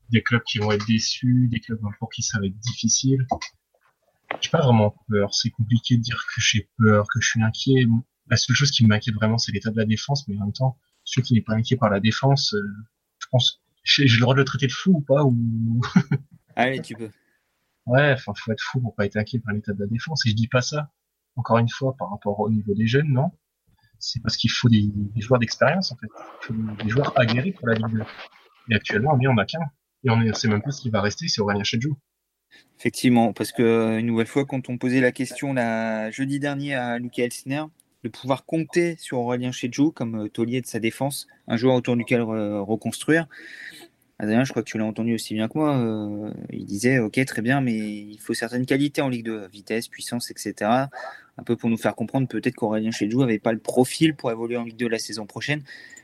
des 0.09 0.23
clubs 0.23 0.43
qui 0.43 0.59
vont 0.59 0.71
être 0.71 0.85
déçus, 0.85 1.47
des 1.49 1.59
clubs 1.59 1.79
pour 1.99 2.09
qui 2.09 2.23
ça 2.23 2.39
va 2.39 2.45
être 2.45 2.57
difficile. 2.59 3.27
J'ai 4.41 4.49
pas 4.49 4.61
vraiment 4.61 4.95
peur. 5.09 5.33
C'est 5.33 5.49
compliqué 5.49 5.97
de 5.97 6.01
dire 6.01 6.23
que 6.33 6.41
j'ai 6.41 6.69
peur, 6.77 7.05
que 7.13 7.19
je 7.19 7.29
suis 7.29 7.41
inquiet. 7.41 7.85
La 8.29 8.37
seule 8.37 8.55
chose 8.55 8.71
qui 8.71 8.85
m'inquiète 8.85 9.15
vraiment, 9.15 9.37
c'est 9.37 9.51
l'état 9.51 9.71
de 9.71 9.77
la 9.77 9.85
défense, 9.85 10.27
mais 10.27 10.37
en 10.37 10.45
même 10.45 10.53
temps, 10.53 10.77
celui 11.03 11.23
qui 11.23 11.33
n'est 11.33 11.41
pas 11.41 11.53
inquiet 11.53 11.77
par 11.77 11.89
la 11.89 11.99
défense, 11.99 12.53
euh, 12.53 12.61
je 13.17 13.27
pense, 13.31 13.61
j'ai 13.83 14.05
le 14.05 14.19
droit 14.19 14.35
de 14.35 14.39
le 14.39 14.45
traiter 14.45 14.67
de 14.67 14.71
fou 14.71 14.91
ou 14.91 15.01
pas 15.01 15.23
ou. 15.23 15.81
Allez, 16.55 16.81
tu 16.81 16.95
peux. 16.95 17.09
Ouais, 17.87 18.13
enfin, 18.13 18.33
faut 18.35 18.51
être 18.51 18.61
fou 18.61 18.79
pour 18.79 18.93
pas 18.93 19.05
être 19.05 19.17
inquiet 19.17 19.39
par 19.39 19.53
l'état 19.53 19.73
de 19.73 19.79
la 19.79 19.87
défense. 19.87 20.25
Et 20.25 20.29
je 20.29 20.35
dis 20.35 20.47
pas 20.47 20.61
ça 20.61 20.91
encore 21.39 21.57
une 21.57 21.69
fois, 21.69 21.95
par 21.97 22.11
rapport 22.11 22.39
au 22.39 22.49
niveau 22.49 22.73
des 22.73 22.87
jeunes, 22.87 23.11
non? 23.11 23.31
C'est 23.97 24.21
parce 24.21 24.37
qu'il 24.37 24.51
faut 24.51 24.69
des, 24.69 24.91
joueurs 25.17 25.39
d'expérience, 25.39 25.91
en 25.91 25.95
fait. 25.95 26.07
Il 26.41 26.45
faut 26.45 26.83
des, 26.83 26.89
joueurs 26.89 27.17
aguerris 27.17 27.53
pour 27.53 27.67
la 27.67 27.75
Ligue 27.75 27.97
2. 27.97 28.03
Et 28.71 28.75
actuellement, 28.75 29.17
on 29.19 29.29
en 29.29 29.37
a 29.37 29.45
qu'un. 29.45 29.59
Et 30.03 30.09
on 30.09 30.17
ne 30.17 30.31
sait 30.33 30.47
même 30.47 30.61
pas 30.61 30.71
ce 30.71 30.81
qui 30.81 30.89
va 30.89 31.01
rester, 31.01 31.27
c'est 31.27 31.41
Aurélien 31.41 31.63
Chedjou. 31.63 31.97
Effectivement, 32.77 33.33
parce 33.33 33.51
que 33.51 33.99
une 33.99 34.05
nouvelle 34.05 34.27
fois, 34.27 34.45
quand 34.45 34.69
on 34.69 34.77
posait 34.77 35.01
la 35.01 35.11
question 35.11 35.53
la 35.53 36.11
jeudi 36.11 36.39
dernier 36.39 36.75
à 36.75 36.97
Lucas 36.97 37.23
Elsner, 37.23 37.63
de 38.03 38.09
pouvoir 38.09 38.45
compter 38.45 38.95
sur 38.95 39.19
Aurélien 39.19 39.51
Chedjou 39.51 39.91
comme 39.91 40.25
euh, 40.25 40.29
taulier 40.29 40.61
de 40.61 40.65
sa 40.65 40.79
défense, 40.79 41.27
un 41.47 41.57
joueur 41.57 41.75
autour 41.75 41.97
duquel 41.97 42.21
reconstruire, 42.21 43.27
Adrien, 44.21 44.43
je 44.43 44.51
crois 44.51 44.61
que 44.63 44.69
tu 44.69 44.77
l'as 44.77 44.85
entendu 44.85 45.15
aussi 45.15 45.33
bien 45.33 45.47
que 45.47 45.57
moi. 45.57 45.77
Euh, 45.77 46.31
il 46.51 46.65
disait 46.65 46.99
Ok, 46.99 47.23
très 47.25 47.41
bien, 47.41 47.61
mais 47.61 47.77
il 47.77 48.17
faut 48.19 48.33
certaines 48.33 48.65
qualités 48.65 49.01
en 49.01 49.07
Ligue 49.07 49.25
2, 49.25 49.47
vitesse, 49.47 49.87
puissance, 49.87 50.29
etc. 50.29 50.69
Un 51.39 51.43
peu 51.43 51.55
pour 51.55 51.69
nous 51.69 51.77
faire 51.77 51.95
comprendre 51.95 52.27
peut-être 52.27 52.55
qu'Aurélien 52.55 52.91
Chedjou 52.91 53.21
n'avait 53.21 53.39
pas 53.39 53.53
le 53.53 53.59
profil 53.59 54.13
pour 54.13 54.29
évoluer 54.29 54.57
en 54.57 54.63
Ligue 54.63 54.75
2 54.75 54.89
la 54.89 54.99
saison 54.99 55.25
prochaine. 55.25 55.63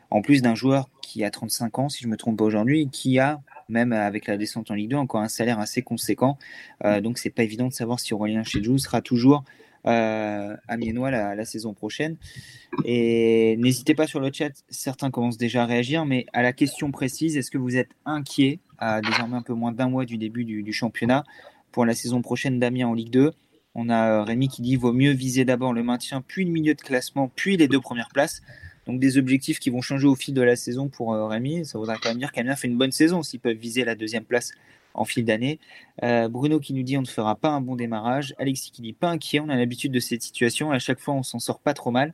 En 0.10 0.22
plus 0.22 0.42
d'un 0.42 0.56
joueur 0.56 0.90
qui 1.02 1.26
a 1.26 1.30
35 1.30 1.80
ans, 1.80 1.90
si 1.90 2.04
je 2.04 2.08
ne 2.08 2.12
me 2.12 2.18
trompe 2.18 2.38
pas 2.38 2.46
aujourd'hui, 2.46 2.88
qui 2.90 3.20
a, 3.20 3.42
même 3.68 3.92
avec 3.92 4.28
la 4.28 4.38
descente 4.38 4.72
en 4.72 4.76
Ligue 4.76 4.92
2, 4.92 4.96
encore 4.96 5.20
un 5.20 5.28
salaire 5.28 5.60
assez 5.60 5.82
conséquent. 5.82 6.38
Euh, 6.86 7.02
donc, 7.02 7.18
c'est 7.18 7.32
pas 7.32 7.44
évident 7.44 7.68
de 7.68 7.74
savoir 7.74 8.00
si 8.00 8.14
Aurélien 8.14 8.44
Chedjou 8.44 8.78
sera 8.78 9.02
toujours 9.02 9.44
euh, 9.88 10.56
Amiénois 10.70 11.12
la, 11.12 11.36
la, 11.36 11.44
saison 11.44 11.74
prochaine. 11.74 12.16
Et 12.86 13.58
n'hésitez 13.58 13.94
pas 13.94 14.08
sur 14.08 14.22
le 14.22 14.32
chat, 14.32 14.52
certains 14.70 15.12
commencent 15.12 15.38
déjà 15.38 15.64
à 15.64 15.66
réagir, 15.66 16.06
mais 16.06 16.28
à 16.32 16.42
la 16.44 16.54
question 16.54 16.92
précise, 16.92 17.36
est-ce 17.36 17.52
que 17.52 17.58
vous 17.58 17.76
êtes 17.76 17.90
inquiet 18.06 18.60
à 18.78 19.02
désormais 19.02 19.38
un 19.38 19.42
peu 19.42 19.54
moins 19.54 19.72
d'un 19.72 19.90
mois 19.90 20.06
du 20.06 20.18
début 20.18 20.46
du, 20.46 20.74
championnat 20.74 21.24
pour 21.72 21.86
la 21.86 21.94
saison 21.94 22.22
prochaine 22.22 22.60
d'Amiens 22.60 22.88
en 22.88 22.94
Ligue 22.94 23.12
2 23.12 23.34
On 23.76 23.90
a 23.90 24.10
euh, 24.10 24.24
Rémi 24.24 24.48
qui 24.48 24.62
dit 24.62 24.78
vaut 24.78 24.94
mieux 24.94 25.12
viser 25.12 25.44
d'abord 25.44 25.74
le 25.74 25.84
maintien, 25.84 26.24
puis 26.26 26.46
le 26.46 26.52
milieu 26.52 26.74
de 26.74 26.82
classement, 26.82 27.30
puis 27.36 27.58
les 27.58 27.68
deux 27.68 27.82
premières 27.82 28.10
places. 28.10 28.42
Donc 28.88 29.00
des 29.00 29.18
objectifs 29.18 29.60
qui 29.60 29.70
vont 29.70 29.82
changer 29.82 30.08
au 30.08 30.16
fil 30.16 30.34
de 30.34 30.42
la 30.42 30.56
saison 30.56 30.88
pour 30.88 31.14
euh, 31.14 31.28
Rémi. 31.28 31.66
Ça 31.66 31.78
voudrait 31.78 31.98
quand 32.02 32.10
même 32.10 32.20
dire 32.20 32.32
qu'Amiens 32.32 32.56
fait 32.56 32.68
une 32.68 32.78
bonne 32.78 32.92
saison 32.92 33.22
s'ils 33.22 33.42
peuvent 33.42 33.58
viser 33.58 33.84
la 33.84 33.96
deuxième 33.96 34.24
place 34.24 34.52
en 34.94 35.04
fil 35.04 35.26
d'année. 35.26 35.60
Euh, 36.04 36.30
Bruno 36.30 36.60
qui 36.60 36.74
nous 36.74 36.84
dit 36.84 36.98
on 36.98 37.02
ne 37.02 37.08
fera 37.08 37.36
pas 37.36 37.50
un 37.50 37.62
bon 37.62 37.76
démarrage. 37.76 38.34
Alexis 38.38 38.72
qui 38.72 38.82
dit 38.82 38.94
pas 38.94 39.10
inquiet, 39.10 39.42
on 39.42 39.50
a 39.50 39.56
l'habitude 39.56 39.92
de 39.92 40.00
cette 40.00 40.22
situation. 40.22 40.72
À 40.72 40.80
chaque 40.80 41.00
fois, 41.00 41.14
on 41.14 41.24
s'en 41.24 41.40
sort 41.40 41.60
pas 41.60 41.74
trop 41.74 41.92
mal. 41.92 42.14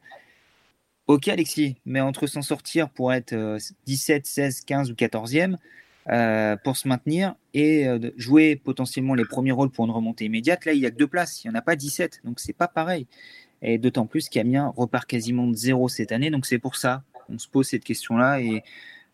Ok, 1.08 1.28
Alexis, 1.28 1.76
mais 1.86 2.00
entre 2.00 2.26
s'en 2.26 2.42
sortir 2.42 2.90
pour 2.90 3.14
être 3.14 3.58
17, 3.86 4.26
16, 4.26 4.62
15 4.62 4.92
ou 4.92 4.94
14e, 4.94 5.58
pour 6.06 6.78
se 6.78 6.88
maintenir 6.88 7.36
et 7.54 7.88
jouer 8.18 8.56
potentiellement 8.56 9.14
les 9.14 9.26
premiers 9.26 9.52
rôles 9.52 9.70
pour 9.70 9.86
une 9.86 9.92
remontée 9.92 10.26
immédiate. 10.26 10.66
Là, 10.66 10.74
il 10.74 10.80
n'y 10.80 10.86
a 10.86 10.92
que 10.92 10.98
deux 10.98 11.08
places, 11.08 11.44
il 11.44 11.50
n'y 11.50 11.56
en 11.56 11.60
a 11.60 11.62
pas 11.62 11.76
17, 11.76 12.22
donc 12.24 12.40
c'est 12.40 12.54
pas 12.54 12.68
pareil. 12.68 13.08
Et 13.62 13.78
d'autant 13.78 14.08
plus 14.08 14.28
qu'Amiens 14.30 14.74
repart 14.76 15.06
quasiment 15.06 15.48
de 15.48 15.56
zéro 15.56 15.88
cette 15.88 16.12
année, 16.12 16.32
donc 16.32 16.46
c'est 16.46 16.58
pour 16.58 16.76
ça 16.76 17.04
qu'on 17.14 17.38
se 17.38 17.48
pose 17.48 17.68
cette 17.68 17.84
question-là 17.84 18.42
et 18.42 18.64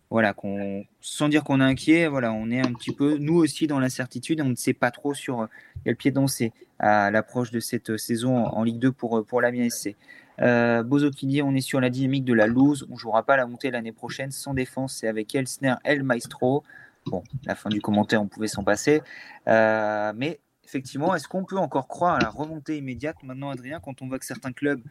voilà, 0.09 0.33
qu'on, 0.33 0.85
sans 1.01 1.27
dire 1.27 1.43
qu'on 1.43 1.59
est 1.59 1.65
inquiet, 1.65 2.07
voilà, 2.07 2.31
on 2.31 2.49
est 2.49 2.65
un 2.65 2.73
petit 2.73 2.93
peu, 2.93 3.17
nous 3.17 3.35
aussi, 3.35 3.67
dans 3.67 3.79
l'incertitude. 3.79 4.39
On 4.41 4.49
ne 4.49 4.55
sait 4.55 4.73
pas 4.73 4.89
trop 4.89 5.13
sur 5.13 5.47
quel 5.83 5.97
pied 5.97 6.11
danser 6.11 6.53
à 6.79 7.11
l'approche 7.11 7.51
de 7.51 7.59
cette 7.59 7.97
saison 7.97 8.45
en, 8.45 8.63
Ligue 8.63 8.79
2 8.79 8.91
pour, 8.91 9.25
pour 9.25 9.41
l'Amiens 9.41 9.69
SC. 9.69 9.95
Euh, 10.41 10.83
Bozo 10.83 11.09
qui 11.11 11.25
dit 11.27 11.41
on 11.41 11.53
est 11.55 11.61
sur 11.61 11.79
la 11.79 11.89
dynamique 11.89 12.25
de 12.25 12.33
la 12.33 12.47
loose, 12.47 12.87
on 12.91 12.95
jouera 12.95 13.23
pas 13.23 13.37
la 13.37 13.47
montée 13.47 13.71
l'année 13.71 13.91
prochaine 13.91 14.31
sans 14.31 14.53
défense, 14.53 14.97
c'est 14.97 15.07
avec 15.07 15.33
Elsner, 15.33 15.75
El 15.83 16.03
Maestro. 16.03 16.63
Bon, 17.05 17.23
la 17.45 17.55
fin 17.55 17.69
du 17.69 17.81
commentaire, 17.81 18.21
on 18.21 18.27
pouvait 18.27 18.47
s'en 18.47 18.63
passer. 18.63 19.01
Euh, 19.47 20.11
mais 20.15 20.39
effectivement, 20.65 21.15
est-ce 21.15 21.27
qu'on 21.27 21.45
peut 21.45 21.57
encore 21.57 21.87
croire 21.87 22.15
à 22.15 22.19
la 22.19 22.29
remontée 22.29 22.77
immédiate 22.77 23.23
maintenant, 23.23 23.49
Adrien, 23.49 23.79
quand 23.79 24.01
on 24.01 24.07
voit 24.07 24.19
que 24.19 24.25
certains 24.25 24.51
clubs 24.51 24.81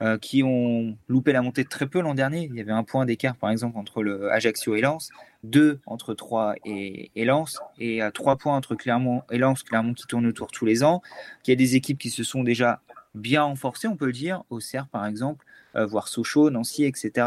euh, 0.00 0.16
qui 0.16 0.44
ont 0.44 0.96
loupé 1.08 1.32
la 1.32 1.42
montée 1.42 1.64
très 1.64 1.88
peu 1.88 2.00
l'an 2.00 2.14
dernier. 2.14 2.44
Il 2.44 2.54
y 2.54 2.60
avait 2.60 2.70
un 2.70 2.84
point 2.84 3.04
d'écart, 3.04 3.34
par 3.34 3.50
exemple, 3.50 3.76
entre 3.76 4.04
le 4.04 4.30
Ajaccio 4.30 4.76
et 4.76 4.80
Lens, 4.80 5.10
deux 5.42 5.80
entre 5.86 6.14
Troyes 6.14 6.54
et, 6.64 7.10
et 7.16 7.24
Lens, 7.24 7.58
et 7.80 8.00
euh, 8.00 8.12
trois 8.12 8.36
points 8.36 8.56
entre 8.56 8.76
Clermont 8.76 9.24
et 9.32 9.38
Lens, 9.38 9.64
Clermont 9.64 9.94
qui 9.94 10.06
tourne 10.06 10.24
autour 10.26 10.52
tous 10.52 10.64
les 10.64 10.84
ans. 10.84 11.02
Il 11.44 11.50
y 11.50 11.52
a 11.52 11.56
des 11.56 11.74
équipes 11.74 11.98
qui 11.98 12.10
se 12.10 12.22
sont 12.22 12.44
déjà 12.44 12.80
bien 13.18 13.42
renforcées, 13.42 13.88
on 13.88 13.96
peut 13.96 14.06
le 14.06 14.12
dire, 14.12 14.44
au 14.50 14.56
Auxerre, 14.56 14.86
par 14.88 15.06
exemple, 15.06 15.44
euh, 15.76 15.86
voire 15.86 16.08
Sochaux, 16.08 16.50
Nancy, 16.50 16.84
etc. 16.84 17.26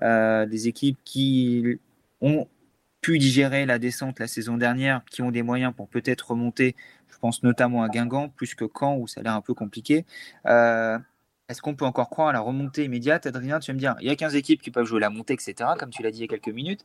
des 0.00 0.68
équipes 0.68 0.98
qui 1.04 1.78
ont 2.20 2.46
pu 3.00 3.18
digérer 3.18 3.66
la 3.66 3.78
descente 3.78 4.18
la 4.18 4.28
saison 4.28 4.56
dernière, 4.56 5.04
qui 5.06 5.22
ont 5.22 5.30
des 5.30 5.42
moyens 5.42 5.72
pour 5.74 5.88
peut-être 5.88 6.30
remonter. 6.30 6.76
Je 7.08 7.18
pense 7.18 7.42
notamment 7.42 7.82
à 7.82 7.88
Guingamp, 7.88 8.28
plus 8.28 8.54
que 8.54 8.64
Caen, 8.78 8.96
où 8.96 9.06
ça 9.06 9.20
a 9.20 9.24
l'air 9.24 9.34
un 9.34 9.40
peu 9.40 9.54
compliqué. 9.54 10.04
Euh, 10.46 10.98
est-ce 11.48 11.62
qu'on 11.62 11.74
peut 11.74 11.84
encore 11.84 12.10
croire 12.10 12.28
à 12.28 12.32
la 12.32 12.40
remontée 12.40 12.84
immédiate 12.84 13.26
Adrien, 13.26 13.58
tu 13.58 13.70
vas 13.70 13.74
me 13.74 13.78
dire, 13.78 13.96
il 14.00 14.06
y 14.06 14.10
a 14.10 14.16
15 14.16 14.36
équipes 14.36 14.62
qui 14.62 14.70
peuvent 14.70 14.86
jouer 14.86 15.00
la 15.00 15.10
montée, 15.10 15.34
etc., 15.34 15.54
comme 15.78 15.90
tu 15.90 16.02
l'as 16.02 16.10
dit 16.10 16.18
il 16.18 16.22
y 16.22 16.24
a 16.24 16.28
quelques 16.28 16.54
minutes. 16.54 16.84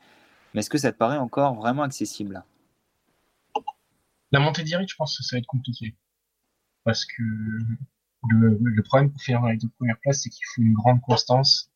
Mais 0.54 0.62
est-ce 0.62 0.70
que 0.70 0.78
ça 0.78 0.92
te 0.92 0.98
paraît 0.98 1.18
encore 1.18 1.56
vraiment 1.56 1.84
accessible? 1.84 2.44
La 4.32 4.40
montée 4.40 4.64
directe, 4.64 4.90
je 4.90 4.96
pense 4.96 5.18
que 5.18 5.24
ça 5.24 5.36
va 5.36 5.40
être 5.40 5.46
compliqué. 5.46 5.96
Parce 6.84 7.06
que 7.06 7.24
le, 8.30 8.82
problème 8.84 9.12
pour 9.12 9.22
finir 9.22 9.42
dans 9.42 9.48
les 9.48 9.58
deux 9.58 9.70
premières 9.70 10.00
places, 10.00 10.24
c'est 10.24 10.30
qu'il 10.30 10.46
faut 10.54 10.62
une 10.62 10.74
grande 10.74 11.02
constance. 11.02 11.72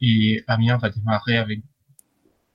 Et 0.00 0.42
Amiens 0.46 0.78
va 0.78 0.90
démarrer 0.90 1.36
avec 1.36 1.62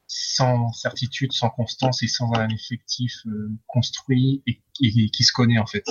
sans 0.08 0.72
certitude, 0.74 1.32
sans 1.32 1.49
constance 1.49 2.04
et 2.04 2.08
sans 2.08 2.32
un 2.34 2.47
effectif 2.49 3.14
euh, 3.26 3.51
construit 3.68 4.43
et 4.45 4.62
qui 4.78 5.24
se 5.24 5.34
connaît 5.34 5.58
en 5.58 5.66
fait. 5.66 5.84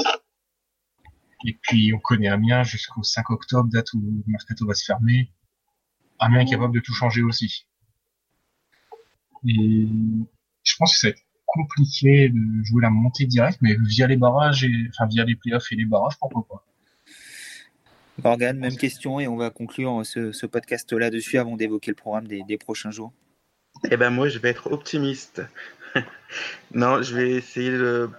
Et 1.44 1.58
puis 1.60 1.92
on 1.94 1.98
connaît 1.98 2.28
Amiens 2.28 2.62
jusqu'au 2.62 3.02
5 3.02 3.30
octobre, 3.30 3.68
date 3.68 3.92
où 3.94 4.00
le 4.00 4.22
mercato 4.26 4.66
va 4.66 4.74
se 4.74 4.84
fermer. 4.84 5.32
Amiens 6.18 6.40
est 6.40 6.50
capable 6.50 6.74
de 6.74 6.80
tout 6.80 6.94
changer 6.94 7.22
aussi. 7.22 7.66
Et 9.46 9.88
je 10.62 10.76
pense 10.78 10.92
que 10.92 10.98
ça 10.98 11.06
va 11.08 11.10
être 11.10 11.22
compliqué 11.46 12.28
de 12.28 12.64
jouer 12.64 12.82
la 12.82 12.90
montée 12.90 13.26
directe, 13.26 13.58
mais 13.60 13.74
via 13.74 14.06
les 14.06 14.16
barrages 14.16 14.64
et 14.64 14.72
enfin 14.90 15.06
via 15.06 15.24
les 15.24 15.34
playoffs 15.34 15.70
et 15.72 15.76
les 15.76 15.84
barrages, 15.84 16.16
pourquoi 16.18 16.46
pas. 16.46 16.64
Morgan, 18.22 18.58
même 18.58 18.76
question 18.76 19.20
et 19.20 19.28
on 19.28 19.36
va 19.36 19.50
conclure 19.50 20.02
ce, 20.04 20.46
podcast 20.46 20.92
là-dessus 20.92 21.38
avant 21.38 21.56
d'évoquer 21.56 21.90
le 21.90 21.96
programme 21.96 22.26
des, 22.26 22.42
des 22.46 22.58
prochains 22.58 22.90
jours. 22.90 23.12
Eh 23.90 23.96
ben 23.96 24.10
moi 24.10 24.28
je 24.28 24.38
vais 24.38 24.50
être 24.50 24.70
optimiste. 24.70 25.42
non, 26.74 27.02
je 27.02 27.14
vais 27.14 27.30
essayer 27.30 27.70
de 27.70 28.10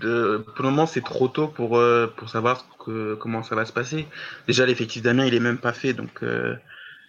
de, 0.00 0.44
pour 0.54 0.64
le 0.64 0.70
moment, 0.70 0.86
c'est 0.86 1.02
trop 1.02 1.28
tôt 1.28 1.48
pour, 1.48 1.76
euh, 1.76 2.06
pour 2.16 2.28
savoir 2.28 2.66
que, 2.84 3.14
comment 3.14 3.42
ça 3.42 3.54
va 3.54 3.64
se 3.64 3.72
passer. 3.72 4.06
Déjà, 4.46 4.66
l'effectif 4.66 5.02
d'Amiens, 5.02 5.26
il 5.26 5.34
est 5.34 5.40
même 5.40 5.58
pas 5.58 5.72
fait, 5.72 5.92
donc 5.92 6.22
euh, 6.22 6.54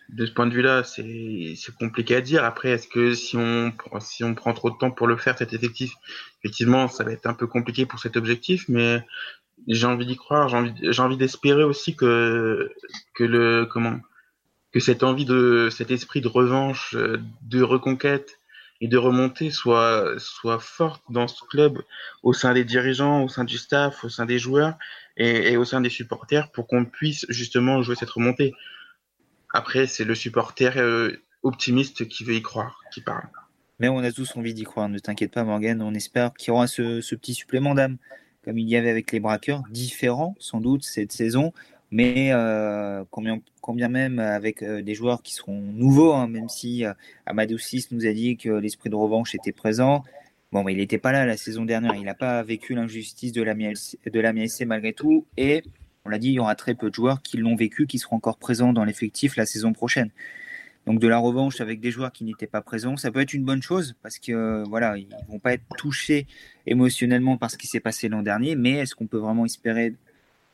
de 0.09 0.25
ce 0.25 0.31
point 0.31 0.47
de 0.47 0.53
vue-là, 0.53 0.83
c'est 0.83 1.75
compliqué 1.79 2.15
à 2.15 2.21
dire. 2.21 2.43
Après, 2.43 2.69
est-ce 2.69 2.87
que 2.87 3.13
si 3.13 3.35
on, 3.35 3.73
si 3.99 4.23
on 4.23 4.35
prend 4.35 4.53
trop 4.53 4.69
de 4.69 4.77
temps 4.77 4.91
pour 4.91 5.07
le 5.07 5.17
faire, 5.17 5.37
cet 5.37 5.53
effectif, 5.53 5.91
effectivement, 6.41 6.87
ça 6.87 7.03
va 7.03 7.11
être 7.11 7.27
un 7.27 7.33
peu 7.33 7.47
compliqué 7.47 7.85
pour 7.85 7.99
cet 7.99 8.15
objectif, 8.15 8.65
mais 8.69 9.05
j'ai 9.67 9.87
envie 9.87 10.05
d'y 10.05 10.15
croire, 10.15 10.49
j'ai 10.49 10.57
envie, 10.57 10.73
j'ai 10.81 11.01
envie 11.01 11.17
d'espérer 11.17 11.63
aussi 11.63 11.95
que, 11.95 12.71
que 13.15 13.23
le, 13.23 13.65
comment, 13.65 13.99
que 14.71 14.79
cette 14.79 15.03
envie 15.03 15.25
de, 15.25 15.69
cet 15.71 15.91
esprit 15.91 16.21
de 16.21 16.27
revanche, 16.27 16.95
de 16.95 17.61
reconquête, 17.61 18.37
et 18.81 18.87
de 18.87 18.97
remonter 18.97 19.49
soit, 19.49 20.13
soit 20.19 20.59
forte 20.59 21.03
dans 21.09 21.27
ce 21.27 21.43
club 21.45 21.81
au 22.23 22.33
sein 22.33 22.53
des 22.53 22.63
dirigeants, 22.63 23.23
au 23.23 23.27
sein 23.27 23.43
du 23.43 23.57
staff, 23.57 24.03
au 24.03 24.09
sein 24.09 24.25
des 24.25 24.39
joueurs 24.39 24.77
et, 25.17 25.57
au 25.57 25.65
sein 25.65 25.81
des 25.81 25.89
supporters 25.89 26.51
pour 26.51 26.67
qu'on 26.67 26.85
puisse 26.85 27.25
justement 27.29 27.81
jouer 27.81 27.95
cette 27.95 28.09
remontée. 28.09 28.53
Après, 29.53 29.87
c'est 29.87 30.03
le 30.03 30.13
supporter 30.13 30.77
euh, 30.77 31.11
optimiste 31.41 32.07
qui 32.07 32.23
veut 32.23 32.35
y 32.35 32.41
croire, 32.41 32.81
qui 32.91 33.01
parle. 33.01 33.27
Mais 33.79 33.87
on 33.89 33.99
a 33.99 34.11
tous 34.11 34.35
envie 34.35 34.53
d'y 34.53 34.63
croire, 34.63 34.89
ne 34.89 34.99
t'inquiète 34.99 35.33
pas 35.33 35.43
Morgan, 35.43 35.81
on 35.81 35.93
espère 35.93 36.33
qu'il 36.33 36.49
y 36.49 36.51
aura 36.51 36.67
ce 36.67 37.15
petit 37.15 37.33
supplément 37.33 37.75
d'âme, 37.75 37.97
comme 38.47 38.57
il 38.57 38.69
y 38.69 38.77
avait 38.77 38.89
avec 38.89 39.11
les 39.11 39.19
braqueurs, 39.19 39.61
différent 39.71 40.33
sans 40.39 40.61
doute 40.61 40.85
cette 40.85 41.11
saison, 41.11 41.51
mais 41.91 42.31
euh, 42.31 43.03
combien, 43.11 43.41
combien 43.59 43.89
même 43.89 44.19
avec 44.19 44.63
euh, 44.63 44.81
des 44.81 44.95
joueurs 44.95 45.21
qui 45.21 45.33
seront 45.33 45.59
nouveaux, 45.59 46.13
hein, 46.13 46.29
même 46.29 46.47
si 46.47 46.85
euh, 46.85 46.93
Amadou 47.25 47.57
6 47.57 47.91
nous 47.91 48.05
a 48.05 48.13
dit 48.13 48.37
que 48.37 48.47
l'esprit 48.49 48.89
de 48.89 48.95
revanche 48.95 49.35
était 49.35 49.51
présent. 49.51 50.05
Bon, 50.53 50.63
mais 50.63 50.71
il 50.71 50.77
n'était 50.77 50.97
pas 50.97 51.11
là 51.11 51.25
la 51.25 51.35
saison 51.35 51.65
dernière, 51.65 51.93
il 51.95 52.05
n'a 52.05 52.13
pas 52.13 52.41
vécu 52.41 52.73
l'injustice 52.73 53.33
de 53.33 53.41
la 53.43 54.33
MSC 54.33 54.65
malgré 54.65 54.93
tout, 54.93 55.25
et 55.35 55.61
on 56.05 56.09
l'a 56.09 56.17
dit, 56.17 56.29
il 56.29 56.35
y 56.35 56.39
aura 56.39 56.55
très 56.55 56.73
peu 56.73 56.89
de 56.89 56.95
joueurs 56.95 57.21
qui 57.21 57.35
l'ont 57.35 57.57
vécu, 57.57 57.85
qui 57.85 57.99
seront 57.99 58.15
encore 58.15 58.37
présents 58.37 58.71
dans 58.71 58.85
l'effectif 58.85 59.35
la 59.35 59.45
saison 59.45 59.73
prochaine. 59.73 60.09
Donc 60.87 60.99
de 61.01 61.07
la 61.09 61.17
revanche 61.17 61.59
avec 61.59 61.81
des 61.81 61.91
joueurs 61.91 62.13
qui 62.13 62.23
n'étaient 62.23 62.47
pas 62.47 62.61
présents, 62.61 62.95
ça 62.95 63.11
peut 63.11 63.19
être 63.19 63.33
une 63.33 63.43
bonne 63.43 63.61
chose 63.61 63.97
parce 64.01 64.19
que 64.19 64.63
voilà, 64.69 64.97
ils 64.97 65.09
vont 65.27 65.37
pas 65.37 65.51
être 65.51 65.65
touchés 65.77 66.27
émotionnellement 66.65 67.35
par 67.35 67.51
ce 67.51 67.57
qui 67.57 67.67
s'est 67.67 67.81
passé 67.81 68.07
l'an 68.07 68.21
dernier, 68.21 68.55
mais 68.55 68.71
est-ce 68.71 68.95
qu'on 68.95 69.05
peut 69.05 69.17
vraiment 69.17 69.43
espérer 69.43 69.95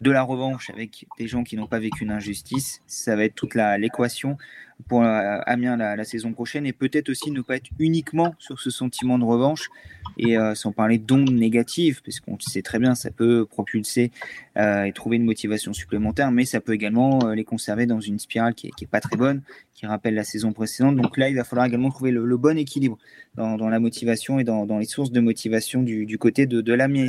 de 0.01 0.11
la 0.11 0.23
revanche 0.23 0.71
avec 0.71 1.05
des 1.19 1.27
gens 1.27 1.43
qui 1.43 1.55
n'ont 1.55 1.67
pas 1.67 1.77
vécu 1.77 2.03
une 2.03 2.11
injustice? 2.11 2.81
Ça 2.87 3.15
va 3.15 3.25
être 3.25 3.35
toute 3.35 3.53
l'équation 3.53 4.39
pour 4.87 5.03
euh, 5.03 5.39
Amiens 5.45 5.77
la, 5.77 6.03
saison 6.03 6.33
prochaine 6.33 6.65
et 6.65 6.73
peut-être 6.73 7.09
aussi 7.09 7.31
ne 7.31 7.41
pas 7.41 7.55
être 7.55 7.69
uniquement 7.79 8.35
sur 8.39 8.59
ce 8.59 8.69
sentiment 8.69 9.17
de 9.17 9.23
revanche 9.23 9.69
et 10.17 10.37
euh, 10.37 10.53
sans 10.55 10.71
parler 10.71 10.97
d'ondes 10.97 11.31
négatives, 11.31 12.01
parce 12.03 12.19
qu'on 12.19 12.37
sait 12.39 12.61
très 12.61 12.79
bien 12.79 12.95
ça 12.95 13.09
peut 13.09 13.45
propulser 13.45 14.11
euh, 14.57 14.83
et 14.83 14.93
trouver 14.93 15.17
une 15.17 15.25
motivation 15.25 15.73
supplémentaire, 15.73 16.31
mais 16.31 16.45
ça 16.45 16.59
peut 16.61 16.73
également 16.73 17.29
les 17.29 17.43
conserver 17.43 17.85
dans 17.85 17.99
une 17.99 18.19
spirale 18.19 18.53
qui 18.53 18.67
est, 18.67 18.87
pas 18.87 18.99
très 18.99 19.15
bonne, 19.15 19.41
qui 19.73 19.85
rappelle 19.85 20.13
la 20.13 20.23
saison 20.23 20.53
précédente. 20.53 20.95
Donc 20.97 21.17
là, 21.17 21.29
il 21.29 21.35
va 21.35 21.43
falloir 21.43 21.65
également 21.65 21.89
trouver 21.89 22.11
le, 22.11 22.37
bon 22.37 22.57
équilibre 22.57 22.97
dans, 23.35 23.69
la 23.69 23.79
motivation 23.79 24.39
et 24.39 24.43
dans, 24.43 24.77
les 24.77 24.85
sources 24.85 25.11
de 25.11 25.19
motivation 25.19 25.81
du, 25.81 26.17
côté 26.17 26.45
de, 26.45 26.73
l'Amiens. 26.73 27.07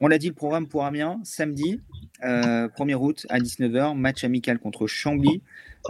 On 0.00 0.08
l'a 0.08 0.18
dit, 0.18 0.28
le 0.28 0.34
programme 0.34 0.66
pour 0.66 0.84
Amiens, 0.84 1.18
samedi, 1.24 1.80
1er 2.22 2.92
euh, 2.92 2.98
août 2.98 3.26
à 3.28 3.38
19h, 3.38 3.96
match 3.96 4.24
amical 4.24 4.58
contre 4.58 4.86
Chambly. 4.86 5.40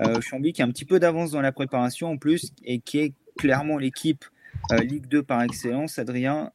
Euh, 0.01 0.21
Chambly 0.21 0.53
qui 0.53 0.63
a 0.63 0.65
un 0.65 0.71
petit 0.71 0.85
peu 0.85 0.99
d'avance 0.99 1.31
dans 1.31 1.41
la 1.41 1.53
préparation 1.53 2.11
en 2.11 2.17
plus 2.17 2.53
et 2.65 2.81
qui 2.81 2.99
est 2.99 3.13
clairement 3.39 3.79
l'équipe 3.79 4.25
euh, 4.73 4.79
Ligue 4.79 5.07
2 5.09 5.23
par 5.23 5.43
excellence. 5.43 5.99
Adrien, 5.99 6.51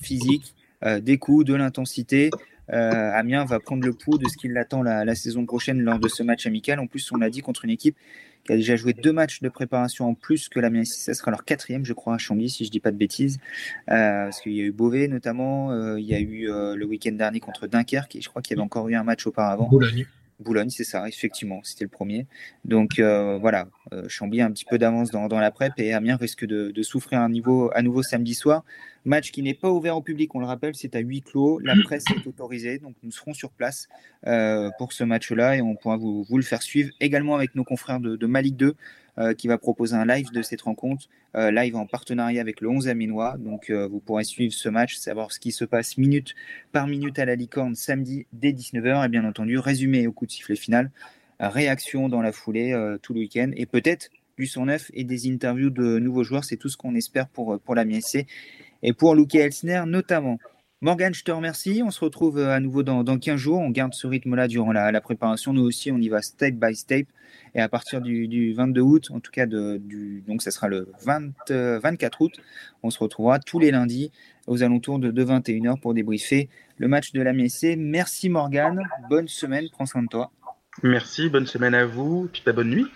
physique, 0.00 0.54
des 0.84 1.18
coups, 1.18 1.44
de 1.44 1.54
l'intensité. 1.54 2.30
Amiens 2.68 3.44
va 3.44 3.60
prendre 3.60 3.84
le 3.84 3.92
pouls 3.92 4.18
de 4.18 4.28
ce 4.28 4.36
qui 4.36 4.48
l'attend 4.48 4.82
la, 4.82 5.14
saison 5.14 5.44
prochaine 5.44 5.80
lors 5.80 5.98
de 5.98 6.08
ce 6.08 6.22
match 6.22 6.46
amical. 6.46 6.80
En 6.80 6.86
plus, 6.86 7.10
on 7.12 7.16
l'a 7.16 7.30
dit 7.30 7.40
contre 7.40 7.64
une 7.64 7.70
équipe 7.70 7.96
qui 8.44 8.52
a 8.52 8.56
déjà 8.56 8.76
joué 8.76 8.92
deux 8.92 9.12
matchs 9.12 9.40
de 9.40 9.48
préparation 9.48 10.08
en 10.08 10.14
plus 10.14 10.48
que 10.48 10.60
la 10.60 10.70
mienne. 10.70 10.84
Ça 10.84 11.14
sera 11.14 11.30
leur 11.30 11.44
quatrième, 11.44 11.84
je 11.84 11.92
crois, 11.92 12.14
à 12.14 12.18
Chambly, 12.18 12.50
si 12.50 12.64
je 12.64 12.70
dis 12.70 12.80
pas 12.80 12.90
de 12.90 12.96
bêtises. 12.96 13.38
Euh, 13.90 14.24
parce 14.24 14.40
qu'il 14.40 14.52
y 14.52 14.60
a 14.60 14.64
eu 14.64 14.72
Beauvais 14.72 15.08
notamment, 15.08 15.70
euh, 15.70 16.00
il 16.00 16.06
y 16.06 16.14
a 16.14 16.20
eu 16.20 16.50
euh, 16.50 16.74
le 16.74 16.84
week-end 16.84 17.12
dernier 17.12 17.40
contre 17.40 17.66
Dunkerque, 17.66 18.16
et 18.16 18.20
je 18.20 18.28
crois 18.28 18.42
qu'il 18.42 18.56
y 18.56 18.58
avait 18.58 18.64
encore 18.64 18.88
eu 18.88 18.94
un 18.94 19.04
match 19.04 19.26
auparavant. 19.26 19.70
Boulogne, 20.42 20.70
c'est 20.70 20.84
ça, 20.84 21.08
effectivement, 21.08 21.60
c'était 21.64 21.84
le 21.84 21.90
premier. 21.90 22.26
Donc 22.64 23.00
voilà, 23.00 23.68
Chambly 24.08 24.40
a 24.40 24.46
un 24.46 24.50
petit 24.50 24.64
peu 24.64 24.78
d'avance 24.78 25.10
dans, 25.10 25.28
la 25.28 25.50
prep 25.50 25.72
et 25.78 25.92
Amiens 25.92 26.16
risque 26.16 26.44
de, 26.44 26.70
de, 26.70 26.82
souffrir 26.82 27.20
un 27.20 27.28
niveau, 27.28 27.70
à 27.74 27.82
nouveau 27.82 28.02
samedi 28.02 28.34
soir. 28.34 28.64
Match 29.04 29.32
qui 29.32 29.42
n'est 29.42 29.54
pas 29.54 29.70
ouvert 29.70 29.96
au 29.96 30.00
public, 30.00 30.32
on 30.34 30.38
le 30.38 30.46
rappelle, 30.46 30.76
c'est 30.76 30.94
à 30.94 31.00
huis 31.00 31.22
clos. 31.22 31.58
La 31.58 31.74
presse 31.82 32.04
est 32.14 32.26
autorisée, 32.26 32.78
donc 32.78 32.94
nous 33.02 33.10
serons 33.10 33.34
sur 33.34 33.50
place 33.50 33.88
euh, 34.28 34.70
pour 34.78 34.92
ce 34.92 35.02
match-là 35.02 35.56
et 35.56 35.62
on 35.62 35.74
pourra 35.74 35.96
vous, 35.96 36.24
le 36.30 36.42
faire 36.42 36.62
suivre 36.62 36.90
également 37.00 37.34
avec 37.34 37.56
nos 37.56 37.64
confrères 37.64 37.98
de, 37.98 38.14
de 38.14 38.26
Malik 38.26 38.56
2 38.56 38.76
euh, 39.18 39.34
qui 39.34 39.48
va 39.48 39.58
proposer 39.58 39.96
un 39.96 40.06
live 40.06 40.30
de 40.32 40.40
cette 40.40 40.62
rencontre, 40.62 41.08
euh, 41.34 41.50
live 41.50 41.74
en 41.74 41.86
partenariat 41.86 42.40
avec 42.40 42.60
le 42.60 42.68
11 42.68 42.86
Aminois. 42.86 43.36
Donc 43.38 43.72
vous 43.72 43.98
pourrez 43.98 44.24
suivre 44.24 44.54
ce 44.54 44.68
match, 44.68 44.94
savoir 44.94 45.32
ce 45.32 45.40
qui 45.40 45.50
se 45.50 45.64
passe 45.64 45.98
minute 45.98 46.36
par 46.70 46.86
minute 46.86 47.18
à 47.18 47.24
la 47.24 47.34
licorne 47.34 47.74
samedi 47.74 48.26
dès 48.32 48.52
19h 48.52 49.04
et 49.04 49.08
bien 49.08 49.24
entendu 49.24 49.58
résumé 49.58 50.06
au 50.06 50.12
coup 50.12 50.26
de 50.26 50.30
sifflet 50.30 50.56
final, 50.56 50.92
réaction 51.40 52.08
dans 52.08 52.22
la 52.22 52.30
foulée 52.30 52.72
tout 53.02 53.14
le 53.14 53.20
week-end 53.20 53.50
et 53.56 53.66
peut-être 53.66 54.10
du 54.38 54.46
109 54.46 54.92
et 54.94 55.04
des 55.04 55.28
interviews 55.28 55.70
de 55.70 55.98
nouveaux 55.98 56.22
joueurs. 56.22 56.44
C'est 56.44 56.56
tout 56.56 56.68
ce 56.68 56.76
qu'on 56.76 56.94
espère 56.94 57.28
pour, 57.28 57.58
pour 57.60 57.74
la 57.74 57.84
MSC 57.84 58.26
et 58.82 58.92
pour 58.92 59.14
Luke 59.14 59.34
Elsner 59.34 59.82
notamment. 59.86 60.38
Morgan, 60.82 61.14
je 61.14 61.22
te 61.22 61.30
remercie. 61.30 61.80
On 61.86 61.92
se 61.92 62.00
retrouve 62.00 62.40
à 62.40 62.58
nouveau 62.58 62.82
dans, 62.82 63.04
dans 63.04 63.16
15 63.16 63.36
jours. 63.36 63.60
On 63.60 63.70
garde 63.70 63.94
ce 63.94 64.08
rythme-là 64.08 64.48
durant 64.48 64.72
la, 64.72 65.00
préparation. 65.00 65.52
Nous 65.52 65.62
aussi, 65.62 65.92
on 65.92 65.98
y 65.98 66.08
va 66.08 66.22
step 66.22 66.56
by 66.56 66.74
step. 66.74 67.06
Et 67.54 67.60
à 67.60 67.68
partir 67.68 68.00
du, 68.00 68.52
22 68.52 68.80
août, 68.80 69.08
en 69.12 69.20
tout 69.20 69.30
cas, 69.30 69.46
de, 69.46 69.80
donc 70.26 70.42
ça 70.42 70.50
sera 70.50 70.66
le 70.66 70.90
20, 71.04 71.50
24 71.80 72.20
août, 72.20 72.32
on 72.82 72.90
se 72.90 72.98
retrouvera 72.98 73.38
tous 73.38 73.60
les 73.60 73.70
lundis 73.70 74.10
aux 74.48 74.64
alentours 74.64 74.98
de, 74.98 75.24
21h 75.24 75.78
pour 75.78 75.94
débriefer 75.94 76.48
le 76.78 76.88
match 76.88 77.12
de 77.12 77.22
la 77.22 77.32
MSC. 77.32 77.76
Merci 77.78 78.28
Morgan. 78.28 78.82
Bonne 79.08 79.28
semaine. 79.28 79.68
Prends 79.70 79.86
soin 79.86 80.02
de 80.02 80.08
toi. 80.08 80.32
Merci. 80.82 81.28
Bonne 81.28 81.46
semaine 81.46 81.76
à 81.76 81.86
vous. 81.86 82.28
Puis 82.32 82.42
bonne 82.52 82.70
nuit. 82.70 82.86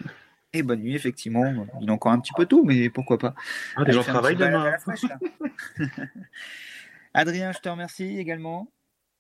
Et 0.57 0.63
bonne 0.63 0.81
nuit, 0.81 0.95
effectivement. 0.95 1.45
Il 1.81 1.89
est 1.89 1.93
encore 1.93 2.13
un 2.13 2.21
petit 2.21 2.33
peu 2.35 2.47
tôt, 2.47 2.65
mais 2.65 2.89
pourquoi 2.89 3.19
pas. 3.19 3.35
Ah, 3.77 3.85
des 3.85 3.93
gens 3.93 4.03
travaillent 4.03 4.37
demain. 4.37 4.75
Adrien, 7.15 7.53
je 7.53 7.59
te 7.59 7.69
remercie 7.69 8.19
également. 8.19 8.71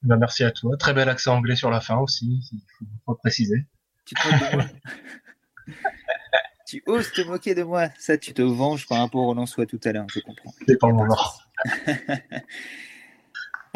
Ben, 0.02 0.16
merci 0.16 0.44
à 0.44 0.50
toi. 0.50 0.76
Très 0.78 0.94
bel 0.94 1.08
accent 1.08 1.36
anglais 1.36 1.56
sur 1.56 1.70
la 1.70 1.80
fin 1.80 1.98
aussi, 1.98 2.40
il 2.52 2.60
faut, 3.04 3.14
préciser. 3.14 3.66
Tu, 4.04 4.14
tu 6.66 6.82
oses 6.86 7.12
te 7.12 7.22
moquer 7.22 7.54
de 7.54 7.62
moi. 7.62 7.88
Ça, 7.98 8.16
tu 8.16 8.32
te 8.32 8.42
venges 8.42 8.86
par 8.86 8.98
rapport 8.98 9.26
au 9.26 9.34
Lançois 9.34 9.66
tout 9.66 9.80
à 9.84 9.92
l'heure, 9.92 10.06
je 10.12 10.20
comprends. 10.20 10.52
C'est 10.66 10.78
pas 10.78 10.88
mon 10.88 11.06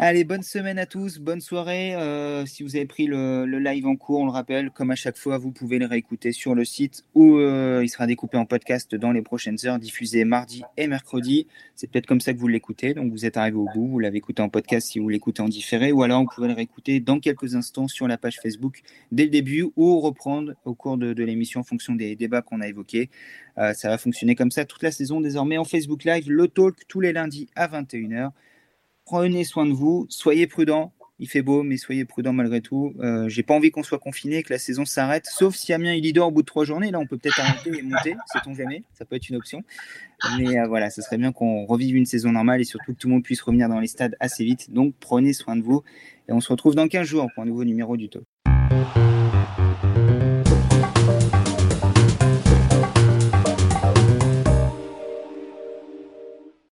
Allez, 0.03 0.23
bonne 0.23 0.41
semaine 0.41 0.79
à 0.79 0.87
tous, 0.87 1.19
bonne 1.19 1.41
soirée. 1.41 1.93
Euh, 1.93 2.43
si 2.47 2.63
vous 2.63 2.75
avez 2.75 2.87
pris 2.87 3.05
le, 3.05 3.45
live 3.45 3.85
en 3.85 3.95
cours, 3.95 4.21
on 4.21 4.25
le 4.25 4.31
rappelle, 4.31 4.71
comme 4.71 4.89
à 4.89 4.95
chaque 4.95 5.15
fois, 5.15 5.37
vous 5.37 5.51
pouvez 5.51 5.77
le 5.77 5.85
réécouter 5.85 6.31
sur 6.31 6.55
le 6.55 6.65
site 6.65 7.05
où 7.13 7.37
euh, 7.37 7.81
il 7.83 7.87
sera 7.87 8.07
découpé 8.07 8.35
en 8.35 8.47
podcast 8.47 8.95
dans 8.95 9.11
les 9.11 9.21
prochaines 9.21 9.59
heures, 9.65 9.77
diffusé 9.77 10.25
mardi 10.25 10.63
et 10.75 10.87
mercredi. 10.87 11.45
C'est 11.75 11.85
peut-être 11.85 12.07
comme 12.07 12.19
ça 12.19 12.33
que 12.33 12.39
vous 12.39 12.47
l'écoutez, 12.47 12.95
donc 12.95 13.11
vous 13.11 13.27
êtes 13.27 13.37
arrivé 13.37 13.57
au 13.57 13.67
bout, 13.75 13.85
vous 13.89 13.99
l'avez 13.99 14.17
écouté 14.17 14.41
en 14.41 14.49
podcast 14.49 14.87
si 14.87 14.97
vous 14.97 15.07
l'écoutez 15.07 15.43
en 15.43 15.47
différé, 15.47 15.91
ou 15.91 16.01
alors 16.01 16.21
vous 16.21 16.29
pouvez 16.33 16.47
le 16.47 16.55
réécouter 16.55 16.99
dans 16.99 17.19
quelques 17.19 17.53
instants 17.53 17.87
sur 17.87 18.07
la 18.07 18.17
page 18.17 18.39
Facebook 18.41 18.81
dès 19.11 19.25
le 19.25 19.29
début 19.29 19.67
ou 19.75 19.99
reprendre 19.99 20.53
au 20.65 20.73
cours 20.73 20.97
de, 20.97 21.13
l'émission 21.23 21.59
en 21.59 21.63
fonction 21.63 21.93
des 21.93 22.15
débats 22.15 22.41
qu'on 22.41 22.61
a 22.61 22.67
évoqués. 22.67 23.11
Euh, 23.59 23.73
ça 23.73 23.89
va 23.89 23.99
fonctionner 23.99 24.33
comme 24.33 24.49
ça 24.49 24.65
toute 24.65 24.81
la 24.81 24.91
saison 24.91 25.21
désormais 25.21 25.59
en 25.59 25.63
Facebook 25.63 26.05
Live, 26.05 26.27
le 26.27 26.47
talk 26.47 26.87
tous 26.87 27.01
les 27.01 27.13
lundis 27.13 27.49
à 27.55 27.67
21h 27.67 28.31
prenez 29.11 29.43
soin 29.43 29.65
de 29.65 29.73
vous, 29.73 30.05
soyez 30.07 30.47
prudents. 30.47 30.93
Il 31.19 31.27
fait 31.27 31.41
beau, 31.41 31.63
mais 31.63 31.75
soyez 31.75 32.05
prudents 32.05 32.31
malgré 32.31 32.61
tout. 32.61 32.93
Euh, 33.01 33.27
J'ai 33.27 33.43
pas 33.43 33.53
envie 33.53 33.69
qu'on 33.69 33.83
soit 33.83 33.99
confiné, 33.99 34.41
que 34.41 34.53
la 34.53 34.57
saison 34.57 34.85
s'arrête, 34.85 35.25
sauf 35.29 35.53
si 35.53 35.73
Amiens 35.73 35.93
il 35.93 36.01
leader 36.01 36.27
au 36.27 36.31
bout 36.31 36.43
de 36.43 36.45
trois 36.45 36.63
journées. 36.63 36.91
Là, 36.91 36.99
on 36.99 37.05
peut 37.05 37.17
peut-être 37.17 37.41
arrêter 37.41 37.77
et 37.77 37.81
monter, 37.81 38.15
sait-on 38.31 38.55
jamais. 38.55 38.83
Ça 38.93 39.03
peut 39.03 39.17
être 39.17 39.27
une 39.27 39.35
option. 39.35 39.63
Mais 40.39 40.57
euh, 40.57 40.65
voilà, 40.65 40.89
ce 40.89 41.01
serait 41.01 41.17
bien 41.17 41.33
qu'on 41.33 41.65
revive 41.65 41.97
une 41.97 42.05
saison 42.05 42.31
normale 42.31 42.61
et 42.61 42.63
surtout 42.63 42.93
que 42.93 42.97
tout 42.97 43.09
le 43.09 43.15
monde 43.15 43.23
puisse 43.23 43.41
revenir 43.41 43.67
dans 43.67 43.81
les 43.81 43.87
stades 43.87 44.15
assez 44.21 44.45
vite. 44.45 44.71
Donc, 44.71 44.95
prenez 45.01 45.33
soin 45.33 45.57
de 45.57 45.61
vous 45.61 45.83
et 46.29 46.31
on 46.31 46.39
se 46.39 46.47
retrouve 46.47 46.73
dans 46.73 46.87
15 46.87 47.05
jours 47.05 47.27
pour 47.35 47.43
un 47.43 47.47
nouveau 47.47 47.65
numéro 47.65 47.97
du 47.97 48.07
Top. 48.07 48.23